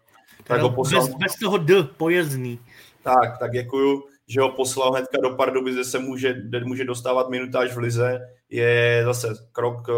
Tak 0.44 0.60
ho 0.60 0.70
poslal... 0.70 1.06
bez, 1.06 1.14
bez 1.14 1.34
toho 1.34 1.58
D, 1.58 1.82
pojezdný. 1.82 2.60
Tak, 3.02 3.38
tak 3.38 3.50
děkuju, 3.50 4.04
že 4.28 4.40
ho 4.40 4.48
poslal 4.48 4.92
hnedka 4.92 5.18
do 5.22 5.30
Pardubice, 5.30 5.76
že 5.76 5.84
se 5.84 5.98
může, 5.98 6.42
může 6.64 6.84
dostávat 6.84 7.30
minutáž 7.30 7.74
v 7.74 7.78
lize, 7.78 8.20
je 8.48 9.02
zase 9.04 9.28
krok 9.52 9.88
eh, 9.88 9.92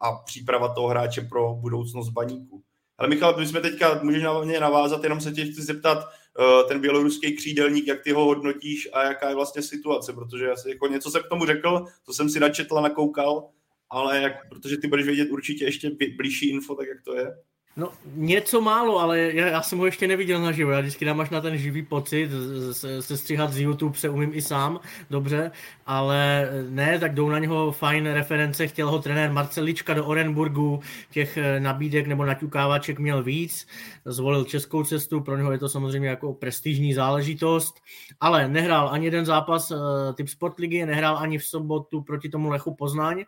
a 0.00 0.12
příprava 0.12 0.74
toho 0.74 0.88
hráče 0.88 1.20
pro 1.20 1.54
budoucnost 1.54 2.08
baníku. 2.08 2.62
Ale 2.98 3.08
Michal, 3.08 3.36
my 3.38 3.46
jsme 3.46 3.60
teďka, 3.60 4.00
můžeš 4.02 4.22
na 4.22 4.40
mě 4.40 4.60
navázat, 4.60 5.02
jenom 5.02 5.20
se 5.20 5.32
tě 5.32 5.44
chci 5.44 5.62
zeptat, 5.62 5.98
eh, 6.40 6.64
ten 6.68 6.80
běloruský 6.80 7.36
křídelník, 7.36 7.86
jak 7.86 8.02
ty 8.02 8.12
ho 8.12 8.24
hodnotíš 8.24 8.88
a 8.92 9.02
jaká 9.04 9.28
je 9.28 9.34
vlastně 9.34 9.62
situace, 9.62 10.12
protože 10.12 10.44
já 10.44 10.56
si, 10.56 10.70
jako 10.70 10.86
něco 10.86 11.10
jsem 11.10 11.22
k 11.22 11.28
tomu 11.28 11.46
řekl, 11.46 11.84
to 12.06 12.12
jsem 12.12 12.30
si 12.30 12.40
načetl 12.40 12.78
a 12.78 12.80
nakoukal, 12.80 13.48
ale 13.90 14.22
jak, 14.22 14.48
protože 14.48 14.76
ty 14.76 14.88
budeš 14.88 15.06
vědět 15.06 15.30
určitě 15.30 15.64
ještě 15.64 15.90
blížší 16.16 16.50
info, 16.50 16.74
tak 16.74 16.88
jak 16.88 17.02
to 17.04 17.16
je? 17.16 17.36
No, 17.78 17.92
něco 18.14 18.60
málo, 18.60 18.98
ale 18.98 19.20
já, 19.20 19.46
já 19.46 19.62
jsem 19.62 19.78
ho 19.78 19.86
ještě 19.86 20.08
neviděl 20.08 20.42
naživo. 20.42 20.70
Já 20.70 20.80
vždycky 20.80 21.04
dám 21.04 21.20
až 21.20 21.30
na 21.30 21.40
ten 21.40 21.58
živý 21.58 21.82
pocit, 21.82 22.30
se, 22.72 23.16
stříhat 23.16 23.52
z 23.52 23.58
YouTube 23.58 23.98
se 23.98 24.08
umím 24.08 24.30
i 24.34 24.42
sám, 24.42 24.80
dobře, 25.10 25.50
ale 25.86 26.48
ne, 26.68 26.98
tak 26.98 27.14
jdou 27.14 27.28
na 27.28 27.38
něho 27.38 27.72
fajn 27.72 28.06
reference. 28.06 28.66
Chtěl 28.66 28.90
ho 28.90 28.98
trenér 28.98 29.32
Marcelička 29.32 29.94
do 29.94 30.06
Orenburgu, 30.06 30.80
těch 31.10 31.36
eh, 31.36 31.60
nabídek 31.60 32.06
nebo 32.06 32.24
naťukávaček 32.24 32.98
měl 32.98 33.22
víc. 33.22 33.66
Zvolil 34.04 34.44
českou 34.44 34.84
cestu, 34.84 35.20
pro 35.20 35.36
něho 35.36 35.52
je 35.52 35.58
to 35.58 35.68
samozřejmě 35.68 36.08
jako 36.08 36.34
prestižní 36.34 36.94
záležitost, 36.94 37.74
ale 38.20 38.48
nehrál 38.48 38.88
ani 38.92 39.04
jeden 39.04 39.24
zápas 39.24 39.70
uh, 39.70 39.78
typ 40.14 40.28
Sportligy, 40.28 40.86
nehrál 40.86 41.18
ani 41.18 41.38
v 41.38 41.44
sobotu 41.44 42.02
proti 42.02 42.28
tomu 42.28 42.48
Lechu 42.48 42.74
Poznaň 42.74 43.24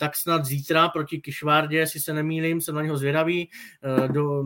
tak 0.00 0.16
snad 0.16 0.44
zítra 0.44 0.88
proti 0.88 1.20
Kišvárdě, 1.20 1.78
jestli 1.78 2.00
se 2.00 2.12
nemýlím, 2.12 2.60
jsem 2.60 2.74
na 2.74 2.82
něho 2.82 2.96
zvědavý. 2.96 3.50
Eh, 4.04 4.08
do, 4.08 4.44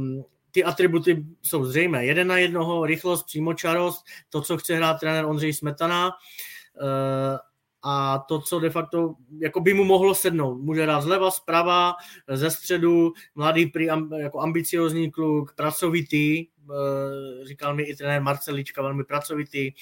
ty 0.50 0.64
atributy 0.64 1.24
jsou 1.42 1.64
zřejmé. 1.64 2.06
Jeden 2.06 2.28
na 2.28 2.38
jednoho, 2.38 2.86
rychlost, 2.86 3.22
přímočarost, 3.22 4.04
to, 4.28 4.40
co 4.40 4.56
chce 4.56 4.74
hrát 4.74 5.00
trenér 5.00 5.24
Ondřej 5.24 5.52
Smetana 5.52 6.10
eh, 6.10 7.38
a 7.82 8.18
to, 8.18 8.40
co 8.40 8.60
de 8.60 8.70
facto 8.70 9.14
jako 9.38 9.60
by 9.60 9.74
mu 9.74 9.84
mohlo 9.84 10.14
sednout. 10.14 10.58
Může 10.58 10.82
hrát 10.82 11.00
zleva, 11.00 11.30
zprava, 11.30 11.94
ze 12.28 12.50
středu, 12.50 13.12
mladý, 13.34 13.72
jako 14.18 14.40
ambiciozní 14.40 15.10
kluk, 15.10 15.54
pracovitý, 15.54 16.46
eh, 16.46 17.44
říkal 17.46 17.74
mi 17.74 17.82
i 17.82 17.96
trenér 17.96 18.22
Marcelička, 18.22 18.82
velmi 18.82 19.04
pracovitý, 19.04 19.72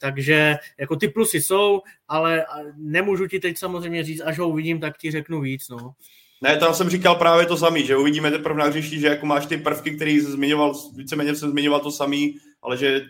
takže 0.00 0.56
jako 0.80 0.96
ty 0.96 1.08
plusy 1.08 1.40
jsou, 1.40 1.80
ale 2.08 2.44
nemůžu 2.76 3.26
ti 3.26 3.40
teď 3.40 3.58
samozřejmě 3.58 4.04
říct, 4.04 4.22
až 4.24 4.38
ho 4.38 4.48
uvidím, 4.48 4.80
tak 4.80 4.98
ti 4.98 5.10
řeknu 5.10 5.40
víc. 5.40 5.68
No. 5.68 5.94
Ne, 6.42 6.56
to 6.56 6.74
jsem 6.74 6.88
říkal 6.88 7.14
právě 7.14 7.46
to 7.46 7.56
samý, 7.56 7.86
že 7.86 7.96
uvidíme 7.96 8.30
teprve 8.30 8.58
na 8.58 8.64
hřišti, 8.64 9.00
že 9.00 9.06
jako 9.06 9.26
máš 9.26 9.46
ty 9.46 9.56
prvky, 9.56 9.90
který 9.90 10.20
jsi 10.20 10.32
zmiňoval, 10.32 10.74
víceméně 10.96 11.34
jsem 11.34 11.50
zmiňoval 11.50 11.80
to 11.80 11.90
samý, 11.90 12.36
ale 12.62 12.76
že 12.76 13.00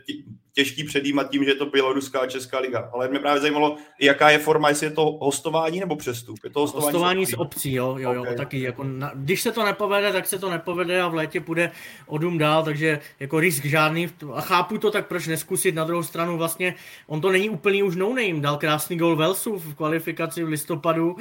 těžký 0.52 0.84
předjímat 0.84 1.30
tím, 1.30 1.44
že 1.44 1.50
je 1.50 1.54
to 1.54 1.66
Běloruská 1.66 2.20
a 2.20 2.26
Česká 2.26 2.58
liga. 2.58 2.90
Ale 2.92 3.08
mě 3.08 3.18
právě 3.18 3.40
zajímalo, 3.40 3.76
jaká 4.00 4.30
je 4.30 4.38
forma, 4.38 4.68
jestli 4.68 4.86
je 4.86 4.90
to 4.90 5.18
hostování 5.20 5.80
nebo 5.80 5.96
přestup. 5.96 6.38
Je 6.44 6.50
to 6.50 6.60
hostování, 6.60 6.84
hostování 6.84 7.26
s 7.26 7.38
obcí, 7.38 7.72
jo, 7.74 7.96
jo, 7.98 8.12
jo 8.12 8.22
okay. 8.22 8.36
taky. 8.36 8.60
Jako 8.60 8.84
na, 8.84 9.12
když 9.14 9.42
se 9.42 9.52
to 9.52 9.64
nepovede, 9.64 10.12
tak 10.12 10.26
se 10.26 10.38
to 10.38 10.50
nepovede 10.50 11.02
a 11.02 11.08
v 11.08 11.14
létě 11.14 11.40
půjde 11.40 11.70
o 12.06 12.18
dům 12.18 12.38
dál, 12.38 12.64
takže 12.64 13.00
jako 13.20 13.40
risk 13.40 13.64
žádný. 13.64 14.08
A 14.34 14.40
chápu 14.40 14.78
to, 14.78 14.90
tak 14.90 15.08
proč 15.08 15.26
neskusit. 15.26 15.74
Na 15.74 15.84
druhou 15.84 16.02
stranu 16.02 16.36
vlastně, 16.38 16.74
on 17.06 17.20
to 17.20 17.32
není 17.32 17.50
úplný 17.50 17.82
už 17.82 17.96
no 17.96 18.08
name. 18.08 18.40
Dal 18.40 18.56
krásný 18.56 18.96
gol 18.96 19.16
Velsu 19.16 19.58
v 19.58 19.74
kvalifikaci 19.74 20.44
v 20.44 20.48
listopadu, 20.48 21.16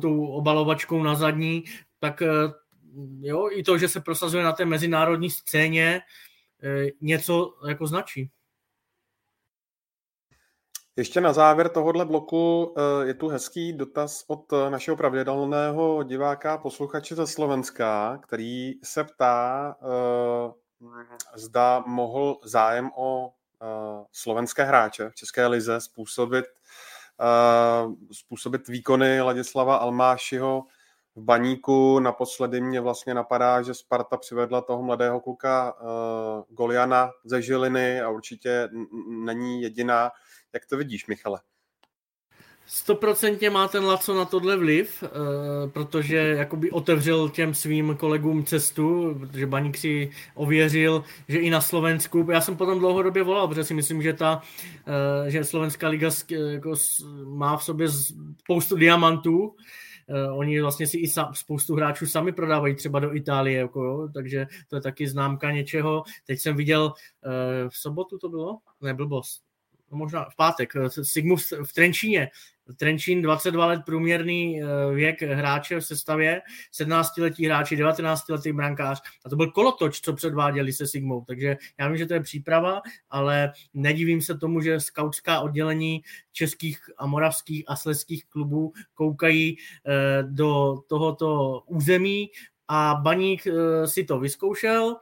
tou 0.00 0.26
obalovačkou 0.26 1.02
na 1.02 1.14
zadní, 1.14 1.64
tak 2.00 2.22
eh, 2.22 2.28
jo, 3.20 3.48
i 3.52 3.62
to, 3.62 3.78
že 3.78 3.88
se 3.88 4.00
prosazuje 4.00 4.44
na 4.44 4.52
té 4.52 4.64
mezinárodní 4.64 5.30
scéně, 5.30 6.00
něco 7.00 7.54
jako 7.68 7.86
značí. 7.86 8.30
Ještě 10.98 11.20
na 11.20 11.32
závěr 11.32 11.68
tohohle 11.68 12.04
bloku 12.04 12.74
eh, 12.76 13.06
je 13.06 13.14
tu 13.14 13.28
hezký 13.28 13.72
dotaz 13.72 14.24
od 14.26 14.52
eh, 14.52 14.70
našeho 14.70 14.96
pravidelného 14.96 16.02
diváka, 16.02 16.58
posluchače 16.58 17.14
ze 17.14 17.26
Slovenska, 17.26 18.18
který 18.22 18.72
se 18.84 19.04
ptá, 19.04 19.76
eh, 19.82 20.52
zda 21.34 21.84
mohl 21.86 22.38
zájem 22.44 22.90
o 22.96 23.32
slovenské 24.12 24.64
hráče 24.64 25.10
v 25.10 25.14
České 25.14 25.46
lize 25.46 25.80
způsobit, 25.80 26.44
způsobit 28.12 28.68
výkony 28.68 29.20
Ladislava 29.20 29.76
Almášiho 29.76 30.64
v 31.18 31.24
baníku. 31.24 32.00
Naposledy 32.00 32.60
mě 32.60 32.80
vlastně 32.80 33.14
napadá, 33.14 33.62
že 33.62 33.74
Sparta 33.74 34.16
přivedla 34.16 34.60
toho 34.60 34.82
mladého 34.82 35.20
kluka 35.20 35.74
Goliana 36.50 37.10
ze 37.24 37.42
Žiliny 37.42 38.00
a 38.00 38.08
určitě 38.08 38.68
není 39.08 39.62
jediná. 39.62 40.10
Jak 40.52 40.66
to 40.66 40.76
vidíš, 40.76 41.06
Michale? 41.06 41.40
Stoprocentně 42.70 43.50
má 43.50 43.68
ten 43.68 43.84
Laco 43.84 44.14
na 44.14 44.24
tohle 44.24 44.56
vliv, 44.56 45.04
eh, 45.04 45.08
protože 45.68 46.16
jakoby 46.16 46.70
otevřel 46.70 47.28
těm 47.28 47.54
svým 47.54 47.96
kolegům 47.96 48.44
cestu, 48.44 49.16
protože 49.20 49.46
Baník 49.46 49.76
si 49.76 50.10
ověřil, 50.34 51.04
že 51.28 51.38
i 51.38 51.50
na 51.50 51.60
Slovensku, 51.60 52.26
já 52.30 52.40
jsem 52.40 52.56
potom 52.56 52.78
dlouhodobě 52.78 53.22
volal, 53.22 53.48
protože 53.48 53.64
si 53.64 53.74
myslím, 53.74 54.02
že 54.02 54.12
ta, 54.12 54.42
eh, 55.26 55.30
že 55.30 55.44
Slovenská 55.44 55.88
liga 55.88 56.10
jako 56.50 56.74
má 57.24 57.56
v 57.56 57.64
sobě 57.64 57.88
spoustu 58.38 58.76
diamantů, 58.76 59.56
oni 60.32 60.60
vlastně 60.60 60.86
si 60.86 60.98
i 60.98 61.08
spoustu 61.32 61.74
hráčů 61.74 62.06
sami 62.06 62.32
prodávají 62.32 62.74
třeba 62.74 63.00
do 63.00 63.14
Itálie, 63.14 63.58
jako 63.58 63.84
jo, 63.84 64.08
takže 64.14 64.46
to 64.68 64.76
je 64.76 64.82
taky 64.82 65.08
známka 65.08 65.50
něčeho. 65.50 66.02
Teď 66.26 66.38
jsem 66.38 66.56
viděl 66.56 66.92
v 67.68 67.76
sobotu 67.76 68.18
to 68.18 68.28
bylo, 68.28 68.58
ne 68.80 68.94
blbost, 68.94 69.42
možná 69.90 70.24
v 70.30 70.36
pátek, 70.36 70.72
Sigmu 71.02 71.36
v 71.64 71.72
Trenčíně, 71.74 72.30
Trenčín 72.76 73.22
22 73.22 73.66
let 73.66 73.82
průměrný 73.86 74.62
eh, 74.62 74.94
věk 74.94 75.22
hráče 75.22 75.80
v 75.80 75.86
sestavě, 75.86 76.42
17-letý 76.80 77.46
hráči, 77.46 77.76
19-letý 77.76 78.52
brankář. 78.52 79.02
A 79.24 79.28
to 79.28 79.36
byl 79.36 79.50
kolotoč, 79.50 80.00
co 80.00 80.12
předváděli 80.12 80.72
se 80.72 80.86
Sigmou, 80.86 81.24
takže 81.24 81.56
já 81.78 81.88
vím, 81.88 81.96
že 81.96 82.06
to 82.06 82.14
je 82.14 82.20
příprava, 82.20 82.80
ale 83.10 83.52
nedivím 83.74 84.22
se 84.22 84.38
tomu, 84.38 84.60
že 84.60 84.80
skautská 84.80 85.40
oddělení 85.40 86.02
českých 86.32 86.78
a 86.98 87.06
moravských 87.06 87.64
a 87.66 87.76
sleských 87.76 88.24
klubů 88.24 88.72
koukají 88.94 89.56
eh, 89.86 90.22
do 90.22 90.78
tohoto 90.88 91.60
území. 91.66 92.30
A 92.70 92.94
Baník 93.02 93.46
eh, 93.46 93.86
si 93.86 94.04
to 94.04 94.18
vyzkoušel, 94.18 94.96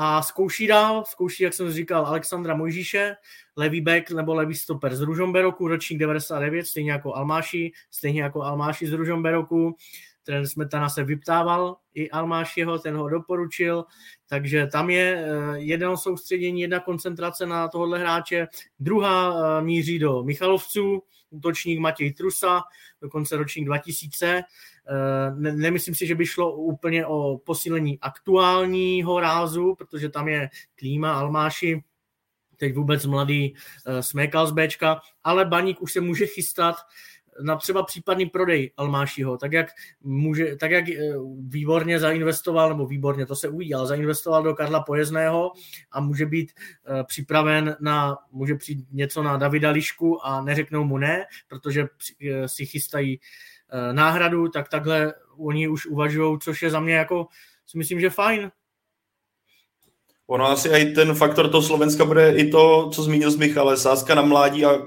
a 0.00 0.22
zkouší 0.22 0.66
dál, 0.66 1.04
zkouší, 1.06 1.42
jak 1.42 1.54
jsem 1.54 1.70
říkal, 1.70 2.06
Alexandra 2.06 2.54
Mojžíše, 2.54 3.16
levý 3.56 3.80
back 3.80 4.10
nebo 4.10 4.34
levý 4.34 4.54
stoper 4.54 4.96
z 4.96 5.00
Ružomberoku, 5.00 5.68
ročník 5.68 5.98
99, 5.98 6.66
stejně 6.66 6.92
jako 6.92 7.14
Almáši, 7.14 7.72
stejně 7.90 8.22
jako 8.22 8.42
Almáši 8.42 8.86
z 8.86 8.92
Ružomberoku. 8.92 9.76
Trenér 10.22 10.46
Smetana 10.46 10.88
se 10.88 11.04
vyptával 11.04 11.76
i 11.94 12.10
Almášiho, 12.10 12.78
ten 12.78 12.96
ho 12.96 13.08
doporučil, 13.08 13.84
takže 14.28 14.66
tam 14.66 14.90
je 14.90 15.24
eh, 15.26 15.58
jedno 15.58 15.96
soustředění, 15.96 16.60
jedna 16.60 16.80
koncentrace 16.80 17.46
na 17.46 17.68
tohohle 17.68 17.98
hráče, 17.98 18.48
druhá 18.78 19.34
eh, 19.58 19.62
míří 19.62 19.98
do 19.98 20.22
Michalovců, 20.22 21.02
útočník 21.30 21.78
Matěj 21.78 22.12
Trusa, 22.12 22.62
dokonce 23.02 23.36
ročník 23.36 23.66
2000. 23.66 24.42
Eh, 24.88 25.34
ne, 25.34 25.52
nemyslím 25.52 25.94
si, 25.94 26.06
že 26.06 26.14
by 26.14 26.26
šlo 26.26 26.52
úplně 26.52 27.06
o 27.06 27.38
posílení 27.38 27.98
aktuálního 28.00 29.20
rázu, 29.20 29.74
protože 29.74 30.08
tam 30.08 30.28
je 30.28 30.48
Klíma, 30.74 31.12
Almáši, 31.12 31.84
teď 32.56 32.74
vůbec 32.74 33.06
mladý 33.06 33.54
Smékal 34.00 34.46
z 34.46 34.52
Bčka, 34.52 35.00
ale 35.24 35.44
Baník 35.44 35.82
už 35.82 35.92
se 35.92 36.00
může 36.00 36.26
chystat 36.26 36.76
na 37.42 37.56
třeba 37.56 37.82
případný 37.82 38.26
prodej 38.26 38.72
Almášiho, 38.76 39.36
tak 39.36 39.52
jak, 39.52 39.66
může, 40.00 40.56
tak 40.56 40.70
jak 40.70 40.88
eh, 40.88 41.12
výborně 41.48 42.00
zainvestoval, 42.00 42.68
nebo 42.68 42.86
výborně, 42.86 43.26
to 43.26 43.36
se 43.36 43.48
uvidí, 43.48 43.74
ale 43.74 43.86
zainvestoval 43.86 44.42
do 44.42 44.54
Karla 44.54 44.82
Pojezného 44.82 45.52
a 45.92 46.00
může 46.00 46.26
být 46.26 46.52
připraven 47.06 47.76
na, 47.80 48.16
může 48.32 48.54
přijít 48.54 48.86
něco 48.92 49.22
na 49.22 49.36
Davida 49.36 49.70
Lišku 49.70 50.26
a 50.26 50.42
neřeknou 50.42 50.84
mu 50.84 50.98
ne, 50.98 51.26
protože 51.48 51.86
si 52.46 52.66
chystají 52.66 53.20
náhradu, 53.92 54.48
tak 54.48 54.68
takhle 54.68 55.14
oni 55.36 55.68
už 55.68 55.86
uvažují, 55.86 56.38
což 56.38 56.62
je 56.62 56.70
za 56.70 56.80
mě 56.80 56.94
jako, 56.94 57.26
si 57.66 57.78
myslím, 57.78 58.00
že 58.00 58.10
fajn, 58.10 58.50
Ono 60.30 60.46
asi 60.46 60.68
i 60.68 60.92
ten 60.92 61.14
faktor 61.14 61.50
toho 61.50 61.62
Slovenska 61.62 62.04
bude 62.04 62.36
i 62.36 62.50
to, 62.50 62.90
co 62.94 63.02
zmínil 63.02 63.30
z 63.30 63.36
Michale, 63.36 63.76
sázka 63.76 64.14
na 64.14 64.22
mládí 64.22 64.64
a 64.64 64.78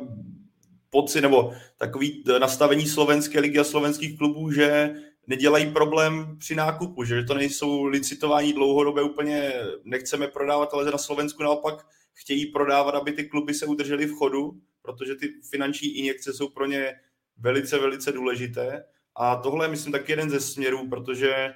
pocit 0.90 1.22
nebo 1.22 1.54
takový 1.78 2.24
nastavení 2.40 2.88
slovenské 2.88 3.40
ligy 3.40 3.60
a 3.60 3.64
slovenských 3.64 4.18
klubů, 4.18 4.52
že 4.52 4.96
nedělají 5.28 5.72
problém 5.72 6.38
při 6.40 6.56
nákupu, 6.56 7.04
že 7.04 7.24
to 7.24 7.34
nejsou 7.34 7.84
licitování 7.84 8.54
dlouhodobé 8.54 9.02
úplně 9.02 9.54
nechceme 9.84 10.28
prodávat, 10.28 10.74
ale 10.74 10.92
na 10.92 10.98
Slovensku 10.98 11.44
naopak 11.44 11.86
chtějí 12.14 12.46
prodávat, 12.46 12.96
aby 12.96 13.12
ty 13.12 13.24
kluby 13.24 13.54
se 13.54 13.66
udržely 13.66 14.06
v 14.06 14.18
chodu, 14.18 14.52
protože 14.82 15.16
ty 15.16 15.28
finanční 15.50 15.90
injekce 15.90 16.34
jsou 16.34 16.50
pro 16.50 16.66
ně 16.66 16.94
velice, 17.42 17.80
velice 17.80 18.12
důležité. 18.12 18.84
A 19.16 19.36
tohle 19.36 19.66
je, 19.66 19.70
myslím, 19.70 19.92
tak 19.92 20.10
jeden 20.10 20.30
ze 20.30 20.40
směrů, 20.40 20.90
protože 20.90 21.34
eh, 21.36 21.54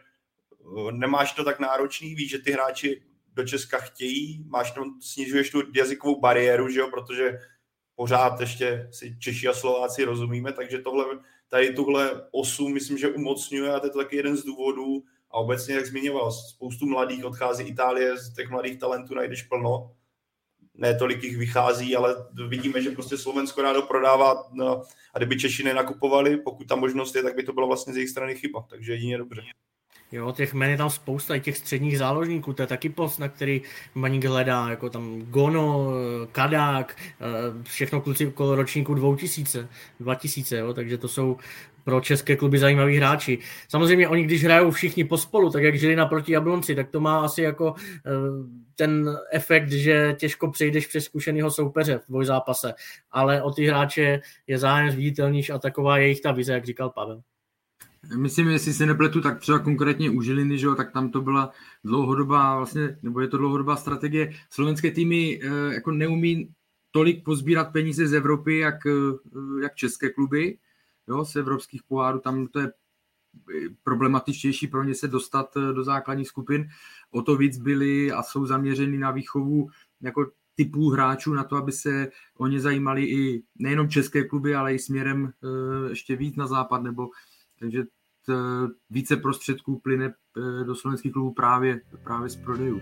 nemáš 0.91 1.31
to 1.31 1.43
tak 1.43 1.59
náročný, 1.59 2.15
víš, 2.15 2.29
že 2.29 2.39
ty 2.39 2.51
hráči 2.51 3.01
do 3.33 3.43
Česka 3.43 3.77
chtějí, 3.77 4.43
máš 4.47 4.71
tam, 4.71 5.01
snižuješ 5.01 5.49
tu 5.49 5.61
jazykovou 5.75 6.19
bariéru, 6.19 6.69
že 6.69 6.79
jo, 6.79 6.89
protože 6.89 7.39
pořád 7.95 8.41
ještě 8.41 8.89
si 8.91 9.17
Češi 9.19 9.47
a 9.47 9.53
Slováci 9.53 10.03
rozumíme, 10.03 10.53
takže 10.53 10.79
tohle, 10.79 11.05
tady 11.49 11.73
tuhle 11.73 12.27
osu 12.31 12.69
myslím, 12.69 12.97
že 12.97 13.07
umocňuje 13.07 13.73
a 13.73 13.79
to 13.79 13.85
je 13.85 13.89
to 13.89 13.97
taky 13.97 14.15
jeden 14.15 14.37
z 14.37 14.43
důvodů 14.43 15.03
a 15.31 15.37
obecně, 15.37 15.75
jak 15.75 15.85
zmiňoval, 15.85 16.31
spoustu 16.31 16.85
mladých 16.85 17.25
odchází 17.25 17.63
Itálie, 17.63 18.17
z 18.17 18.33
těch 18.33 18.49
mladých 18.49 18.79
talentů 18.79 19.15
najdeš 19.15 19.43
plno, 19.43 19.95
ne 20.77 20.95
tolik 20.95 21.23
jich 21.23 21.37
vychází, 21.37 21.95
ale 21.95 22.15
vidíme, 22.47 22.81
že 22.81 22.91
prostě 22.91 23.17
Slovensko 23.17 23.61
rádo 23.61 23.81
prodává 23.81 24.43
no, 24.53 24.81
a 25.13 25.17
kdyby 25.17 25.37
Češi 25.37 25.63
nenakupovali, 25.63 26.37
pokud 26.37 26.67
ta 26.67 26.75
možnost 26.75 27.15
je, 27.15 27.23
tak 27.23 27.35
by 27.35 27.43
to 27.43 27.53
bylo 27.53 27.67
vlastně 27.67 27.93
z 27.93 27.95
jejich 27.95 28.09
strany 28.09 28.35
chyba, 28.35 28.65
takže 28.69 28.93
jedině 28.93 29.17
dobře. 29.17 29.41
Jo, 30.11 30.31
těch 30.31 30.53
men 30.53 30.69
je 30.69 30.77
tam 30.77 30.89
spousta, 30.89 31.35
i 31.35 31.41
těch 31.41 31.57
středních 31.57 31.97
záložníků, 31.97 32.53
to 32.53 32.63
je 32.63 32.67
taky 32.67 32.89
post, 32.89 33.17
na 33.17 33.29
který 33.29 33.61
Maník 33.95 34.25
hledá, 34.25 34.69
jako 34.69 34.89
tam 34.89 35.21
Gono, 35.21 35.91
Kadák, 36.31 36.97
eh, 36.99 37.63
všechno 37.63 38.01
kluci 38.01 38.27
okolo 38.27 38.55
ročníku 38.55 38.93
2000, 38.93 39.67
2000, 39.99 40.57
jo, 40.57 40.73
takže 40.73 40.97
to 40.97 41.07
jsou 41.07 41.37
pro 41.85 42.01
české 42.01 42.35
kluby 42.35 42.59
zajímaví 42.59 42.97
hráči. 42.97 43.39
Samozřejmě 43.69 44.07
oni, 44.07 44.23
když 44.23 44.43
hrajou 44.43 44.71
všichni 44.71 45.03
pospolu, 45.03 45.49
tak 45.49 45.63
jak 45.63 45.75
žili 45.75 45.95
naproti 45.95 46.31
Jablonci, 46.31 46.75
tak 46.75 46.89
to 46.89 46.99
má 46.99 47.25
asi 47.25 47.41
jako 47.41 47.73
eh, 47.77 48.11
ten 48.75 49.17
efekt, 49.31 49.71
že 49.71 50.15
těžko 50.19 50.51
přejdeš 50.51 50.87
přes 50.87 51.05
zkušeného 51.05 51.51
soupeře 51.51 51.97
v 51.97 52.07
dvojzápase, 52.09 52.73
ale 53.11 53.41
o 53.41 53.51
ty 53.51 53.65
hráče 53.65 54.21
je 54.47 54.57
zájem 54.57 54.91
zviditelnější 54.91 55.51
a 55.51 55.59
taková 55.59 55.97
je 55.97 56.03
jejich 56.03 56.21
ta 56.21 56.31
vize, 56.31 56.53
jak 56.53 56.65
říkal 56.65 56.89
Pavel. 56.89 57.21
Myslím, 58.17 58.49
jestli 58.49 58.73
se 58.73 58.85
nepletu, 58.85 59.21
tak 59.21 59.39
třeba 59.39 59.59
konkrétně 59.59 60.09
u 60.09 60.21
Žiliny, 60.21 60.57
že 60.57 60.65
jo, 60.65 60.75
tak 60.75 60.91
tam 60.91 61.09
to 61.11 61.21
byla 61.21 61.51
dlouhodobá, 61.83 62.57
vlastně, 62.57 62.97
nebo 63.03 63.21
je 63.21 63.27
to 63.27 63.37
dlouhodobá 63.37 63.75
strategie. 63.75 64.33
Slovenské 64.49 64.91
týmy 64.91 65.39
eh, 65.43 65.73
jako 65.73 65.91
neumí 65.91 66.49
tolik 66.91 67.23
pozbírat 67.23 67.71
peníze 67.73 68.07
z 68.07 68.13
Evropy, 68.13 68.57
jak, 68.57 68.75
eh, 68.85 69.61
jak 69.61 69.75
české 69.75 70.09
kluby, 70.09 70.57
jo, 71.07 71.25
z 71.25 71.35
evropských 71.35 71.83
pohárů, 71.83 72.19
tam 72.19 72.47
to 72.47 72.59
je 72.59 72.71
problematičtější 73.83 74.67
pro 74.67 74.83
ně 74.83 74.95
se 74.95 75.07
dostat 75.07 75.57
eh, 75.57 75.73
do 75.73 75.83
základních 75.83 76.27
skupin. 76.27 76.67
O 77.11 77.21
to 77.21 77.37
víc 77.37 77.57
byli 77.57 78.11
a 78.11 78.23
jsou 78.23 78.45
zaměřeni 78.45 78.97
na 78.97 79.11
výchovu 79.11 79.69
jako 80.01 80.31
typů 80.55 80.89
hráčů 80.89 81.33
na 81.33 81.43
to, 81.43 81.55
aby 81.55 81.71
se 81.71 82.07
o 82.37 82.47
ně 82.47 82.59
zajímali 82.59 83.03
i 83.05 83.43
nejenom 83.55 83.89
české 83.89 84.23
kluby, 84.23 84.55
ale 84.55 84.73
i 84.73 84.79
směrem 84.79 85.31
ještě 85.89 86.15
víc 86.15 86.35
na 86.35 86.47
západ 86.47 86.83
nebo 86.83 87.09
takže 87.59 87.83
více 88.89 89.17
prostředků 89.17 89.79
plyne 89.79 90.05
eh, 90.05 90.63
do 90.63 90.75
slovenských 90.75 91.11
klubů 91.11 91.33
právě, 91.33 91.81
právě 92.03 92.29
z 92.29 92.35
prodejů. 92.35 92.81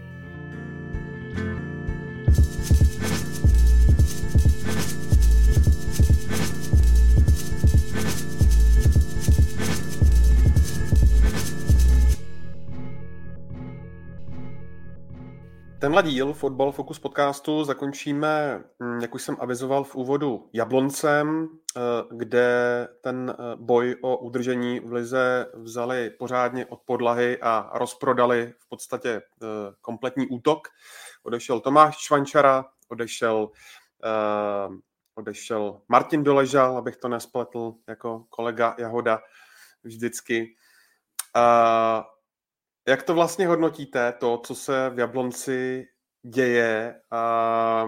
Tenhle 15.83 16.03
díl 16.03 16.33
Fotbal 16.33 16.71
Focus 16.71 16.99
podcastu 16.99 17.63
zakončíme, 17.63 18.63
hm, 18.83 18.99
jak 19.01 19.15
už 19.15 19.23
jsem 19.23 19.37
avizoval 19.39 19.83
v 19.83 19.95
úvodu, 19.95 20.49
Jabloncem, 20.53 21.49
eh, 21.77 21.81
kde 22.11 22.87
ten 23.01 23.35
eh, 23.39 23.55
boj 23.55 23.95
o 24.01 24.17
udržení 24.17 24.79
v 24.79 24.93
lize 24.93 25.51
vzali 25.53 26.09
pořádně 26.09 26.65
od 26.65 26.79
podlahy 26.85 27.37
a 27.41 27.71
rozprodali 27.73 28.53
v 28.59 28.69
podstatě 28.69 29.09
eh, 29.09 29.45
kompletní 29.81 30.27
útok. 30.27 30.67
Odešel 31.23 31.59
Tomáš 31.59 31.97
Čvančara, 31.97 32.65
odešel, 32.89 33.49
odešel 35.15 35.81
Martin 35.87 36.23
Doležal, 36.23 36.77
abych 36.77 36.97
to 36.97 37.07
nespletl 37.07 37.73
jako 37.87 38.25
kolega 38.29 38.75
Jahoda 38.77 39.19
vždycky. 39.83 40.55
Jak 42.87 43.03
to 43.03 43.13
vlastně 43.13 43.47
hodnotíte, 43.47 44.11
to, 44.11 44.37
co 44.45 44.55
se 44.55 44.89
v 44.89 44.99
Jablonci 44.99 45.87
děje 46.23 47.01
a 47.11 47.85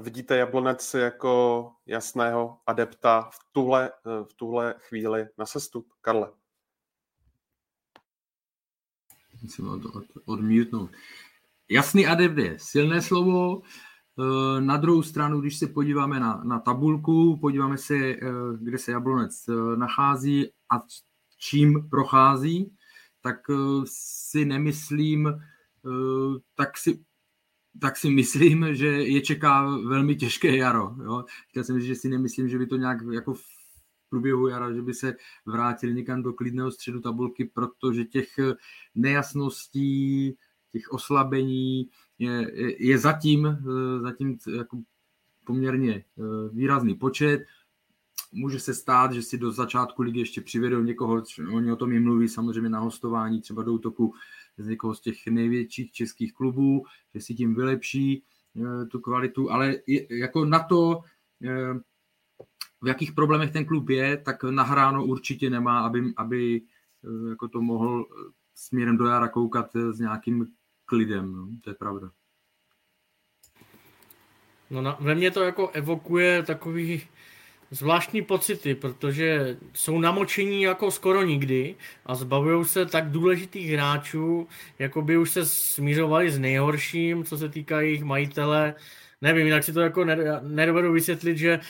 vidíte 0.00 0.36
Jablonec 0.36 0.94
jako 0.94 1.72
jasného 1.86 2.58
adepta 2.66 3.30
v 3.32 3.38
tuhle, 3.52 3.92
v 4.04 4.34
tuhle 4.36 4.74
chvíli 4.78 5.26
na 5.38 5.46
sestup? 5.46 5.88
Karle. 6.00 6.32
Musím 9.42 9.68
od, 9.68 9.84
od, 9.84 10.04
odmítnout. 10.24 10.90
Jasný 11.68 12.06
adept 12.06 12.38
je 12.38 12.58
silné 12.58 13.02
slovo. 13.02 13.62
E, 13.62 14.60
na 14.60 14.76
druhou 14.76 15.02
stranu, 15.02 15.40
když 15.40 15.58
se 15.58 15.66
podíváme 15.66 16.20
na, 16.20 16.44
na 16.44 16.58
tabulku, 16.58 17.36
podíváme 17.36 17.78
se, 17.78 17.94
e, 17.94 18.18
kde 18.60 18.78
se 18.78 18.92
Jablonec 18.92 19.48
e, 19.48 19.52
nachází 19.76 20.46
a 20.72 20.80
čím 21.38 21.88
prochází, 21.90 22.76
tak 23.26 23.50
eh, 23.50 23.82
si 24.30 24.44
nemyslím, 24.44 25.26
eh, 25.26 26.38
tak 26.54 26.78
si, 26.78 27.04
tak 27.80 27.96
si 27.96 28.10
myslím, 28.10 28.74
že 28.74 28.86
je 28.86 29.20
čeká 29.20 29.76
velmi 29.88 30.16
těžké 30.16 30.56
jaro. 30.56 30.94
Jo? 31.04 31.24
Chtěl 31.48 31.64
jsem 31.64 31.80
říct, 31.80 31.86
že 31.86 31.94
si 31.94 32.08
nemyslím, 32.08 32.48
že 32.48 32.58
by 32.58 32.66
to 32.66 32.76
nějak 32.76 32.98
jako 33.12 33.34
v 33.34 33.42
průběhu 34.08 34.48
jara, 34.48 34.72
že 34.72 34.82
by 34.82 34.94
se 34.94 35.16
vrátili 35.46 35.94
někam 35.94 36.22
do 36.22 36.32
klidného 36.32 36.70
středu 36.70 37.00
tabulky, 37.00 37.44
protože 37.44 38.04
těch 38.04 38.28
nejasností, 38.94 40.36
těch 40.72 40.92
oslabení 40.92 41.88
je, 42.18 42.50
je, 42.54 42.86
je 42.86 42.98
zatím, 42.98 43.46
eh, 43.46 44.00
zatím 44.00 44.38
jako 44.56 44.82
poměrně 45.44 46.04
výrazný 46.52 46.94
počet. 46.94 47.44
Může 48.38 48.60
se 48.60 48.74
stát, 48.74 49.12
že 49.12 49.22
si 49.22 49.38
do 49.38 49.52
začátku 49.52 50.02
ligy 50.02 50.18
ještě 50.18 50.40
přivedou 50.40 50.82
někoho, 50.82 51.22
oni 51.52 51.72
o 51.72 51.76
tom 51.76 51.92
i 51.92 52.00
mluví 52.00 52.28
samozřejmě 52.28 52.70
na 52.70 52.78
hostování, 52.78 53.40
třeba 53.40 53.62
do 53.62 53.72
útoku 53.72 54.14
z 54.58 54.66
někoho 54.66 54.94
z 54.94 55.00
těch 55.00 55.26
největších 55.26 55.92
českých 55.92 56.32
klubů, 56.34 56.84
že 57.14 57.20
si 57.20 57.34
tím 57.34 57.54
vylepší 57.54 58.24
tu 58.90 59.00
kvalitu, 59.00 59.50
ale 59.50 59.74
jako 60.10 60.44
na 60.44 60.62
to, 60.62 61.00
v 62.82 62.88
jakých 62.88 63.12
problémech 63.12 63.52
ten 63.52 63.64
klub 63.64 63.88
je, 63.88 64.16
tak 64.16 64.44
nahráno 64.44 65.06
určitě 65.06 65.50
nemá, 65.50 65.80
aby, 65.80 66.12
aby 66.16 66.62
jako 67.28 67.48
to 67.48 67.60
mohl 67.60 68.06
směrem 68.54 68.96
do 68.96 69.06
jara 69.06 69.28
koukat 69.28 69.76
s 69.76 69.98
nějakým 69.98 70.46
klidem, 70.84 71.32
no, 71.32 71.48
to 71.64 71.70
je 71.70 71.74
pravda. 71.74 72.10
No 74.70 74.82
na, 74.82 74.96
ve 75.00 75.14
mně 75.14 75.30
to 75.30 75.42
jako 75.42 75.68
evokuje 75.68 76.42
takový 76.42 77.02
zvláštní 77.70 78.22
pocity, 78.22 78.74
protože 78.74 79.56
jsou 79.74 79.98
namočení 79.98 80.62
jako 80.62 80.90
skoro 80.90 81.22
nikdy 81.22 81.74
a 82.06 82.14
zbavují 82.14 82.64
se 82.64 82.86
tak 82.86 83.10
důležitých 83.10 83.70
hráčů, 83.70 84.48
jako 84.78 85.02
by 85.02 85.16
už 85.16 85.30
se 85.30 85.46
smířovali 85.46 86.30
s 86.30 86.38
nejhorším, 86.38 87.24
co 87.24 87.38
se 87.38 87.48
týká 87.48 87.80
jejich 87.80 88.04
majitele. 88.04 88.74
Nevím, 89.20 89.46
jinak 89.46 89.64
si 89.64 89.72
to 89.72 89.80
jako 89.80 90.04
nedovedu 90.42 90.92
vysvětlit, 90.92 91.38
že 91.38 91.60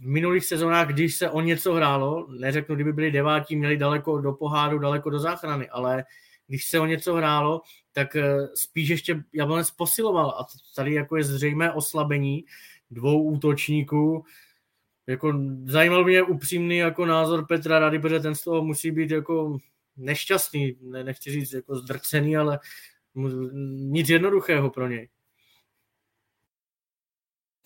v 0.00 0.06
minulých 0.06 0.44
sezónách, 0.44 0.88
když 0.88 1.16
se 1.16 1.30
o 1.30 1.40
něco 1.40 1.74
hrálo, 1.74 2.26
neřeknu, 2.38 2.74
kdyby 2.74 2.92
byli 2.92 3.10
devátí, 3.10 3.56
měli 3.56 3.76
daleko 3.76 4.20
do 4.20 4.32
poháru, 4.32 4.78
daleko 4.78 5.10
do 5.10 5.18
záchrany, 5.18 5.68
ale 5.68 6.04
když 6.46 6.68
se 6.68 6.80
o 6.80 6.86
něco 6.86 7.14
hrálo, 7.14 7.60
tak 7.92 8.16
eh, 8.16 8.48
spíš 8.54 8.88
ještě 8.88 9.22
Jablonec 9.32 9.70
posiloval 9.70 10.30
a 10.30 10.46
tady 10.76 10.94
jako 10.94 11.16
je 11.16 11.24
zřejmé 11.24 11.72
oslabení 11.72 12.44
dvou 12.90 13.22
útočníků. 13.22 14.24
Jako 15.10 15.32
zajímal 15.64 16.04
mě 16.04 16.22
upřímný 16.22 16.76
jako 16.76 17.06
názor 17.06 17.46
Petra 17.46 17.78
Rady, 17.78 17.98
protože 17.98 18.20
ten 18.20 18.34
z 18.34 18.42
toho 18.42 18.64
musí 18.64 18.90
být 18.90 19.10
jako 19.10 19.58
nešťastný, 19.96 20.76
ne, 20.82 21.04
nechci 21.04 21.30
říct 21.30 21.52
jako 21.52 21.76
zdrcený, 21.76 22.36
ale 22.36 22.58
nic 23.74 24.08
jednoduchého 24.08 24.70
pro 24.70 24.88
něj. 24.88 25.08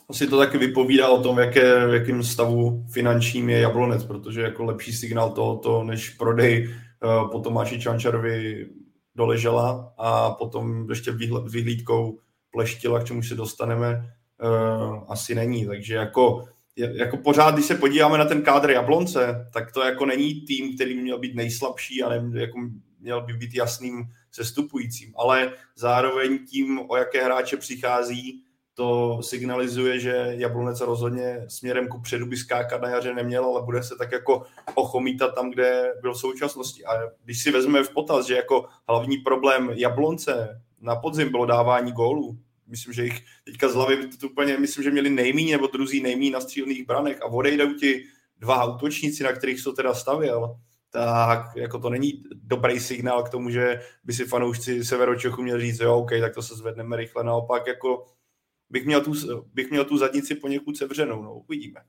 Asi 0.09 0.27
to 0.27 0.39
taky 0.39 0.59
vypovídá 0.59 1.09
o 1.09 1.23
tom, 1.23 1.39
jaké, 1.39 1.87
v 1.87 1.95
jakém 1.95 2.23
stavu 2.23 2.87
finančním 2.93 3.49
je 3.49 3.61
Jablonec, 3.61 4.05
protože 4.05 4.43
jako 4.43 4.65
lepší 4.65 4.93
signál 4.93 5.31
tohoto, 5.31 5.85
než 5.85 6.11
prodej 6.11 6.69
uh, 6.69 7.31
po 7.31 7.41
Tomáši 7.41 7.81
Čančarovi 7.81 8.69
doležela 9.15 9.95
a 9.99 10.31
potom 10.31 10.91
ještě 10.91 11.12
vyhlídkou 11.45 12.19
pleštila, 12.51 13.01
k 13.01 13.05
čemu 13.05 13.23
se 13.23 13.35
dostaneme, 13.35 14.15
uh, 14.43 15.05
asi 15.09 15.35
není. 15.35 15.66
Takže 15.66 15.95
jako, 15.95 16.45
jako 16.77 17.17
pořád, 17.17 17.55
když 17.55 17.67
se 17.67 17.75
podíváme 17.75 18.19
na 18.19 18.25
ten 18.25 18.43
kádr 18.43 18.71
Jablonce, 18.71 19.49
tak 19.53 19.73
to 19.73 19.83
jako 19.83 20.07
není 20.07 20.41
tým, 20.41 20.75
který 20.75 21.01
měl 21.01 21.19
být 21.19 21.35
nejslabší 21.35 22.03
a 22.03 22.09
ne, 22.09 22.41
jako 22.41 22.59
měl 23.01 23.21
by 23.21 23.33
být 23.33 23.55
jasným 23.55 24.05
sestupujícím, 24.33 25.13
ale 25.17 25.53
zároveň 25.77 26.47
tím, 26.47 26.81
o 26.89 26.97
jaké 26.97 27.25
hráče 27.25 27.57
přichází, 27.57 28.45
to 28.75 29.19
signalizuje, 29.23 30.01
že 30.01 30.27
Jablonec 30.31 30.81
rozhodně 30.81 31.45
směrem 31.49 31.89
ku 31.89 32.01
předu 32.01 32.27
by 32.27 32.37
skákat 32.37 32.83
na 32.83 32.89
jaře 32.89 33.15
neměl, 33.15 33.45
ale 33.45 33.63
bude 33.63 33.83
se 33.83 33.97
tak 33.99 34.13
jako 34.13 34.43
ochomítat 34.75 35.35
tam, 35.35 35.51
kde 35.51 35.93
byl 36.01 36.15
v 36.15 36.19
současnosti. 36.19 36.85
A 36.85 36.93
když 37.25 37.43
si 37.43 37.51
vezmeme 37.51 37.85
v 37.85 37.91
potaz, 37.91 38.27
že 38.27 38.37
jako 38.37 38.65
hlavní 38.89 39.17
problém 39.17 39.71
Jablonce 39.75 40.61
na 40.81 40.97
podzim 40.97 41.31
bylo 41.31 41.47
dávání 41.47 41.93
gólů, 41.93 42.39
myslím, 42.66 42.93
že 42.93 43.05
jich 43.05 43.24
teďka 43.45 43.69
z 43.69 43.74
hlavy 43.74 44.09
to 44.20 44.27
úplně, 44.27 44.59
myslím, 44.59 44.85
že 44.85 44.91
měli 44.91 45.11
nejmíň 45.11 45.53
nebo 45.53 45.66
druzí 45.66 46.03
nejmíň 46.03 46.32
na 46.32 46.41
střílných 46.41 46.86
branech 46.86 47.23
a 47.23 47.27
odejdou 47.27 47.73
ti 47.73 48.05
dva 48.39 48.74
útočníci, 48.74 49.24
na 49.24 49.32
kterých 49.32 49.61
se 49.61 49.73
teda 49.73 49.95
stavěl, 49.95 50.57
tak 50.91 51.57
jako 51.57 51.78
to 51.78 51.91
není 51.91 52.23
dobrý 52.32 52.81
signál 52.81 53.23
k 53.23 53.28
tomu, 53.28 53.51
že 53.51 53.81
by 54.05 54.12
si 54.12 54.24
fanoušci 54.24 54.85
Severočechu 54.85 55.43
měli 55.43 55.61
říct, 55.61 55.81
jo, 55.81 55.99
OK, 55.99 56.11
tak 56.20 56.35
to 56.35 56.43
se 56.43 56.55
zvedneme 56.55 56.97
rychle. 56.97 57.24
Naopak 57.24 57.66
jako 57.66 58.07
bych 58.70 58.86
měl 58.86 59.01
tu, 59.01 59.12
bych 59.55 59.70
měl 59.70 59.85
tu 59.85 59.99
zadnici 59.99 60.35
poněkud 60.35 60.77
sevřenou. 60.77 61.23
No, 61.23 61.35
uvidíme. 61.35 61.81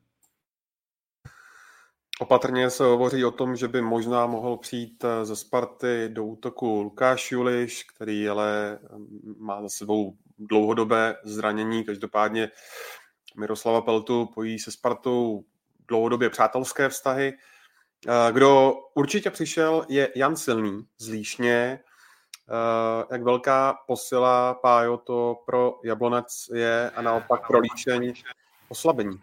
Opatrně 2.19 2.69
se 2.69 2.83
hovoří 2.83 3.25
o 3.25 3.31
tom, 3.31 3.55
že 3.55 3.67
by 3.67 3.81
možná 3.81 4.27
mohl 4.27 4.57
přijít 4.57 5.03
eh, 5.03 5.25
ze 5.25 5.35
Sparty 5.35 6.09
do 6.09 6.25
útoku 6.25 6.81
Lukáš 6.81 7.31
Juliš, 7.31 7.83
který 7.83 8.29
ale 8.29 8.79
mm, 8.97 9.35
má 9.37 9.61
za 9.61 9.69
sebou 9.69 10.17
dlouhodobé 10.37 11.15
zranění. 11.23 11.83
Každopádně 11.83 12.51
Miroslava 13.37 13.81
Peltu 13.81 14.29
pojí 14.33 14.59
se 14.59 14.71
Spartou 14.71 15.45
dlouhodobě 15.87 16.29
přátelské 16.29 16.89
vztahy. 16.89 17.33
Eh, 18.07 18.31
kdo 18.31 18.73
určitě 18.93 19.31
přišel, 19.31 19.85
je 19.89 20.09
Jan 20.15 20.35
Silný 20.35 20.87
z 20.97 21.09
Líšně, 21.09 21.79
Uh, 22.49 23.03
jak 23.11 23.23
velká 23.23 23.73
posila 23.87 24.53
Pájo 24.53 24.97
to 24.97 25.35
pro 25.45 25.79
Jablonec 25.83 26.49
je 26.53 26.89
a 26.89 27.01
naopak 27.01 27.47
pro 27.47 27.59
Líšeň 27.59 28.13
oslabení. 28.69 29.19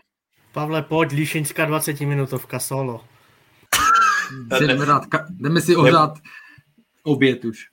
Pavle, 0.52 0.82
pojď, 0.82 1.12
Líšeňská 1.12 1.64
20 1.64 2.00
minutovka 2.00 2.58
solo. 2.58 3.04
Jdeme, 4.60 4.84
rád, 4.84 5.02
jdeme 5.30 5.60
si 5.60 5.76
ohrát 5.76 6.18
oběd 7.02 7.44
už. 7.44 7.68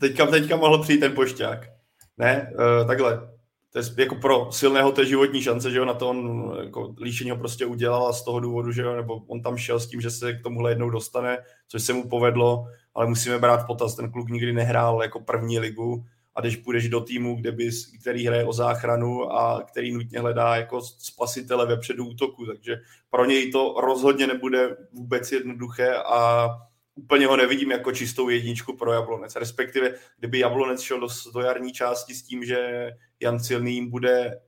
Teďka, 0.00 0.26
teďka 0.26 0.56
mohl 0.56 0.82
přijít 0.82 1.00
ten 1.00 1.14
pošťák. 1.14 1.75
Ne, 2.18 2.52
uh, 2.54 2.86
takhle. 2.86 3.28
To 3.72 3.78
je 3.78 3.84
jako 3.98 4.14
pro 4.14 4.52
silného 4.52 4.92
té 4.92 5.06
životní 5.06 5.42
šance, 5.42 5.70
že 5.70 5.78
jo, 5.78 5.84
na 5.84 5.94
to 5.94 6.08
on 6.08 6.52
jako 6.64 6.94
líšení 7.00 7.30
ho 7.30 7.36
prostě 7.36 7.66
udělal 7.66 8.06
a 8.06 8.12
z 8.12 8.24
toho 8.24 8.40
důvodu, 8.40 8.72
že 8.72 8.82
jo, 8.82 8.96
nebo 8.96 9.16
on 9.26 9.42
tam 9.42 9.56
šel 9.56 9.80
s 9.80 9.86
tím, 9.86 10.00
že 10.00 10.10
se 10.10 10.32
k 10.32 10.42
tomuhle 10.42 10.70
jednou 10.70 10.90
dostane, 10.90 11.38
což 11.68 11.82
se 11.82 11.92
mu 11.92 12.08
povedlo 12.08 12.66
ale 12.96 13.06
musíme 13.06 13.38
brát 13.38 13.66
potaz, 13.66 13.94
ten 13.94 14.12
kluk 14.12 14.28
nikdy 14.28 14.52
nehrál 14.52 15.02
jako 15.02 15.20
první 15.20 15.58
ligu 15.58 16.04
a 16.34 16.40
když 16.40 16.56
půjdeš 16.56 16.88
do 16.88 17.00
týmu, 17.00 17.36
kde 17.36 17.52
bys, 17.52 17.92
který 18.00 18.26
hraje 18.26 18.44
o 18.44 18.52
záchranu 18.52 19.32
a 19.32 19.62
který 19.62 19.92
nutně 19.92 20.20
hledá 20.20 20.56
jako 20.56 20.80
spasitele 20.80 21.66
vepředu 21.66 22.08
útoku, 22.08 22.46
takže 22.46 22.76
pro 23.10 23.24
něj 23.24 23.52
to 23.52 23.74
rozhodně 23.80 24.26
nebude 24.26 24.76
vůbec 24.92 25.32
jednoduché 25.32 25.96
a 25.96 26.48
úplně 26.96 27.26
ho 27.26 27.36
nevidím 27.36 27.70
jako 27.70 27.92
čistou 27.92 28.28
jedničku 28.28 28.76
pro 28.76 28.92
Jablonec. 28.92 29.36
Respektive, 29.36 29.94
kdyby 30.18 30.38
Jablonec 30.38 30.80
šel 30.80 31.00
do, 31.00 31.08
do 31.34 31.40
jarní 31.40 31.72
části 31.72 32.14
s 32.14 32.22
tím, 32.22 32.44
že 32.44 32.90
Jan 33.20 33.40
Silný 33.40 33.86
bude, 33.86 34.40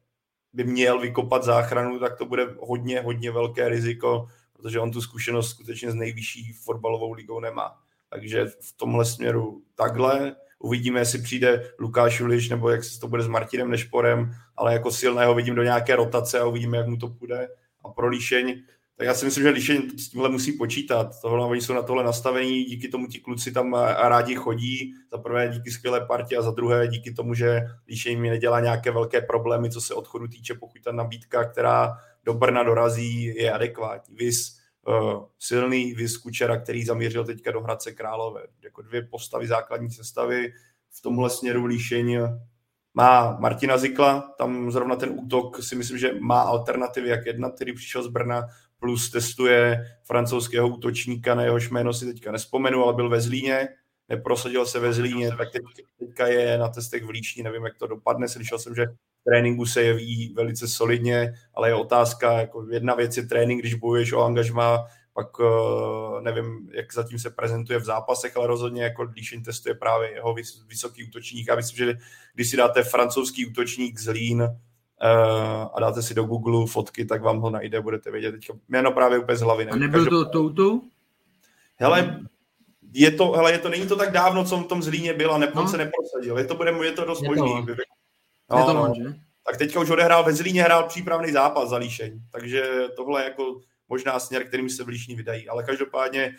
by 0.52 0.64
měl 0.64 1.00
vykopat 1.00 1.44
záchranu, 1.44 1.98
tak 1.98 2.18
to 2.18 2.26
bude 2.26 2.46
hodně, 2.58 3.00
hodně 3.00 3.30
velké 3.30 3.68
riziko, 3.68 4.26
protože 4.52 4.80
on 4.80 4.90
tu 4.90 5.00
zkušenost 5.00 5.50
skutečně 5.50 5.90
s 5.90 5.94
nejvyšší 5.94 6.52
fotbalovou 6.52 7.12
ligou 7.12 7.40
nemá. 7.40 7.78
Takže 8.10 8.46
v 8.46 8.76
tomhle 8.76 9.04
směru 9.04 9.62
takhle. 9.74 10.36
Uvidíme, 10.58 11.00
jestli 11.00 11.22
přijde 11.22 11.72
Lukáš 11.78 12.20
Uliš, 12.20 12.48
nebo 12.48 12.70
jak 12.70 12.84
se 12.84 13.00
to 13.00 13.08
bude 13.08 13.22
s 13.22 13.28
Martinem 13.28 13.70
Nešporem, 13.70 14.34
ale 14.56 14.72
jako 14.72 14.90
silného 14.90 15.34
vidím 15.34 15.54
do 15.54 15.62
nějaké 15.62 15.96
rotace 15.96 16.40
a 16.40 16.46
uvidíme, 16.46 16.76
jak 16.76 16.86
mu 16.86 16.96
to 16.96 17.08
půjde. 17.08 17.48
A 17.84 17.88
pro 17.88 18.08
Líšeň, 18.08 18.62
tak 18.98 19.06
já 19.06 19.14
si 19.14 19.24
myslím, 19.24 19.44
že 19.44 19.50
Líšeň 19.50 19.90
s 19.98 20.08
tímhle 20.08 20.28
musí 20.28 20.52
počítat. 20.52 21.20
Tohle, 21.22 21.46
oni 21.46 21.60
jsou 21.60 21.74
na 21.74 21.82
tohle 21.82 22.04
nastavení, 22.04 22.64
díky 22.64 22.88
tomu 22.88 23.06
ti 23.06 23.18
kluci 23.18 23.52
tam 23.52 23.74
a 23.74 24.08
rádi 24.08 24.34
chodí. 24.34 24.94
Za 25.10 25.18
prvé 25.18 25.48
díky 25.48 25.70
skvělé 25.70 26.06
partě 26.06 26.36
a 26.36 26.42
za 26.42 26.50
druhé 26.50 26.88
díky 26.88 27.12
tomu, 27.12 27.34
že 27.34 27.60
Líšeň 27.88 28.20
mi 28.20 28.30
nedělá 28.30 28.60
nějaké 28.60 28.90
velké 28.90 29.20
problémy, 29.20 29.70
co 29.70 29.80
se 29.80 29.94
odchodu 29.94 30.28
týče, 30.28 30.54
pokud 30.54 30.82
ta 30.82 30.92
nabídka, 30.92 31.44
která 31.44 31.96
do 32.24 32.34
Brna 32.34 32.62
dorazí, 32.62 33.24
je 33.24 33.52
adekvátní. 33.52 34.16
Vys 34.16 34.58
uh, 34.88 35.24
silný 35.38 35.94
Vyskučera, 35.94 36.60
který 36.60 36.84
zamířil 36.84 37.24
teďka 37.24 37.50
do 37.50 37.60
Hradce 37.60 37.92
Králové. 37.92 38.42
Jako 38.62 38.82
dvě 38.82 39.02
postavy 39.02 39.46
základní 39.46 39.90
sestavy 39.90 40.52
v 40.90 41.02
tomhle 41.02 41.30
směru 41.30 41.64
líšení 41.64 42.18
má 42.94 43.36
Martina 43.40 43.78
Zikla, 43.78 44.34
tam 44.38 44.70
zrovna 44.70 44.96
ten 44.96 45.10
útok 45.10 45.62
si 45.62 45.76
myslím, 45.76 45.98
že 45.98 46.14
má 46.20 46.40
alternativy, 46.40 47.08
jak 47.08 47.26
jedna, 47.26 47.50
který 47.50 47.72
přišel 47.72 48.02
z 48.02 48.08
Brna, 48.08 48.46
plus 48.80 49.10
testuje 49.10 49.84
francouzského 50.04 50.68
útočníka, 50.68 51.34
na 51.34 51.42
jehož 51.42 51.70
jméno 51.70 51.92
si 51.92 52.06
teďka 52.06 52.32
nespomenu, 52.32 52.84
ale 52.84 52.94
byl 52.94 53.08
ve 53.08 53.20
Zlíně, 53.20 53.68
neprosadil 54.08 54.66
se 54.66 54.80
ve 54.80 54.92
Zlíně, 54.92 55.30
tak 55.36 55.52
teď, 55.52 55.62
teďka 55.98 56.26
je 56.26 56.58
na 56.58 56.68
testech 56.68 57.04
v 57.04 57.08
Líční, 57.08 57.42
nevím, 57.42 57.64
jak 57.64 57.78
to 57.78 57.86
dopadne, 57.86 58.28
slyšel 58.28 58.58
jsem, 58.58 58.74
že 58.74 58.86
tréninku 59.24 59.66
se 59.66 59.82
jeví 59.82 60.32
velice 60.36 60.68
solidně, 60.68 61.34
ale 61.54 61.68
je 61.68 61.74
otázka, 61.74 62.32
jako 62.32 62.66
jedna 62.70 62.94
věc 62.94 63.16
je 63.16 63.26
trénink, 63.26 63.60
když 63.60 63.74
bojuješ 63.74 64.12
o 64.12 64.22
angažma, 64.22 64.86
pak 65.12 65.40
uh, 65.40 66.22
nevím, 66.22 66.70
jak 66.72 66.94
zatím 66.94 67.18
se 67.18 67.30
prezentuje 67.30 67.78
v 67.78 67.84
zápasech, 67.84 68.36
ale 68.36 68.46
rozhodně 68.46 68.82
jako 68.82 69.02
Líšin 69.02 69.42
testuje 69.42 69.74
právě 69.74 70.12
jeho 70.12 70.34
vys- 70.34 70.66
vysoký 70.68 71.04
útočník. 71.04 71.50
A 71.50 71.56
myslím, 71.56 71.76
že 71.76 71.98
když 72.34 72.50
si 72.50 72.56
dáte 72.56 72.82
francouzský 72.82 73.46
útočník 73.46 73.98
z 73.98 74.08
Lín 74.08 74.48
a 75.74 75.80
dáte 75.80 76.02
si 76.02 76.14
do 76.14 76.24
Google 76.24 76.66
fotky, 76.66 77.04
tak 77.04 77.22
vám 77.22 77.40
ho 77.40 77.50
najde, 77.50 77.80
budete 77.80 78.10
vědět. 78.10 78.32
Teďka 78.32 78.54
jméno 78.68 78.92
právě 78.92 79.18
úplně 79.18 79.36
z 79.36 79.40
hlavy. 79.40 79.64
Nevím. 79.64 79.82
A 79.82 79.86
nebyl 79.86 80.06
to 80.06 80.24
toutou? 80.24 80.82
Hele, 81.76 82.20
je 82.92 83.10
to, 83.10 83.32
hele, 83.32 83.52
je 83.52 83.58
to, 83.58 83.68
není 83.68 83.86
to 83.86 83.96
tak 83.96 84.12
dávno, 84.12 84.44
co 84.44 84.56
v 84.56 84.66
tom 84.66 84.82
Zlíně 84.82 85.14
byl 85.14 85.34
a 85.34 85.38
ne, 85.38 85.52
no. 85.54 85.68
se 85.68 85.78
neprosadil. 85.78 86.38
Je 86.38 86.44
to, 86.44 86.54
bude, 86.54 86.74
je 86.82 86.92
to 86.92 87.04
dost 87.04 87.22
možný. 87.22 87.66
No, 88.50 88.58
je 88.58 88.64
to 88.64 88.82
on, 88.82 88.94
že? 88.94 89.14
tak 89.46 89.56
teďka 89.56 89.80
už 89.80 89.90
odehrál 89.90 90.24
ve 90.24 90.32
Zlíně, 90.32 90.62
hrál 90.62 90.88
přípravný 90.88 91.32
zápas 91.32 91.68
za 91.68 91.76
Líšeň, 91.76 92.20
takže 92.30 92.64
tohle 92.96 93.20
je 93.20 93.24
jako 93.24 93.60
možná 93.88 94.18
směr, 94.18 94.44
kterým 94.44 94.70
se 94.70 94.84
v 94.84 94.88
Líšni 94.88 95.14
vydají, 95.14 95.48
ale 95.48 95.64
každopádně 95.64 96.34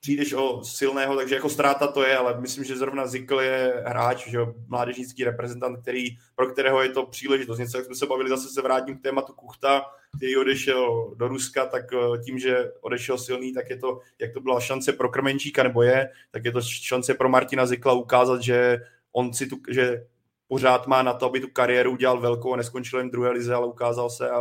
přijdeš 0.00 0.32
o 0.32 0.64
silného, 0.64 1.16
takže 1.16 1.34
jako 1.34 1.48
ztráta 1.48 1.86
to 1.86 2.06
je, 2.06 2.16
ale 2.16 2.40
myslím, 2.40 2.64
že 2.64 2.76
zrovna 2.76 3.06
Zikl 3.06 3.40
je 3.40 3.82
hráč, 3.86 4.28
že 4.28 4.38
mládežnický 4.68 5.24
reprezentant, 5.24 5.82
který, 5.82 6.08
pro 6.34 6.46
kterého 6.46 6.82
je 6.82 6.88
to 6.88 7.06
příležitost. 7.06 7.58
Něco, 7.58 7.78
jak 7.78 7.86
jsme 7.86 7.94
se 7.94 8.06
bavili, 8.06 8.30
zase 8.30 8.48
se 8.48 8.62
vrátím 8.62 8.98
k 8.98 9.02
tématu 9.02 9.32
Kuchta, 9.32 9.82
který 10.16 10.36
odešel 10.36 11.14
do 11.16 11.28
Ruska, 11.28 11.66
tak 11.66 11.84
eh, 11.92 12.18
tím, 12.24 12.38
že 12.38 12.72
odešel 12.80 13.18
silný, 13.18 13.52
tak 13.52 13.70
je 13.70 13.76
to, 13.76 14.00
jak 14.18 14.32
to 14.32 14.40
byla 14.40 14.60
šance 14.60 14.92
pro 14.92 15.08
Krmenčíka, 15.08 15.62
nebo 15.62 15.82
je, 15.82 16.08
tak 16.30 16.44
je 16.44 16.52
to 16.52 16.60
šance 16.62 17.14
pro 17.14 17.28
Martina 17.28 17.66
Zikla 17.66 17.92
ukázat, 17.92 18.42
že 18.42 18.78
on 19.12 19.32
si 19.32 19.46
tu, 19.46 19.56
že 19.68 20.06
pořád 20.48 20.86
má 20.86 21.02
na 21.02 21.12
to, 21.12 21.26
aby 21.26 21.40
tu 21.40 21.48
kariéru 21.52 21.92
udělal 21.92 22.20
velkou 22.20 22.54
a 22.54 22.56
neskončil 22.56 22.98
jen 22.98 23.10
druhé 23.10 23.30
lize, 23.30 23.54
ale 23.54 23.66
ukázal 23.66 24.10
se 24.10 24.30
a 24.30 24.40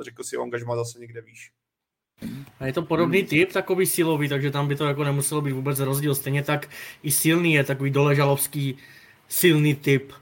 řekl 0.00 0.24
si, 0.24 0.36
má 0.66 0.76
zase 0.76 0.98
někde 0.98 1.20
výš. 1.20 1.52
A 2.60 2.66
je 2.66 2.72
to 2.72 2.82
podobný 2.82 3.22
typ, 3.22 3.52
takový 3.52 3.86
silový, 3.86 4.28
takže 4.28 4.50
tam 4.50 4.68
by 4.68 4.76
to 4.76 4.84
jako 4.84 5.04
nemuselo 5.04 5.40
být 5.40 5.52
vůbec 5.52 5.80
rozdíl. 5.80 6.14
Stejně 6.14 6.42
tak 6.42 6.70
i 7.02 7.10
silný 7.10 7.54
je 7.54 7.64
takový 7.64 7.90
doležalovský 7.90 8.76
silný 9.28 9.74
typ. 9.74 10.12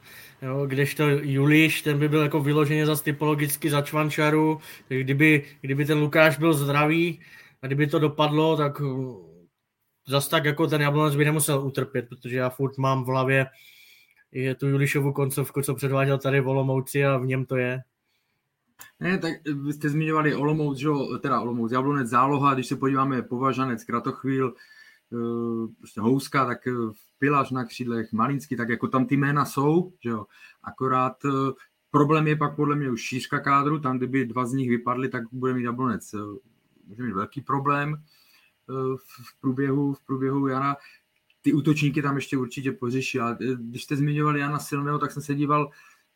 Jo, 0.42 0.66
kdežto 0.66 1.08
Juliš, 1.08 1.82
ten 1.82 1.98
by 1.98 2.08
byl 2.08 2.22
jako 2.22 2.40
vyloženě 2.40 2.86
za 2.86 2.96
typologicky 2.96 3.70
za 3.70 3.82
čvančaru, 3.82 4.60
kdyby, 4.88 5.44
kdyby 5.60 5.84
ten 5.84 5.98
Lukáš 5.98 6.38
byl 6.38 6.54
zdravý 6.54 7.20
a 7.62 7.66
kdyby 7.66 7.86
to 7.86 7.98
dopadlo, 7.98 8.56
tak 8.56 8.80
uh, 8.80 9.16
zas 10.08 10.28
tak 10.28 10.44
jako 10.44 10.66
ten 10.66 10.80
Jablonec 10.80 11.16
by 11.16 11.24
nemusel 11.24 11.66
utrpět, 11.66 12.08
protože 12.08 12.36
já 12.36 12.50
furt 12.50 12.78
mám 12.78 13.04
v 13.04 13.06
hlavě 13.06 13.46
je 14.32 14.54
tu 14.54 14.68
Julišovu 14.68 15.12
koncovku, 15.12 15.62
co 15.62 15.74
předváděl 15.74 16.18
tady 16.18 16.40
v 16.40 16.48
Olomouci 16.48 17.04
a 17.04 17.16
v 17.16 17.26
něm 17.26 17.44
to 17.46 17.56
je. 17.56 17.80
Ne, 19.00 19.18
tak 19.18 19.32
vy 19.64 19.72
jste 19.72 19.88
zmiňovali 19.88 20.34
Olomouc, 20.34 20.78
že, 20.78 20.88
teda 21.20 21.40
Olomouc, 21.40 21.72
Jablonec, 21.72 22.08
záloha, 22.08 22.54
když 22.54 22.66
se 22.66 22.76
podíváme 22.76 23.22
Považanec, 23.22 23.84
Kratochvíl, 23.84 24.54
eh, 25.12 25.68
prostě 25.78 26.00
Houska, 26.00 26.46
tak 26.46 26.66
eh, 26.66 26.72
Pilař 27.18 27.50
na 27.50 27.64
křídlech, 27.64 28.12
Malinsky, 28.12 28.56
tak 28.56 28.68
jako 28.68 28.88
tam 28.88 29.06
ty 29.06 29.16
jména 29.16 29.44
jsou, 29.44 29.92
že 30.00 30.10
jo. 30.10 30.26
Akorát 30.62 31.24
eh, 31.24 31.52
problém 31.90 32.26
je 32.26 32.36
pak 32.36 32.56
podle 32.56 32.76
mě 32.76 32.90
už 32.90 33.00
šířka 33.00 33.40
kádru, 33.40 33.78
tam 33.78 33.98
kdyby 33.98 34.26
dva 34.26 34.46
z 34.46 34.52
nich 34.52 34.68
vypadly, 34.68 35.08
tak 35.08 35.24
bude 35.32 35.54
mít 35.54 35.64
Jablonec 35.64 36.14
může 36.86 37.02
mít 37.02 37.12
velký 37.12 37.40
problém 37.40 38.02
v 38.96 39.40
průběhu, 39.40 39.94
v 39.94 40.00
průběhu 40.06 40.46
Jana. 40.46 40.76
Ty 41.42 41.52
útočníky 41.52 42.02
tam 42.02 42.16
ještě 42.16 42.36
určitě 42.36 42.72
pořeší, 42.72 43.20
ale 43.20 43.36
když 43.56 43.84
jste 43.84 43.96
zmiňovali 43.96 44.40
Jana 44.40 44.58
Silného, 44.58 44.98
tak 44.98 45.12
jsem 45.12 45.22
se 45.22 45.34
díval, 45.34 45.70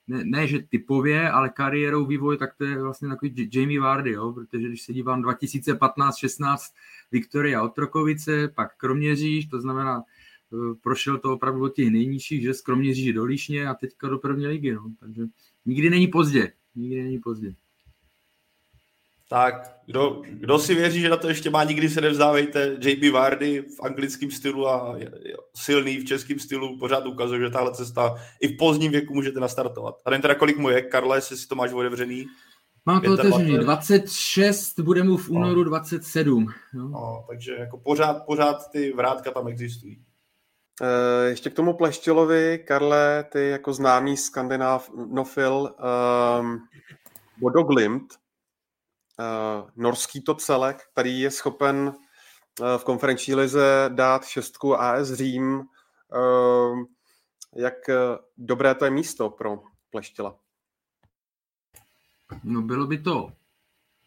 ne, 0.09 0.25
ne, 0.25 0.47
že 0.47 0.59
typově, 0.59 1.31
ale 1.31 1.49
kariérou 1.49 2.07
vývoj, 2.07 2.39
tak 2.39 2.55
to 2.55 2.65
je 2.65 2.83
vlastně 2.83 3.09
takový 3.09 3.51
Jamie 3.53 3.81
Vardy, 3.81 4.13
jo? 4.13 4.33
protože 4.33 4.69
když 4.69 4.83
se 4.83 4.93
dívám 4.93 5.23
2015-16 5.23 6.57
Viktoria 7.13 7.63
Otrokovice, 7.63 8.49
pak 8.49 8.77
Kroměříž, 8.77 9.47
to 9.47 9.61
znamená, 9.61 10.03
eh, 10.03 10.75
prošel 10.83 11.19
to 11.19 11.33
opravdu 11.33 11.65
od 11.65 11.75
těch 11.75 11.91
nejnižších, 11.91 12.43
že 12.43 12.55
z 12.55 12.61
Kroměříže 12.61 13.13
do 13.13 13.25
Líšně 13.25 13.69
a 13.69 13.75
teďka 13.75 14.09
do 14.09 14.19
první 14.19 14.47
ligy, 14.47 14.73
no. 14.73 14.93
takže 15.01 15.23
nikdy 15.67 15.91
není 15.91 16.07
pozdě, 16.07 16.53
nikdy 16.75 17.03
není 17.03 17.19
pozdě. 17.19 17.55
Tak, 19.29 19.77
kdo, 19.87 20.23
kdo 20.25 20.59
si 20.59 20.75
věří, 20.75 21.01
že 21.01 21.09
na 21.09 21.17
to 21.17 21.29
ještě 21.29 21.51
má, 21.51 21.65
nikdy 21.65 21.89
se 21.89 22.01
nevzdávejte. 22.01 22.77
JB 22.81 23.13
Vardy 23.13 23.63
v 23.63 23.83
anglickém 23.83 24.31
stylu 24.31 24.69
a 24.69 24.97
silný 25.55 25.99
v 25.99 26.05
českém 26.05 26.39
stylu 26.39 26.79
pořád 26.79 27.07
ukazuje, 27.07 27.41
že 27.41 27.51
tahle 27.51 27.75
cesta 27.75 28.15
i 28.41 28.49
v 28.49 28.57
pozdním 28.57 28.93
věku 28.93 29.15
můžete 29.15 29.41
nastartovat. 29.41 29.95
A 30.05 30.11
nevím 30.11 30.23
teda, 30.23 30.35
kolik 30.35 30.59
mu 30.59 30.71
je, 30.71 30.83
Karle, 30.83 31.17
jestli 31.17 31.37
si 31.37 31.49
to 31.49 31.55
máš 31.55 31.73
otevřený. 31.73 32.27
Mám 32.87 33.01
to 33.03 33.13
otevřený, 33.13 33.59
26, 33.59 34.81
bude 34.81 35.03
mu 35.03 35.17
v 35.17 35.31
únoru 35.31 35.65
no. 35.65 35.65
27. 35.65 36.47
Jo. 36.75 36.89
No, 36.89 37.25
takže 37.29 37.53
jako 37.53 37.79
pořád, 37.79 38.27
pořád 38.27 38.71
ty 38.71 38.93
vrátka 38.93 39.31
tam 39.31 39.49
existují. 39.49 40.03
E, 40.83 41.29
ještě 41.29 41.51
k 41.51 41.55
tomu 41.55 41.73
Pleštělovi, 41.73 42.65
Karle, 42.67 43.25
ty 43.33 43.49
jako 43.49 43.73
známý 43.73 44.17
skandinávnofil, 44.17 45.75
um, 46.41 46.59
Bodo 47.41 47.63
Glimt, 47.63 48.13
uh, 48.13 48.26
norský 49.77 50.21
to 50.21 50.35
celek, 50.35 50.83
který 50.93 51.21
je 51.21 51.31
schopen 51.31 51.77
uh, 52.61 52.67
v 52.77 52.85
konferenční 52.85 53.35
lize 53.35 53.91
dát 53.95 54.25
šestku 54.25 54.81
AS 54.81 55.13
Řím. 55.13 55.59
Uh, 55.59 56.85
jak 57.55 57.75
dobré 58.37 58.75
to 58.75 58.85
je 58.85 58.91
místo 58.91 59.31
pro 59.31 59.63
Pleštěla? 59.91 60.39
No 62.45 62.63
bylo 62.63 62.87
by 62.87 62.99
to 62.99 63.33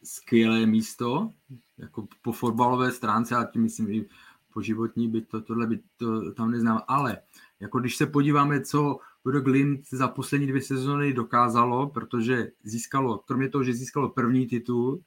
skvělé 0.03 0.65
místo, 0.65 1.29
jako 1.77 2.07
po 2.21 2.31
fotbalové 2.31 2.91
stránce, 2.91 3.35
a 3.35 3.45
tím 3.45 3.61
myslím 3.61 3.91
i 3.91 4.09
po 4.53 4.61
životní 4.61 5.07
by 5.07 5.21
to, 5.21 5.41
tohle 5.41 5.67
by 5.67 5.79
to 5.97 6.31
tam 6.31 6.51
neznám, 6.51 6.81
ale 6.87 7.21
jako 7.59 7.79
když 7.79 7.97
se 7.97 8.05
podíváme, 8.05 8.61
co 8.61 8.99
Bodo 9.23 9.41
Glimt 9.41 9.81
za 9.91 10.07
poslední 10.07 10.47
dvě 10.47 10.61
sezóny 10.61 11.13
dokázalo, 11.13 11.89
protože 11.89 12.51
získalo, 12.63 13.17
kromě 13.17 13.49
toho, 13.49 13.63
že 13.63 13.73
získalo 13.73 14.09
první 14.09 14.47
titul, 14.47 15.03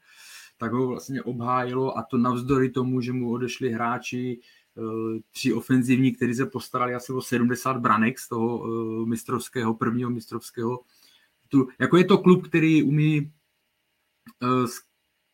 tak 0.58 0.72
ho 0.72 0.86
vlastně 0.86 1.22
obhájilo 1.22 1.98
a 1.98 2.02
to 2.02 2.18
navzdory 2.18 2.70
tomu, 2.70 3.00
že 3.00 3.12
mu 3.12 3.32
odešli 3.32 3.70
hráči 3.70 4.40
eh, 4.78 5.20
tři 5.30 5.52
ofenzivní, 5.52 6.12
kteří 6.12 6.34
se 6.34 6.46
postarali 6.46 6.94
asi 6.94 7.12
o 7.12 7.22
70 7.22 7.76
branek 7.76 8.18
z 8.18 8.28
toho 8.28 8.64
eh, 8.64 9.06
mistrovského, 9.06 9.74
prvního 9.74 10.10
mistrovského. 10.10 10.80
Tu, 11.48 11.68
jako 11.78 11.96
je 11.96 12.04
to 12.04 12.18
klub, 12.18 12.46
který 12.46 12.82
umí 12.82 13.32
eh, 14.42 14.66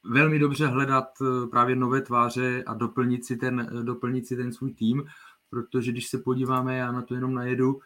velmi 0.05 0.39
dobře 0.39 0.67
hledat 0.67 1.09
právě 1.51 1.77
nové 1.77 2.01
tváře 2.01 2.65
a 2.67 2.75
doplnit 2.75 3.25
si 3.25 3.37
ten, 3.37 3.71
doplnit 3.83 4.27
si 4.27 4.37
ten 4.37 4.53
svůj 4.53 4.73
tým, 4.73 5.05
protože 5.51 5.93
když 5.93 6.07
se 6.07 6.19
podíváme, 6.19 6.77
já 6.77 6.93
na 6.93 7.03
to 7.03 7.15
jenom 7.15 7.35
najedu, 7.35 7.81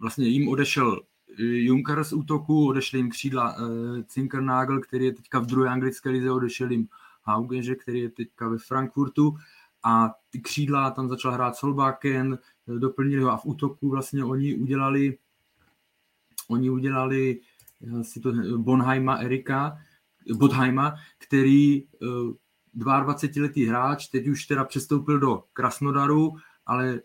vlastně 0.00 0.28
jim 0.28 0.48
odešel 0.48 1.00
eh, 1.30 1.42
Juncker 1.42 2.04
z 2.04 2.12
útoku, 2.12 2.68
odešel 2.68 2.98
jim 2.98 3.10
křídla 3.10 3.56
uh, 3.56 3.68
Zinkernagel, 4.12 4.80
který 4.80 5.04
je 5.04 5.12
teďka 5.12 5.38
v 5.38 5.46
druhé 5.46 5.68
anglické 5.68 6.10
lize, 6.10 6.30
odešel 6.30 6.70
jim 6.70 6.88
Haugeže, 7.22 7.74
který 7.74 8.00
je 8.00 8.10
teďka 8.10 8.48
ve 8.48 8.58
Frankfurtu. 8.58 9.36
A 9.82 10.14
ty 10.30 10.40
křídla 10.40 10.90
tam 10.90 11.08
začal 11.08 11.32
hrát 11.32 11.56
Solbaken, 11.56 12.38
doplnili 12.78 13.22
ho 13.22 13.30
a 13.30 13.36
v 13.36 13.46
útoku 13.46 13.88
vlastně 13.88 14.24
oni 14.24 14.54
udělali 14.54 15.18
oni 16.48 16.70
udělali 16.70 17.40
si 18.02 18.20
to, 18.20 18.32
Bonheima 18.56 19.16
Erika, 19.16 19.78
Bodheima, 20.34 20.94
který 21.18 21.84
uh, 21.84 22.32
22-letý 22.78 23.66
hráč, 23.66 24.06
teď 24.06 24.28
už 24.28 24.46
teda 24.46 24.64
přestoupil 24.64 25.18
do 25.18 25.44
Krasnodaru, 25.52 26.36
ale 26.66 27.00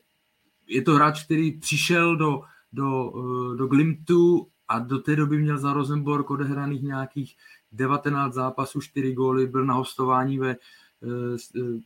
je 0.67 0.81
to 0.81 0.93
hráč, 0.93 1.23
který 1.25 1.51
přišel 1.51 2.15
do, 2.15 2.41
do, 2.73 3.13
eh, 3.15 3.57
do 3.57 3.67
Glimtu 3.67 4.47
a 4.67 4.79
do 4.79 4.99
té 4.99 5.15
doby 5.15 5.37
měl 5.37 5.57
za 5.57 5.73
Rosenborg 5.73 6.29
odehraných 6.29 6.83
nějakých 6.83 7.35
19 7.71 8.33
zápasů, 8.33 8.81
4 8.81 9.13
góly, 9.13 9.47
byl 9.47 9.65
na 9.65 9.73
hostování 9.73 10.39
ve, 10.39 10.49
eh, 10.49 10.57
eh, 11.57 11.79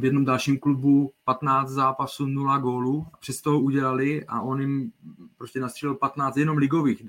v 0.00 0.04
jednom 0.04 0.24
dalším 0.24 0.58
klubu 0.58 1.12
15 1.24 1.68
zápasů, 1.68 2.26
0 2.26 2.58
gólů. 2.58 3.06
Přes 3.20 3.42
toho 3.42 3.60
udělali 3.60 4.24
a 4.26 4.40
on 4.40 4.60
jim 4.60 4.92
prostě 5.38 5.60
nastřelil 5.60 5.94
15 5.94 6.36
jenom 6.36 6.58
ligových, 6.58 7.02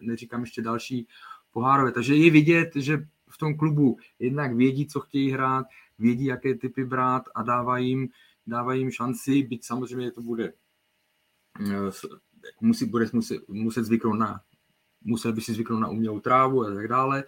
neříkám 0.00 0.40
ještě 0.40 0.62
další 0.62 1.06
pohárové. 1.52 1.92
Takže 1.92 2.16
je 2.16 2.30
vidět, 2.30 2.70
že 2.74 3.06
v 3.28 3.38
tom 3.38 3.56
klubu 3.56 3.96
jednak 4.18 4.54
vědí, 4.54 4.86
co 4.86 5.00
chtějí 5.00 5.30
hrát, 5.30 5.66
vědí, 5.98 6.24
jaké 6.24 6.54
typy 6.54 6.84
brát 6.84 7.22
a 7.34 7.42
dávají 7.42 7.88
jim, 7.88 8.08
dávají 8.50 8.80
jim 8.80 8.90
šanci, 8.90 9.42
byť 9.42 9.64
samozřejmě 9.64 10.10
to 10.10 10.22
bude 10.22 10.52
Eh, 11.60 11.90
musí, 12.60 12.86
bude 12.86 13.06
muset, 13.12 13.48
muset 13.48 13.84
zvyknout 13.84 14.18
na, 14.18 14.40
musel 15.04 15.32
by 15.32 15.40
si 15.40 15.52
zvyknout 15.52 15.80
na 15.80 15.88
umělou 15.88 16.20
trávu 16.20 16.62
a 16.64 16.74
tak 16.74 16.88
dále, 16.88 17.24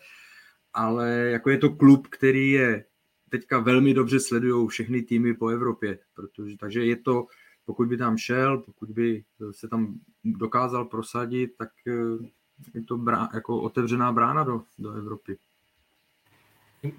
ale 0.72 1.10
jako 1.10 1.50
je 1.50 1.58
to 1.58 1.70
klub, 1.70 2.06
který 2.06 2.50
je 2.50 2.84
teďka 3.28 3.58
velmi 3.58 3.94
dobře 3.94 4.20
sledují 4.20 4.68
všechny 4.68 5.02
týmy 5.02 5.34
po 5.34 5.48
Evropě, 5.48 5.98
protože, 6.14 6.56
takže 6.56 6.84
je 6.84 6.96
to, 6.96 7.26
pokud 7.64 7.88
by 7.88 7.96
tam 7.96 8.18
šel, 8.18 8.58
pokud 8.58 8.90
by 8.90 9.24
se 9.50 9.68
tam 9.68 10.00
dokázal 10.24 10.84
prosadit, 10.84 11.56
tak 11.58 11.70
eh, 11.86 12.26
je 12.74 12.82
to 12.82 12.96
brá, 12.96 13.28
jako 13.34 13.60
otevřená 13.60 14.12
brána 14.12 14.44
do, 14.44 14.62
do 14.78 14.92
Evropy. 14.92 15.38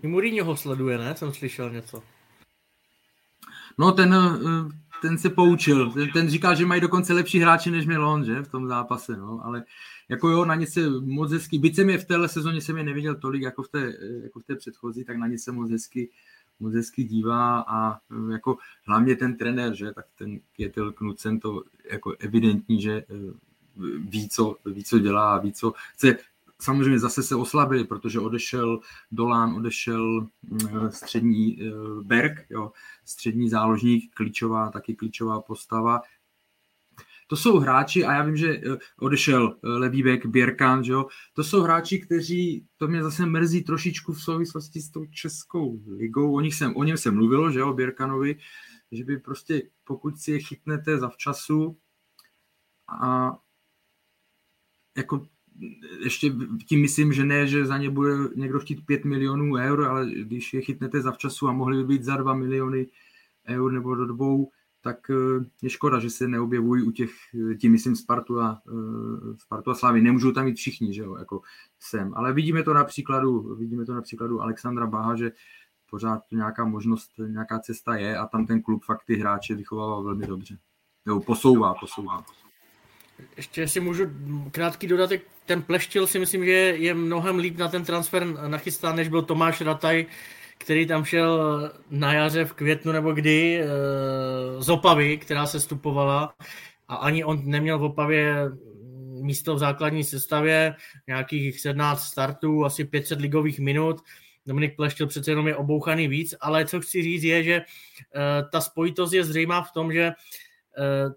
I 0.04 0.08
Mourinho 0.08 0.46
ho 0.46 0.58
sleduje, 0.58 0.98
ne? 0.98 1.16
Jsem 1.16 1.34
slyšel 1.34 1.70
něco. 1.70 2.04
No 3.78 3.92
ten 3.92 4.14
eh, 4.14 4.84
ten 5.04 5.18
se 5.18 5.30
poučil. 5.30 5.92
Ten, 5.92 6.10
ten 6.10 6.30
říkal, 6.30 6.56
že 6.56 6.66
mají 6.66 6.82
dokonce 6.82 7.14
lepší 7.14 7.40
hráči, 7.40 7.72
než 7.72 7.86
měl 7.86 8.10
on, 8.10 8.26
že, 8.26 8.44
v 8.44 8.48
tom 8.48 8.68
zápase, 8.68 9.18
no, 9.18 9.42
ale 9.44 9.64
jako 10.10 10.30
jo, 10.30 10.46
na 10.46 10.56
ně 10.56 10.68
se 10.68 10.90
moc 10.90 11.32
hezky, 11.32 11.60
byť 11.60 11.76
jsem 11.76 11.90
je 11.90 11.98
v 11.98 12.06
téhle 12.06 12.30
sezóně 12.30 12.62
jsem 12.62 12.78
je 12.78 12.84
neviděl 12.84 13.16
tolik 13.16 13.42
jako 13.42 13.64
v 13.64 13.70
té, 13.70 13.94
jako 14.24 14.40
v 14.40 14.44
té 14.44 14.56
předchozí, 14.56 15.06
tak 15.06 15.18
na 15.18 15.28
ně 15.28 15.38
se 15.38 15.52
moc 15.52 15.72
hezky, 15.72 16.10
moc 16.60 16.74
hezky 16.74 17.04
dívá 17.04 17.66
a 17.68 18.00
jako 18.32 18.58
hlavně 18.88 19.16
ten 19.16 19.38
trenér, 19.38 19.76
že, 19.76 19.92
tak 19.92 20.06
ten 20.16 20.40
Kjetil 20.56 20.92
Knudsen 20.92 21.40
to 21.40 21.64
jako 21.92 22.16
evidentní, 22.20 22.82
že 22.82 23.04
ví 24.10 24.30
co, 24.30 24.56
ví, 24.66 24.84
co 24.84 25.00
dělá, 25.00 25.38
ví, 25.38 25.54
co 25.54 25.74
chce. 25.94 26.18
Samozřejmě 26.62 27.00
zase 27.00 27.24
se 27.24 27.36
oslabili, 27.36 27.84
protože 27.84 28.20
odešel 28.20 28.80
Dolán, 29.12 29.54
odešel 29.56 30.28
mm, 30.42 30.92
střední 30.92 31.60
Berg, 32.04 32.46
jo, 32.50 32.72
střední 33.06 33.50
záložník, 33.50 34.16
klíčová, 34.16 34.70
taky 34.70 34.96
klíčová 34.96 35.42
postava. 35.42 36.02
To 37.28 37.36
jsou 37.36 37.60
hráči, 37.60 38.06
a 38.06 38.14
já 38.14 38.24
vím, 38.24 38.38
že 38.38 38.62
odešel 39.00 39.58
Levýbek, 39.64 40.26
Běrkan, 40.26 40.84
že 40.84 40.92
jo? 40.92 41.06
to 41.34 41.44
jsou 41.44 41.62
hráči, 41.62 42.00
kteří, 42.00 42.66
to 42.78 42.88
mě 42.88 43.04
zase 43.04 43.26
mrzí 43.26 43.64
trošičku 43.64 44.14
v 44.14 44.24
souvislosti 44.24 44.82
s 44.82 44.90
tou 44.90 45.06
českou 45.06 45.80
ligou, 45.98 46.36
o, 46.36 46.40
nich 46.40 46.56
jsem, 46.56 46.76
o 46.76 46.84
něm 46.84 46.98
se 46.98 47.12
mluvilo, 47.12 47.52
že 47.52 47.60
jo, 47.60 47.74
Běrkanovi, 47.74 48.36
že 48.92 49.04
by 49.04 49.18
prostě, 49.18 49.62
pokud 49.84 50.20
si 50.20 50.32
je 50.32 50.40
chytnete 50.40 50.98
zavčasu 50.98 51.78
a 53.02 53.34
jako 54.98 55.28
ještě 56.04 56.34
tím 56.68 56.82
myslím, 56.82 57.14
že 57.14 57.26
ne, 57.26 57.48
že 57.48 57.66
za 57.66 57.78
ně 57.78 57.90
bude 57.90 58.16
někdo 58.36 58.60
chtít 58.60 58.86
5 58.86 59.06
milionů 59.06 59.56
eur, 59.56 59.84
ale 59.84 60.10
když 60.10 60.54
je 60.54 60.62
chytnete 60.62 61.02
zavčasu 61.02 61.48
a 61.48 61.52
mohli 61.52 61.78
by 61.78 61.84
být 61.84 62.04
za 62.04 62.18
2 62.18 62.34
miliony 62.34 62.88
eur 63.48 63.72
nebo 63.72 63.96
do 63.96 64.06
dvou, 64.06 64.52
tak 64.82 65.10
eh, 65.10 65.46
je 65.62 65.70
škoda, 65.70 66.00
že 66.00 66.10
se 66.10 66.28
neobjevují 66.28 66.84
u 66.84 66.92
těch, 66.92 67.12
eh, 67.52 67.56
tím 67.56 67.72
myslím 67.72 67.96
Spartu 67.96 68.40
a, 68.40 68.62
eh, 68.68 69.38
Spartu 69.38 69.72
a 69.72 69.76
Slavy. 69.76 70.02
Nemůžou 70.02 70.32
tam 70.32 70.46
mít 70.46 70.58
všichni, 70.58 70.94
že 70.94 71.02
jo, 71.02 71.16
jako 71.18 71.42
sem. 71.80 72.14
Ale 72.16 72.34
vidíme 72.34 72.64
to 72.64 72.74
na 72.74 72.84
příkladu, 72.84 73.56
vidíme 73.56 73.86
to 73.86 73.94
na 73.94 74.02
příkladu 74.02 74.42
Alexandra 74.42 74.88
Baha, 74.88 75.16
že 75.16 75.32
pořád 75.90 76.22
nějaká 76.32 76.66
možnost, 76.66 77.12
nějaká 77.28 77.60
cesta 77.60 77.96
je 77.96 78.18
a 78.18 78.28
tam 78.28 78.46
ten 78.46 78.62
klub 78.62 78.84
fakt 78.84 79.04
ty 79.06 79.16
hráče 79.16 79.56
vychovával 79.56 80.04
velmi 80.04 80.28
dobře. 80.28 80.58
Nebo 81.06 81.22
posouvá, 81.22 81.74
posouvá. 81.74 82.26
Ještě 83.38 83.68
si 83.68 83.80
můžu 83.80 84.06
krátký 84.52 84.88
dodatek. 84.88 85.22
Ten 85.46 85.62
Pleštil 85.62 86.08
si 86.08 86.20
myslím, 86.20 86.46
že 86.46 86.52
je 86.52 86.94
mnohem 86.94 87.38
líp 87.38 87.58
na 87.58 87.68
ten 87.68 87.86
transfer 87.86 88.26
nachystán, 88.48 88.96
než 88.96 89.08
byl 89.08 89.22
Tomáš 89.22 89.62
Rataj, 89.62 90.06
který 90.58 90.88
tam 90.88 91.06
šel 91.06 91.72
na 91.90 92.14
jaře 92.14 92.46
v 92.46 92.54
květnu 92.54 92.92
nebo 92.92 93.12
kdy 93.12 93.62
eh, 93.62 93.68
z 94.64 94.70
Opavy, 94.70 95.18
která 95.18 95.46
se 95.46 95.60
stupovala 95.60 96.34
a 96.88 96.96
ani 96.96 97.24
on 97.24 97.42
neměl 97.44 97.80
v 97.80 97.84
Opavě 97.84 98.36
místo 99.22 99.56
v 99.56 99.60
základní 99.60 100.04
sestavě, 100.04 100.76
nějakých 101.08 101.62
17 101.62 102.04
startů, 102.04 102.66
asi 102.66 102.86
500 102.86 103.20
ligových 103.20 103.60
minut 103.60 104.02
Dominik 104.46 104.76
Pleštil 104.76 105.08
přece 105.08 105.32
jenom 105.32 105.48
je 105.48 105.56
obouchaný 105.56 106.08
víc, 106.08 106.36
ale 106.42 106.66
co 106.66 106.82
chci 106.82 107.04
říct 107.04 107.24
je, 107.24 107.44
že 107.44 107.62
uh, 107.62 108.50
ta 108.52 108.62
spojitost 108.62 109.14
je 109.14 109.24
zřejmá 109.24 109.62
v 109.62 109.72
tom, 109.72 109.94
že 109.94 110.12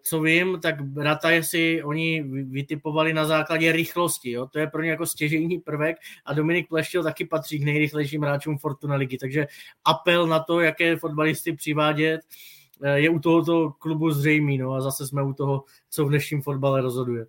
co 0.02 0.20
vím, 0.20 0.60
tak 0.60 0.74
Rata 0.96 1.28
si 1.42 1.82
oni 1.82 2.22
vytipovali 2.44 3.12
na 3.12 3.24
základě 3.24 3.72
rychlosti. 3.72 4.30
Jo? 4.30 4.46
To 4.46 4.58
je 4.58 4.66
pro 4.66 4.82
ně 4.82 4.90
jako 4.90 5.06
stěžejní 5.06 5.58
prvek 5.58 5.96
a 6.24 6.32
Dominik 6.32 6.68
Pleštil 6.68 7.02
taky 7.02 7.24
patří 7.24 7.58
k 7.58 7.64
nejrychlejším 7.64 8.22
hráčům 8.22 8.58
Fortuna 8.58 8.94
ligy. 8.94 9.18
Takže 9.18 9.46
apel 9.84 10.26
na 10.26 10.40
to, 10.40 10.60
jaké 10.60 10.96
fotbalisty 10.96 11.52
přivádět, 11.52 12.20
uh, 12.80 12.88
je 12.88 13.10
u 13.10 13.18
tohoto 13.18 13.70
klubu 13.70 14.10
zřejmý. 14.10 14.58
No 14.58 14.72
a 14.72 14.80
zase 14.80 15.06
jsme 15.06 15.22
u 15.22 15.32
toho, 15.32 15.64
co 15.90 16.04
v 16.04 16.08
dnešním 16.08 16.42
fotbale 16.42 16.80
rozhoduje. 16.80 17.26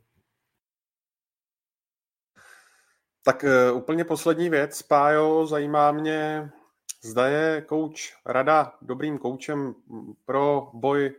Tak 3.24 3.46
uh, 3.72 3.78
úplně 3.78 4.04
poslední 4.04 4.50
věc, 4.50 4.82
Pájo, 4.82 5.48
zajímá 5.48 5.92
mě, 5.92 6.50
zda 7.04 7.28
je 7.28 7.62
kouč 7.62 8.14
Rada 8.26 8.74
dobrým 8.82 9.18
koučem 9.18 9.76
pro 10.26 10.70
boj 10.74 11.14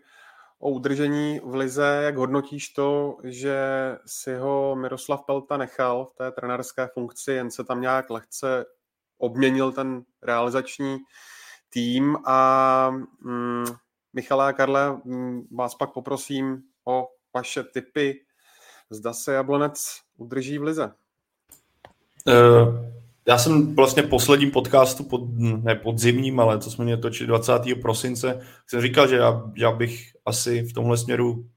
o 0.58 0.70
udržení 0.70 1.40
v 1.44 1.54
Lize. 1.54 2.00
Jak 2.02 2.16
hodnotíš 2.16 2.68
to, 2.68 3.16
že 3.24 3.58
si 4.06 4.34
ho 4.34 4.76
Miroslav 4.76 5.24
Pelta 5.26 5.56
nechal 5.56 6.04
v 6.04 6.14
té 6.14 6.30
trenérské 6.32 6.86
funkci, 6.86 7.32
jen 7.32 7.50
se 7.50 7.64
tam 7.64 7.80
nějak 7.80 8.10
lehce 8.10 8.64
obměnil 9.18 9.72
ten 9.72 10.02
realizační 10.22 10.98
tým 11.70 12.16
a 12.24 12.90
mm, 13.20 13.64
Michale 14.12 14.46
a 14.46 14.52
Karle, 14.52 15.00
mm, 15.04 15.42
vás 15.56 15.74
pak 15.74 15.92
poprosím 15.92 16.62
o 16.84 17.08
vaše 17.34 17.62
tipy, 17.62 18.20
zda 18.90 19.12
se 19.12 19.32
Jablonec 19.32 20.00
udrží 20.16 20.58
v 20.58 20.62
Lize. 20.62 20.92
Uh, 22.26 22.98
já 23.28 23.38
jsem 23.38 23.74
vlastně 23.74 24.02
posledním 24.02 24.50
podcastu, 24.50 25.04
pod, 25.04 25.20
ne 25.38 25.74
podzimním, 25.74 26.40
ale 26.40 26.58
co 26.58 26.70
jsme 26.70 26.84
měli 26.84 27.00
točit 27.00 27.26
20. 27.26 27.52
prosince, 27.82 28.40
jsem 28.66 28.80
říkal, 28.80 29.08
že 29.08 29.16
já, 29.16 29.52
já 29.56 29.72
bych 29.72 30.12
asi 30.26 30.62
v 30.62 30.72
tomhle 30.72 30.96
směru 30.96 31.48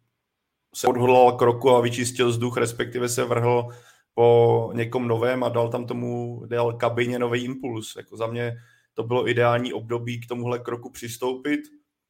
se 0.75 0.87
odhodlal 0.87 1.31
k 1.31 1.41
roku 1.41 1.69
a 1.69 1.81
vyčistil 1.81 2.29
vzduch, 2.29 2.57
respektive 2.57 3.09
se 3.09 3.23
vrhl 3.23 3.67
po 4.13 4.71
někom 4.75 5.07
novém 5.07 5.43
a 5.43 5.49
dal 5.49 5.69
tam 5.69 5.85
tomu, 5.85 6.43
dal 6.45 6.73
kabině 6.73 7.19
nový 7.19 7.43
impuls. 7.43 7.95
Jako 7.95 8.17
za 8.17 8.27
mě 8.27 8.57
to 8.93 9.03
bylo 9.03 9.29
ideální 9.29 9.73
období 9.73 10.21
k 10.21 10.27
tomuhle 10.27 10.59
kroku 10.59 10.89
přistoupit. 10.89 11.59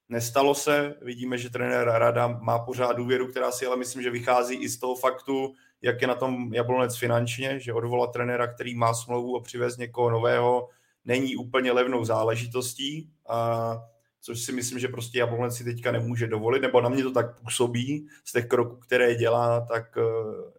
Nestalo 0.10 0.56
se, 0.56 0.96
vidíme, 1.02 1.38
že 1.38 1.50
trenér 1.50 1.88
Rada 1.88 2.28
má 2.28 2.60
pořád 2.60 2.94
důvěru, 2.94 3.28
která 3.28 3.52
si 3.52 3.66
ale 3.66 3.76
myslím, 3.76 4.02
že 4.04 4.10
vychází 4.10 4.56
i 4.56 4.70
z 4.70 4.80
toho 4.80 4.96
faktu, 4.96 5.54
jak 5.82 6.02
je 6.02 6.08
na 6.08 6.16
tom 6.16 6.54
Jablonec 6.54 6.98
finančně, 6.98 7.60
že 7.60 7.74
odvolat 7.74 8.12
trenéra, 8.12 8.48
který 8.48 8.76
má 8.76 8.94
smlouvu 8.94 9.38
a 9.38 9.42
přivez 9.42 9.78
někoho 9.78 10.10
nového, 10.10 10.70
není 11.06 11.36
úplně 11.36 11.72
levnou 11.72 12.06
záležitostí, 12.06 13.10
a 13.30 13.78
což 14.22 14.40
si 14.40 14.52
myslím, 14.52 14.80
že 14.80 14.88
prostě 14.88 15.20
Jablonec 15.20 15.56
si 15.56 15.64
teďka 15.64 15.92
nemůže 15.92 16.28
dovolit, 16.28 16.62
nebo 16.62 16.82
na 16.82 16.90
mě 16.90 17.04
to 17.04 17.12
tak 17.12 17.42
působí 17.42 18.08
z 18.26 18.32
těch 18.32 18.46
kroků, 18.46 18.76
které 18.76 19.16
dělá, 19.16 19.62
tak 19.62 19.98
eh, 19.98 20.02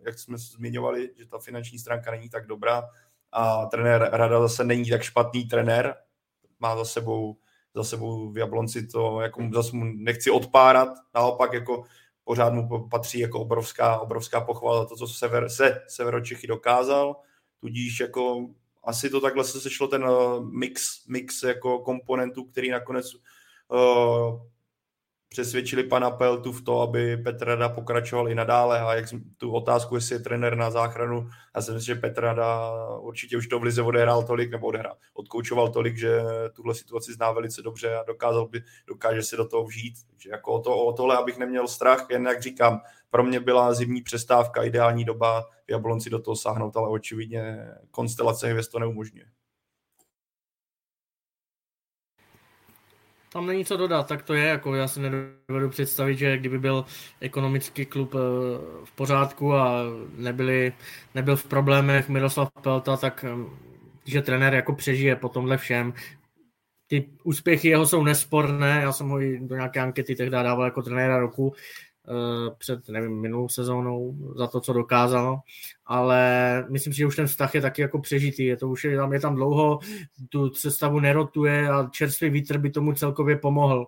jak 0.06 0.18
jsme 0.18 0.38
zmiňovali, 0.38 1.10
že 1.18 1.26
ta 1.26 1.38
finanční 1.38 1.78
stránka 1.78 2.10
není 2.10 2.28
tak 2.28 2.46
dobrá 2.46 2.82
a 3.32 3.66
trenér 3.66 4.08
Rada 4.12 4.40
zase 4.40 4.64
není 4.64 4.90
tak 4.90 5.02
špatný 5.02 5.44
trenér, 5.44 5.94
má 6.60 6.76
za 6.76 6.84
sebou 6.84 7.36
za 7.74 7.84
sebou 7.84 8.30
v 8.30 8.38
Jablonci 8.38 8.86
to, 8.86 9.20
jako 9.20 9.48
zase 9.52 9.76
mu 9.76 9.84
nechci 9.84 10.30
odpárat, 10.30 10.88
naopak 11.14 11.52
jako 11.52 11.84
pořád 12.32 12.52
mu 12.52 12.88
patří 12.88 13.18
jako 13.18 13.40
obrovská, 13.40 13.98
obrovská 13.98 14.40
pochvala 14.40 14.84
to, 14.84 14.96
co 14.96 15.08
sever, 15.08 15.48
se 15.48 15.82
Severočechy 15.88 16.46
dokázal, 16.46 17.16
tudíž 17.60 18.00
jako 18.00 18.48
asi 18.84 19.10
to 19.10 19.20
takhle 19.20 19.44
se 19.44 19.60
sešlo 19.60 19.88
ten 19.88 20.04
eh, 20.04 20.40
mix, 20.40 21.06
mix 21.06 21.42
jako 21.42 21.78
komponentů, 21.78 22.44
který 22.44 22.70
nakonec 22.70 23.14
uh, 23.14 24.40
přesvědčili 25.32 25.84
pana 25.84 26.10
Peltu 26.10 26.52
v 26.52 26.62
to, 26.62 26.80
aby 26.80 27.16
Petr 27.16 27.46
Rada 27.46 27.68
pokračoval 27.68 28.28
i 28.28 28.34
nadále 28.34 28.80
a 28.80 28.94
jak 28.94 29.04
tu 29.36 29.52
otázku, 29.52 29.94
jestli 29.94 30.14
je 30.14 30.18
trenér 30.18 30.56
na 30.56 30.70
záchranu, 30.70 31.28
já 31.56 31.62
si 31.62 31.72
myslím, 31.72 31.94
že 31.94 32.00
Petr 32.00 32.20
Rada 32.20 32.70
určitě 32.98 33.36
už 33.36 33.46
to 33.46 33.58
v 33.58 33.62
Lize 33.62 33.82
odehrál 33.82 34.22
tolik, 34.22 34.50
nebo 34.50 34.66
odehrál, 34.66 34.96
odkoučoval 35.14 35.68
tolik, 35.68 35.96
že 35.96 36.20
tuhle 36.52 36.74
situaci 36.74 37.12
zná 37.12 37.32
velice 37.32 37.62
dobře 37.62 37.94
a 37.96 38.02
dokázal 38.02 38.48
by, 38.48 38.62
dokáže 38.86 39.22
si 39.22 39.36
do 39.36 39.48
toho 39.48 39.64
vžít. 39.64 39.94
Takže 40.10 40.30
jako 40.30 40.52
o, 40.52 40.60
to, 40.60 40.76
o 40.76 40.92
tohle, 40.92 41.16
abych 41.16 41.38
neměl 41.38 41.68
strach, 41.68 42.06
jen 42.10 42.26
jak 42.26 42.42
říkám, 42.42 42.80
pro 43.10 43.24
mě 43.24 43.40
byla 43.40 43.74
zimní 43.74 44.02
přestávka 44.02 44.62
ideální 44.62 45.04
doba 45.04 45.42
v 45.66 45.70
Jablonci 45.70 46.10
do 46.10 46.18
toho 46.18 46.36
sáhnout, 46.36 46.76
ale 46.76 46.88
očividně 46.88 47.68
konstelace 47.90 48.48
hvězd 48.48 48.72
to 48.72 48.78
neumožňuje. 48.78 49.26
Tam 53.32 53.46
není 53.46 53.64
co 53.64 53.76
dodat, 53.76 54.06
tak 54.06 54.22
to 54.22 54.34
je, 54.34 54.46
jako 54.46 54.74
já 54.74 54.88
si 54.88 55.00
nedovedu 55.00 55.68
představit, 55.68 56.16
že 56.16 56.38
kdyby 56.38 56.58
byl 56.58 56.84
ekonomický 57.20 57.86
klub 57.86 58.14
eh, 58.14 58.18
v 58.84 58.92
pořádku 58.92 59.54
a 59.54 59.82
nebyli, 60.16 60.72
nebyl 61.14 61.36
v 61.36 61.44
problémech 61.44 62.08
Miroslav 62.08 62.48
Pelta, 62.62 62.96
tak 62.96 63.24
eh, 63.28 63.50
že 64.04 64.22
trenér 64.22 64.54
jako 64.54 64.74
přežije 64.74 65.16
po 65.16 65.28
tomhle 65.28 65.56
všem. 65.56 65.92
Ty 66.86 67.10
úspěchy 67.24 67.68
jeho 67.68 67.86
jsou 67.86 68.04
nesporné, 68.04 68.80
já 68.82 68.92
jsem 68.92 69.08
ho 69.08 69.20
i 69.20 69.38
do 69.38 69.54
nějaké 69.54 69.80
ankety 69.80 70.16
tehdy 70.16 70.30
dával 70.30 70.64
jako 70.64 70.82
trenéra 70.82 71.18
roku, 71.18 71.54
před, 72.58 72.88
nevím, 72.88 73.20
minulou 73.20 73.48
sezónou 73.48 74.16
za 74.36 74.46
to, 74.46 74.60
co 74.60 74.72
dokázal, 74.72 75.40
ale 75.86 76.64
myslím 76.70 76.92
si, 76.92 76.96
že 76.96 77.06
už 77.06 77.16
ten 77.16 77.26
vztah 77.26 77.54
je 77.54 77.60
taky 77.60 77.82
jako 77.82 77.98
přežitý, 77.98 78.44
je 78.44 78.56
to 78.56 78.68
už 78.68 78.84
je 78.84 78.96
tam, 78.96 79.12
je 79.12 79.20
tam 79.20 79.34
dlouho, 79.34 79.78
tu 80.28 80.54
sestavu 80.54 81.00
nerotuje 81.00 81.68
a 81.68 81.88
čerstvý 81.88 82.30
vítr 82.30 82.58
by 82.58 82.70
tomu 82.70 82.92
celkově 82.92 83.36
pomohl. 83.36 83.86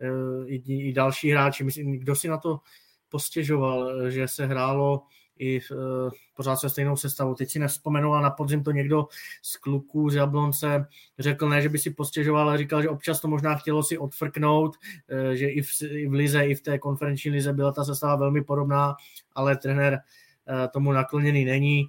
Eh, 0.00 0.46
I, 0.46 0.88
i 0.88 0.92
další 0.92 1.30
hráči, 1.30 1.64
myslím, 1.64 1.98
kdo 1.98 2.16
si 2.16 2.28
na 2.28 2.38
to 2.38 2.60
postěžoval, 3.08 4.10
že 4.10 4.28
se 4.28 4.46
hrálo 4.46 5.02
i 5.38 5.60
uh, 5.70 6.10
pořád 6.36 6.56
se 6.56 6.70
stejnou 6.70 6.96
sestavou. 6.96 7.34
Teď 7.34 7.50
si 7.50 7.58
nevzpomenu, 7.58 8.12
a 8.12 8.20
na 8.20 8.30
podzim 8.30 8.64
to 8.64 8.70
někdo 8.70 9.06
z 9.42 9.56
kluků 9.56 10.10
z 10.10 10.14
Jablonce 10.14 10.86
řekl, 11.18 11.48
ne, 11.48 11.62
že 11.62 11.68
by 11.68 11.78
si 11.78 11.90
postěžoval, 11.90 12.48
ale 12.48 12.58
říkal, 12.58 12.82
že 12.82 12.88
občas 12.88 13.20
to 13.20 13.28
možná 13.28 13.54
chtělo 13.54 13.82
si 13.82 13.98
odfrknout, 13.98 14.76
uh, 14.76 15.30
že 15.30 15.48
i 15.48 15.62
v, 15.62 15.68
i 15.82 16.08
v 16.08 16.12
Lize, 16.12 16.46
i 16.46 16.54
v 16.54 16.62
té 16.62 16.78
konferenční 16.78 17.30
Lize 17.30 17.52
byla 17.52 17.72
ta 17.72 17.84
sestava 17.84 18.16
velmi 18.16 18.44
podobná, 18.44 18.96
ale 19.34 19.56
trenér 19.56 19.92
uh, 19.92 20.68
tomu 20.72 20.92
nakloněný 20.92 21.44
není. 21.44 21.88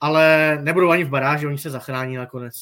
Ale 0.00 0.58
nebudou 0.62 0.90
ani 0.90 1.04
v 1.04 1.08
baráži, 1.08 1.46
oni 1.46 1.58
se 1.58 1.70
zachrání 1.70 2.16
nakonec. 2.16 2.54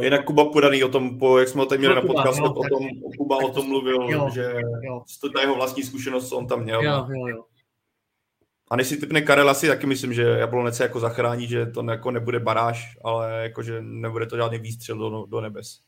Jinak 0.00 0.24
Kuba 0.24 0.44
Podaný 0.44 0.84
o 0.84 0.88
tom, 0.88 1.18
po, 1.18 1.38
jak 1.38 1.48
jsme 1.48 1.62
o 1.62 1.66
tom 1.66 1.78
měli 1.78 1.94
no, 1.94 2.00
na 2.00 2.06
podcastu, 2.06 2.44
o 2.44 2.68
tom, 2.68 2.88
Kuba 3.18 3.36
o 3.36 3.48
tom 3.48 3.68
mluvil, 3.68 4.10
jo, 4.10 4.30
že 4.34 4.54
jo. 4.82 5.04
to 5.20 5.30
ta 5.30 5.40
jeho 5.40 5.54
vlastní 5.54 5.82
zkušenost, 5.82 6.28
co 6.28 6.36
on 6.36 6.46
tam 6.46 6.62
měl. 6.62 6.82
Jo, 6.82 7.06
jo, 7.10 7.26
jo. 7.26 7.44
A 8.72 8.76
než 8.76 8.88
si 8.88 8.96
typne 8.96 9.22
Karel, 9.22 9.50
asi 9.50 9.66
taky 9.66 9.86
myslím, 9.86 10.12
že 10.12 10.22
Jablonec 10.22 10.76
se 10.76 10.82
jako 10.82 11.00
zachrání, 11.00 11.48
že 11.48 11.66
to 11.66 11.90
jako 11.90 12.10
nebude 12.10 12.40
baráž, 12.40 12.98
ale 13.04 13.42
jako, 13.42 13.62
že 13.62 13.82
nebude 13.82 14.26
to 14.26 14.36
žádný 14.36 14.58
výstřel 14.58 14.98
do, 14.98 15.26
do 15.26 15.40
nebes. 15.40 15.80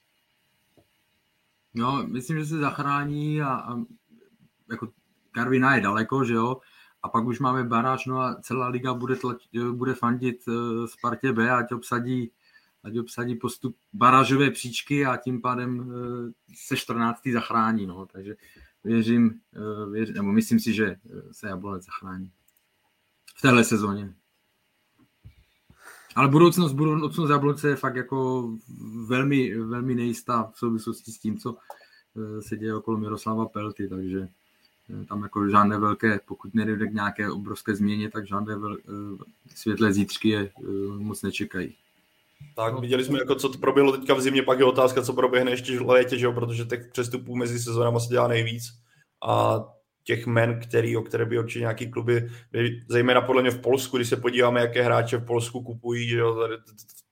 No, 1.74 2.06
myslím, 2.06 2.38
že 2.38 2.46
se 2.46 2.58
zachrání 2.58 3.42
a, 3.42 3.48
a 3.48 3.76
jako 4.70 4.88
Karvina 5.32 5.74
je 5.74 5.80
daleko, 5.80 6.24
že 6.24 6.34
jo, 6.34 6.56
a 7.02 7.08
pak 7.08 7.24
už 7.24 7.38
máme 7.38 7.64
baráž, 7.64 8.06
no 8.06 8.20
a 8.20 8.34
celá 8.34 8.68
liga 8.68 8.94
bude, 8.94 9.16
tlač, 9.16 9.36
bude 9.72 9.94
fandit 9.94 10.48
uh, 10.48 10.86
Spartě 10.86 11.32
B, 11.32 11.50
ať 11.50 11.72
obsadí, 11.72 12.30
ať 12.82 12.98
obsadí 12.98 13.34
postup 13.34 13.76
barážové 13.92 14.50
příčky 14.50 15.06
a 15.06 15.16
tím 15.16 15.40
pádem 15.40 15.78
uh, 15.78 15.94
se 16.54 16.76
14. 16.76 17.20
zachrání, 17.32 17.86
no, 17.86 18.06
takže 18.06 18.34
věřím, 18.84 19.40
uh, 19.56 19.92
věř, 19.92 20.10
nebo 20.10 20.32
myslím 20.32 20.60
si, 20.60 20.72
že 20.72 20.96
se 21.32 21.48
Jablonec 21.48 21.84
zachrání 21.84 22.32
téhle 23.44 23.64
sezóně. 23.64 24.14
Ale 26.16 26.28
budoucnost, 26.28 26.72
budoucnost 26.72 27.30
Jablonce 27.30 27.68
je 27.68 27.76
fakt 27.76 27.96
jako 27.96 28.48
velmi, 29.06 29.58
velmi 29.58 29.94
nejistá 29.94 30.50
v 30.54 30.58
souvislosti 30.58 31.12
s 31.12 31.18
tím, 31.18 31.38
co 31.38 31.56
se 32.40 32.56
děje 32.56 32.74
okolo 32.74 32.98
Miroslava 32.98 33.46
Pelty, 33.46 33.88
takže 33.88 34.28
tam 35.08 35.22
jako 35.22 35.48
žádné 35.48 35.78
velké, 35.78 36.20
pokud 36.26 36.54
nedojde 36.54 36.86
k 36.86 36.94
nějaké 36.94 37.30
obrovské 37.30 37.74
změně, 37.74 38.10
tak 38.10 38.26
žádné 38.26 38.56
vel, 38.56 38.76
eh, 38.76 39.24
světlé 39.54 39.92
zítřky 39.92 40.28
je 40.28 40.40
eh, 40.40 40.62
moc 40.98 41.22
nečekají. 41.22 41.74
Tak, 42.56 42.80
viděli 42.80 43.04
jsme, 43.04 43.18
jako, 43.18 43.34
co 43.34 43.48
to 43.48 43.58
proběhlo 43.58 43.92
teďka 43.92 44.14
v 44.14 44.20
zimě, 44.20 44.42
pak 44.42 44.58
je 44.58 44.64
otázka, 44.64 45.02
co 45.02 45.12
proběhne 45.12 45.50
ještě 45.50 45.78
v 45.78 45.88
létě, 45.88 46.18
že 46.18 46.26
jo? 46.26 46.32
protože 46.32 46.64
těch 46.64 46.88
přestupů 46.92 47.36
mezi 47.36 47.58
sezónami 47.58 48.00
se 48.00 48.08
dělá 48.08 48.28
nejvíc. 48.28 48.64
A 49.26 49.64
těch 50.04 50.26
men, 50.26 50.60
který, 50.60 50.96
o 50.96 51.02
které 51.02 51.24
by 51.24 51.38
určitě 51.38 51.60
nějaký 51.60 51.90
kluby, 51.90 52.28
zejména 52.88 53.20
podle 53.20 53.42
mě 53.42 53.50
v 53.50 53.60
Polsku, 53.60 53.96
když 53.96 54.08
se 54.08 54.16
podíváme, 54.16 54.60
jaké 54.60 54.82
hráče 54.82 55.16
v 55.16 55.26
Polsku 55.26 55.62
kupují, 55.62 56.08
že 56.08 56.18
jo, 56.18 56.48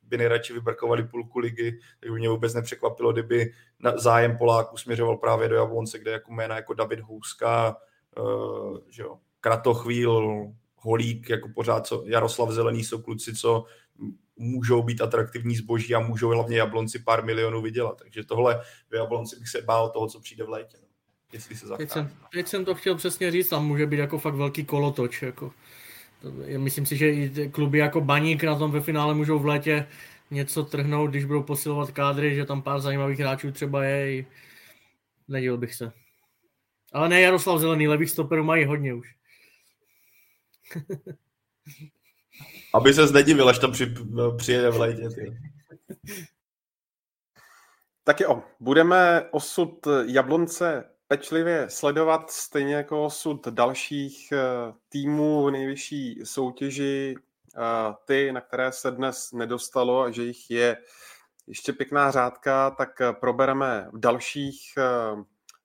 by 0.03 0.19
nejradši 0.19 0.53
vybrkovali 0.53 1.03
půlku 1.03 1.39
ligy, 1.39 1.79
tak 2.01 2.11
by 2.11 2.19
mě 2.19 2.29
vůbec 2.29 2.55
nepřekvapilo, 2.55 3.13
kdyby 3.13 3.53
zájem 3.97 4.39
Poláků 4.39 4.77
směřoval 4.77 5.17
právě 5.17 5.49
do 5.49 5.57
Jablonce, 5.57 5.99
kde 5.99 6.11
jako 6.11 6.33
jména 6.33 6.57
jako 6.57 6.75
David 6.75 7.01
Houska, 7.01 7.77
uh, 8.19 8.79
že 8.91 9.03
jo, 9.03 9.19
Kratochvíl, 9.41 10.47
Holík, 10.77 11.31
jako 11.31 11.49
pořád 11.55 11.87
co, 11.87 12.05
Jaroslav 12.07 12.51
Zelený 12.51 12.85
jsou 12.85 13.03
kluci, 13.03 13.35
co 13.35 13.65
můžou 14.37 14.83
být 14.83 15.01
atraktivní 15.01 15.57
zboží 15.57 15.95
a 15.95 16.01
můžou 16.01 16.29
hlavně 16.29 16.59
Jablonci 16.59 16.99
pár 16.99 17.25
milionů 17.25 17.63
vydělat. 17.63 17.99
Takže 17.99 18.25
tohle 18.25 18.61
v 18.91 18.95
Jablonci 18.95 19.37
bych 19.39 19.49
se 19.49 19.63
bál 19.63 19.91
toho, 19.91 20.07
co 20.07 20.21
přijde 20.21 20.45
v 20.45 20.49
létě. 20.49 20.79
Jestli 21.33 21.57
se 21.57 21.67
teď, 21.77 21.91
jsem, 21.91 22.11
teď 22.33 22.49
jsem 22.49 22.65
to 22.65 22.75
chtěl 22.75 22.95
přesně 22.95 23.31
říct, 23.31 23.49
tam 23.49 23.67
může 23.67 23.87
být 23.87 23.99
jako 23.99 24.19
fakt 24.19 24.35
velký 24.35 24.65
kolotoč. 24.65 25.23
Jako. 25.23 25.53
Myslím 26.57 26.87
si, 26.87 26.97
že 26.97 27.11
i 27.11 27.51
kluby 27.51 27.79
jako 27.79 28.01
Baník 28.01 28.45
na 28.45 28.59
tom 28.59 28.71
ve 28.71 28.81
finále 28.81 29.15
můžou 29.15 29.39
v 29.39 29.47
létě 29.47 29.89
něco 30.31 30.63
trhnout, 30.63 31.11
když 31.11 31.25
budou 31.25 31.43
posilovat 31.43 31.91
kádry, 31.91 32.35
že 32.35 32.45
tam 32.45 32.63
pár 32.63 32.81
zajímavých 32.81 33.19
hráčů 33.19 33.53
třeba 33.53 33.85
je. 33.85 34.25
Nedělal 35.29 35.59
bych 35.59 35.75
se. 35.75 35.93
Ale 36.93 37.09
ne 37.09 37.21
Jaroslav 37.21 37.61
Zelený, 37.61 37.89
levých 37.89 38.11
stoperů 38.11 38.45
mají 38.45 38.65
hodně 38.65 38.95
už. 38.95 39.15
Aby 42.75 42.95
se 42.95 43.13
nedivil, 43.13 43.49
až 43.49 43.59
tam 43.59 43.73
při, 43.73 43.95
přijede 44.37 44.71
v 44.71 44.77
létě. 44.77 45.09
Ty. 45.09 45.39
Tak 48.05 48.21
jo, 48.21 48.43
budeme 48.61 49.29
osud 49.31 49.87
Jablonce 50.07 50.92
pečlivě 51.13 51.71
sledovat, 51.71 52.31
stejně 52.31 52.75
jako 52.75 53.05
osud 53.05 53.49
dalších 53.49 54.33
eh, 54.33 54.39
týmů 54.89 55.45
v 55.45 55.51
nejvyšší 55.51 56.21
soutěži, 56.25 57.15
eh, 57.57 57.61
ty, 58.05 58.33
na 58.33 58.41
které 58.41 58.73
se 58.73 58.91
dnes 58.91 59.33
nedostalo 59.33 60.01
a 60.01 60.11
že 60.11 60.23
jich 60.23 60.51
je 60.51 60.77
ještě 61.47 61.73
pěkná 61.73 62.11
řádka, 62.11 62.71
tak 62.71 63.01
eh, 63.01 63.13
probereme 63.13 63.89
v 63.93 63.99
dalších 63.99 64.61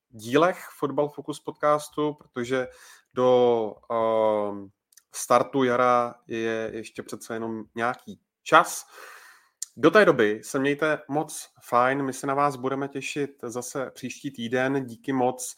dílech 0.10 0.68
Football 0.80 1.10
Focus 1.10 1.40
podcastu, 1.40 2.14
protože 2.14 2.68
do 3.14 3.76
startu 5.12 5.64
jara 5.64 6.16
je 6.28 6.72
ještě 6.74 7.04
přece 7.04 7.34
jenom 7.34 7.64
nějaký 7.76 8.20
čas. 8.44 8.86
Do 9.80 9.92
té 9.92 10.06
doby 10.06 10.42
se 10.44 10.60
mějte 10.60 11.00
moc 11.08 11.50
fajn, 11.64 12.04
my 12.04 12.14
se 12.14 12.28
na 12.28 12.34
vás 12.34 12.56
budeme 12.56 12.88
těšit 12.88 13.32
zase 13.44 13.92
příští 13.96 14.32
týden. 14.32 14.86
Díky 14.86 15.14
moc 15.14 15.58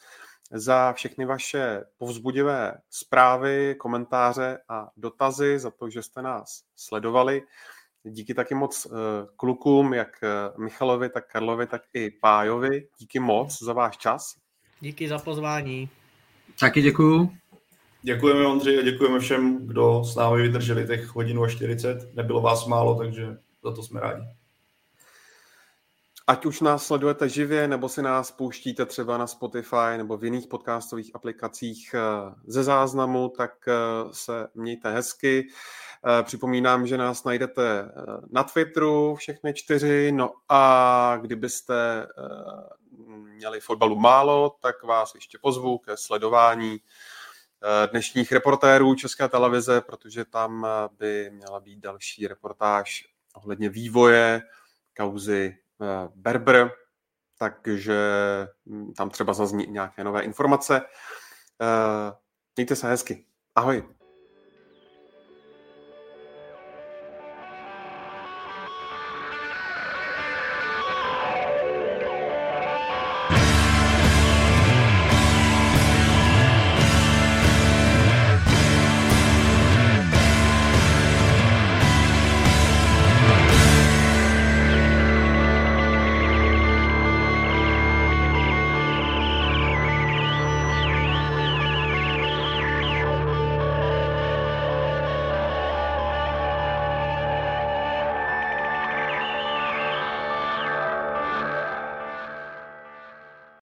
za 0.52 0.94
všechny 0.94 1.26
vaše 1.26 1.84
povzbudivé 1.98 2.78
zprávy, 2.90 3.76
komentáře 3.80 4.58
a 4.70 4.88
dotazy, 4.98 5.60
za 5.60 5.72
to, 5.72 5.90
že 5.90 6.02
jste 6.02 6.22
nás 6.22 6.64
sledovali. 6.76 7.42
Díky 8.04 8.34
taky 8.34 8.56
moc 8.56 8.86
eh, 8.86 8.90
klukům, 9.36 9.94
jak 9.94 10.10
eh, 10.24 10.28
Michalovi, 10.62 11.10
tak 11.10 11.32
Karlovi, 11.32 11.68
tak 11.68 11.82
i 11.94 12.12
Pájovi. 12.12 12.88
Díky 12.98 13.20
moc 13.20 13.64
za 13.64 13.74
váš 13.74 13.98
čas. 13.98 14.36
Díky 14.80 15.08
za 15.08 15.20
pozvání. 15.20 15.90
Taky 16.60 16.82
děkuju. 16.82 17.32
Děkujeme 18.02 18.48
Ondřej 18.48 18.80
a 18.80 18.82
děkujeme 18.82 19.20
všem, 19.20 19.68
kdo 19.68 20.04
s 20.04 20.16
námi 20.16 20.42
vydrželi 20.42 20.88
těch 20.88 21.08
hodinu 21.08 21.44
a 21.44 21.50
40. 21.50 22.16
Nebylo 22.16 22.42
vás 22.42 22.66
málo, 22.66 22.96
takže 22.96 23.38
za 23.64 23.72
to 23.72 23.84
jsme 23.84 24.00
rádi. 24.00 24.24
Ať 26.30 26.46
už 26.46 26.62
nás 26.62 26.86
sledujete 26.86 27.30
živě, 27.30 27.68
nebo 27.68 27.90
si 27.90 28.02
nás 28.02 28.32
pouštíte 28.32 28.86
třeba 28.86 29.18
na 29.18 29.28
Spotify 29.28 29.98
nebo 29.98 30.18
v 30.18 30.24
jiných 30.24 30.48
podcastových 30.48 31.16
aplikacích 31.16 31.96
eh, 31.96 32.34
ze 32.48 32.64
záznamu, 32.64 33.30
tak 33.38 33.52
eh, 33.68 33.74
se 34.12 34.48
mějte 34.56 34.92
hezky. 34.94 35.48
Eh, 36.20 36.24
připomínám, 36.24 36.88
že 36.88 36.98
nás 36.98 37.24
najdete 37.24 37.92
na 38.32 38.44
Twitteru 38.44 39.16
všechny 39.16 39.54
čtyři, 39.54 40.12
no 40.12 40.32
a 40.50 41.18
kdybyste 41.22 42.08
měli 43.08 43.60
fotbalu 43.60 44.00
málo, 44.00 44.56
tak 44.62 44.84
vás 44.84 45.16
ještě 45.16 45.38
pozvu 45.42 45.78
ke 45.78 45.98
sledování 45.98 46.80
dnešních 47.92 48.32
reportérů 48.32 48.96
České 48.96 49.30
televize, 49.30 49.82
protože 49.82 50.26
tam 50.26 50.68
by 51.00 51.30
měla 51.34 51.60
být 51.60 51.80
další 51.80 52.28
reportáž 52.28 53.09
ohledně 53.36 53.70
vývoje 53.70 54.42
kauzy 54.98 55.58
eh, 55.82 56.10
Berber, 56.16 56.72
takže 57.38 57.98
hm, 58.66 58.94
tam 58.94 59.10
třeba 59.10 59.34
zazní 59.34 59.66
nějaké 59.68 60.04
nové 60.04 60.22
informace. 60.22 60.82
Eh, 61.62 62.14
mějte 62.56 62.76
se 62.76 62.88
hezky. 62.88 63.26
Ahoj. 63.56 63.99